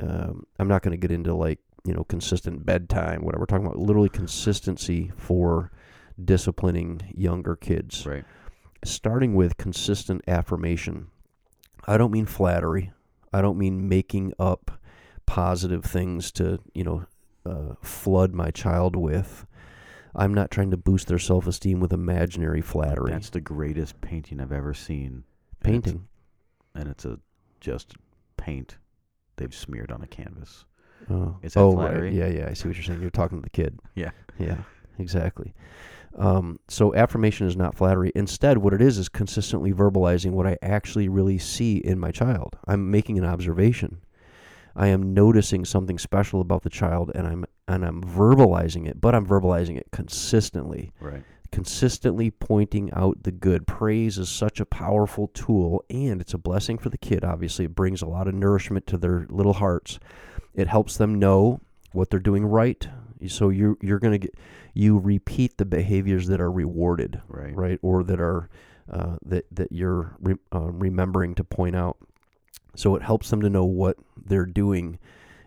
um, 0.00 0.44
I'm 0.58 0.68
not 0.68 0.82
going 0.82 0.92
to 0.92 0.98
get 0.98 1.10
into 1.14 1.34
like 1.34 1.60
you 1.86 1.92
know 1.94 2.04
consistent 2.04 2.64
bedtime, 2.64 3.22
whatever. 3.24 3.42
We're 3.42 3.46
talking 3.46 3.66
about 3.66 3.78
literally 3.78 4.08
consistency 4.08 5.12
for 5.16 5.70
disciplining 6.22 7.00
younger 7.14 7.56
kids. 7.56 8.06
right 8.06 8.24
Starting 8.84 9.34
with 9.34 9.56
consistent 9.56 10.22
affirmation. 10.28 11.06
I 11.86 11.96
don't 11.96 12.10
mean 12.12 12.26
flattery. 12.26 12.92
I 13.34 13.42
don't 13.42 13.58
mean 13.58 13.88
making 13.88 14.32
up 14.38 14.80
positive 15.26 15.84
things 15.84 16.30
to 16.32 16.58
you 16.74 16.84
know 16.84 17.04
uh, 17.46 17.74
flood 17.82 18.32
my 18.32 18.50
child 18.50 18.96
with. 18.96 19.46
I'm 20.16 20.32
not 20.32 20.50
trying 20.50 20.70
to 20.70 20.76
boost 20.76 21.08
their 21.08 21.18
self 21.18 21.46
esteem 21.46 21.80
with 21.80 21.92
imaginary 21.92 22.60
flattery. 22.60 23.10
that's 23.12 23.30
the 23.30 23.40
greatest 23.40 24.00
painting 24.00 24.40
i've 24.40 24.52
ever 24.52 24.72
seen 24.72 25.24
and 25.62 25.74
it's- 25.74 25.92
painting. 25.92 26.08
and 26.76 26.88
it's 26.88 27.04
a 27.04 27.18
just 27.60 27.94
paint 28.36 28.76
they've 29.36 29.54
smeared 29.54 29.90
on 29.90 30.02
a 30.02 30.06
canvas 30.06 30.64
Oh, 31.10 31.36
Is 31.42 31.52
that 31.54 31.60
oh 31.60 31.72
flattery? 31.72 32.02
right. 32.08 32.12
Yeah, 32.12 32.28
yeah. 32.28 32.48
I 32.48 32.54
see 32.54 32.66
what 32.68 32.76
you're 32.78 32.84
saying. 32.84 33.02
You're 33.02 33.10
talking 33.10 33.36
to 33.38 33.42
the 33.42 33.50
kid. 33.50 33.78
Yeah. 33.94 34.12
Yeah, 34.38 34.56
exactly. 34.98 35.52
Um, 36.16 36.60
so 36.68 36.94
affirmation 36.94 37.46
is 37.46 37.56
not 37.56 37.74
flattery. 37.74 38.12
Instead, 38.14 38.58
what 38.58 38.72
it 38.72 38.80
is 38.80 38.98
is 38.98 39.08
consistently 39.08 39.72
verbalizing 39.72 40.30
what 40.32 40.46
I 40.46 40.56
actually 40.62 41.08
really 41.08 41.38
see 41.38 41.78
in 41.78 41.98
my 41.98 42.10
child. 42.10 42.56
I'm 42.66 42.90
making 42.90 43.18
an 43.18 43.24
observation. 43.24 44.00
I 44.76 44.88
am 44.88 45.14
noticing 45.14 45.64
something 45.64 45.98
special 45.98 46.40
about 46.40 46.62
the 46.62 46.70
child, 46.70 47.12
and 47.14 47.26
I'm 47.26 47.44
and 47.66 47.84
I'm 47.84 48.02
verbalizing 48.02 48.86
it, 48.86 49.00
but 49.00 49.14
I'm 49.14 49.26
verbalizing 49.26 49.76
it 49.76 49.86
consistently. 49.92 50.92
right 51.00 51.22
consistently 51.54 52.32
pointing 52.32 52.92
out 52.94 53.22
the 53.22 53.30
good. 53.30 53.64
Praise 53.64 54.18
is 54.18 54.28
such 54.28 54.58
a 54.58 54.66
powerful 54.66 55.28
tool, 55.28 55.84
and 55.88 56.20
it's 56.20 56.34
a 56.34 56.38
blessing 56.38 56.76
for 56.76 56.88
the 56.88 56.98
kid. 56.98 57.22
Obviously, 57.22 57.66
it 57.66 57.76
brings 57.76 58.02
a 58.02 58.08
lot 58.08 58.26
of 58.26 58.34
nourishment 58.34 58.88
to 58.88 58.98
their 58.98 59.24
little 59.30 59.52
hearts. 59.52 60.00
It 60.52 60.66
helps 60.66 60.96
them 60.96 61.20
know 61.20 61.60
what 61.92 62.10
they're 62.10 62.18
doing 62.18 62.44
right. 62.44 62.88
So 63.28 63.48
you 63.48 63.78
you're 63.80 63.98
gonna 63.98 64.18
get 64.18 64.34
you 64.74 64.98
repeat 64.98 65.56
the 65.58 65.64
behaviors 65.64 66.26
that 66.28 66.40
are 66.40 66.50
rewarded, 66.50 67.20
right 67.28 67.54
right, 67.56 67.78
or 67.82 68.02
that 68.04 68.20
are 68.20 68.48
uh, 68.90 69.16
that 69.24 69.46
that 69.52 69.72
you're 69.72 70.16
re- 70.20 70.36
uh, 70.52 70.70
remembering 70.70 71.34
to 71.36 71.44
point 71.44 71.76
out. 71.76 71.96
So 72.76 72.96
it 72.96 73.02
helps 73.02 73.30
them 73.30 73.40
to 73.42 73.50
know 73.50 73.64
what 73.64 73.96
they're 74.26 74.46
doing 74.46 74.98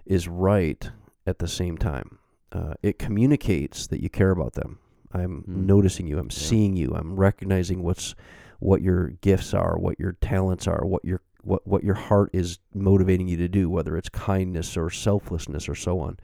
is 0.06 0.28
right 0.28 0.90
at 1.26 1.40
the 1.40 1.48
same 1.48 1.78
time. 1.78 2.20
Uh, 2.54 2.74
it 2.82 2.98
communicates 2.98 3.88
that 3.88 4.02
you 4.02 4.10
care 4.10 4.32
about 4.32 4.54
them. 4.54 4.80
I'm 5.14 5.44
Mm. 5.44 5.66
noticing 5.66 6.08
you. 6.08 6.18
I'm 6.20 6.28
Yeah. 6.32 6.38
seeing 6.38 6.76
you. 6.78 6.94
I'm 6.96 7.16
recognizing 7.18 7.84
what's 7.84 8.16
what 8.60 8.82
your 8.82 9.10
gifts 9.22 9.54
are, 9.54 9.78
what 9.78 10.00
your 10.00 10.14
talents 10.14 10.68
are, 10.68 10.86
what 10.86 11.04
your 11.06 11.22
what 11.44 11.66
what 11.68 11.84
your 11.84 11.96
heart 11.96 12.30
is 12.34 12.60
motivating 12.74 13.28
you 13.28 13.38
to 13.38 13.48
do, 13.48 13.70
whether 13.70 13.96
it's 13.98 14.10
kindness 14.10 14.76
or 14.78 14.90
selflessness 14.90 15.70
or 15.70 15.76
so 15.76 16.00
on. 16.00 16.18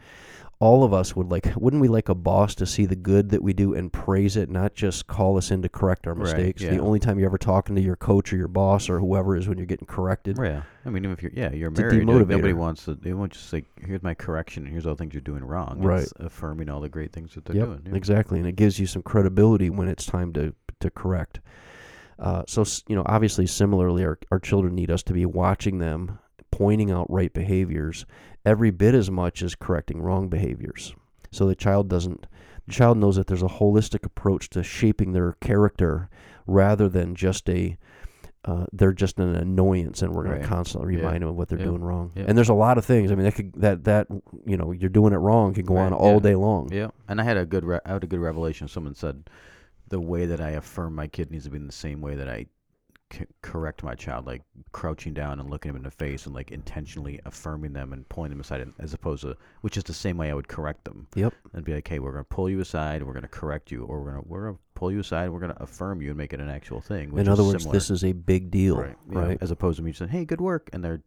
All 0.59 0.85
of 0.85 0.93
us 0.93 1.13
would 1.15 1.29
like 1.29 1.51
wouldn't 1.57 1.81
we 1.81 1.89
like 1.89 2.07
a 2.07 2.15
boss 2.15 2.55
to 2.55 2.65
see 2.65 2.85
the 2.85 2.95
good 2.95 3.29
that 3.31 3.43
we 3.43 3.51
do 3.51 3.73
and 3.73 3.91
praise 3.91 4.37
it, 4.37 4.49
not 4.49 4.75
just 4.75 5.07
call 5.07 5.37
us 5.37 5.51
in 5.51 5.61
to 5.61 5.67
correct 5.69 6.07
our 6.07 6.13
Right, 6.13 6.23
mistakes. 6.23 6.61
yeah. 6.61 6.69
The 6.71 6.79
only 6.79 6.99
time 6.99 7.19
you're 7.19 7.27
ever 7.27 7.37
talking 7.37 7.75
to 7.75 7.81
your 7.81 7.97
coach 7.97 8.31
or 8.31 8.37
your 8.37 8.47
boss 8.47 8.89
or 8.89 8.99
whoever 8.99 9.35
is 9.35 9.47
when 9.49 9.57
you're 9.57 9.67
getting 9.67 9.87
corrected. 9.87 10.37
yeah 10.41 10.61
i 10.85 10.89
mean 10.89 11.03
even 11.03 11.11
if 11.13 11.21
you're 11.21 11.31
yeah 11.35 11.51
you're 11.51 11.69
It's 11.69 11.79
married 11.79 12.07
like, 12.07 12.27
nobody 12.27 12.53
wants 12.53 12.85
to 12.85 12.95
they 12.95 13.13
won't 13.13 13.33
just 13.33 13.49
say 13.49 13.65
here's 13.85 14.03
my 14.03 14.13
correction 14.13 14.63
and 14.63 14.71
here's 14.71 14.85
all 14.85 14.93
the 14.95 14.99
things 14.99 15.13
you're 15.13 15.21
doing 15.21 15.43
wrong 15.43 15.79
Right. 15.81 16.03
it's 16.03 16.13
affirming 16.17 16.69
all 16.69 16.79
the 16.79 16.87
great 16.89 17.11
things 17.11 17.33
that 17.35 17.43
they're 17.45 17.55
Yep, 17.57 17.65
doing 17.67 17.81
yeah. 17.87 17.95
exactly, 17.95 18.39
and 18.39 18.47
it 18.47 18.55
gives 18.55 18.79
you 18.79 18.85
some 18.87 19.01
credibility 19.01 19.69
when 19.69 19.87
it's 19.89 20.05
time 20.05 20.31
to 20.33 20.53
to 20.79 20.89
correct. 20.89 21.39
Uh, 22.19 22.43
so 22.47 22.63
you 22.87 22.95
know, 22.95 23.03
obviously, 23.07 23.45
similarly, 23.47 24.05
our 24.05 24.17
our 24.31 24.39
children 24.39 24.75
need 24.75 24.91
us 24.91 25.01
to 25.03 25.13
be 25.13 25.25
watching 25.25 25.79
them, 25.79 26.19
pointing 26.57 26.91
out 26.91 27.09
right 27.09 27.33
behaviors 27.33 28.05
every 28.45 28.71
bit 28.71 28.93
as 28.93 29.09
much 29.09 29.41
as 29.41 29.55
correcting 29.55 30.01
wrong 30.01 30.27
behaviors. 30.29 30.93
So 31.31 31.45
the 31.47 31.55
child 31.55 31.89
doesn't. 31.89 32.27
The 32.67 32.73
child 32.73 32.97
knows 32.97 33.15
that 33.15 33.27
there's 33.27 33.41
a 33.43 33.47
holistic 33.47 34.05
approach 34.05 34.49
to 34.51 34.63
shaping 34.63 35.11
their 35.13 35.33
character, 35.41 36.09
rather 36.45 36.87
than 36.89 37.15
just 37.15 37.49
a. 37.49 37.77
Uh, 38.45 38.65
they're 38.73 38.91
just 38.91 39.19
an 39.19 39.33
annoyance, 39.35 40.01
and 40.01 40.13
we're 40.13 40.23
going 40.23 40.35
Right. 40.35 40.41
to 40.41 40.47
constantly 40.49 40.93
Yeah. 40.95 40.99
remind 40.99 41.21
them 41.23 41.29
of 41.29 41.35
what 41.37 41.47
they're 41.47 41.57
Yeah. 41.59 41.63
doing 41.65 41.81
wrong. 41.81 42.11
Yeah. 42.13 42.25
And 42.27 42.37
there's 42.37 42.49
a 42.49 42.53
lot 42.53 42.77
of 42.77 42.83
things. 42.83 43.09
I 43.09 43.15
mean, 43.15 43.23
that 43.23 43.35
could 43.35 43.53
that 43.53 43.85
that 43.85 44.07
you 44.45 44.57
know 44.57 44.71
you're 44.73 44.89
doing 44.89 45.13
it 45.13 45.17
wrong 45.17 45.53
can 45.53 45.65
go 45.65 45.77
on 45.77 45.93
all 45.93 46.15
yeah. 46.15 46.19
day 46.19 46.35
long. 46.35 46.67
Yeah, 46.71 46.89
and 47.07 47.21
I 47.21 47.23
had 47.23 47.37
a 47.37 47.45
good 47.45 47.63
re- 47.63 47.79
I 47.85 47.93
had 47.93 48.03
a 48.03 48.07
good 48.07 48.19
revelation. 48.19 48.67
Someone 48.67 48.95
said 48.95 49.29
the 49.87 49.99
way 50.01 50.25
that 50.25 50.41
I 50.41 50.51
affirm 50.51 50.93
my 50.93 51.07
kid 51.07 51.31
needs 51.31 51.45
to 51.45 51.51
be 51.51 51.57
in 51.57 51.67
the 51.67 51.71
same 51.73 52.01
way 52.01 52.15
that 52.15 52.27
I 52.27 52.47
c- 53.13 53.25
correct 53.41 53.83
my 53.83 53.95
child, 53.95 54.25
like 54.25 54.41
crouching 54.71 55.13
down 55.13 55.39
and 55.39 55.49
looking 55.49 55.69
him 55.69 55.75
in 55.75 55.83
the 55.83 55.91
face 55.91 56.25
and 56.25 56.35
like 56.35 56.51
intentionally 56.51 57.19
affirming 57.25 57.73
them 57.73 57.93
and 57.93 58.07
pulling 58.09 58.29
them 58.31 58.39
aside, 58.39 58.67
as 58.79 58.93
opposed 58.93 59.23
to 59.23 59.35
which 59.61 59.77
is 59.77 59.83
the 59.83 59.93
same 59.93 60.17
way 60.17 60.29
I 60.29 60.33
would 60.33 60.47
correct 60.47 60.83
them. 60.85 61.07
Yep. 61.15 61.33
And 61.53 61.63
be 61.63 61.73
like, 61.73 61.87
hey, 61.87 61.99
we're 61.99 62.11
gonna 62.11 62.23
pull 62.23 62.49
you 62.49 62.59
aside, 62.59 63.03
we're 63.03 63.13
gonna 63.13 63.27
correct 63.27 63.71
you, 63.71 63.83
or 63.85 64.01
we're 64.01 64.11
gonna 64.11 64.23
we're 64.25 64.45
gonna 64.45 64.57
pull 64.75 64.91
you 64.91 64.99
aside, 64.99 65.29
we're 65.29 65.39
gonna 65.39 65.57
affirm 65.59 66.01
you 66.01 66.09
and 66.09 66.17
make 66.17 66.33
it 66.33 66.39
an 66.39 66.49
actual 66.49 66.81
thing. 66.81 67.11
Which 67.11 67.21
In 67.21 67.29
other 67.29 67.43
words, 67.43 67.63
similar. 67.63 67.73
this 67.77 67.89
is 67.89 68.03
a 68.03 68.11
big 68.13 68.51
deal, 68.51 68.77
right, 68.77 68.95
right? 69.07 69.29
yeah, 69.31 69.37
as 69.41 69.51
opposed 69.51 69.77
to 69.77 69.83
me 69.83 69.91
just 69.91 69.99
saying, 69.99 70.11
hey, 70.11 70.25
good 70.25 70.41
work, 70.41 70.69
and 70.73 70.83
they're 70.83 71.01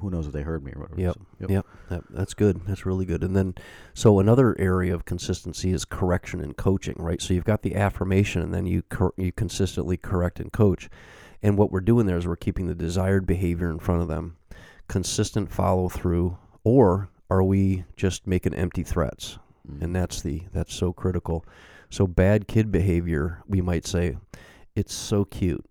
who 0.00 0.10
knows 0.10 0.26
if 0.26 0.32
they 0.32 0.42
heard 0.42 0.64
me 0.64 0.72
or 0.74 0.80
whatever. 0.80 1.00
Yep, 1.00 1.14
so, 1.14 1.26
yep. 1.40 1.50
yep. 1.50 1.66
That, 1.90 2.02
that's 2.10 2.34
good. 2.34 2.60
That's 2.66 2.84
really 2.86 3.04
good. 3.04 3.22
And 3.22 3.36
then, 3.36 3.54
so 3.94 4.18
another 4.18 4.56
area 4.58 4.94
of 4.94 5.04
consistency 5.04 5.72
is 5.72 5.84
correction 5.84 6.40
and 6.40 6.56
coaching, 6.56 6.96
right? 6.98 7.20
So 7.22 7.34
you've 7.34 7.44
got 7.44 7.62
the 7.62 7.76
affirmation, 7.76 8.42
and 8.42 8.52
then 8.52 8.66
you 8.66 8.82
cor- 8.82 9.14
you 9.16 9.32
consistently 9.32 9.96
correct 9.96 10.40
and 10.40 10.52
coach. 10.52 10.88
And 11.42 11.58
what 11.58 11.70
we're 11.70 11.80
doing 11.80 12.06
there 12.06 12.16
is 12.16 12.26
we're 12.26 12.36
keeping 12.36 12.66
the 12.66 12.74
desired 12.74 13.26
behavior 13.26 13.70
in 13.70 13.78
front 13.78 14.02
of 14.02 14.08
them, 14.08 14.36
consistent 14.88 15.52
follow 15.52 15.88
through, 15.88 16.38
or 16.64 17.10
are 17.30 17.42
we 17.42 17.84
just 17.96 18.26
making 18.26 18.54
empty 18.54 18.82
threats? 18.82 19.38
Mm. 19.70 19.82
And 19.82 19.96
that's 19.96 20.22
the 20.22 20.42
that's 20.52 20.74
so 20.74 20.92
critical. 20.92 21.44
So 21.90 22.06
bad 22.06 22.48
kid 22.48 22.72
behavior, 22.72 23.42
we 23.46 23.60
might 23.60 23.86
say, 23.86 24.16
it's 24.74 24.94
so 24.94 25.24
cute. 25.24 25.64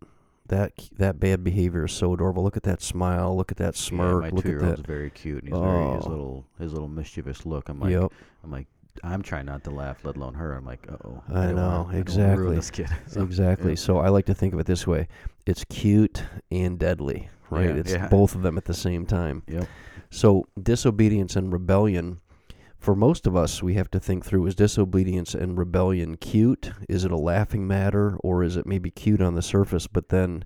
That 0.53 0.73
that 0.97 1.19
bad 1.19 1.43
behavior 1.43 1.85
is 1.85 1.91
so 1.91 2.13
adorable. 2.13 2.43
Look 2.43 2.57
at 2.57 2.63
that 2.63 2.81
smile. 2.81 3.35
Look 3.35 3.51
at 3.51 3.57
that 3.57 3.75
Yeah, 3.75 3.81
smirk. 3.87 4.21
my 4.21 4.29
look 4.29 4.45
at 4.45 4.59
that. 4.59 4.85
very 4.85 5.09
cute, 5.09 5.43
and 5.43 5.51
he's 5.51 5.59
very 5.59 5.95
his 5.95 6.05
Oh. 6.05 6.09
little 6.09 6.45
his 6.59 6.73
little 6.73 6.87
mischievous 6.87 7.45
look. 7.45 7.69
I'm 7.69 7.79
like, 7.79 7.91
yep. 7.91 8.11
I'm 8.43 8.51
like, 8.51 8.67
I'm 9.03 9.23
trying 9.23 9.47
not 9.47 9.63
to 9.63 9.71
laugh, 9.71 10.05
let 10.05 10.15
alone 10.15 10.35
her. 10.35 10.53
I'm 10.53 10.65
like, 10.65 10.85
oh, 10.91 11.23
I 11.33 11.51
know, 11.51 11.89
exactly. 11.91 12.55
this 12.55 12.69
kid. 12.69 12.87
So, 13.07 13.23
exactly. 13.23 13.71
yeah. 13.71 13.75
So 13.77 13.97
I 13.97 14.09
like 14.09 14.27
to 14.27 14.35
think 14.35 14.53
of 14.53 14.59
it 14.59 14.67
this 14.67 14.85
way: 14.85 15.07
it's 15.47 15.63
cute 15.69 16.23
and 16.51 16.77
deadly, 16.77 17.29
right? 17.49 17.69
Yeah, 17.69 17.81
it's 17.81 17.93
yeah. 17.93 18.07
both 18.07 18.35
of 18.35 18.43
them 18.43 18.55
at 18.57 18.65
the 18.65 18.75
same 18.75 19.07
time. 19.07 19.41
Yep. 19.47 19.67
So 20.11 20.45
disobedience 20.61 21.35
and 21.35 21.51
rebellion, 21.51 22.19
for 22.83 22.95
most 22.95 23.25
of 23.25 23.35
us, 23.35 23.63
we 23.63 23.75
have 23.75 23.89
to 23.91 23.99
think 23.99 24.25
through: 24.25 24.45
is 24.45 24.55
disobedience 24.55 25.33
and 25.33 25.57
rebellion 25.57 26.17
cute? 26.17 26.71
Is 26.89 27.05
it 27.05 27.11
a 27.11 27.17
laughing 27.17 27.65
matter, 27.65 28.17
or 28.17 28.43
is 28.43 28.57
it 28.57 28.65
maybe 28.65 28.91
cute 28.91 29.21
on 29.21 29.35
the 29.35 29.41
surface, 29.41 29.87
but 29.87 30.09
then 30.09 30.43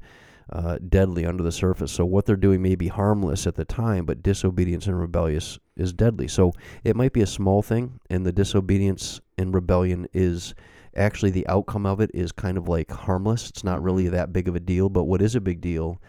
uh, 0.52 0.78
deadly 0.88 1.26
under 1.26 1.42
the 1.42 1.52
surface? 1.52 1.92
So 1.92 2.06
what 2.06 2.28
they're 2.28 2.36
doing 2.36 2.62
may 2.62 2.76
be 2.76 2.90
harmless 2.90 3.48
at 3.48 3.56
the 3.56 3.66
time, 3.66 4.06
but 4.06 4.22
disobedience 4.22 4.86
and 4.86 5.00
rebellious 5.00 5.58
is 5.76 5.94
deadly. 5.94 6.28
So 6.28 6.54
it 6.84 6.96
might 6.96 7.12
be 7.12 7.22
a 7.22 7.28
small 7.28 7.64
thing, 7.64 8.00
and 8.08 8.24
the 8.24 8.32
disobedience 8.32 9.20
and 9.40 9.52
rebellion 9.52 10.08
is 10.14 10.54
actually 10.96 11.32
the 11.32 11.48
outcome 11.48 11.88
of 11.88 12.00
it 12.00 12.12
is 12.14 12.32
kind 12.32 12.58
of 12.58 12.68
like 12.68 12.92
harmless. 12.92 13.50
It's 13.50 13.64
not 13.64 13.82
really 13.82 14.10
that 14.10 14.32
big 14.32 14.48
of 14.48 14.56
a 14.56 14.60
deal, 14.60 14.90
but 14.90 15.06
what 15.06 15.24
is 15.24 15.34
a 15.34 15.42
big 15.42 15.60
deal 15.60 16.00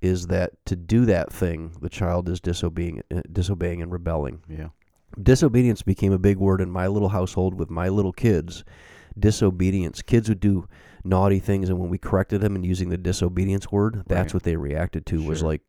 is 0.00 0.28
that 0.28 0.52
to 0.64 0.76
do 0.76 1.04
that 1.04 1.30
thing, 1.30 1.76
the 1.82 1.88
child 1.90 2.30
is 2.30 2.40
disobeying, 2.40 3.02
uh, 3.14 3.20
disobeying 3.30 3.82
and 3.82 3.92
rebelling. 3.92 4.40
Yeah. 4.48 4.68
Disobedience 5.20 5.82
became 5.82 6.12
a 6.12 6.18
big 6.18 6.36
word 6.38 6.60
in 6.60 6.70
my 6.70 6.86
little 6.86 7.08
household 7.10 7.54
with 7.58 7.70
my 7.70 7.88
little 7.88 8.12
kids. 8.12 8.64
Disobedience. 9.18 10.02
Kids 10.02 10.28
would 10.28 10.40
do 10.40 10.68
naughty 11.04 11.38
things, 11.38 11.68
and 11.68 11.78
when 11.78 11.88
we 11.88 11.98
corrected 11.98 12.40
them 12.40 12.54
and 12.54 12.66
using 12.66 12.88
the 12.90 12.98
disobedience 12.98 13.70
word, 13.72 14.02
that's 14.06 14.28
Right. 14.28 14.34
what 14.34 14.42
they 14.42 14.56
reacted 14.56 15.06
to 15.06 15.22
was 15.22 15.42
like, 15.42 15.62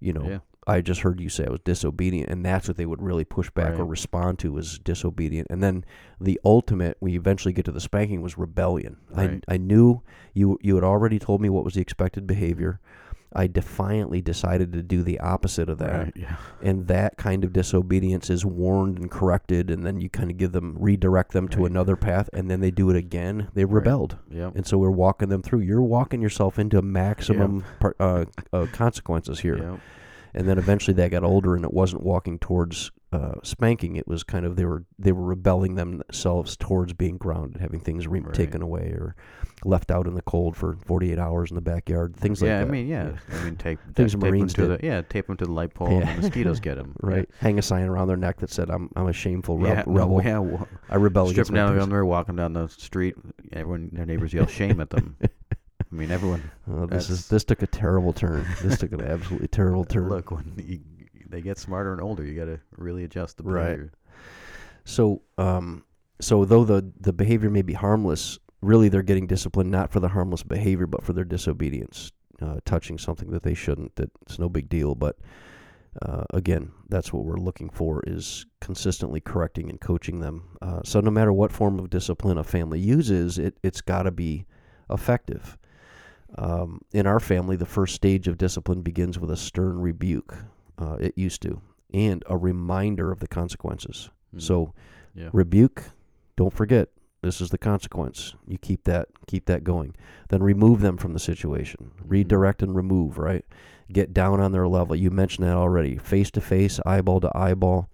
you 0.00 0.12
know, 0.12 0.24
Yeah. 0.28 0.38
I 0.66 0.80
just 0.80 1.02
heard 1.02 1.20
you 1.20 1.28
say 1.28 1.44
I 1.44 1.50
was 1.50 1.60
disobedient, 1.60 2.30
and 2.30 2.42
that's 2.42 2.66
what 2.68 2.78
they 2.78 2.86
would 2.86 3.02
really 3.02 3.24
push 3.24 3.50
back 3.50 3.78
or 3.78 3.84
respond 3.84 4.38
to 4.38 4.52
was 4.52 4.78
disobedient. 4.78 5.48
And 5.50 5.62
then 5.62 5.84
the 6.18 6.40
ultimate, 6.42 6.96
we 7.02 7.16
eventually 7.16 7.52
get 7.52 7.66
to 7.66 7.72
the 7.72 7.80
spanking, 7.80 8.22
was 8.22 8.38
rebellion. 8.38 8.96
Right. 9.14 9.44
I 9.46 9.54
I 9.54 9.56
knew 9.58 10.00
you 10.32 10.58
you 10.62 10.76
had 10.76 10.84
already 10.84 11.18
told 11.18 11.42
me 11.42 11.50
what 11.50 11.64
was 11.64 11.74
the 11.74 11.82
expected 11.82 12.26
behavior. 12.26 12.80
I 13.34 13.46
defiantly 13.46 14.20
decided 14.20 14.72
to 14.72 14.82
do 14.82 15.02
the 15.02 15.18
opposite 15.20 15.68
of 15.68 15.78
that, 15.78 15.92
Right. 16.04 16.12
Yeah. 16.16 16.36
and 16.62 16.86
that 16.86 17.16
kind 17.16 17.44
of 17.44 17.52
disobedience 17.52 18.30
is 18.30 18.44
warned 18.44 18.98
and 18.98 19.10
corrected, 19.10 19.70
and 19.70 19.84
then 19.84 20.00
you 20.00 20.08
kind 20.08 20.30
of 20.30 20.36
give 20.36 20.52
them 20.52 20.76
redirect 20.78 21.32
them 21.32 21.48
to 21.48 21.60
Right. 21.62 21.70
another 21.70 21.96
path, 21.96 22.30
and 22.32 22.50
then 22.50 22.60
they 22.60 22.70
do 22.70 22.90
it 22.90 22.96
again. 22.96 23.48
They 23.54 23.64
Right. 23.64 23.74
rebelled. 23.74 24.16
Yep. 24.30 24.52
And 24.56 24.66
so 24.66 24.78
we're 24.78 24.90
walking 24.90 25.28
them 25.30 25.42
through. 25.42 25.60
You're 25.60 25.82
walking 25.82 26.22
yourself 26.22 26.58
into 26.58 26.80
maximum 26.82 27.64
par- 27.80 27.96
uh, 27.98 28.24
uh, 28.52 28.66
consequences 28.72 29.40
here. 29.40 29.56
Yep. 29.58 29.80
And 30.36 30.48
then 30.48 30.58
eventually 30.58 30.94
they 30.94 31.08
got 31.08 31.22
older, 31.24 31.54
and 31.54 31.64
it 31.64 31.72
wasn't 31.72 32.02
walking 32.02 32.38
towards 32.38 32.90
uh, 33.14 33.34
spanking. 33.42 33.96
It 33.96 34.06
was 34.08 34.22
kind 34.24 34.44
of 34.44 34.56
they 34.56 34.64
were 34.64 34.84
they 34.98 35.12
were 35.12 35.22
rebelling 35.24 35.76
themselves 35.76 36.56
towards 36.56 36.92
being 36.92 37.16
grounded, 37.16 37.60
having 37.60 37.80
things 37.80 38.06
re- 38.06 38.20
Right. 38.20 38.34
taken 38.34 38.60
away 38.62 38.88
or 38.98 39.14
left 39.64 39.90
out 39.90 40.06
in 40.06 40.14
the 40.14 40.22
cold 40.22 40.56
for 40.56 40.76
48 40.84 41.18
hours 41.18 41.50
in 41.50 41.54
the 41.54 41.60
backyard. 41.62 42.16
Things 42.16 42.42
yeah, 42.42 42.58
like 42.60 42.68
that. 42.68 42.74
Yeah, 42.74 42.78
I 42.78 42.82
mean, 42.82 42.86
yeah. 42.88 43.38
I 43.40 43.44
mean, 43.44 43.56
tape, 43.56 43.78
Things 43.94 44.12
tape 44.12 44.20
Marines 44.22 44.52
to 44.54 44.66
did. 44.68 44.80
the 44.80 44.86
yeah, 44.86 45.00
tape 45.02 45.26
them 45.28 45.36
to 45.38 45.44
the 45.46 45.52
light 45.52 45.72
pole, 45.74 45.90
Yeah. 45.90 46.00
and 46.08 46.18
the 46.18 46.22
mosquitoes 46.22 46.60
get 46.68 46.74
them. 46.76 46.94
right. 47.02 47.28
Hang 47.40 47.58
a 47.58 47.62
sign 47.62 47.84
around 47.88 48.08
their 48.08 48.16
neck 48.16 48.38
that 48.40 48.50
said, 48.50 48.68
"I'm 48.70 48.90
I'm 48.96 49.06
a 49.06 49.12
shameful 49.12 49.60
Yeah, 49.62 49.74
reb- 49.74 49.86
no, 49.86 49.92
rebel. 49.94 50.22
yeah. 50.24 50.38
wa- 50.38 50.66
I 50.90 50.96
rebel 50.96 51.22
against 51.28 51.34
Stripping 51.48 51.54
down 51.54 51.66
the 51.66 51.70
parents." 51.72 51.82
underwear, 51.84 52.04
walking 52.04 52.36
down 52.36 52.52
the 52.52 52.68
street. 52.68 53.14
Everyone, 53.52 53.90
their 53.92 54.06
neighbors 54.06 54.32
yell 54.34 54.46
shame 54.46 54.80
at 54.80 54.90
them. 54.90 55.16
I 55.22 55.96
mean, 55.96 56.10
everyone. 56.10 56.50
Oh, 56.68 56.86
this 56.86 57.08
is 57.08 57.28
this 57.28 57.44
took 57.44 57.62
a 57.62 57.66
terrible 57.68 58.12
turn. 58.12 58.44
this 58.62 58.78
took 58.78 58.90
an 58.92 59.00
absolutely 59.02 59.46
terrible 59.48 59.84
turn. 59.84 60.08
Look, 60.08 60.30
when 60.32 60.52
you, 60.56 60.80
they 61.34 61.40
get 61.40 61.58
smarter 61.58 61.92
and 61.92 62.00
older, 62.00 62.24
you 62.24 62.38
got 62.38 62.46
to 62.46 62.60
really 62.76 63.04
adjust 63.04 63.36
the 63.36 63.42
behavior. 63.42 63.92
Right. 63.92 64.14
So, 64.84 65.22
um, 65.36 65.84
so 66.20 66.44
though 66.44 66.64
the 66.64 66.92
the 67.00 67.12
behavior 67.12 67.50
may 67.50 67.62
be 67.62 67.72
harmless, 67.72 68.38
really 68.62 68.88
they're 68.88 69.02
getting 69.02 69.26
disciplined 69.26 69.70
not 69.70 69.90
for 69.90 70.00
the 70.00 70.08
harmless 70.08 70.42
behavior, 70.42 70.86
but 70.86 71.02
for 71.02 71.12
their 71.12 71.24
disobedience, 71.24 72.12
uh, 72.40 72.60
touching 72.64 72.98
something 72.98 73.30
that 73.30 73.42
they 73.42 73.54
shouldn't. 73.54 73.96
That 73.96 74.10
it's 74.22 74.38
no 74.38 74.48
big 74.48 74.68
deal, 74.68 74.94
but 74.94 75.16
uh, 76.02 76.24
again, 76.32 76.70
that's 76.88 77.12
what 77.12 77.24
we're 77.24 77.36
looking 77.36 77.70
for 77.70 78.02
is 78.06 78.46
consistently 78.60 79.20
correcting 79.20 79.70
and 79.70 79.80
coaching 79.80 80.20
them. 80.20 80.56
Uh, 80.60 80.80
so 80.84 81.00
no 81.00 81.10
matter 81.10 81.32
what 81.32 81.52
form 81.52 81.78
of 81.78 81.90
discipline 81.90 82.38
a 82.38 82.44
family 82.44 82.78
uses, 82.80 83.38
it 83.38 83.58
it's 83.62 83.80
got 83.80 84.04
to 84.04 84.10
be 84.10 84.46
effective. 84.90 85.58
Um, 86.36 86.80
in 86.92 87.06
our 87.06 87.20
family, 87.20 87.56
the 87.56 87.66
first 87.66 87.94
stage 87.94 88.26
of 88.26 88.38
discipline 88.38 88.82
begins 88.82 89.18
with 89.18 89.30
a 89.30 89.36
stern 89.36 89.80
rebuke. 89.80 90.34
Uh, 90.78 90.96
it 91.00 91.16
used 91.16 91.42
to, 91.42 91.60
and 91.92 92.22
a 92.28 92.36
reminder 92.36 93.12
of 93.12 93.20
the 93.20 93.28
consequences. 93.28 94.10
Mm. 94.34 94.42
So 94.42 94.72
yeah, 95.14 95.30
rebuke 95.32 95.84
don't 96.36 96.52
forget 96.52 96.88
this 97.22 97.40
is 97.40 97.50
the 97.50 97.58
consequence. 97.58 98.34
You 98.46 98.58
keep 98.58 98.84
that 98.84 99.08
keep 99.26 99.46
that 99.46 99.64
going. 99.64 99.94
Then 100.28 100.42
remove 100.42 100.80
them 100.80 100.96
from 100.96 101.12
the 101.12 101.18
situation. 101.20 101.92
Mhm. 101.96 102.04
redirect 102.10 102.62
and 102.62 102.74
remove 102.74 103.18
right? 103.18 103.44
Get 103.92 104.12
down 104.14 104.40
on 104.40 104.52
their 104.52 104.66
level. 104.66 104.96
You 104.96 105.10
mentioned 105.10 105.46
that 105.46 105.56
already. 105.56 105.96
Face 105.96 106.30
to 106.32 106.40
face 106.40 106.80
eyeball 106.86 107.20
to 107.20 107.30
eyeball 107.36 107.88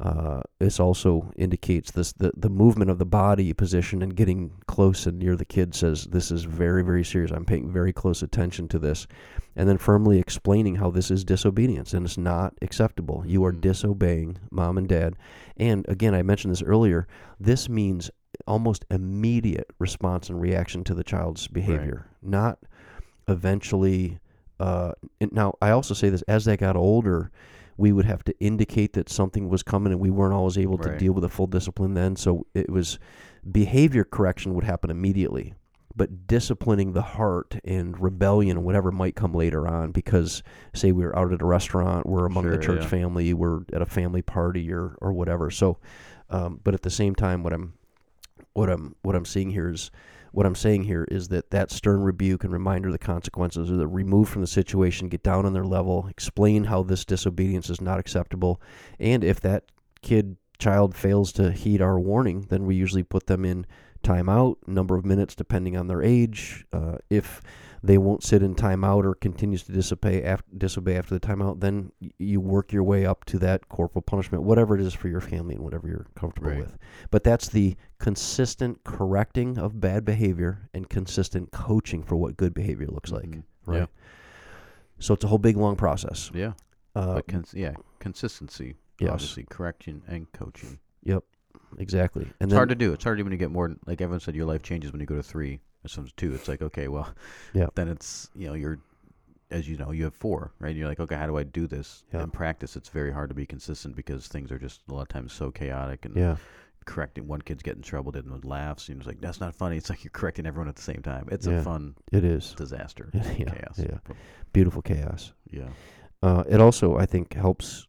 uh, 0.00 0.42
this 0.58 0.78
also 0.78 1.30
indicates 1.36 1.90
this 1.90 2.12
the, 2.12 2.32
the 2.36 2.48
movement 2.50 2.90
of 2.90 2.98
the 2.98 3.04
body 3.06 3.52
position 3.52 4.02
and 4.02 4.14
getting 4.14 4.52
close 4.66 5.06
and 5.06 5.18
near 5.18 5.36
the 5.36 5.44
kid 5.44 5.74
says 5.74 6.04
this 6.06 6.30
is 6.30 6.44
very 6.44 6.82
very 6.82 7.04
serious. 7.04 7.30
I'm 7.30 7.44
paying 7.44 7.70
very 7.72 7.92
close 7.92 8.22
attention 8.22 8.68
to 8.68 8.78
this. 8.78 9.06
And 9.56 9.68
then 9.68 9.78
firmly 9.78 10.18
explaining 10.18 10.76
how 10.76 10.90
this 10.90 11.10
is 11.10 11.24
disobedience 11.24 11.92
and 11.92 12.06
it's 12.06 12.16
not 12.16 12.54
acceptable. 12.62 13.24
You 13.26 13.44
are 13.44 13.52
Mhm. 13.52 13.60
disobeying 13.60 14.38
mom 14.50 14.78
and 14.78 14.88
dad. 14.88 15.16
And 15.56 15.84
again 15.88 16.14
i 16.14 16.22
mentioned 16.22 16.52
this 16.52 16.62
earlier 16.62 17.06
this 17.38 17.68
means 17.68 18.10
almost 18.46 18.84
immediate 18.90 19.70
response 19.78 20.30
and 20.30 20.40
reaction 20.40 20.84
to 20.84 20.94
the 20.94 21.04
child's 21.04 21.46
behavior. 21.48 22.06
Not 22.22 22.58
eventually 23.28 24.18
uh, 24.58 24.92
now 25.32 25.54
i 25.62 25.70
also 25.70 25.94
say 25.94 26.10
this 26.10 26.22
as 26.22 26.44
they 26.44 26.56
got 26.56 26.76
older 26.76 27.30
we 27.80 27.92
would 27.92 28.04
have 28.04 28.22
to 28.24 28.38
indicate 28.40 28.92
that 28.92 29.08
something 29.08 29.48
was 29.48 29.62
coming 29.62 29.90
and 29.90 30.00
we 30.00 30.10
weren't 30.10 30.34
always 30.34 30.58
able 30.58 30.76
to 30.76 30.98
deal 30.98 31.14
with 31.14 31.24
a 31.24 31.28
full 31.30 31.46
discipline 31.46 31.94
then. 31.94 32.14
So 32.14 32.46
it 32.54 32.68
was 32.68 32.98
behavior 33.50 34.04
correction 34.04 34.54
would 34.54 34.64
happen 34.64 34.90
immediately 34.90 35.54
but 35.96 36.26
disciplining 36.26 36.92
the 36.92 37.02
heart 37.02 37.58
and 37.64 37.98
rebellion 37.98 38.58
and 38.58 38.66
whatever 38.66 38.92
might 38.92 39.16
come 39.16 39.32
later 39.32 39.66
on 39.66 39.90
because 39.90 40.42
say 40.74 40.92
we 40.92 41.02
were 41.02 41.18
out 41.18 41.32
at 41.32 41.40
a 41.40 41.46
restaurant 41.46 42.06
we're 42.06 42.26
among 42.26 42.48
the 42.48 42.58
church 42.58 42.82
yeah. 42.82 42.88
family 42.88 43.32
we're 43.32 43.62
at 43.72 43.80
a 43.80 43.86
family 43.86 44.20
party 44.20 44.70
or 44.70 44.96
or 45.00 45.12
whatever. 45.12 45.50
So 45.50 45.78
um, 46.28 46.60
but 46.62 46.74
at 46.74 46.82
the 46.82 46.90
same 46.90 47.14
time 47.14 47.42
what 47.42 47.54
i'm 47.54 47.72
what 48.52 48.68
i'm 48.68 48.94
what 49.02 49.16
i'm 49.16 49.24
seeing 49.24 49.50
here 49.50 49.70
is 49.70 49.90
what 50.32 50.46
i'm 50.46 50.54
saying 50.54 50.84
here 50.84 51.06
is 51.10 51.28
that 51.28 51.50
that 51.50 51.70
stern 51.70 52.02
rebuke 52.02 52.44
and 52.44 52.52
reminder 52.52 52.88
of 52.88 52.92
the 52.92 52.98
consequences 52.98 53.70
are 53.70 53.76
the 53.76 53.88
remove 53.88 54.28
from 54.28 54.42
the 54.42 54.46
situation 54.46 55.08
get 55.08 55.22
down 55.22 55.46
on 55.46 55.52
their 55.52 55.64
level 55.64 56.06
explain 56.08 56.64
how 56.64 56.82
this 56.82 57.04
disobedience 57.04 57.70
is 57.70 57.80
not 57.80 57.98
acceptable. 57.98 58.60
And 58.98 59.24
if 59.24 59.40
that 59.40 59.64
kid 60.02 60.36
child 60.58 60.94
fails 60.94 61.32
to 61.32 61.52
heed 61.52 61.80
our 61.80 61.98
warning 61.98 62.46
then 62.50 62.66
we 62.66 62.74
usually 62.74 63.02
put 63.02 63.26
them 63.26 63.44
in 63.44 63.66
timeout 64.02 64.56
number 64.66 64.96
of 64.96 65.04
minutes 65.04 65.34
depending 65.34 65.76
on 65.76 65.86
their 65.86 66.02
age. 66.02 66.64
Uh, 66.72 66.96
if 67.08 67.40
they 67.82 67.96
won't 67.98 68.22
sit 68.22 68.42
in 68.42 68.54
timeout 68.54 69.04
or 69.04 69.14
continues 69.14 69.62
to 69.62 69.72
disobey 69.72 70.22
after, 70.22 70.44
disobey 70.56 70.96
after 70.96 71.14
the 71.18 71.20
timeout 71.20 71.60
then 71.60 71.90
you 72.18 72.40
work 72.40 72.72
your 72.72 72.82
way 72.82 73.06
up 73.06 73.24
to 73.24 73.38
that 73.38 73.68
corporal 73.68 74.02
punishment 74.02 74.42
whatever 74.44 74.74
it 74.74 74.80
is 74.82 74.92
for 74.94 75.08
your 75.08 75.20
family 75.20 75.54
and 75.54 75.64
whatever 75.64 75.88
you're 75.88 76.06
comfortable 76.14 76.50
Right. 76.50 76.60
with 76.60 76.76
but 77.10 77.24
that's 77.24 77.48
the 77.48 77.76
consistent 77.98 78.84
correcting 78.84 79.56
of 79.58 79.80
bad 79.80 80.04
behavior 80.04 80.68
and 80.74 80.88
consistent 80.88 81.50
coaching 81.52 82.02
for 82.02 82.16
what 82.16 82.36
good 82.36 82.52
behavior 82.54 82.86
looks 82.88 83.10
like 83.12 83.30
Mhm. 83.30 83.42
right 83.66 83.88
so 84.98 85.14
it's 85.14 85.24
a 85.24 85.28
whole 85.28 85.38
big 85.38 85.56
long 85.56 85.76
process 85.76 86.30
Yeah, 86.34 86.52
uh, 86.94 87.14
but 87.14 87.26
cons- 87.28 87.54
yeah, 87.54 87.72
consistency. 88.00 88.74
yes. 88.98 89.10
Obviously, 89.10 89.44
correction 89.48 90.02
and 90.06 90.30
coaching. 90.32 90.78
yep 91.02 91.24
exactly 91.78 92.24
and 92.24 92.32
It's 92.40 92.50
then 92.50 92.56
hard 92.56 92.68
to 92.70 92.74
do. 92.74 92.92
It's 92.92 93.04
hard 93.04 93.16
to 93.18 93.22
when 93.22 93.32
you 93.32 93.38
get 93.38 93.50
more. 93.50 93.74
Like 93.86 94.00
everyone 94.00 94.20
said, 94.20 94.34
your 94.34 94.44
life 94.46 94.62
changes 94.62 94.92
when 94.92 95.00
you 95.00 95.06
go 95.06 95.16
to 95.16 95.22
three 95.22 95.60
sometimes 95.86 96.12
two. 96.16 96.34
It's 96.34 96.48
like 96.48 96.62
okay, 96.62 96.88
well, 96.88 97.12
Yeah. 97.54 97.66
Then 97.74 97.88
it's 97.88 98.30
you 98.34 98.48
know 98.48 98.54
you're, 98.54 98.78
as 99.50 99.68
you 99.68 99.76
know, 99.76 99.90
you 99.90 100.04
have 100.04 100.14
four, 100.14 100.52
right? 100.60 100.74
You're 100.76 100.88
like, 100.88 101.00
okay, 101.00 101.16
how 101.16 101.26
do 101.26 101.36
I 101.38 101.42
do 101.42 101.66
this 101.66 102.04
Yeah. 102.12 102.22
in 102.22 102.30
practice? 102.30 102.76
It's 102.76 102.88
very 102.88 103.12
hard 103.12 103.28
to 103.30 103.34
be 103.34 103.46
consistent 103.46 103.96
because 103.96 104.28
things 104.28 104.52
are 104.52 104.58
just 104.58 104.82
a 104.88 104.94
lot 104.94 105.02
of 105.02 105.08
times 105.08 105.32
so 105.32 105.50
chaotic 105.50 106.04
and 106.04 106.16
yeah 106.16 106.36
correcting 106.86 107.28
one 107.28 107.42
kid's 107.42 107.62
getting 107.62 107.80
in 107.80 107.82
trouble, 107.84 108.10
then 108.10 108.28
one 108.30 108.40
laughs, 108.40 108.88
and 108.88 108.98
it's 108.98 109.06
like 109.06 109.20
that's 109.20 109.38
not 109.38 109.54
funny. 109.54 109.76
It's 109.76 109.90
like 109.90 110.02
you're 110.02 110.10
correcting 110.10 110.46
everyone 110.46 110.66
at 110.68 110.76
the 110.76 110.82
same 110.82 111.02
time. 111.02 111.28
It's 111.30 111.46
Yeah. 111.46 111.60
a 111.60 111.62
fun 111.62 111.94
it 112.10 112.24
is 112.24 112.54
disaster, 112.54 113.10
Yeah, 113.14 113.22
chaos. 113.44 113.78
yeah. 113.78 113.98
But- 114.04 114.16
beautiful 114.52 114.82
chaos 114.82 115.32
yeah. 115.50 115.68
uh, 116.22 116.42
it 116.48 116.60
also 116.60 116.96
I 116.96 117.06
think 117.06 117.34
helps. 117.34 117.86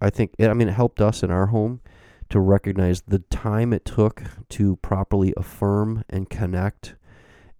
I 0.00 0.10
think 0.10 0.34
I 0.38 0.52
mean 0.52 0.68
it 0.68 0.74
helped 0.74 1.00
us 1.00 1.22
in 1.22 1.30
our 1.30 1.46
home 1.46 1.80
to 2.28 2.40
recognize 2.40 3.02
the 3.02 3.20
time 3.20 3.72
it 3.72 3.84
took 3.84 4.22
to 4.50 4.76
properly 4.76 5.32
affirm 5.36 6.04
and 6.08 6.28
connect 6.28 6.94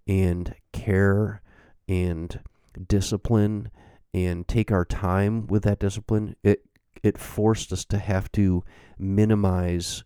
and 0.07 0.55
care 0.73 1.43
and 1.89 2.41
discipline 2.89 3.71
and 4.13 4.49
take 4.49 4.73
our 4.73 4.85
time 4.85 5.47
with 5.47 5.63
that 5.65 5.79
discipline. 5.79 6.37
It 6.43 6.65
it 7.03 7.19
forced 7.19 7.73
us 7.73 7.85
to 7.85 7.99
have 7.99 8.33
to 8.33 8.65
minimize 8.99 10.03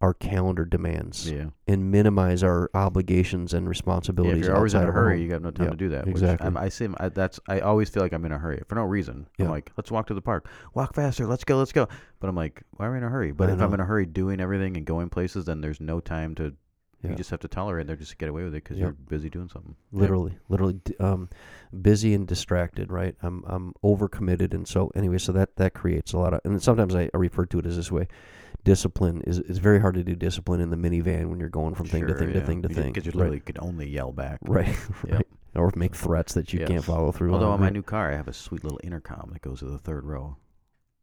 our 0.00 0.14
calendar 0.14 0.64
demands 0.64 1.28
Yeah. 1.30 1.46
and 1.66 1.90
minimize 1.90 2.42
our 2.44 2.70
obligations 2.74 3.52
and 3.52 3.68
responsibilities. 3.68 4.36
Yeah, 4.36 4.40
if 4.42 4.46
you're 4.46 4.56
always 4.56 4.74
in 4.74 4.82
a 4.82 4.92
hurry, 4.92 5.20
you 5.20 5.28
got 5.28 5.42
no 5.42 5.50
time 5.50 5.66
Yeah, 5.66 5.70
to 5.70 5.76
do 5.76 5.88
that. 5.88 6.06
exactly. 6.06 6.46
I'm, 6.46 6.56
I 6.56 6.68
see. 6.68 6.86
I, 6.98 7.08
that's. 7.08 7.40
I 7.48 7.60
always 7.60 7.88
feel 7.90 8.02
like 8.02 8.12
I'm 8.12 8.24
in 8.24 8.30
a 8.32 8.38
hurry 8.38 8.62
for 8.68 8.76
no 8.76 8.84
reason. 8.84 9.26
Yeah. 9.38 9.46
I'm 9.46 9.50
like, 9.50 9.72
let's 9.76 9.90
walk 9.90 10.06
to 10.08 10.14
the 10.14 10.22
park. 10.22 10.48
Walk 10.74 10.94
faster. 10.94 11.26
Let's 11.26 11.42
go. 11.44 11.56
Let's 11.56 11.72
go. 11.72 11.88
But 12.20 12.28
I'm 12.28 12.36
like, 12.36 12.62
why 12.76 12.86
am 12.86 12.92
I 12.94 12.98
in 12.98 13.02
a 13.04 13.08
hurry? 13.08 13.32
But 13.32 13.50
I 13.50 13.54
if 13.54 13.60
I'm 13.60 13.74
in 13.74 13.80
a 13.80 13.84
hurry 13.84 14.06
doing 14.06 14.40
everything 14.40 14.76
and 14.76 14.86
going 14.86 15.10
places, 15.10 15.46
then 15.46 15.60
there's 15.60 15.80
no 15.80 15.98
time 16.00 16.34
to. 16.36 16.54
Yeah. 17.02 17.10
You 17.10 17.16
just 17.16 17.30
have 17.30 17.40
to 17.40 17.48
tolerate 17.48 17.88
it. 17.88 17.92
Or 17.92 17.96
just 17.96 18.18
get 18.18 18.28
away 18.28 18.42
with 18.42 18.54
it 18.54 18.64
because 18.64 18.76
Yep. 18.76 18.82
you're 18.84 18.92
busy 19.08 19.30
doing 19.30 19.48
something. 19.48 19.76
Yeah. 19.92 20.00
literally 20.00 20.36
literally 20.48 20.80
um 21.00 21.28
busy 21.82 22.12
and 22.14 22.26
distracted 22.26 22.90
right 22.90 23.14
i'm 23.22 23.44
i'm 23.46 23.72
overcommitted 23.84 24.52
and 24.54 24.66
so 24.66 24.90
anyway 24.94 25.18
so 25.18 25.30
that 25.32 25.54
that 25.56 25.74
creates 25.74 26.12
a 26.12 26.18
lot 26.18 26.32
of 26.34 26.40
and 26.44 26.62
sometimes 26.62 26.94
i, 26.94 27.02
I 27.14 27.16
refer 27.18 27.44
to 27.46 27.58
it 27.58 27.66
as 27.66 27.76
this 27.76 27.92
way 27.92 28.08
discipline 28.64 29.22
is 29.26 29.38
it's 29.38 29.58
very 29.58 29.80
hard 29.80 29.94
to 29.94 30.02
do 30.04 30.14
discipline 30.16 30.60
in 30.60 30.70
the 30.70 30.76
minivan 30.76 31.26
when 31.28 31.38
you're 31.38 31.48
going 31.48 31.74
from 31.74 31.86
thing 31.86 32.02
to 32.06 32.08
Sure, 32.08 32.18
thing 32.18 32.32
to 32.32 32.40
thing 32.40 32.62
to 32.62 32.68
You 32.68 32.74
thing 32.74 32.92
Because 32.92 33.06
you 33.06 33.10
right 33.12 33.16
literally 33.18 33.40
could 33.40 33.58
only 33.60 33.88
yell 33.88 34.12
back. 34.12 34.38
right, 34.42 34.66
Yep. 35.06 35.12
right. 35.14 35.26
or 35.54 35.72
make 35.76 35.94
threats 35.94 36.34
that 36.34 36.52
you 36.52 36.64
can't 36.66 36.84
follow 36.84 37.12
through 37.12 37.32
Although 37.34 37.46
on, 37.48 37.52
on 37.54 37.60
my 37.60 37.66
right? 37.66 37.72
new 37.72 37.82
car, 37.82 38.10
I 38.12 38.16
have 38.16 38.28
a 38.28 38.32
sweet 38.32 38.64
little 38.64 38.80
intercom 38.82 39.30
that 39.32 39.42
goes 39.42 39.60
to 39.60 39.66
the 39.66 39.78
third 39.78 40.04
row, 40.04 40.36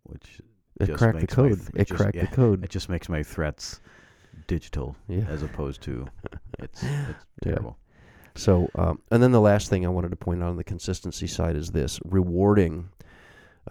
which 0.03 0.41
it 0.81 0.93
cracked 0.97 1.19
the 1.21 1.27
code 1.27 1.57
th- 1.59 1.69
it 1.69 1.81
it 1.81 1.87
just- 1.87 1.99
cracked 2.01 2.15
yeah, 2.15 2.25
the 2.25 2.35
code 2.35 2.63
it 2.63 2.69
just 2.69 2.89
makes 2.89 3.07
my 3.07 3.23
threats 3.23 3.79
digital 4.47 4.95
yeah 5.07 5.25
as 5.29 5.41
opposed 5.43 5.81
to 5.81 6.07
it's 6.59 6.83
it's 6.83 7.25
Yeah. 7.45 7.51
terrible. 7.53 7.77
So, 8.37 8.69
um, 8.75 8.99
and 9.11 9.23
then 9.23 9.31
the 9.31 9.39
last 9.39 9.69
thing 9.69 9.85
I 9.85 9.89
wanted 9.89 10.09
to 10.11 10.17
point 10.17 10.43
out 10.43 10.49
on 10.49 10.57
the 10.57 10.63
consistency 10.65 11.25
side 11.25 11.55
is 11.55 11.71
this 11.71 11.99
rewarding 12.03 12.89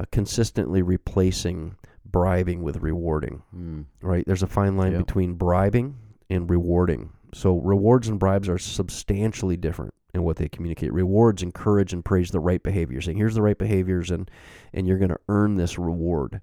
uh, 0.00 0.04
consistently 0.10 0.80
replacing 0.82 1.76
bribing 2.06 2.62
with 2.62 2.78
rewarding. 2.78 3.42
Mm. 3.54 3.84
Right? 4.00 4.24
There's 4.26 4.42
a 4.42 4.46
fine 4.46 4.76
line 4.78 4.92
Yep. 4.92 5.06
between 5.06 5.34
bribing 5.34 5.96
and 6.30 6.48
rewarding. 6.48 7.10
So 7.34 7.58
rewards 7.58 8.08
and 8.08 8.18
bribes 8.18 8.48
are 8.48 8.56
substantially 8.58 9.56
different 9.58 9.92
in 10.14 10.22
what 10.22 10.36
they 10.36 10.48
communicate. 10.48 10.92
Rewards 10.94 11.42
encourage 11.42 11.92
and 11.92 12.04
praise 12.04 12.30
the 12.30 12.40
right 12.40 12.62
behavior, 12.62 13.00
saying 13.02 13.18
here's 13.18 13.34
the 13.34 13.42
right 13.42 13.58
behaviors 13.58 14.10
and 14.10 14.30
and 14.72 14.86
you're 14.86 14.98
going 14.98 15.10
to 15.10 15.20
earn 15.28 15.56
this 15.56 15.78
reward. 15.78 16.40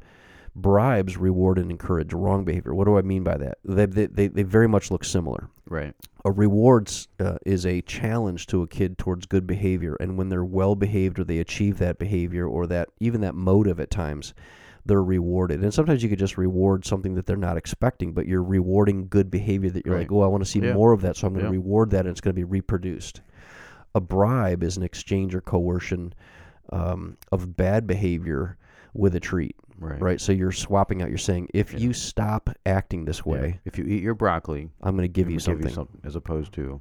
Bribes 0.55 1.15
reward 1.17 1.57
and 1.57 1.71
encourage 1.71 2.13
wrong 2.13 2.43
behavior. 2.43 2.75
What 2.75 2.85
do 2.85 2.97
I 2.97 3.01
mean 3.01 3.23
by 3.23 3.37
that? 3.37 3.59
They 3.63 3.85
they, 3.85 4.05
they, 4.07 4.27
they 4.27 4.43
very 4.43 4.67
much 4.67 4.91
look 4.91 5.03
similar. 5.05 5.49
Right. 5.69 5.93
A 6.25 6.31
rewards 6.31 7.07
uh, 7.19 7.37
is 7.45 7.65
a 7.65 7.81
challenge 7.81 8.47
to 8.47 8.61
a 8.61 8.67
kid 8.67 8.97
towards 8.97 9.25
good 9.25 9.47
behavior, 9.47 9.95
and 9.99 10.17
when 10.17 10.29
they're 10.29 10.43
well 10.45 10.75
behaved 10.75 11.19
or 11.19 11.23
they 11.23 11.39
achieve 11.39 11.77
that 11.79 11.97
behavior 11.97 12.45
or 12.47 12.67
that 12.67 12.89
even 12.99 13.21
that 13.21 13.33
motive 13.33 13.79
at 13.79 13.89
times, 13.89 14.33
they're 14.85 15.01
rewarded. 15.03 15.61
And 15.63 15.73
sometimes 15.73 16.03
you 16.03 16.09
could 16.09 16.19
just 16.19 16.37
reward 16.37 16.85
something 16.85 17.15
that 17.15 17.25
they're 17.25 17.37
not 17.37 17.55
expecting, 17.57 18.11
but 18.13 18.27
you're 18.27 18.43
rewarding 18.43 19.07
good 19.07 19.31
behavior 19.31 19.69
that 19.69 19.85
you're 19.85 19.95
Right. 19.95 20.01
like, 20.01 20.11
oh, 20.11 20.21
I 20.21 20.27
want 20.27 20.43
to 20.43 20.49
see 20.49 20.59
Yeah. 20.59 20.73
more 20.73 20.91
of 20.91 21.01
that, 21.01 21.15
so 21.15 21.27
I'm 21.27 21.33
going 21.33 21.45
to 21.45 21.51
Yeah. 21.51 21.57
reward 21.61 21.91
that, 21.91 22.01
and 22.01 22.09
it's 22.09 22.21
going 22.21 22.33
to 22.35 22.39
be 22.39 22.43
reproduced. 22.43 23.21
A 23.95 24.01
bribe 24.01 24.63
is 24.63 24.75
an 24.77 24.83
exchange 24.83 25.33
or 25.33 25.41
coercion 25.41 26.13
um, 26.73 27.17
of 27.31 27.55
bad 27.57 27.85
behavior 27.87 28.57
with 28.93 29.13
a 29.15 29.19
treat, 29.19 29.55
Right. 29.81 29.99
right? 30.01 30.21
So 30.21 30.31
you're 30.31 30.51
swapping 30.51 31.01
out. 31.01 31.09
You're 31.09 31.17
saying, 31.17 31.49
if 31.53 31.73
Yeah. 31.73 31.79
you 31.79 31.93
stop 31.93 32.49
acting 32.65 33.05
this 33.05 33.25
way, 33.25 33.59
If 33.65 33.77
you 33.77 33.85
eat 33.85 34.03
your 34.03 34.13
broccoli, 34.13 34.69
I'm 34.81 34.95
going 34.95 35.07
to 35.07 35.11
give 35.11 35.29
you 35.29 35.39
something. 35.39 35.69
something, 35.73 35.99
as 36.03 36.15
opposed 36.15 36.53
to 36.53 36.79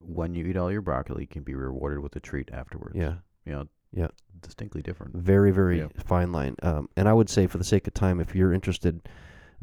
when 0.00 0.34
you 0.34 0.46
eat 0.46 0.56
all 0.56 0.72
your 0.72 0.80
broccoli, 0.80 1.22
you 1.24 1.26
can 1.28 1.42
be 1.42 1.54
rewarded 1.54 2.00
with 2.00 2.16
a 2.16 2.20
treat 2.20 2.50
afterwards. 2.52 2.96
Yeah. 2.96 3.16
You 3.44 3.52
know. 3.52 3.64
Yeah. 3.92 4.08
Distinctly 4.40 4.80
different. 4.82 5.14
Very, 5.16 5.50
very 5.50 5.78
Yeah. 5.80 5.88
fine 6.04 6.32
line. 6.32 6.56
Um, 6.62 6.88
and 6.96 7.08
I 7.08 7.12
would 7.12 7.28
say, 7.28 7.46
for 7.46 7.58
the 7.58 7.64
sake 7.64 7.86
of 7.86 7.94
time, 7.94 8.18
if 8.20 8.34
you're 8.34 8.52
interested, 8.54 9.08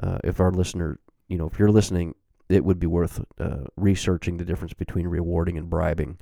uh, 0.02 0.20
if 0.24 0.40
our 0.40 0.52
listener, 0.52 1.00
you 1.28 1.38
know, 1.38 1.48
if 1.48 1.58
you're 1.58 1.72
listening, 1.72 2.14
it 2.50 2.64
would 2.64 2.80
be 2.80 2.88
worth 2.88 3.24
uh, 3.40 3.64
researching 3.78 4.38
the 4.38 4.46
difference 4.46 4.74
between 4.74 5.08
rewarding 5.08 5.58
and 5.58 5.70
bribing. 5.70 6.18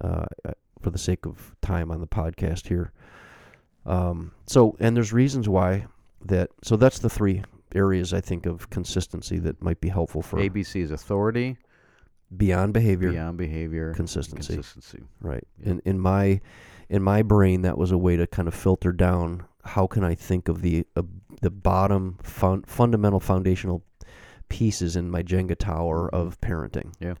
Uh, 0.00 0.24
uh, 0.44 0.52
for 0.80 0.90
the 0.90 0.98
sake 0.98 1.26
of 1.26 1.56
time 1.60 1.90
on 1.90 2.00
the 2.00 2.06
podcast 2.06 2.68
here. 2.68 2.92
Um, 3.84 4.30
so, 4.46 4.76
and 4.78 4.96
there's 4.96 5.12
reasons 5.12 5.48
why 5.48 5.86
that. 6.24 6.50
So 6.62 6.76
that's 6.76 6.98
the 6.98 7.10
three 7.10 7.42
areas 7.74 8.12
I 8.14 8.20
think 8.20 8.46
of 8.46 8.70
consistency 8.70 9.38
that 9.40 9.60
might 9.62 9.80
be 9.80 9.88
helpful 9.88 10.22
for 10.22 10.38
ABC 10.38 10.82
is 10.82 10.90
authority, 10.90 11.58
beyond 12.36 12.72
behavior, 12.74 13.10
beyond 13.12 13.36
behavior, 13.38 13.92
consistency. 13.94 14.54
consistency. 14.54 15.04
right 15.20 15.44
Yeah. 15.62 15.70
in 15.72 15.82
in 15.84 15.98
my 16.00 16.40
in 16.88 17.02
my 17.02 17.22
brain 17.22 17.62
that 17.62 17.76
was 17.76 17.90
a 17.92 17.98
way 17.98 18.16
to 18.16 18.26
kind 18.26 18.48
of 18.48 18.54
filter 18.54 18.92
down 18.92 19.44
how 19.64 19.86
can 19.86 20.02
i 20.04 20.14
think 20.14 20.48
of 20.48 20.62
the 20.62 20.86
uh, 20.96 21.02
the 21.42 21.50
bottom 21.50 22.16
fun, 22.22 22.62
fundamental 22.62 23.20
foundational 23.20 23.82
pieces 24.48 24.96
in 24.96 25.10
my 25.10 25.22
jenga 25.22 25.54
tower 25.56 26.08
of 26.14 26.40
parenting 26.40 26.94
Yeah. 27.00 27.14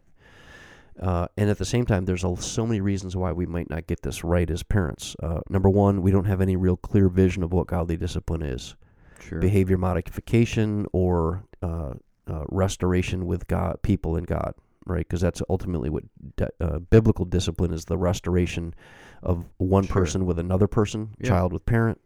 uh, 1.00 1.28
and 1.36 1.50
at 1.50 1.58
the 1.58 1.64
same 1.66 1.84
time 1.84 2.06
there's 2.06 2.24
a, 2.24 2.34
so 2.38 2.66
many 2.66 2.80
reasons 2.80 3.14
why 3.16 3.32
we 3.32 3.44
might 3.44 3.68
not 3.68 3.86
get 3.86 4.00
this 4.02 4.24
right 4.24 4.50
as 4.50 4.62
parents 4.62 5.14
uh, 5.22 5.40
number 5.50 5.68
one 5.68 6.00
we 6.00 6.10
don't 6.10 6.24
have 6.24 6.40
any 6.40 6.56
real 6.56 6.76
clear 6.78 7.08
vision 7.10 7.42
of 7.42 7.52
what 7.52 7.66
godly 7.66 7.96
discipline 7.98 8.40
is 8.42 8.74
Sure. 9.20 9.40
behavior 9.40 9.76
modification 9.78 10.86
or 10.92 11.44
uh, 11.62 11.94
uh, 12.26 12.44
restoration 12.48 13.26
with 13.26 13.46
God, 13.46 13.80
people 13.82 14.16
in 14.16 14.24
God, 14.24 14.54
right? 14.86 14.98
Because 15.06 15.20
that's 15.20 15.42
ultimately 15.48 15.90
what 15.90 16.04
di- 16.36 16.48
uh, 16.60 16.78
biblical 16.78 17.24
discipline 17.24 17.72
is: 17.72 17.84
the 17.86 17.98
restoration 17.98 18.74
of 19.22 19.44
one 19.58 19.84
Sure. 19.84 19.94
person 20.02 20.26
with 20.26 20.38
another 20.38 20.66
person, 20.66 21.10
Yeah. 21.20 21.28
child 21.28 21.52
with 21.52 21.64
parent, 21.66 22.00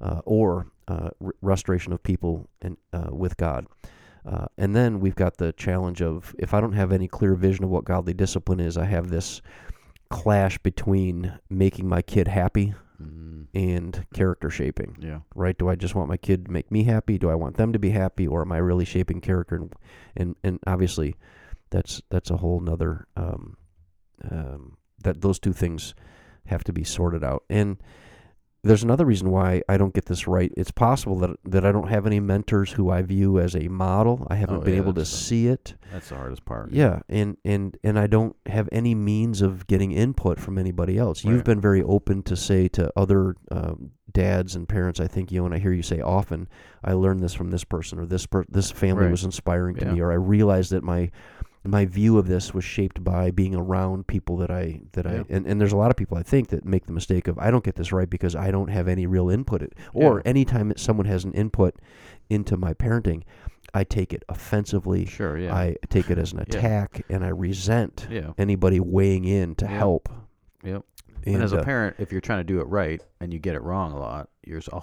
uh, 0.00 0.20
or 0.24 0.66
uh, 0.88 1.10
r- 1.24 1.34
restoration 1.42 1.92
of 1.92 2.02
people 2.02 2.48
and 2.62 2.76
uh, 2.92 3.08
with 3.12 3.36
God. 3.36 3.66
Uh, 4.26 4.46
and 4.58 4.74
then 4.76 5.00
we've 5.00 5.14
got 5.14 5.38
the 5.38 5.52
challenge 5.54 6.02
of 6.02 6.34
if 6.38 6.52
I 6.52 6.60
don't 6.60 6.72
have 6.74 6.92
any 6.92 7.08
clear 7.08 7.34
vision 7.34 7.64
of 7.64 7.70
what 7.70 7.84
godly 7.84 8.12
discipline 8.12 8.60
is, 8.60 8.76
I 8.76 8.84
have 8.84 9.08
this 9.08 9.40
clash 10.10 10.58
between 10.58 11.38
making 11.48 11.88
my 11.88 12.02
kid 12.02 12.28
happy 12.28 12.74
Mm, 13.00 13.46
and 13.54 14.06
character 14.12 14.50
shaping 14.50 14.96
yeah. 14.98 15.20
right? 15.36 15.56
Do 15.56 15.68
I 15.68 15.76
just 15.76 15.94
want 15.94 16.08
my 16.08 16.16
kid 16.16 16.46
to 16.46 16.50
make 16.50 16.72
me 16.72 16.82
happy? 16.82 17.16
Do 17.16 17.30
I 17.30 17.36
want 17.36 17.56
them 17.56 17.72
to 17.72 17.78
be 17.78 17.90
happy, 17.90 18.26
or 18.26 18.42
am 18.42 18.50
I 18.50 18.58
really 18.58 18.84
shaping 18.84 19.20
character? 19.20 19.54
And 19.56 19.72
and, 20.16 20.36
and 20.42 20.58
obviously, 20.66 21.14
that's 21.70 22.02
that's 22.10 22.30
a 22.30 22.38
whole 22.38 22.58
nother 22.58 23.06
um, 23.16 23.56
um, 24.28 24.78
that 25.02 25.20
those 25.20 25.38
two 25.38 25.52
things 25.52 25.94
have 26.46 26.64
to 26.64 26.72
be 26.72 26.82
sorted 26.82 27.22
out. 27.22 27.44
And 27.48 27.76
there's 28.68 28.82
another 28.82 29.04
reason 29.06 29.30
why 29.30 29.62
I 29.68 29.76
don't 29.78 29.94
get 29.94 30.06
this 30.06 30.28
right. 30.28 30.52
It's 30.56 30.70
possible 30.70 31.16
that 31.20 31.36
that 31.44 31.64
I 31.64 31.72
don't 31.72 31.88
have 31.88 32.06
any 32.06 32.20
mentors 32.20 32.72
who 32.72 32.90
I 32.90 33.02
view 33.02 33.38
as 33.40 33.56
a 33.56 33.68
model. 33.68 34.26
I 34.30 34.36
haven't 34.36 34.56
Oh, 34.56 34.60
been 34.60 34.74
yeah, 34.74 34.80
able 34.80 34.92
to 34.94 35.00
the- 35.00 35.06
see 35.06 35.46
it. 35.48 35.74
That's 35.92 36.10
the 36.10 36.16
hardest 36.16 36.44
part. 36.44 36.70
Yeah, 36.70 37.00
and 37.08 37.36
and 37.44 37.76
and 37.82 37.98
I 37.98 38.06
don't 38.06 38.36
have 38.46 38.68
any 38.70 38.94
means 38.94 39.40
of 39.42 39.66
getting 39.66 39.92
input 39.92 40.38
from 40.38 40.58
anybody 40.58 40.98
else. 40.98 41.24
You've 41.24 41.44
been 41.44 41.60
very 41.60 41.82
open 41.82 42.22
to 42.24 42.36
say 42.36 42.68
to 42.68 42.92
other 42.96 43.34
um, 43.50 43.90
dads 44.12 44.54
and 44.54 44.68
parents. 44.68 45.00
I 45.00 45.06
think 45.06 45.32
you 45.32 45.44
and 45.46 45.54
I 45.54 45.58
hear 45.58 45.72
you 45.72 45.82
say 45.82 46.00
often, 46.00 46.48
"I 46.84 46.92
learned 46.92 47.20
this 47.20 47.34
from 47.34 47.50
this 47.50 47.64
person," 47.64 47.98
or 47.98 48.06
"This 48.06 48.26
per- 48.26 48.44
this 48.50 48.70
family 48.70 49.04
Right. 49.04 49.10
was 49.10 49.24
inspiring 49.24 49.76
to 49.76 49.86
Yeah. 49.86 49.92
me," 49.92 50.00
or 50.00 50.12
"I 50.12 50.16
realized 50.16 50.72
that 50.72 50.84
my 50.84 51.10
my 51.68 51.84
view 51.84 52.18
of 52.18 52.26
this 52.26 52.54
was 52.54 52.64
shaped 52.64 53.02
by 53.04 53.30
being 53.30 53.54
around 53.54 54.06
people 54.06 54.36
that 54.38 54.50
I 54.50 54.80
that 54.92 55.04
Yeah. 55.04 55.12
I 55.12 55.24
and, 55.28 55.46
and 55.46 55.60
there's 55.60 55.72
a 55.72 55.76
lot 55.76 55.90
of 55.90 55.96
people 55.96 56.16
I 56.16 56.22
think 56.22 56.48
that 56.48 56.64
make 56.64 56.86
the 56.86 56.92
mistake 56.92 57.28
of 57.28 57.38
I 57.38 57.50
don't 57.50 57.62
get 57.64 57.74
this 57.76 57.92
right 57.92 58.08
because 58.08 58.34
I 58.34 58.50
don't 58.50 58.68
have 58.68 58.88
any 58.88 59.06
real 59.06 59.28
input 59.28 59.62
it 59.62 59.74
or 59.92 60.16
Yeah. 60.24 60.30
anytime 60.30 60.68
that 60.68 60.80
someone 60.80 61.06
has 61.06 61.24
an 61.24 61.32
input 61.32 61.74
into 62.30 62.56
my 62.56 62.72
parenting 62.74 63.22
I 63.74 63.84
take 63.84 64.14
it 64.14 64.24
offensively 64.28 65.04
Sure. 65.04 65.36
Yeah. 65.36 65.54
I 65.54 65.76
take 65.90 66.10
it 66.10 66.16
as 66.18 66.32
an 66.32 66.38
Yeah. 66.48 66.58
attack 66.58 67.04
and 67.10 67.24
I 67.24 67.28
resent 67.28 68.06
yeah. 68.10 68.32
anybody 68.38 68.80
weighing 68.80 69.24
in 69.26 69.54
to 69.56 69.66
Yeah. 69.66 69.76
help. 69.76 70.08
Yep. 70.64 70.84
And, 71.26 71.42
as 71.42 71.52
a 71.52 71.58
uh, 71.60 71.64
parent, 71.64 71.96
if 71.98 72.10
you're 72.12 72.22
trying 72.22 72.38
to 72.40 72.44
do 72.44 72.60
it 72.60 72.66
right 72.68 73.02
and 73.20 73.32
you 73.32 73.38
get 73.38 73.54
it 73.54 73.62
wrong 73.62 73.92
a 73.92 73.98
lot, 73.98 74.30
you're 74.46 74.62
so, 74.62 74.82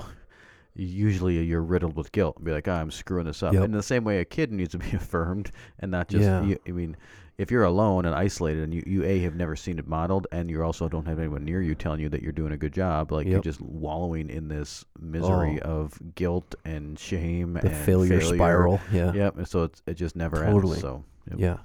usually 0.76 1.43
you're 1.43 1.63
riddled 1.63 1.95
with 1.95 2.11
guilt. 2.11 2.38
and 2.38 2.45
Be 2.45 2.51
like, 2.51 2.67
oh, 2.67 2.73
I'm 2.73 2.91
screwing 2.91 3.26
this 3.26 3.41
up. 3.43 3.53
Yep. 3.53 3.63
And 3.63 3.73
in 3.73 3.78
the 3.78 3.84
same 3.84 4.03
way, 4.03 4.19
a 4.19 4.26
kid 4.26 4.51
needs 4.51 4.71
to 4.71 4.78
be 4.78 4.91
affirmed 4.95 5.51
and 5.80 5.91
not 5.91 6.09
just. 6.09 6.23
Yeah. 6.23 6.43
You, 6.43 6.59
I 6.67 6.71
mean, 6.71 6.97
if 7.38 7.51
you're 7.51 7.63
alone 7.63 8.05
and 8.05 8.15
isolated 8.15 8.63
and 8.63 8.73
you, 8.73 8.84
you 8.86 9.03
a 9.03 9.19
have 9.19 9.36
never 9.36 9.55
seen 9.55 9.78
it 9.78 9.88
modeled 9.88 10.28
and 10.32 10.49
you 10.49 10.63
also 10.63 10.88
don't 10.88 11.05
have 11.05 11.19
anyone 11.19 11.43
near 11.43 11.61
you 11.61 11.76
telling 11.76 11.99
you 11.99 12.09
that 12.09 12.21
you're 12.21 12.32
doing 12.32 12.53
a 12.53 12.57
good 12.57 12.73
job, 12.73 13.11
like 13.11 13.28
you're 13.28 13.41
just 13.41 13.59
wallowing 13.61 14.30
in 14.30 14.47
this 14.47 14.86
misery 14.99 15.59
oh. 15.63 15.82
of 15.82 16.15
guilt 16.15 16.55
and 16.63 16.97
shame 16.97 17.53
the 17.53 17.67
and 17.67 17.76
failure, 17.86 18.21
spiral. 18.21 18.80
Yeah. 18.91 19.11
Yep. 19.13 19.38
And 19.38 19.47
so 19.47 19.63
it's, 19.63 19.82
it 19.86 19.95
just 19.95 20.15
never 20.15 20.45
Totally. 20.45 20.73
ends. 20.73 20.82
So. 20.82 21.03
Yep. 21.32 21.39
Yeah. 21.39 21.57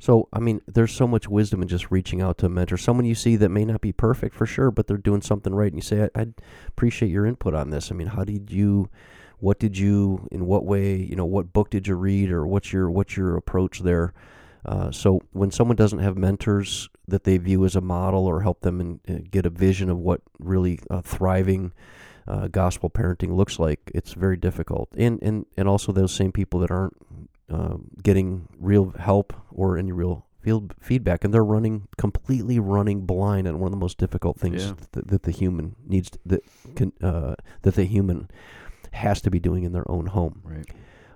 So, 0.00 0.28
I 0.32 0.40
mean, 0.40 0.62
there's 0.66 0.92
so 0.92 1.06
much 1.06 1.28
wisdom 1.28 1.60
in 1.62 1.68
just 1.68 1.90
reaching 1.90 2.22
out 2.22 2.38
to 2.38 2.46
a 2.46 2.48
mentor, 2.48 2.78
someone 2.78 3.04
you 3.04 3.14
see 3.14 3.36
that 3.36 3.50
may 3.50 3.66
not 3.66 3.82
be 3.82 3.92
perfect 3.92 4.34
for 4.34 4.46
sure, 4.46 4.70
but 4.70 4.86
they're 4.86 4.96
doing 4.96 5.20
something 5.20 5.54
right. 5.54 5.70
And 5.70 5.76
you 5.76 5.82
say, 5.82 6.08
I, 6.14 6.20
I'd 6.20 6.34
appreciate 6.66 7.10
your 7.10 7.26
input 7.26 7.54
on 7.54 7.68
this. 7.70 7.92
I 7.92 7.94
mean, 7.94 8.08
how 8.08 8.24
did 8.24 8.50
you, 8.50 8.88
what 9.38 9.58
did 9.60 9.76
you, 9.76 10.26
in 10.32 10.46
what 10.46 10.64
way, 10.64 10.96
you 10.96 11.14
know, 11.16 11.26
what 11.26 11.52
book 11.52 11.68
did 11.68 11.86
you 11.86 11.94
read 11.94 12.30
or 12.30 12.46
what's 12.46 12.72
your, 12.72 12.90
what's 12.90 13.14
your 13.14 13.36
approach 13.36 13.80
there? 13.80 14.14
Uh, 14.64 14.90
so 14.90 15.20
when 15.32 15.50
someone 15.50 15.76
doesn't 15.76 16.00
have 16.00 16.16
mentors 16.16 16.88
that 17.06 17.24
they 17.24 17.36
view 17.36 17.64
as 17.64 17.76
a 17.76 17.80
model 17.80 18.26
or 18.26 18.40
help 18.40 18.62
them 18.62 18.80
in, 18.80 19.00
uh, 19.08 19.20
get 19.30 19.46
a 19.46 19.50
vision 19.50 19.90
of 19.90 19.98
what 19.98 20.22
really 20.38 20.80
uh, 20.90 21.02
thriving 21.02 21.72
uh, 22.26 22.48
gospel 22.48 22.88
parenting 22.88 23.34
looks 23.36 23.58
like, 23.58 23.90
it's 23.94 24.12
very 24.12 24.36
difficult. 24.36 24.88
And 24.96 25.18
and 25.22 25.46
and 25.56 25.66
also 25.66 25.92
those 25.92 26.14
same 26.14 26.30
people 26.30 26.60
that 26.60 26.70
aren't 26.70 26.96
um, 27.50 27.88
getting 28.02 28.48
real 28.58 28.90
help 28.98 29.32
or 29.50 29.76
any 29.76 29.92
real 29.92 30.26
field 30.40 30.74
feedback, 30.80 31.22
and 31.24 31.34
they're 31.34 31.44
running 31.44 31.86
completely 31.98 32.58
running 32.58 33.04
blind 33.04 33.46
on 33.46 33.58
one 33.58 33.66
of 33.68 33.72
the 33.72 33.76
most 33.84 33.98
difficult 33.98 34.38
things 34.38 34.64
Yeah. 34.64 34.72
that, 34.92 35.08
that 35.08 35.22
the 35.24 35.30
human 35.32 35.76
needs 35.86 36.10
to, 36.10 36.18
that 36.26 36.42
can 36.76 36.92
uh, 37.02 37.34
that 37.62 37.74
the 37.74 37.84
human 37.84 38.30
has 38.92 39.20
to 39.22 39.30
be 39.30 39.38
doing 39.38 39.64
in 39.64 39.72
their 39.72 39.88
own 39.90 40.06
home. 40.06 40.40
Right. 40.42 40.66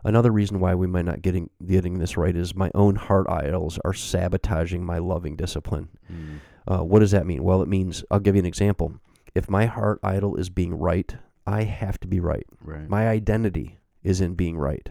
Another 0.07 0.31
reason 0.31 0.61
why 0.61 0.75
we 0.75 0.87
might 0.87 1.07
not 1.07 1.23
getting 1.23 1.49
getting 1.67 1.99
this 1.99 2.17
right 2.19 2.37
is 2.37 2.55
my 2.55 2.71
own 2.75 2.97
heart 2.97 3.27
idols 3.31 3.79
are 3.85 3.95
sabotaging 3.95 4.85
my 4.85 4.99
loving 4.99 5.37
discipline. 5.37 5.89
Mm. 6.13 6.41
Uh, 6.67 6.85
what 6.85 6.99
does 7.01 7.11
that 7.13 7.27
mean? 7.27 7.43
Well, 7.43 7.63
it 7.63 7.69
means 7.69 8.05
I'll 8.11 8.21
give 8.21 8.35
you 8.35 8.41
an 8.41 8.47
example. 8.47 9.01
If 9.35 9.49
my 9.49 9.65
heart 9.67 10.01
idol 10.03 10.37
is 10.37 10.51
being 10.51 10.75
right, 10.75 11.17
I 11.47 11.63
have 11.65 11.99
to 12.01 12.07
be 12.09 12.21
right. 12.21 12.47
Right. 12.63 12.89
My 12.89 13.09
identity 13.09 13.79
is 14.03 14.21
in 14.21 14.35
being 14.35 14.57
right. 14.59 14.91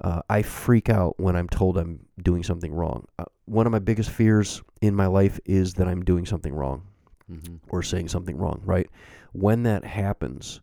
Uh, 0.00 0.22
I 0.30 0.42
freak 0.42 0.88
out 0.88 1.18
when 1.20 1.36
I'm 1.36 1.48
told 1.48 1.76
I'm 1.76 2.00
doing 2.22 2.42
something 2.42 2.72
wrong. 2.72 3.06
Uh, 3.18 3.24
one 3.44 3.66
of 3.66 3.72
my 3.72 3.78
biggest 3.78 4.10
fears 4.10 4.62
in 4.80 4.94
my 4.94 5.06
life 5.06 5.38
is 5.44 5.74
that 5.74 5.88
I'm 5.88 6.02
doing 6.04 6.24
something 6.26 6.54
wrong 6.54 6.82
hmm 7.26 7.56
or 7.68 7.82
saying 7.82 8.08
something 8.08 8.36
wrong, 8.36 8.60
right? 8.64 8.88
When 9.32 9.62
that 9.64 9.84
happens, 9.84 10.60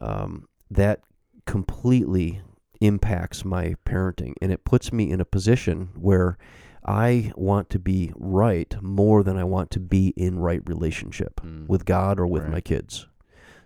um, 0.00 0.46
that 0.70 1.00
completely 1.46 2.40
impacts 2.80 3.44
my 3.44 3.74
parenting 3.84 4.34
and 4.40 4.52
it 4.52 4.64
puts 4.64 4.92
me 4.92 5.10
in 5.10 5.20
a 5.20 5.24
position 5.24 5.88
where 5.96 6.36
I 6.84 7.32
want 7.36 7.70
to 7.70 7.78
be 7.78 8.12
right 8.16 8.72
more 8.80 9.22
than 9.24 9.36
I 9.36 9.44
want 9.44 9.70
to 9.72 9.80
be 9.80 10.08
in 10.16 10.38
right 10.38 10.62
relationship 10.66 11.40
Mm. 11.44 11.68
with 11.68 11.84
God 11.84 12.20
or 12.20 12.26
with 12.26 12.44
Right. 12.44 12.52
my 12.52 12.60
kids. 12.60 13.06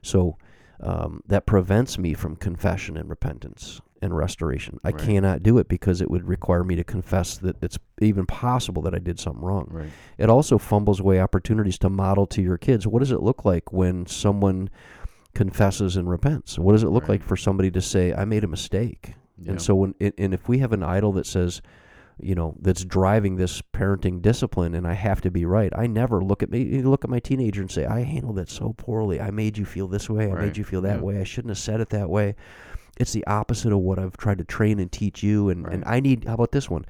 So 0.00 0.38
um, 0.80 1.22
that 1.26 1.44
prevents 1.44 1.98
me 1.98 2.14
from 2.14 2.36
confession 2.36 2.96
and 2.96 3.10
repentance 3.10 3.80
and 4.02 4.16
restoration. 4.16 4.78
I 4.84 4.88
Right. 4.88 4.98
cannot 4.98 5.42
do 5.42 5.58
it 5.58 5.68
because 5.68 6.00
it 6.00 6.10
would 6.10 6.26
require 6.26 6.64
me 6.64 6.74
to 6.76 6.84
confess 6.84 7.38
that 7.38 7.56
it's 7.62 7.78
even 8.00 8.26
possible 8.26 8.82
that 8.82 8.94
I 8.94 8.98
did 8.98 9.18
something 9.20 9.42
wrong. 9.42 9.68
Right. 9.70 9.88
It 10.18 10.28
also 10.28 10.58
fumbles 10.58 11.00
away 11.00 11.20
opportunities 11.20 11.78
to 11.78 11.88
model 11.88 12.26
to 12.26 12.42
your 12.42 12.58
kids 12.58 12.86
what 12.86 12.98
does 12.98 13.12
it 13.12 13.22
look 13.22 13.44
like 13.44 13.72
when 13.72 14.06
someone 14.06 14.68
confesses 15.34 15.96
and 15.96 16.08
repents? 16.10 16.58
What 16.58 16.72
does 16.72 16.82
it 16.82 16.90
look 16.90 17.04
Right. 17.04 17.20
like 17.20 17.22
for 17.22 17.36
somebody 17.36 17.70
to 17.70 17.80
say, 17.80 18.12
I 18.12 18.24
made 18.24 18.44
a 18.44 18.48
mistake? 18.48 19.14
Yeah. 19.38 19.52
And 19.52 19.62
so 19.62 19.74
when 19.74 19.94
and 20.00 20.34
if 20.34 20.48
we 20.48 20.58
have 20.58 20.72
an 20.72 20.82
idol 20.82 21.12
that 21.12 21.26
says, 21.26 21.62
you 22.20 22.34
know, 22.34 22.54
that's 22.60 22.84
driving 22.84 23.36
this 23.36 23.62
parenting 23.72 24.20
discipline 24.20 24.74
and 24.74 24.86
I 24.86 24.92
have 24.92 25.20
to 25.22 25.30
be 25.30 25.44
right, 25.46 25.72
I 25.74 25.86
never 25.86 26.22
look 26.22 26.42
at 26.42 26.50
me 26.50 26.82
look 26.82 27.02
at 27.04 27.10
my 27.10 27.18
teenager 27.18 27.62
and 27.62 27.70
say, 27.70 27.86
I 27.86 28.00
handled 28.02 28.38
it 28.38 28.50
so 28.50 28.74
poorly. 28.76 29.20
I 29.20 29.30
made 29.30 29.56
you 29.56 29.64
feel 29.64 29.88
this 29.88 30.10
way, 30.10 30.30
I 30.30 30.34
made 30.40 30.56
you 30.58 30.64
feel 30.64 30.82
that 30.82 30.98
Yeah. 30.98 31.02
way, 31.04 31.18
I 31.20 31.24
shouldn't 31.24 31.50
have 31.50 31.58
said 31.58 31.80
it 31.80 31.88
that 31.90 32.10
way. 32.10 32.34
It's 32.98 33.12
the 33.12 33.26
opposite 33.26 33.72
of 33.72 33.78
what 33.78 33.98
I've 33.98 34.16
tried 34.16 34.38
to 34.38 34.44
train 34.44 34.78
and 34.78 34.90
teach 34.90 35.22
you 35.22 35.48
and, 35.48 35.66
and 35.66 35.82
I 35.86 36.00
need 36.00 36.24
how 36.24 36.34
about 36.34 36.52
this 36.52 36.68
one? 36.68 36.84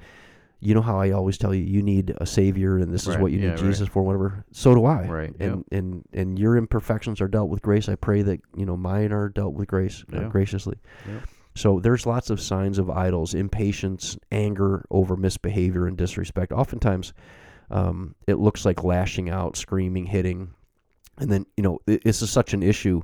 You 0.59 0.73
know 0.73 0.81
how 0.81 0.97
I 0.99 1.11
always 1.11 1.37
tell 1.37 1.53
you 1.53 1.63
you 1.63 1.81
need 1.81 2.13
a 2.17 2.25
savior 2.25 2.77
and 2.77 2.93
this 2.93 3.07
is 3.07 3.17
what 3.17 3.31
you 3.31 3.39
Yeah, 3.39 3.49
need 3.49 3.61
right. 3.61 3.69
Jesus 3.69 3.87
for, 3.89 4.01
whatever. 4.03 4.45
So 4.51 4.73
do 4.73 4.85
I. 4.85 5.07
Right. 5.07 5.35
And 5.39 5.65
and 5.71 6.03
and 6.13 6.39
your 6.39 6.55
imperfections 6.57 7.19
are 7.19 7.27
dealt 7.27 7.49
with 7.49 7.61
grace. 7.61 7.89
I 7.89 7.95
pray 7.95 8.21
that, 8.21 8.39
you 8.55 8.65
know, 8.65 8.77
mine 8.77 9.11
are 9.11 9.29
dealt 9.29 9.53
with 9.53 9.67
grace 9.67 10.05
uh, 10.13 10.29
graciously. 10.29 10.77
Yep. 11.07 11.27
So 11.55 11.79
there's 11.79 12.05
lots 12.05 12.29
of 12.29 12.41
signs 12.41 12.79
of 12.79 12.89
idols, 12.89 13.33
impatience, 13.33 14.17
anger 14.31 14.85
over 14.89 15.15
misbehavior 15.15 15.85
and 15.85 15.97
disrespect. 15.97 16.51
Oftentimes, 16.51 17.13
um, 17.69 18.15
it 18.25 18.35
looks 18.35 18.65
like 18.65 18.83
lashing 18.83 19.29
out, 19.29 19.55
screaming, 19.55 20.05
hitting, 20.05 20.53
and 21.19 21.31
then 21.31 21.45
you 21.57 21.63
know 21.63 21.79
it, 21.85 22.03
this 22.03 22.21
is 22.21 22.31
such 22.31 22.53
an 22.53 22.63
issue 22.63 23.01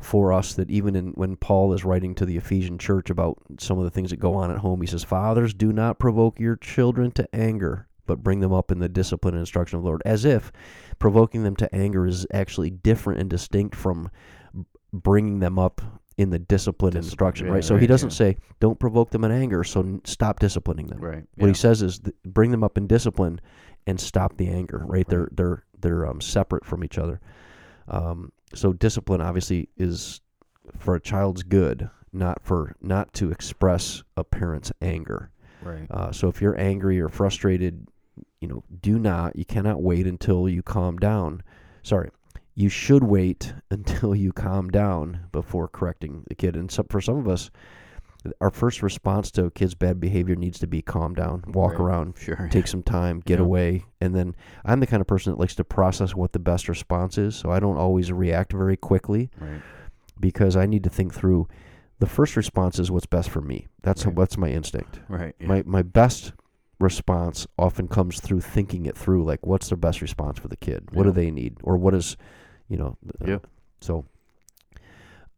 for 0.00 0.32
us 0.32 0.54
that 0.54 0.70
even 0.70 0.96
in 0.96 1.08
when 1.12 1.36
Paul 1.36 1.72
is 1.72 1.84
writing 1.84 2.14
to 2.16 2.26
the 2.26 2.36
Ephesian 2.36 2.78
church 2.78 3.10
about 3.10 3.38
some 3.58 3.78
of 3.78 3.84
the 3.84 3.90
things 3.90 4.10
that 4.10 4.18
go 4.18 4.34
on 4.34 4.50
at 4.50 4.58
home, 4.58 4.80
he 4.80 4.86
says, 4.86 5.04
"Fathers, 5.04 5.54
do 5.54 5.72
not 5.72 5.98
provoke 5.98 6.40
your 6.40 6.56
children 6.56 7.10
to 7.12 7.28
anger." 7.34 7.86
But 8.06 8.24
bring 8.24 8.40
them 8.40 8.52
up 8.52 8.72
in 8.72 8.80
the 8.80 8.88
discipline 8.88 9.34
and 9.34 9.40
instruction 9.40 9.76
of 9.76 9.84
the 9.84 9.88
Lord, 9.88 10.02
as 10.04 10.24
if 10.24 10.50
provoking 10.98 11.44
them 11.44 11.54
to 11.56 11.72
anger 11.72 12.06
is 12.06 12.26
actually 12.32 12.70
different 12.70 13.20
and 13.20 13.30
distinct 13.30 13.76
from 13.76 14.10
bringing 14.92 15.38
them 15.38 15.60
up 15.60 15.80
in 16.18 16.30
the 16.30 16.38
discipline 16.38 16.96
and 16.96 17.04
Discipline, 17.04 17.28
instruction, 17.28 17.46
yeah, 17.46 17.52
right? 17.52 17.64
So 17.64 17.76
he 17.76 17.86
doesn't 17.86 18.10
yeah. 18.10 18.16
say, 18.16 18.36
don't 18.58 18.80
provoke 18.80 19.10
them 19.10 19.22
in 19.22 19.30
anger, 19.30 19.62
so 19.62 19.80
n- 19.80 20.00
stop 20.04 20.40
disciplining 20.40 20.88
them. 20.88 20.98
Right. 20.98 21.24
What 21.36 21.46
yeah. 21.46 21.48
he 21.48 21.54
says 21.54 21.82
is, 21.82 22.00
th- 22.00 22.16
bring 22.24 22.50
them 22.50 22.64
up 22.64 22.76
in 22.76 22.88
discipline 22.88 23.40
and 23.86 24.00
stop 24.00 24.36
the 24.36 24.48
anger, 24.48 24.82
right? 24.86 25.06
They're, 25.06 25.28
they're, 25.32 25.64
they're 25.78 26.06
um, 26.06 26.20
separate 26.20 26.64
from 26.64 26.82
each 26.82 26.98
other. 26.98 27.20
Um, 27.86 28.32
so 28.54 28.72
discipline 28.72 29.20
obviously 29.20 29.68
is 29.76 30.20
for 30.78 30.94
a 30.94 31.00
child's 31.00 31.42
good, 31.42 31.90
not 32.12 32.42
for, 32.42 32.74
not 32.80 33.12
to 33.14 33.30
express 33.30 34.02
a 34.16 34.24
parent's 34.24 34.72
anger. 34.80 35.30
Right. 35.62 35.86
Uh, 35.90 36.12
so 36.12 36.28
if 36.28 36.40
you're 36.40 36.58
angry 36.58 37.00
or 37.00 37.08
frustrated, 37.08 37.86
you 38.40 38.48
know, 38.48 38.64
do 38.80 38.98
not, 38.98 39.36
you 39.36 39.44
cannot 39.44 39.82
wait 39.82 40.06
until 40.06 40.48
you 40.48 40.62
calm 40.62 40.98
down. 40.98 41.42
Sorry, 41.82 42.10
you 42.54 42.68
should 42.68 43.04
wait 43.04 43.52
until 43.70 44.14
you 44.14 44.32
calm 44.32 44.70
down 44.70 45.20
before 45.32 45.68
correcting 45.68 46.24
the 46.28 46.34
kid. 46.34 46.56
And 46.56 46.70
so 46.70 46.84
for 46.88 47.00
some 47.00 47.18
of 47.18 47.28
us, 47.28 47.50
our 48.40 48.50
first 48.50 48.82
response 48.82 49.30
to 49.32 49.46
a 49.46 49.50
kid's 49.50 49.74
bad 49.74 49.98
behavior 50.00 50.36
needs 50.36 50.58
to 50.58 50.66
be 50.66 50.82
calm 50.82 51.14
down, 51.14 51.42
walk 51.48 51.72
Right. 51.72 51.80
around, 51.80 52.14
Sure. 52.18 52.48
take 52.50 52.66
some 52.66 52.82
time, 52.82 53.20
get 53.20 53.38
Yeah. 53.38 53.44
away. 53.44 53.84
And 54.00 54.14
then 54.14 54.34
I'm 54.64 54.80
the 54.80 54.86
kind 54.86 55.00
of 55.00 55.06
person 55.06 55.32
that 55.32 55.38
likes 55.38 55.54
to 55.56 55.64
process 55.64 56.14
what 56.14 56.32
the 56.32 56.38
best 56.38 56.68
response 56.68 57.16
is. 57.16 57.34
So 57.34 57.50
I 57.50 57.60
don't 57.60 57.76
always 57.78 58.12
react 58.12 58.52
very 58.52 58.76
quickly 58.76 59.30
Right. 59.40 59.62
because 60.18 60.54
I 60.56 60.66
need 60.66 60.84
to 60.84 60.90
think 60.90 61.14
through 61.14 61.48
the 61.98 62.06
first 62.06 62.36
response 62.36 62.78
is 62.78 62.90
what's 62.90 63.06
best 63.06 63.30
for 63.30 63.40
me. 63.40 63.68
That's 63.82 64.04
Right. 64.06 64.14
what's 64.14 64.36
my 64.36 64.50
instinct 64.50 65.00
Right. 65.08 65.34
Yeah. 65.38 65.46
my 65.48 65.62
my 65.66 65.82
best 65.82 66.32
response 66.78 67.46
often 67.58 67.88
comes 67.88 68.20
through 68.20 68.40
thinking 68.40 68.86
it 68.86 68.96
through 68.96 69.22
like 69.22 69.46
what's 69.46 69.68
the 69.68 69.76
best 69.76 70.00
response 70.00 70.38
for 70.38 70.48
the 70.48 70.56
kid 70.56 70.88
what 70.94 71.02
do 71.02 71.12
they 71.12 71.30
need 71.30 71.58
or 71.62 71.76
what 71.76 71.92
is 71.94 72.16
you 72.68 72.76
know 72.78 72.96
uh, 73.20 73.26
Yeah. 73.26 73.38
so 73.82 74.06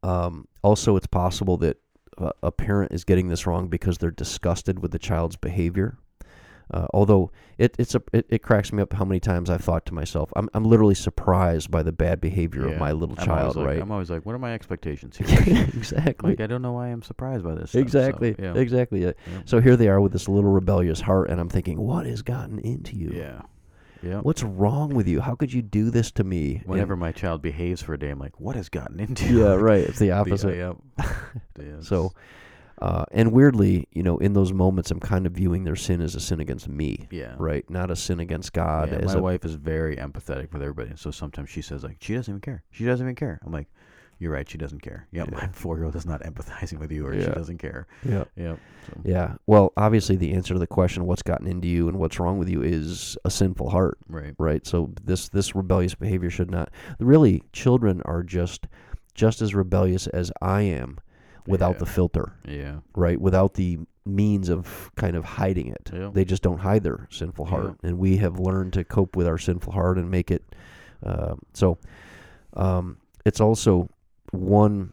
um 0.05 0.47
also 0.62 0.95
it's 0.97 1.07
possible 1.09 1.57
that 1.59 1.78
a, 2.19 2.53
parent 2.53 2.93
is 2.93 3.05
getting 3.05 3.29
this 3.29 3.47
wrong 3.47 3.69
because 3.69 3.99
they're 3.99 4.11
disgusted 4.11 4.81
with 4.81 4.91
the 4.93 4.99
child's 4.99 5.37
behavior 5.37 5.99
uh, 6.73 6.87
although 6.95 7.31
it 7.59 7.75
it's 7.79 7.95
a 7.95 8.03
it, 8.13 8.25
it 8.31 8.39
cracks 8.43 8.73
me 8.73 8.81
up 8.81 8.93
how 8.95 9.05
many 9.05 9.21
times 9.21 9.51
I've 9.51 9.63
thought 9.63 9.85
to 9.87 9.95
myself 9.95 10.33
I'm 10.37 10.49
I'm 10.55 10.65
literally 10.65 10.95
surprised 10.95 11.71
by 11.71 11.83
the 11.83 11.93
bad 11.93 12.21
behavior 12.21 12.67
Yeah. 12.67 12.75
of 12.75 12.79
my 12.81 12.93
little 12.93 13.17
I'm 13.19 13.27
child 13.27 13.57
like, 13.57 13.67
right 13.67 13.83
I'm 13.83 13.91
always 13.91 14.11
like, 14.11 14.25
what 14.25 14.35
are 14.35 14.39
my 14.39 14.55
expectations 14.55 15.17
here? 15.19 15.27
exactly 15.75 16.31
like, 16.31 16.41
I 16.41 16.47
don't 16.47 16.63
know 16.63 16.73
why 16.73 16.89
I'm 16.89 17.03
surprised 17.03 17.45
by 17.45 17.55
this. 17.57 17.71
stuff, 17.71 17.81
so, 17.81 17.81
exactly 17.81 18.37
yeah. 18.39 18.55
exactly 18.55 19.03
Yeah. 19.03 19.13
so 19.45 19.61
here 19.61 19.77
they 19.77 19.89
are 19.89 20.01
with 20.01 20.13
this 20.13 20.29
little 20.29 20.51
rebellious 20.51 21.01
heart 21.01 21.29
and 21.31 21.41
I'm 21.41 21.49
thinking 21.51 21.79
what 21.79 22.07
has 22.07 22.23
gotten 22.23 22.59
into 22.61 22.97
you 22.97 23.11
Yeah. 23.13 23.43
Yeah. 24.03 24.18
What's 24.20 24.42
wrong 24.42 24.94
with 24.94 25.07
you? 25.07 25.20
How 25.20 25.34
could 25.34 25.53
you 25.53 25.62
do 25.62 25.90
this 25.90 26.11
to 26.12 26.24
me? 26.24 26.57
And- 26.57 26.66
Whenever 26.66 26.96
my 26.96 27.12
child 27.12 27.40
behaves 27.42 27.82
for 27.82 27.94
a 27.94 27.98
day, 27.98 28.11
I'm 28.11 28.18
like, 28.18 28.40
what 28.40 28.57
has 28.57 28.68
gotten 28.68 28.98
into 29.00 29.26
you? 29.26 29.44
yeah, 29.44 29.55
right. 29.55 29.84
It's 29.84 29.98
the 29.98 30.07
The- 30.09 30.12
opposite. 30.12 30.57
yeah. 30.57 30.72
Yeah, 31.61 31.80
So, 31.80 32.12
uh, 32.80 33.05
and 33.12 33.30
weirdly, 33.32 33.86
you 33.92 34.03
know, 34.03 34.18
in 34.18 34.32
those 34.32 34.53
moments, 34.53 34.90
I'm 34.90 34.98
kind 34.98 35.24
of 35.26 35.32
viewing 35.32 35.62
their 35.64 35.76
sin 35.76 36.00
as 36.00 36.14
a 36.16 36.20
sin 36.20 36.40
against 36.40 36.66
me, 36.68 37.07
yeah. 37.12 37.34
right? 37.38 37.68
Not 37.70 37.90
a 37.92 37.96
sin 37.96 38.18
against 38.18 38.53
God. 38.53 38.90
Yeah, 38.90 38.98
as 38.98 39.12
my 39.14 39.20
a, 39.20 39.22
wife 39.22 39.44
is 39.44 39.55
very 39.55 39.96
empathetic 39.96 40.53
with 40.53 40.62
everybody. 40.62 40.90
and 40.90 40.98
So 40.98 41.11
sometimes 41.12 41.48
she 41.50 41.62
says 41.62 41.84
like, 41.84 41.98
she 42.00 42.14
doesn't 42.14 42.32
even 42.32 42.40
care. 42.40 42.64
She 42.72 42.84
doesn't 42.84 43.07
even 43.07 43.14
care. 43.14 43.38
I'm 43.46 43.53
like, 43.53 43.68
you're 44.23 44.33
right. 44.33 44.49
She 44.49 44.57
doesn't 44.57 44.81
care. 44.81 45.07
Yeah, 45.11 45.25
Yeah. 45.31 45.35
my 45.37 45.49
four 45.53 45.77
year 45.77 45.85
old 45.85 45.97
is 45.97 46.07
not 46.07 46.23
empathizing 46.23 46.79
with 46.79 46.93
you, 46.93 47.07
or 47.07 47.12
she 47.20 47.27
doesn't 47.27 47.59
care. 47.59 47.87
Yeah. 48.09 48.25
Yeah. 48.37 48.57
So, 48.87 49.01
Yeah. 49.05 49.35
Well, 49.47 49.73
obviously, 49.77 50.16
the 50.16 50.33
answer 50.33 50.55
to 50.55 50.61
the 50.61 50.66
question, 50.66 51.05
what's 51.07 51.23
gotten 51.23 51.47
into 51.47 51.68
you 51.68 51.89
and 51.89 51.99
what's 51.99 52.18
wrong 52.20 52.39
with 52.39 52.49
you, 52.49 52.62
is 52.62 53.16
a 53.25 53.31
sinful 53.31 53.70
heart, 53.70 53.99
right. 54.09 54.35
right? 54.39 54.66
So 54.66 54.93
this 55.05 55.29
this 55.29 55.55
rebellious 55.55 55.95
behavior 55.95 56.31
should 56.31 56.51
not. 56.51 56.70
Really, 57.01 57.43
children 57.53 58.01
are 58.05 58.23
just 58.23 58.66
just 59.14 59.43
as 59.43 59.55
rebellious 59.55 60.07
as 60.07 60.33
I 60.41 60.62
am, 60.62 60.99
without 61.47 61.75
Yeah. 61.75 61.79
the 61.81 61.87
filter. 61.87 62.33
Yeah. 62.49 62.77
right? 62.95 63.20
Without 63.20 63.55
the 63.55 63.81
means 64.07 64.49
of 64.49 64.91
kind 64.97 65.14
of 65.16 65.25
hiding 65.25 65.66
it. 65.68 65.91
Yeah. 65.93 66.11
They 66.12 66.25
just 66.25 66.43
don't 66.43 66.59
hide 66.59 66.83
their 66.83 67.07
sinful 67.11 67.45
heart. 67.47 67.77
And 67.85 67.99
we 67.99 68.16
have 68.16 68.39
learned 68.41 68.73
to 68.73 68.85
cope 68.85 69.14
with 69.16 69.27
our 69.27 69.39
sinful 69.39 69.73
heart 69.73 69.97
and 69.99 70.11
make 70.11 70.31
it. 70.31 70.43
Uh, 71.05 71.35
so 71.53 71.79
um, 72.55 72.97
it's 73.25 73.41
also 73.41 73.89
one 74.33 74.93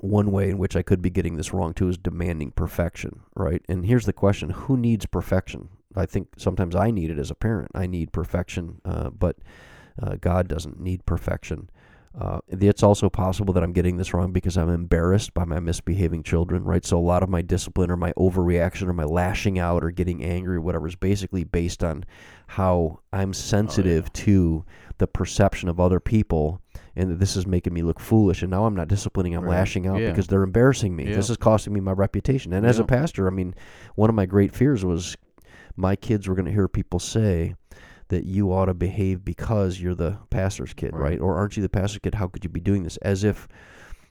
one 0.00 0.30
way 0.30 0.48
in 0.48 0.58
which 0.58 0.76
I 0.76 0.82
could 0.82 1.02
be 1.02 1.10
getting 1.10 1.36
this 1.36 1.52
wrong 1.52 1.74
too 1.74 1.88
is 1.88 1.98
demanding 1.98 2.52
perfection, 2.52 3.20
right? 3.34 3.62
And 3.68 3.84
here's 3.84 4.06
the 4.06 4.12
question: 4.12 4.50
Who 4.50 4.76
needs 4.76 5.06
perfection? 5.06 5.70
I 5.96 6.06
think 6.06 6.28
sometimes 6.36 6.76
I 6.76 6.90
need 6.90 7.10
it 7.10 7.18
as 7.18 7.30
a 7.30 7.34
parent. 7.34 7.72
I 7.74 7.86
need 7.86 8.12
perfection, 8.12 8.80
uh, 8.84 9.10
but 9.10 9.36
uh, 10.00 10.16
God 10.20 10.46
doesn't 10.46 10.78
need 10.78 11.04
perfection. 11.06 11.70
Uh, 12.18 12.40
it's 12.48 12.82
also 12.82 13.08
possible 13.08 13.54
that 13.54 13.62
I'm 13.62 13.72
getting 13.72 13.96
this 13.96 14.12
wrong 14.12 14.32
because 14.32 14.56
I'm 14.56 14.70
embarrassed 14.70 15.34
by 15.34 15.44
my 15.44 15.60
misbehaving 15.60 16.24
children, 16.24 16.64
right? 16.64 16.84
So 16.84 16.98
a 16.98 17.00
lot 17.00 17.22
of 17.22 17.28
my 17.28 17.42
discipline 17.42 17.90
or 17.90 17.96
my 17.96 18.12
overreaction 18.14 18.88
or 18.88 18.92
my 18.92 19.04
lashing 19.04 19.58
out 19.58 19.84
or 19.84 19.90
getting 19.90 20.24
angry 20.24 20.56
or 20.56 20.60
whatever 20.60 20.88
is 20.88 20.96
basically 20.96 21.44
based 21.44 21.84
on 21.84 22.04
how 22.48 23.00
I'm 23.12 23.32
sensitive 23.32 24.12
to 24.14 24.64
the 24.96 25.06
perception 25.06 25.68
of 25.68 25.78
other 25.78 26.00
people 26.00 26.60
and 26.98 27.10
that 27.10 27.18
this 27.18 27.36
is 27.36 27.46
making 27.46 27.72
me 27.72 27.82
look 27.82 28.00
foolish. 28.00 28.42
And 28.42 28.50
now 28.50 28.64
I'm 28.66 28.74
not 28.74 28.88
disciplining, 28.88 29.34
I'm 29.34 29.44
Right. 29.44 29.50
lashing 29.58 29.86
out 29.86 30.00
Yeah. 30.00 30.10
because 30.10 30.26
they're 30.26 30.42
embarrassing 30.42 30.94
me. 30.96 31.04
This 31.04 31.30
is 31.30 31.36
costing 31.36 31.72
me 31.72 31.80
my 31.80 31.92
reputation. 31.92 32.52
And 32.52 32.66
as 32.66 32.78
a 32.78 32.84
pastor, 32.84 33.26
I 33.26 33.30
mean, 33.30 33.54
one 33.94 34.10
of 34.10 34.16
my 34.16 34.26
great 34.26 34.54
fears 34.54 34.84
was 34.84 35.16
my 35.76 35.94
kids 35.96 36.28
were 36.28 36.34
going 36.34 36.46
to 36.46 36.52
hear 36.52 36.68
people 36.68 36.98
say, 36.98 37.54
that 38.08 38.24
you 38.24 38.50
ought 38.54 38.64
to 38.64 38.74
behave 38.74 39.22
because 39.22 39.80
you're 39.82 39.94
the 39.94 40.16
pastor's 40.30 40.72
kid, 40.72 40.92
right? 40.94 41.02
Right. 41.02 41.20
Or 41.20 41.36
aren't 41.36 41.58
you 41.58 41.62
the 41.62 41.68
pastor's 41.68 42.00
kid? 42.00 42.14
How 42.14 42.26
could 42.26 42.42
you 42.42 42.48
be 42.48 42.58
doing 42.58 42.82
this? 42.82 42.96
As 42.98 43.22
if 43.22 43.46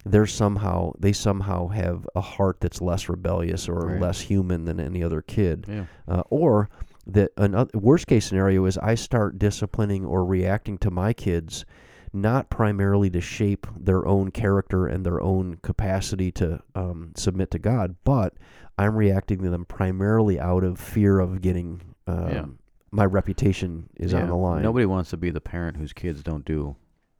they're 0.05 0.27
somehow 0.27 0.91
they 0.99 1.11
somehow 1.11 1.67
have 1.69 2.07
a 2.15 2.21
heart 2.21 2.57
that's 2.61 2.79
less 2.79 3.09
rebellious 3.09 3.67
or 3.67 3.87
Right. 3.87 3.99
less 3.99 4.21
human 4.21 4.65
than 4.65 4.79
any 4.79 5.01
other 5.03 5.23
kid, 5.23 5.65
Yeah. 5.67 5.85
uh, 6.07 6.21
or 6.29 6.69
that 7.07 7.31
another 7.37 7.71
worst 7.73 8.05
case 8.05 8.27
scenario 8.27 8.65
is 8.65 8.77
I 8.77 8.93
start 8.93 9.39
disciplining 9.39 10.05
or 10.05 10.23
reacting 10.23 10.77
to 10.77 10.91
my 10.91 11.11
kids 11.11 11.65
not 12.13 12.49
primarily 12.49 13.09
to 13.11 13.21
shape 13.21 13.67
their 13.77 14.07
own 14.07 14.31
character 14.31 14.87
and 14.87 15.05
their 15.05 15.21
own 15.21 15.57
capacity 15.61 16.31
to 16.33 16.61
um, 16.75 17.11
submit 17.15 17.51
to 17.51 17.59
God, 17.59 17.95
but 18.03 18.33
I'm 18.77 18.95
reacting 18.95 19.41
to 19.43 19.49
them 19.49 19.65
primarily 19.65 20.39
out 20.39 20.63
of 20.63 20.79
fear 20.79 21.19
of 21.19 21.41
getting 21.41 21.81
um, 22.07 22.29
Yeah. 22.29 22.45
my 22.91 23.05
reputation 23.05 23.89
is 23.97 24.13
on 24.13 24.27
the 24.27 24.35
line. 24.35 24.61
Nobody 24.63 24.85
wants 24.85 25.09
to 25.11 25.17
be 25.17 25.29
the 25.29 25.41
parent 25.41 25.77
whose 25.77 25.93
kids 25.93 26.23
don't 26.23 26.45
do, 26.45 26.75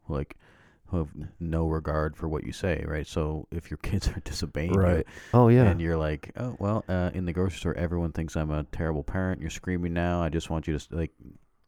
like, 0.08 0.36
who 0.90 1.00
have 1.00 1.10
no 1.42 1.68
regard 1.68 2.16
for 2.16 2.30
what 2.30 2.46
you 2.46 2.54
say, 2.54 2.82
right? 2.88 3.06
So 3.06 3.46
if 3.52 3.70
your 3.70 3.78
kids 3.84 4.08
are 4.08 4.22
disobeying 4.24 4.74
you, 4.74 4.80
right? 4.80 5.06
Oh 5.34 5.50
yeah, 5.50 5.64
and 5.66 5.82
you're 5.82 5.98
like, 5.98 6.32
oh 6.38 6.56
well, 6.60 6.86
uh, 6.88 7.12
in 7.14 7.26
the 7.26 7.34
grocery 7.34 7.58
store, 7.58 7.74
everyone 7.76 8.14
thinks 8.14 8.38
I'm 8.38 8.52
a 8.52 8.64
terrible 8.64 9.04
parent. 9.04 9.42
You're 9.42 9.50
screaming 9.50 9.92
now. 9.94 10.22
I 10.24 10.30
just 10.30 10.50
want 10.50 10.66
you 10.66 10.78
to 10.80 10.96
like, 10.96 11.12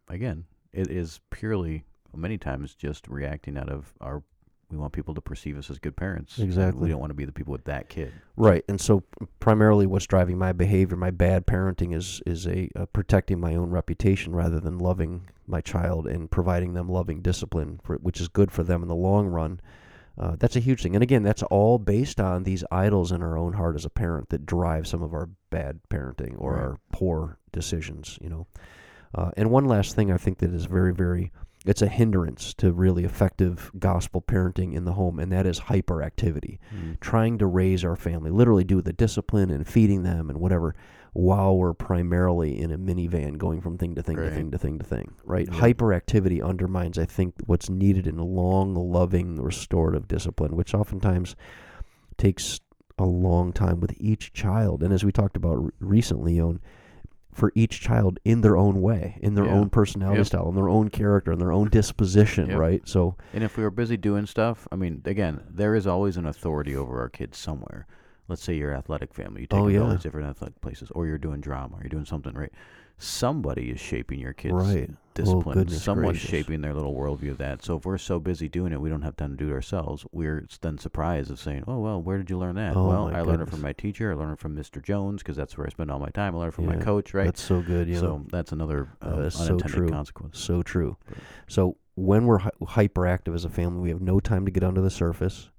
again, 0.08 0.46
it 0.72 0.90
is 0.90 1.20
purely 1.32 1.84
many 2.16 2.38
times 2.38 2.76
just 2.76 3.08
reacting 3.08 3.58
out 3.58 3.70
of 3.70 3.94
our 4.02 4.24
we 4.72 4.78
want 4.78 4.94
people 4.94 5.16
to 5.16 5.22
perceive 5.22 5.58
us 5.58 5.70
as 5.70 5.80
good 5.80 5.96
parents. 5.96 6.38
Exactly. 6.38 6.84
We 6.84 6.90
don't 6.90 7.00
want 7.00 7.10
to 7.10 7.16
be 7.16 7.26
the 7.26 7.32
people 7.32 7.52
with 7.52 7.64
that 7.66 7.90
kid. 7.90 8.14
Right, 8.38 8.64
and 8.70 8.80
so 8.80 9.04
primarily, 9.40 9.88
what's 9.88 10.06
driving 10.06 10.38
my 10.38 10.52
behavior, 10.52 10.96
my 10.96 11.12
bad 11.12 11.48
parenting, 11.48 11.96
is 11.96 12.22
is 12.26 12.46
a 12.46 12.70
uh, 12.76 12.86
protecting 12.88 13.40
my 13.40 13.56
own 13.56 13.72
reputation 13.72 14.36
rather 14.36 14.60
than 14.60 14.78
loving 14.78 15.30
my 15.48 15.62
child 15.62 16.06
and 16.08 16.30
providing 16.30 16.74
them 16.74 16.88
loving 16.88 17.22
discipline, 17.22 17.80
for, 17.84 17.96
which 17.98 18.22
is 18.22 18.28
good 18.28 18.52
for 18.52 18.64
them 18.64 18.82
in 18.84 18.88
the 18.88 18.96
long 18.96 19.28
run. 19.28 19.60
Uh, 20.20 20.36
that's 20.38 20.56
a 20.56 20.60
huge 20.60 20.84
thing, 20.84 20.96
and 20.96 21.02
again, 21.02 21.24
that's 21.24 21.44
all 21.44 21.80
based 21.80 22.20
on 22.20 22.44
these 22.44 22.64
idols 22.72 23.12
in 23.12 23.24
our 23.24 23.38
own 23.38 23.54
heart 23.54 23.76
as 23.76 23.86
a 23.86 23.90
parent 23.90 24.30
that 24.30 24.46
drive 24.46 24.86
some 24.86 25.02
of 25.02 25.14
our 25.14 25.30
bad 25.50 25.80
parenting 25.90 26.36
or 26.38 26.54
Right. 26.54 26.62
our 26.62 26.78
poor 26.92 27.40
decisions. 27.52 28.20
You 28.22 28.30
know, 28.30 28.48
uh, 29.16 29.32
and 29.38 29.50
one 29.50 29.66
last 29.66 29.96
thing 29.96 30.12
I 30.12 30.18
think 30.18 30.40
that 30.40 30.54
is 30.54 30.66
very, 30.66 30.94
very 30.94 31.32
it's 31.66 31.82
a 31.82 31.88
hindrance 31.88 32.54
to 32.54 32.72
really 32.72 33.04
effective 33.04 33.72
gospel 33.78 34.22
parenting 34.22 34.74
in 34.74 34.86
the 34.86 34.94
home, 34.94 35.20
and 35.20 35.32
that 35.32 35.46
is 35.46 35.60
hyperactivity 35.60 36.58
hmm. 36.70 36.94
trying 37.02 37.38
to 37.38 37.46
raise 37.46 37.84
our 37.84 37.96
family, 37.96 38.32
literally 38.32 38.64
do 38.64 38.82
the 38.82 38.94
discipline 38.94 39.50
and 39.50 39.68
feeding 39.68 40.04
them 40.04 40.30
and 40.30 40.40
whatever, 40.40 40.74
while 41.14 41.58
we're 41.58 41.74
primarily 41.74 42.60
in 42.60 42.72
a 42.72 42.78
minivan 42.78 43.38
going 43.38 43.62
from 43.62 43.78
thing 43.78 43.96
to 43.96 44.02
thing 44.02 44.16
to 44.16 44.30
thing 44.30 44.52
to 44.52 44.58
thing 44.58 44.80
to 44.80 44.86
thing, 44.86 45.14
right? 45.26 45.48
Yep. 45.52 45.62
Hyperactivity 45.62 46.44
undermines, 46.44 46.98
I 46.98 47.06
think, 47.06 47.34
what's 47.46 47.70
needed 47.70 48.08
in 48.08 48.20
a 48.20 48.26
long, 48.26 48.76
loving, 48.76 49.42
restorative 49.42 50.08
discipline, 50.08 50.56
which 50.56 50.74
oftentimes 50.74 51.36
takes 52.18 52.60
a 52.98 53.06
long 53.06 53.52
time 53.52 53.80
with 53.80 53.94
each 53.98 54.34
child. 54.34 54.84
And 54.84 54.94
as 54.94 55.04
we 55.04 55.12
talked 55.12 55.38
about 55.38 55.56
re- 55.56 55.72
recently, 55.80 56.40
on 56.40 56.62
for 57.40 57.52
each 57.56 57.80
child 57.80 58.20
in 58.26 58.42
their 58.42 58.58
own 58.58 58.82
way, 58.82 59.18
in 59.22 59.34
their 59.34 59.46
Yeah. 59.46 59.54
own 59.54 59.70
personality 59.70 60.20
Yep. 60.20 60.28
style, 60.28 60.50
in 60.50 60.56
their 60.56 60.70
own 60.70 60.90
character, 60.90 61.32
in 61.32 61.40
their 61.40 61.52
own 61.52 61.70
disposition, 61.70 62.50
Yep. 62.50 62.60
right? 62.60 62.82
So, 62.88 63.16
And 63.34 63.44
if 63.44 63.58
we 63.58 63.64
were 63.64 63.72
busy 63.72 63.98
doing 63.98 64.26
stuff, 64.26 64.68
I 64.72 64.76
mean, 64.76 65.02
again, 65.06 65.42
there 65.50 65.74
is 65.74 65.88
always 65.88 66.18
an 66.18 66.26
authority 66.26 66.76
over 66.76 67.00
our 67.00 67.10
kids 67.10 67.38
somewhere. 67.38 67.88
Let's 68.28 68.44
say 68.44 68.54
you're 68.56 68.74
athletic 68.76 69.14
family, 69.14 69.42
you 69.42 69.48
take 69.48 69.60
Oh, 69.60 69.66
them 69.66 69.74
to 69.74 69.84
all 69.84 69.90
these 69.90 70.04
different 70.04 70.28
athletic 70.30 70.62
places, 70.62 70.92
or 70.92 71.08
you're 71.08 71.18
doing 71.18 71.42
drama, 71.42 71.78
or 71.78 71.82
you're 71.82 71.90
doing 71.90 72.06
something, 72.06 72.34
right? 72.36 72.52
Somebody 73.02 73.70
is 73.72 73.80
shaping 73.80 74.20
your 74.20 74.34
kids' 74.34 74.54
Right. 74.54 74.90
Oh, 74.92 74.96
discipline. 75.14 75.54
goodness 75.54 75.84
Someone's 75.84 76.12
gracious. 76.20 76.30
shaping 76.30 76.62
their 76.62 76.74
little 76.74 76.94
worldview 76.96 77.32
of 77.32 77.38
that. 77.40 77.64
So 77.64 77.76
if 77.78 77.86
we're 77.86 77.98
so 77.98 78.20
busy 78.20 78.48
doing 78.48 78.72
it, 78.72 78.80
we 78.80 78.90
don't 78.90 79.02
have 79.02 79.16
time 79.18 79.32
to 79.32 79.38
do 79.38 79.50
it 79.50 79.54
ourselves. 79.54 80.06
We're 80.14 80.46
then 80.62 80.78
surprised 80.78 81.30
of 81.32 81.40
saying, 81.40 81.64
"Oh 81.68 81.80
well, 81.80 82.02
where 82.02 82.18
did 82.18 82.30
you 82.30 82.38
learn 82.38 82.56
that?" 82.56 82.76
Oh, 82.78 82.88
well, 82.88 83.08
I 83.08 83.22
learned 83.22 83.42
it 83.42 83.50
from 83.50 83.62
my 83.62 83.74
teacher. 83.74 84.12
I 84.12 84.16
learned 84.16 84.34
it 84.34 84.40
from 84.40 84.56
Mr. 84.56 84.82
Jones 84.82 85.22
because 85.22 85.36
that's 85.36 85.58
where 85.58 85.68
I 85.68 85.70
spend 85.70 85.92
all 85.92 86.00
my 86.00 86.10
time. 86.10 86.36
I 86.36 86.40
learned 86.40 86.54
it 86.54 86.56
from 86.56 86.66
my 86.68 86.78
coach, 86.78 87.14
right? 87.14 87.26
that's 87.26 87.42
so 87.42 87.62
good. 87.62 87.88
Yeah. 87.90 88.00
So 88.00 88.26
that's 88.30 88.52
another 88.54 88.88
Uh, 89.02 89.08
um, 89.14 89.22
that's 89.24 89.36
so 89.36 89.44
unintended 89.46 89.78
true. 89.78 89.90
consequence. 89.90 90.40
So 90.40 90.62
true. 90.62 90.96
So 91.48 91.76
when 91.96 92.26
we're 92.26 92.40
hy- 92.40 92.52
hyperactive 92.62 93.34
as 93.36 93.44
a 93.44 93.50
family, 93.50 93.82
we 93.82 93.90
have 93.90 94.02
no 94.02 94.20
time 94.22 94.46
to 94.46 94.52
get 94.52 94.64
under 94.64 94.80
the 94.82 94.90
surface. 94.90 95.50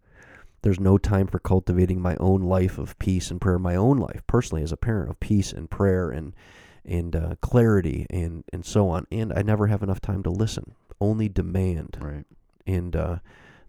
There's 0.62 0.81
no 0.81 0.97
time 0.99 1.27
for 1.27 1.39
cultivating 1.39 2.01
my 2.01 2.17
own 2.17 2.43
life 2.43 2.79
of 2.79 2.99
peace 2.99 3.31
and 3.31 3.41
prayer, 3.41 3.59
my 3.59 3.77
own 3.77 3.99
life 3.99 4.23
personally 4.27 4.62
as 4.62 4.73
a 4.73 4.77
parent 4.77 5.11
of 5.11 5.19
peace 5.21 5.53
and 5.53 5.71
prayer 5.71 6.11
and 6.11 6.35
and 6.85 7.15
uh, 7.16 7.35
clarity 7.40 8.07
and 8.11 8.44
and 8.52 8.65
so 8.65 8.89
on. 8.89 9.07
And 9.11 9.32
I 9.32 9.43
never 9.43 9.66
have 9.66 9.82
enough 9.82 10.01
time 10.01 10.23
to 10.24 10.31
listen. 10.31 10.74
Only 11.01 11.28
demand 11.28 11.97
Right. 12.01 12.24
and 12.66 12.94
uh, 12.94 13.19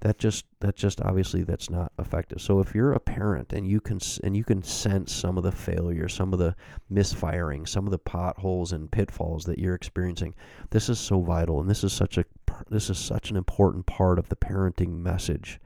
that 0.02 0.18
just 0.18 0.46
that 0.62 0.76
just 0.76 1.00
obviously 1.02 1.44
that's 1.44 1.70
not 1.70 1.92
effective. 2.00 2.42
So 2.42 2.60
if 2.60 2.74
you're 2.74 2.94
a 2.94 3.00
parent 3.00 3.54
and 3.54 3.68
you 3.68 3.80
can 3.80 4.00
and 4.24 4.36
you 4.36 4.44
can 4.44 4.64
sense 4.64 5.14
some 5.14 5.38
of 5.38 5.44
the 5.44 5.52
failure, 5.52 6.10
some 6.10 6.34
of 6.34 6.40
the 6.40 6.56
misfiring, 6.90 7.66
some 7.68 7.86
of 7.86 7.92
the 7.92 8.00
potholes 8.00 8.72
and 8.72 8.92
pitfalls 8.92 9.46
that 9.46 9.60
you're 9.60 9.76
experiencing, 9.76 10.34
this 10.72 10.90
is 10.90 11.00
so 11.00 11.22
vital, 11.22 11.62
and 11.62 11.70
this 11.70 11.84
is 11.84 11.94
such 11.94 12.18
a 12.18 12.26
this 12.70 12.90
is 12.90 12.98
such 12.98 13.30
an 13.30 13.38
important 13.38 13.86
part 13.86 14.18
of 14.20 14.28
the 14.30 14.36
parenting 14.36 14.98
message. 14.98 15.60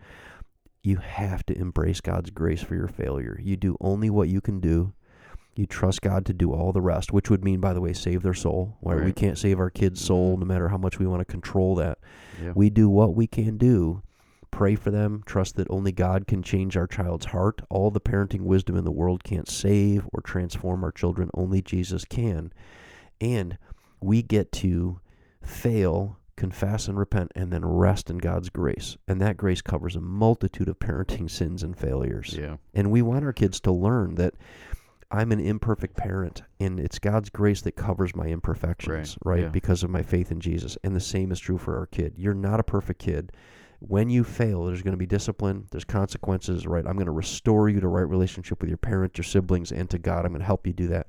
You 0.84 0.98
have 0.98 1.46
to 1.48 1.58
embrace 1.58 2.00
God's 2.02 2.30
grace 2.30 2.62
for 2.62 2.76
your 2.76 2.88
failure. 2.90 3.40
You 3.42 3.56
do 3.56 3.76
only 3.82 4.10
what 4.10 4.30
you 4.30 4.40
can 4.42 4.60
do. 4.60 4.94
You 5.56 5.66
trust 5.66 6.02
God 6.02 6.26
to 6.26 6.34
do 6.34 6.52
all 6.52 6.74
the 6.74 6.82
rest, 6.82 7.14
which 7.14 7.30
would 7.30 7.44
mean, 7.44 7.62
by 7.62 7.74
the 7.74 7.80
way, 7.80 7.94
save 7.94 8.24
their 8.24 8.34
soul. 8.34 8.78
Right? 8.82 9.06
We 9.06 9.14
can't 9.14 9.38
save 9.38 9.60
our 9.60 9.70
kids' 9.70 10.00
mm-hmm. 10.00 10.08
soul, 10.08 10.38
no 10.38 10.46
matter 10.46 10.70
how 10.70 10.78
much 10.78 11.00
we 11.00 11.08
want 11.08 11.22
to 11.22 11.26
control 11.26 11.76
that. 11.76 12.00
Yeah. 12.44 12.52
We 12.56 12.70
do 12.70 12.90
what 12.90 13.16
we 13.16 13.26
can 13.26 13.58
do. 13.58 14.02
Pray 14.52 14.76
for 14.76 14.92
them. 14.92 15.24
Trust 15.26 15.56
that 15.56 15.70
only 15.70 15.92
God 15.92 16.28
can 16.28 16.44
change 16.44 16.78
our 16.78 16.88
child's 16.88 17.28
heart. 17.28 17.62
All 17.70 17.92
the 17.92 18.02
parenting 18.02 18.42
wisdom 18.42 18.76
in 18.76 18.86
the 18.86 18.92
world 18.92 19.24
can't 19.24 19.50
save 19.50 20.08
or 20.14 20.22
transform 20.22 20.84
our 20.84 20.92
children. 20.92 21.30
Only 21.34 21.62
Jesus 21.62 22.06
can. 22.06 22.54
And 23.20 23.58
we 24.02 24.22
get 24.22 24.52
to 24.54 25.00
fail, 25.42 26.18
confess, 26.36 26.88
and 26.88 26.98
repent, 26.98 27.32
and 27.36 27.52
then 27.52 27.66
rest 27.66 28.10
in 28.10 28.18
God's 28.18 28.50
grace. 28.50 28.98
And 29.08 29.22
that 29.22 29.38
grace 29.38 29.62
covers 29.62 29.96
a 29.96 30.02
multitude 30.02 30.68
of 30.68 30.80
parenting 30.80 31.30
sins 31.30 31.64
and 31.64 31.78
failures. 31.78 32.36
yeah. 32.38 32.58
And 32.74 32.92
we 32.92 33.02
want 33.02 33.26
our 33.26 33.34
kids 33.34 33.60
to 33.62 33.72
learn 33.72 34.16
that 34.16 34.36
I'm 35.16 35.32
an 35.32 35.40
imperfect 35.40 35.96
parent 35.96 36.42
and 36.60 36.80
it's 36.80 37.00
God's 37.00 37.30
grace 37.30 37.62
that 37.62 37.76
covers 37.76 38.16
my 38.16 38.26
imperfections, 38.28 39.18
Right, 39.24 39.36
right? 39.36 39.44
yeah. 39.44 39.50
Because 39.50 39.84
of 39.84 39.90
my 39.90 40.02
faith 40.02 40.32
in 40.32 40.40
Jesus. 40.40 40.78
And 40.84 40.96
the 40.96 41.00
same 41.00 41.32
is 41.32 41.40
true 41.40 41.58
for 41.58 41.78
our 41.78 41.86
kid. 41.86 42.14
You're 42.18 42.34
not 42.34 42.60
a 42.60 42.64
perfect 42.64 43.00
kid. 43.00 43.32
When 43.80 44.10
you 44.10 44.24
fail, 44.24 44.66
there's 44.66 44.82
going 44.82 44.94
to 44.94 44.98
be 44.98 45.06
discipline, 45.06 45.68
there's 45.72 45.84
consequences, 45.84 46.66
right? 46.66 46.86
I'm 46.88 46.96
going 46.96 47.06
to 47.06 47.12
restore 47.12 47.70
you 47.70 47.80
to 47.82 47.88
right 47.88 48.08
relationship 48.08 48.62
with 48.62 48.70
your 48.70 48.78
parents, 48.78 49.18
your 49.18 49.24
siblings, 49.26 49.72
and 49.72 49.90
to 49.90 49.98
God. 50.00 50.26
I'm 50.26 50.32
going 50.32 50.40
to 50.40 50.46
help 50.46 50.66
you 50.66 50.74
do 50.74 50.88
that. 50.88 51.08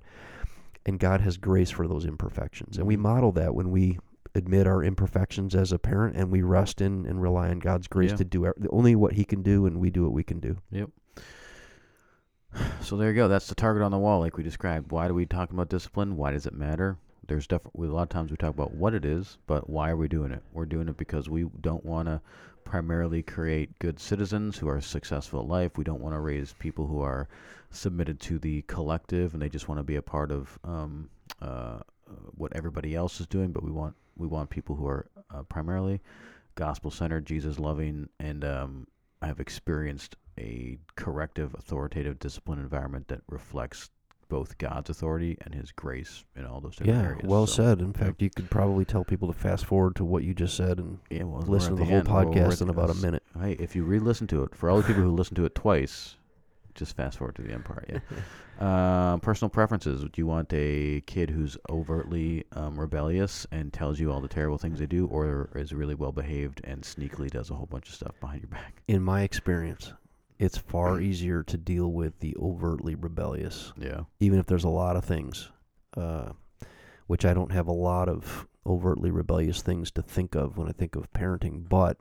And 0.85 0.99
God 0.99 1.21
has 1.23 1.37
grace 1.37 1.71
for 1.71 1.87
those 1.89 2.05
imperfections. 2.05 2.77
And 2.79 2.87
we 2.87 2.97
Mhm. 2.97 3.01
model 3.01 3.33
that 3.33 3.55
when 3.55 3.71
we 3.71 3.99
admit 4.35 4.67
our 4.67 4.83
imperfections 4.85 5.55
as 5.55 5.73
a 5.73 5.79
parent 5.79 6.15
and 6.17 6.31
we 6.31 6.43
rest 6.43 6.81
in 6.81 7.07
and 7.07 7.23
rely 7.23 7.49
on 7.49 7.59
God's 7.59 7.89
grace 7.89 8.11
Yeah. 8.11 8.17
to 8.17 8.25
do 8.25 8.53
only 8.71 8.95
what 8.95 9.15
he 9.15 9.25
can 9.25 9.43
do 9.43 9.65
and 9.67 9.81
we 9.81 9.91
do 9.91 10.03
what 10.03 10.13
we 10.13 10.23
can 10.23 10.41
do. 10.41 10.59
Yep. 10.71 10.91
So 12.81 12.97
there 12.97 13.09
you 13.11 13.17
go. 13.17 13.29
That's 13.29 13.49
the 13.49 13.55
target 13.55 13.83
on 13.83 13.91
the 13.91 13.99
wall, 13.99 14.21
like 14.21 14.37
we 14.37 14.43
described. 14.43 14.93
Why 14.93 15.09
do 15.09 15.15
we 15.15 15.27
talk 15.27 15.51
about 15.51 15.69
discipline? 15.69 16.17
Why 16.17 16.33
does 16.33 16.47
it 16.47 16.55
matter? 16.55 16.97
There's 17.27 17.47
definitely 17.47 17.89
a 17.89 17.93
lot 17.93 18.05
of 18.05 18.09
times 18.11 18.31
we 18.31 18.37
talk 18.37 18.55
about 18.55 18.75
what 18.75 18.95
it 18.95 19.05
is, 19.05 19.39
but 19.47 19.69
why 19.69 19.91
are 19.91 19.97
we 19.97 20.07
doing 20.07 20.31
it? 20.31 20.43
We're 20.53 20.67
doing 20.67 20.89
it 20.89 20.97
because 20.97 21.29
we 21.29 21.47
don't 21.61 21.85
want 21.85 22.07
to 22.07 22.21
primarily 22.65 23.23
create 23.23 23.77
good 23.79 23.99
citizens 23.99 24.57
who 24.57 24.69
are 24.69 24.81
successful 24.81 25.41
at 25.41 25.49
life. 25.49 25.77
We 25.77 25.85
don't 25.85 26.01
want 26.01 26.15
to 26.15 26.21
raise 26.21 26.53
people 26.53 26.87
who 26.87 27.01
are 27.01 27.29
submitted 27.71 28.21
to 28.21 28.39
the 28.39 28.63
collective 28.63 29.33
and 29.33 29.43
they 29.43 29.49
just 29.49 29.69
want 29.69 29.79
to 29.79 29.85
be 29.85 29.97
a 29.97 30.03
part 30.03 30.31
of 30.31 30.59
um, 30.65 31.11
uh, 31.43 31.79
what 32.37 32.53
everybody 32.55 32.95
else 32.95 33.21
is 33.21 33.27
doing. 33.27 33.51
But 33.53 33.65
we 33.65 33.71
want 33.71 33.95
we 34.17 34.27
want 34.27 34.51
people 34.51 34.77
who 34.77 34.87
are 34.87 35.07
uh, 35.35 35.43
primarily 35.43 36.01
gospel 36.55 36.91
centered, 36.91 37.27
Jesus 37.27 37.59
loving, 37.59 38.09
and 38.19 38.45
um, 38.45 38.87
have 39.27 39.41
experienced 39.41 40.17
a 40.39 40.79
corrective, 40.97 41.55
authoritative, 41.55 42.19
discipline 42.19 42.59
environment 42.59 43.09
that 43.09 43.21
reflects 43.29 43.91
both 44.29 44.59
God's 44.59 44.91
authority 44.91 45.39
and 45.43 45.55
His 45.55 45.71
grace 45.73 46.25
in 46.35 46.45
all 46.47 46.61
those 46.61 46.77
different 46.77 46.99
Yeah, 47.01 47.09
areas. 47.11 47.25
well 47.25 47.47
So, 47.47 47.63
said. 47.63 47.81
In 47.81 47.93
yeah. 47.97 48.07
fact, 48.07 48.21
you 48.23 48.29
could 48.29 48.51
probably 48.51 48.85
tell 48.85 49.05
people 49.05 49.29
to 49.29 49.39
fast 49.39 49.65
forward 49.65 49.95
to 49.97 50.05
what 50.05 50.25
you 50.25 50.35
just 50.35 50.57
said 50.57 50.79
and 50.79 50.99
Yeah, 51.11 51.23
well, 51.25 51.43
listen 51.43 51.77
to 51.77 51.77
the 51.77 51.85
whole 51.85 51.99
end. 51.99 52.09
Podcast 52.09 52.55
at 52.55 52.61
in 52.63 52.69
about 52.71 52.91
a 52.91 52.95
minute. 52.95 53.23
Hey, 53.41 53.53
if 53.53 53.77
you 53.77 53.85
re-listen 53.85 54.27
to 54.29 54.43
it, 54.43 54.55
for 54.55 54.69
all 54.69 54.79
the 54.79 54.83
people 54.83 55.03
who 55.03 55.13
listen 55.13 55.37
to 55.37 55.45
it 55.45 55.55
twice, 55.55 56.17
just 56.77 56.97
fast 56.97 57.19
forward 57.19 57.35
to 57.37 57.43
the 57.43 57.53
end 57.53 57.65
part. 57.65 57.89
Yeah. 57.89 57.99
uh, 58.65 59.17
personal 59.19 59.51
preferences. 59.51 60.03
Do 60.03 60.11
you 60.17 60.27
want 60.27 60.53
a 60.53 61.01
kid 61.07 61.31
who's 61.31 61.57
overtly 61.69 62.45
um, 62.53 62.79
rebellious 62.79 63.47
and 63.51 63.73
tells 63.73 63.99
you 63.99 64.13
all 64.13 64.21
the 64.21 64.29
terrible 64.29 64.59
things 64.59 64.79
they 64.79 64.87
do, 64.87 65.07
or 65.07 65.51
is 65.55 65.73
really 65.73 65.95
well 65.95 66.13
behaved 66.13 66.61
and 66.65 66.83
sneakily 66.83 67.31
does 67.31 67.51
a 67.51 67.55
whole 67.55 67.67
bunch 67.67 67.89
of 67.89 67.95
stuff 67.95 68.15
behind 68.21 68.43
your 68.43 68.51
back? 68.51 68.83
In 68.89 69.03
my 69.03 69.23
experience, 69.23 69.93
it's 70.39 70.57
far 70.59 71.01
easier 71.01 71.43
to 71.45 71.57
deal 71.57 71.91
with 71.93 72.19
the 72.21 72.37
overtly 72.41 72.95
rebellious, 72.95 73.73
Yeah. 73.79 74.03
even 74.21 74.39
if 74.39 74.47
there's 74.47 74.65
a 74.65 74.69
lot 74.69 74.97
of 74.97 75.05
things, 75.05 75.51
uh, 75.97 76.31
which 77.07 77.25
I 77.25 77.35
don't 77.35 77.53
have 77.53 77.67
a 77.69 77.73
lot 77.73 78.09
of 78.09 78.47
overtly 78.67 79.11
rebellious 79.11 79.63
things 79.63 79.91
to 79.93 80.03
think 80.03 80.35
of 80.35 80.57
when 80.59 80.69
I 80.69 80.73
think 80.73 80.97
of 80.97 81.13
parenting, 81.13 81.69
but 81.69 81.99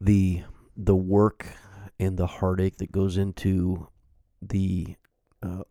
the 0.00 0.42
the 0.76 0.96
work 0.96 1.46
and 2.02 2.16
the 2.16 2.26
heartache 2.26 2.78
that 2.78 2.92
goes 2.92 3.16
into 3.16 3.88
the 4.40 4.96
uh, 5.42 5.62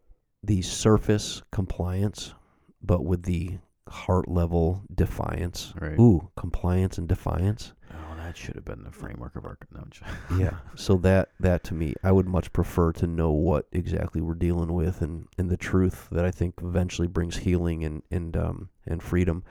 the 0.43 0.61
surface 0.61 1.41
compliance, 1.51 2.33
but 2.81 3.05
with 3.05 3.23
the 3.23 3.59
heart 3.87 4.27
level 4.27 4.83
defiance. 4.93 5.73
Right. 5.79 5.99
Ooh, 5.99 6.29
compliance 6.35 6.97
and 6.97 7.07
defiance. 7.07 7.73
Oh, 7.91 8.15
that 8.17 8.37
should 8.37 8.55
have 8.55 8.65
been 8.65 8.83
the 8.83 8.91
framework 8.91 9.35
of 9.35 9.45
our. 9.45 9.57
No, 9.71 9.83
yeah. 10.37 10.57
So 10.75 10.97
that 10.97 11.29
that 11.39 11.63
to 11.65 11.73
me, 11.73 11.93
I 12.03 12.11
would 12.11 12.27
much 12.27 12.51
prefer 12.53 12.91
to 12.93 13.07
know 13.07 13.31
what 13.31 13.67
exactly 13.71 14.21
we're 14.21 14.33
dealing 14.33 14.73
with 14.73 15.01
and, 15.01 15.27
and 15.37 15.49
the 15.49 15.57
truth 15.57 16.07
that 16.11 16.25
I 16.25 16.31
think 16.31 16.55
eventually 16.63 17.07
brings 17.07 17.37
healing 17.37 17.83
and 17.83 18.01
and 18.09 18.35
um 18.37 18.69
and 18.85 19.03
freedom. 19.03 19.43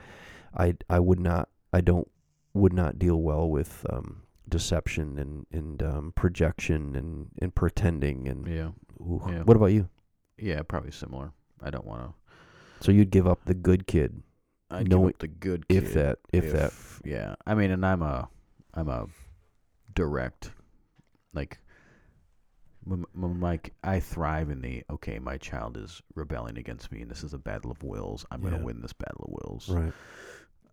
I 0.57 0.75
I 0.89 0.99
would 0.99 1.19
not 1.19 1.49
I 1.71 1.81
don't 1.81 2.09
would 2.53 2.73
not 2.73 2.99
deal 2.99 3.21
well 3.21 3.49
with 3.49 3.85
um 3.89 4.23
deception 4.47 5.17
and 5.17 5.45
and 5.51 5.83
um, 5.83 6.13
projection 6.15 6.95
and 6.95 7.27
and 7.41 7.55
pretending 7.55 8.27
and 8.27 8.47
yeah. 8.47 8.69
ooh. 8.99 9.21
Yeah. 9.27 9.43
what 9.43 9.57
about 9.57 9.67
you? 9.67 9.89
Yeah, 10.37 10.61
probably 10.63 10.91
similar. 10.91 11.31
I 11.61 11.69
don't 11.69 11.85
want 11.85 12.03
to. 12.03 12.13
So 12.85 12.91
you'd 12.91 13.11
give 13.11 13.27
up 13.27 13.45
the 13.45 13.53
good 13.53 13.85
kid 13.85 14.23
I'd 14.71 14.89
give 14.89 15.03
up 15.03 15.19
the 15.19 15.27
good 15.27 15.67
kid. 15.67 15.83
if 15.83 15.93
that 15.93 16.19
if, 16.31 16.51
that 16.53 16.73
yeah. 17.03 17.35
I 17.45 17.55
mean, 17.55 17.71
and 17.71 17.85
I'm 17.85 18.01
a, 18.01 18.29
I'm 18.73 18.87
a 18.87 19.07
direct. 19.93 20.51
Like 21.33 21.59
like 22.85 23.73
I 23.83 23.99
thrive 23.99 24.49
in 24.49 24.61
the 24.61 24.83
okay, 24.89 25.19
my 25.19 25.37
child 25.37 25.77
is 25.77 26.01
rebelling 26.15 26.57
against 26.57 26.91
me, 26.91 27.01
and 27.01 27.11
this 27.11 27.23
is 27.23 27.33
a 27.33 27.37
battle 27.37 27.69
of 27.69 27.83
wills. 27.83 28.25
I'm 28.31 28.41
going 28.41 28.57
to 28.57 28.63
win 28.63 28.81
this 28.81 28.93
battle 28.93 29.25
of 29.25 29.31
wills, 29.43 29.69
Right. 29.69 29.93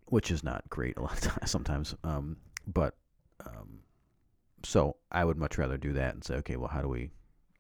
which 0.07 0.31
is 0.31 0.43
not 0.43 0.69
great 0.71 0.97
a 0.97 1.03
lot 1.03 1.13
of 1.13 1.21
times. 1.21 1.51
Sometimes, 1.51 1.95
um, 2.05 2.37
but 2.67 2.95
um, 3.47 3.81
so 4.65 4.97
I 5.13 5.25
would 5.25 5.37
much 5.39 5.59
rather 5.59 5.77
do 5.77 5.93
that 5.95 6.15
and 6.15 6.25
say, 6.25 6.35
okay, 6.37 6.57
well, 6.57 6.69
how 6.69 6.83
do 6.83 6.89
we? 6.89 7.11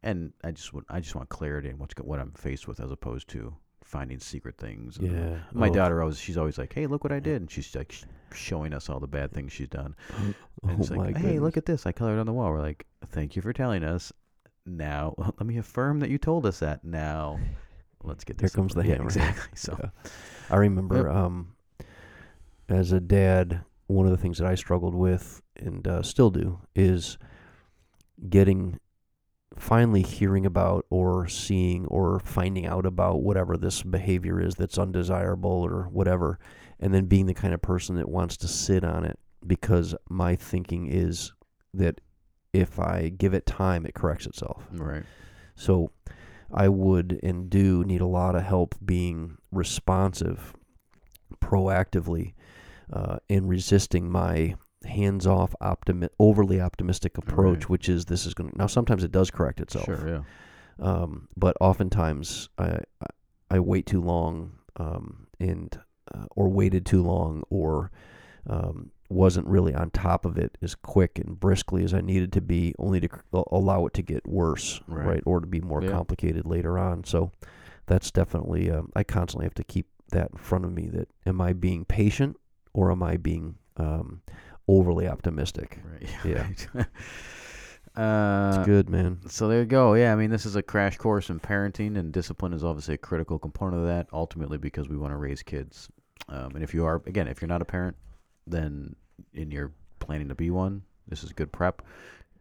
And 0.02 0.32
I 0.44 0.50
just 0.52 0.72
would, 0.74 0.84
I 0.88 1.00
just 1.00 1.14
want 1.14 1.28
clarity 1.28 1.68
in 1.68 1.78
what's 1.78 1.94
what 2.00 2.20
I'm 2.20 2.32
faced 2.32 2.68
with, 2.68 2.80
as 2.80 2.90
opposed 2.90 3.28
to 3.30 3.54
finding 3.82 4.18
secret 4.18 4.56
things. 4.58 4.96
and- 4.98 5.10
Yeah. 5.12 5.38
my 5.52 5.68
Oh, 5.68 5.74
daughter 5.74 6.00
always, 6.02 6.18
she's 6.18 6.36
always 6.36 6.58
like, 6.58 6.72
"Hey, 6.72 6.86
look 6.86 7.02
what 7.04 7.12
I 7.12 7.20
did," 7.20 7.40
and 7.40 7.50
she's 7.50 7.74
like 7.74 7.94
showing 8.32 8.72
us 8.74 8.88
all 8.88 9.00
the 9.00 9.06
bad 9.08 9.32
things 9.32 9.52
she's 9.52 9.68
done. 9.68 9.94
Oh 10.64 10.68
And 10.70 10.80
it's 10.80 10.90
my 10.90 10.96
like, 10.96 11.16
"Hey, 11.16 11.22
goodness. 11.22 11.42
look 11.42 11.56
at 11.56 11.66
this! 11.66 11.86
I 11.86 11.92
colored 11.92 12.18
on 12.18 12.26
the 12.26 12.32
wall." 12.32 12.50
We're 12.50 12.60
like, 12.60 12.84
"Thank 13.10 13.36
you 13.36 13.42
for 13.42 13.52
telling 13.52 13.84
us." 13.84 14.12
Now, 14.66 15.14
let 15.18 15.46
me 15.46 15.56
affirm 15.58 16.00
that 16.00 16.10
you 16.10 16.18
told 16.18 16.44
us 16.46 16.58
that. 16.58 16.84
Now, 16.84 17.38
let's 18.02 18.24
get 18.24 18.40
Here 18.40 18.46
this. 18.48 18.54
comes 18.56 18.74
the 18.74 18.82
yeah, 18.84 18.94
hammer. 18.94 19.04
Exactly. 19.06 19.50
So, 19.54 19.76
Yeah. 19.80 19.90
I 20.50 20.56
remember 20.56 21.08
um, 21.08 21.54
as 22.68 22.90
a 22.92 23.00
dad, 23.00 23.64
one 23.88 24.06
of 24.06 24.12
the 24.12 24.18
things 24.18 24.38
that 24.38 24.46
I 24.46 24.54
struggled 24.54 24.94
with 24.94 25.42
and 25.56 25.86
uh, 25.88 26.02
still 26.02 26.30
do 26.30 26.60
is 26.76 27.18
getting 28.28 28.78
finally 29.56 30.02
hearing 30.02 30.46
about 30.46 30.86
or 30.90 31.26
seeing 31.26 31.86
or 31.86 32.20
finding 32.20 32.66
out 32.66 32.86
about 32.86 33.22
whatever 33.22 33.56
this 33.56 33.82
behavior 33.82 34.40
is 34.40 34.54
that's 34.54 34.78
undesirable 34.78 35.50
or 35.50 35.88
whatever, 35.90 36.38
and 36.78 36.94
then 36.94 37.06
being 37.06 37.26
the 37.26 37.34
kind 37.34 37.54
of 37.54 37.62
person 37.62 37.96
that 37.96 38.08
wants 38.08 38.36
to 38.36 38.46
sit 38.46 38.84
on 38.84 39.04
it 39.04 39.18
because 39.46 39.94
my 40.08 40.36
thinking 40.36 40.86
is 40.86 41.32
that 41.74 42.00
if 42.52 42.78
I 42.78 43.08
give 43.08 43.34
it 43.34 43.46
time, 43.46 43.86
it 43.86 43.94
corrects 43.94 44.26
itself. 44.26 44.66
right. 44.72 45.04
So 45.54 45.90
I 46.52 46.68
would 46.68 47.18
and 47.22 47.50
do 47.50 47.84
need 47.84 48.00
a 48.00 48.06
lot 48.06 48.34
of 48.34 48.42
help 48.42 48.74
being 48.84 49.36
responsive 49.50 50.54
proactively 51.40 52.34
uh, 52.92 53.18
in 53.28 53.46
resisting 53.46 54.10
my 54.10 54.54
hands-off 54.84 55.54
optimi- 55.60 56.08
overly 56.18 56.60
optimistic 56.60 57.18
approach 57.18 57.60
Right. 57.64 57.68
which 57.70 57.88
is 57.88 58.04
this 58.06 58.24
is 58.26 58.34
going 58.34 58.50
to 58.50 58.56
now 58.58 58.66
sometimes 58.68 59.02
it 59.04 59.10
does 59.12 59.30
correct 59.30 59.60
itself 59.60 59.86
Sure. 59.86 60.08
Yeah. 60.08 60.22
um, 60.78 61.28
but 61.36 61.56
oftentimes 61.60 62.48
I, 62.58 62.80
I 63.50 63.58
wait 63.60 63.86
too 63.86 64.00
long 64.00 64.52
um, 64.76 65.26
and 65.40 65.78
uh, 66.14 66.26
or 66.36 66.48
waited 66.48 66.86
too 66.86 67.02
long 67.02 67.42
or 67.50 67.90
um, 68.46 68.92
wasn't 69.10 69.46
really 69.46 69.74
on 69.74 69.90
top 69.90 70.24
of 70.24 70.38
it 70.38 70.56
as 70.62 70.74
quick 70.74 71.18
and 71.18 71.38
briskly 71.40 71.82
as 71.82 71.92
I 71.92 72.00
needed 72.00 72.32
to 72.34 72.40
be, 72.40 72.74
only 72.78 73.00
to 73.00 73.08
allow 73.50 73.86
it 73.86 73.94
to 73.94 74.02
get 74.02 74.26
worse, 74.26 74.80
Right. 74.86 75.06
right, 75.06 75.22
or 75.26 75.40
to 75.40 75.46
be 75.46 75.60
more 75.60 75.82
Yeah. 75.82 75.90
complicated 75.90 76.44
later 76.46 76.78
on. 76.78 77.04
So 77.04 77.32
that's 77.86 78.10
definitely 78.10 78.70
um, 78.70 78.90
I 78.94 79.02
constantly 79.04 79.44
have 79.46 79.54
to 79.54 79.64
keep 79.64 79.86
that 80.12 80.30
in 80.32 80.38
front 80.38 80.64
of 80.66 80.72
me. 80.72 80.88
That 80.88 81.08
am 81.26 81.40
I 81.40 81.52
being 81.52 81.84
patient 81.84 82.36
or 82.78 82.92
am 82.92 83.02
I 83.02 83.16
being 83.16 83.56
um, 83.76 84.22
overly 84.68 85.08
optimistic? 85.08 85.80
Right. 85.84 86.08
Yeah. 86.24 86.46
right. 86.74 86.86
uh, 87.96 88.54
It's 88.56 88.66
good, 88.66 88.88
man. 88.88 89.18
So 89.28 89.48
there 89.48 89.58
you 89.58 89.66
go. 89.66 89.94
Yeah, 89.94 90.12
I 90.12 90.16
mean, 90.16 90.30
this 90.30 90.46
is 90.46 90.54
a 90.54 90.62
crash 90.62 90.96
course 90.96 91.28
in 91.28 91.40
parenting, 91.40 91.98
and 91.98 92.12
discipline 92.12 92.52
is 92.52 92.62
obviously 92.62 92.94
a 92.94 92.98
critical 92.98 93.36
component 93.36 93.82
of 93.82 93.88
that. 93.88 94.06
Ultimately, 94.12 94.58
because 94.58 94.88
we 94.88 94.96
want 94.96 95.12
to 95.12 95.16
raise 95.16 95.42
kids, 95.42 95.88
um, 96.28 96.52
and 96.54 96.62
if 96.62 96.72
you 96.72 96.84
are, 96.84 97.02
again, 97.06 97.26
if 97.26 97.42
you're 97.42 97.48
not 97.48 97.62
a 97.62 97.64
parent, 97.64 97.96
then 98.46 98.94
and 99.34 99.52
you're 99.52 99.72
planning 99.98 100.28
to 100.28 100.36
be 100.36 100.50
one, 100.50 100.82
this 101.08 101.24
is 101.24 101.32
good 101.32 101.50
prep. 101.50 101.82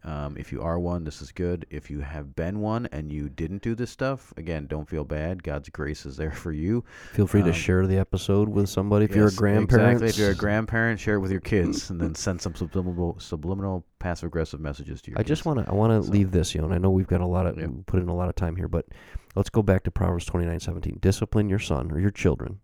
Um, 0.04 0.36
if 0.36 0.52
you 0.52 0.62
are 0.62 0.78
one, 0.78 1.02
this 1.04 1.20
is 1.20 1.32
good. 1.32 1.66
If 1.70 1.90
you 1.90 2.00
have 2.00 2.36
been 2.36 2.60
one 2.60 2.86
and 2.92 3.12
you 3.12 3.28
didn't 3.28 3.62
do 3.62 3.74
this 3.74 3.90
stuff, 3.90 4.32
again, 4.36 4.66
don't 4.66 4.88
feel 4.88 5.04
bad. 5.04 5.42
God's 5.42 5.68
grace 5.70 6.06
is 6.06 6.16
there 6.16 6.30
for 6.30 6.52
you. 6.52 6.84
Feel 7.12 7.26
free 7.26 7.42
to 7.42 7.48
Um, 7.48 7.52
share 7.52 7.86
the 7.86 7.98
episode 7.98 8.48
with 8.48 8.68
somebody 8.68 9.06
if 9.06 9.14
you're 9.16 9.26
a 9.28 9.32
grandparent. 9.32 9.94
Exactly. 10.02 10.08
If 10.08 10.18
you're 10.18 10.30
a 10.30 10.34
grandparent, 10.36 11.00
share 11.00 11.16
it 11.16 11.18
with 11.20 11.32
your 11.32 11.40
kids, 11.40 11.90
and 11.90 12.00
then 12.00 12.14
send 12.14 12.40
some 12.40 12.54
subliminal, 12.54 13.16
subliminal, 13.18 13.84
passive 13.98 14.28
aggressive 14.28 14.60
messages 14.60 15.02
to 15.02 15.10
your 15.10 15.18
I 15.18 15.22
kids. 15.22 15.28
just 15.28 15.44
want 15.44 15.58
to 15.64 15.68
I 15.70 15.74
want 15.74 15.90
to 16.00 16.06
So- 16.06 16.12
leave 16.12 16.30
this, 16.30 16.54
you 16.54 16.60
know, 16.60 16.66
and 16.68 16.74
I 16.74 16.78
know 16.78 16.90
we've 16.90 17.08
got 17.08 17.20
a 17.20 17.26
lot 17.26 17.46
of 17.46 17.58
Yeah. 17.58 17.66
put 17.86 18.00
in 18.00 18.08
a 18.08 18.14
lot 18.14 18.28
of 18.28 18.36
time 18.36 18.54
here, 18.54 18.68
but 18.68 18.86
let's 19.34 19.50
go 19.50 19.62
back 19.62 19.82
to 19.84 19.90
Proverbs 19.90 20.24
twenty 20.24 20.46
nine 20.46 20.60
seventeen. 20.60 20.98
Discipline 21.00 21.48
your 21.48 21.58
son 21.58 21.90
or 21.90 21.98
your 21.98 22.12
children, 22.12 22.60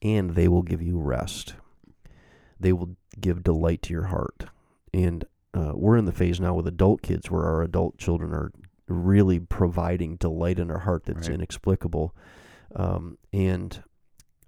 and 0.00 0.30
they 0.30 0.48
will 0.48 0.62
give 0.62 0.80
you 0.80 0.98
rest. 0.98 1.54
They 2.58 2.72
will 2.72 2.96
give 3.20 3.42
delight 3.42 3.82
to 3.82 3.92
your 3.92 4.04
heart. 4.04 4.46
And 4.94 5.24
uh, 5.54 5.72
we're 5.74 5.96
in 5.96 6.04
the 6.04 6.12
phase 6.12 6.40
now 6.40 6.54
with 6.54 6.66
adult 6.66 7.02
kids 7.02 7.30
where 7.30 7.44
our 7.44 7.62
adult 7.62 7.98
children 7.98 8.32
are 8.32 8.52
really 8.88 9.38
providing 9.40 10.16
delight 10.16 10.58
in 10.58 10.70
our 10.70 10.80
heart 10.80 11.04
that's 11.06 11.28
Right. 11.28 11.34
inexplicable. 11.34 12.14
Um, 12.74 13.18
and 13.32 13.82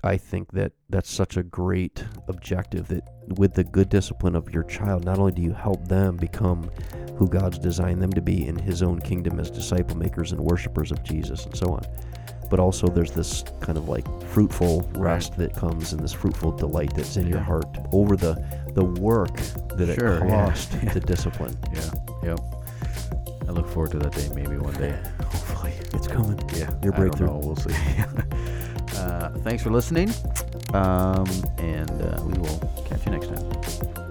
I 0.04 0.16
think 0.16 0.52
that 0.52 0.72
that's 0.90 1.10
such 1.10 1.36
a 1.36 1.44
great 1.44 2.04
objective 2.28 2.88
that 2.88 3.04
with 3.38 3.54
the 3.54 3.62
good 3.62 3.88
discipline 3.88 4.34
of 4.34 4.52
your 4.52 4.64
child, 4.64 5.04
not 5.04 5.18
only 5.18 5.30
do 5.32 5.42
you 5.42 5.52
help 5.52 5.86
them 5.86 6.16
become 6.16 6.70
who 7.18 7.28
God's 7.28 7.58
designed 7.58 8.02
them 8.02 8.12
to 8.12 8.20
be 8.22 8.46
in 8.46 8.56
His 8.56 8.82
own 8.82 9.00
kingdom 9.00 9.38
as 9.38 9.48
disciple 9.50 9.96
makers 9.96 10.32
and 10.32 10.40
worshipers 10.40 10.90
of 10.90 11.04
Jesus 11.04 11.44
and 11.46 11.56
so 11.56 11.72
on, 11.72 11.82
but 12.52 12.60
also 12.60 12.86
there's 12.86 13.12
this 13.12 13.44
kind 13.60 13.78
of 13.78 13.88
like 13.88 14.04
fruitful 14.24 14.82
rest 14.92 15.38
that 15.38 15.56
comes 15.56 15.94
and 15.94 16.04
this 16.04 16.12
fruitful 16.12 16.52
delight 16.52 16.94
that's 16.94 17.16
in 17.16 17.26
your 17.26 17.40
heart 17.40 17.64
over 17.92 18.14
the 18.14 18.34
the 18.74 18.84
work 18.84 19.34
that 19.78 19.94
Sure, 19.98 20.18
it 20.18 20.28
yeah. 20.28 20.46
cost 20.46 20.70
to 20.92 21.00
discipline. 21.00 21.56
Yeah. 21.72 21.90
Yep. 22.22 22.40
I 23.48 23.52
look 23.52 23.66
forward 23.70 23.92
to 23.92 23.98
that 24.00 24.12
day. 24.12 24.28
Maybe 24.34 24.58
one 24.58 24.74
day. 24.74 24.90
Hopefully. 25.20 25.72
It's 25.94 26.06
coming. 26.06 26.38
Yeah. 26.54 26.70
Your 26.82 26.92
breakthrough. 26.92 27.32
We'll 27.38 27.56
see. 27.56 27.74
uh, 28.98 29.30
thanks 29.38 29.62
for 29.62 29.70
listening. 29.70 30.10
Um, 30.74 31.26
and 31.56 31.90
uh, 32.02 32.22
we 32.22 32.38
will 32.38 32.58
catch 32.86 33.06
you 33.06 33.12
next 33.12 33.28
time. 33.28 34.01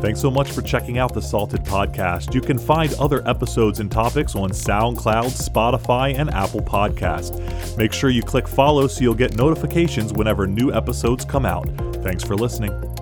Thanks 0.00 0.20
so 0.20 0.30
much 0.30 0.52
for 0.52 0.62
checking 0.62 0.98
out 0.98 1.12
the 1.12 1.20
Salted 1.20 1.64
Podcast. 1.64 2.32
You 2.32 2.40
can 2.40 2.56
find 2.56 2.94
other 2.94 3.26
episodes 3.28 3.80
and 3.80 3.90
topics 3.90 4.36
on 4.36 4.50
SoundCloud, 4.50 5.48
Spotify, 5.48 6.16
and 6.16 6.30
Apple 6.30 6.62
Podcast. 6.62 7.76
Make 7.76 7.92
sure 7.92 8.08
you 8.08 8.22
click 8.22 8.46
follow 8.46 8.86
so 8.86 9.00
you'll 9.00 9.14
get 9.14 9.36
notifications 9.36 10.12
whenever 10.12 10.46
new 10.46 10.72
episodes 10.72 11.24
come 11.24 11.44
out. 11.44 11.68
Thanks 12.02 12.22
for 12.22 12.36
listening. 12.36 12.97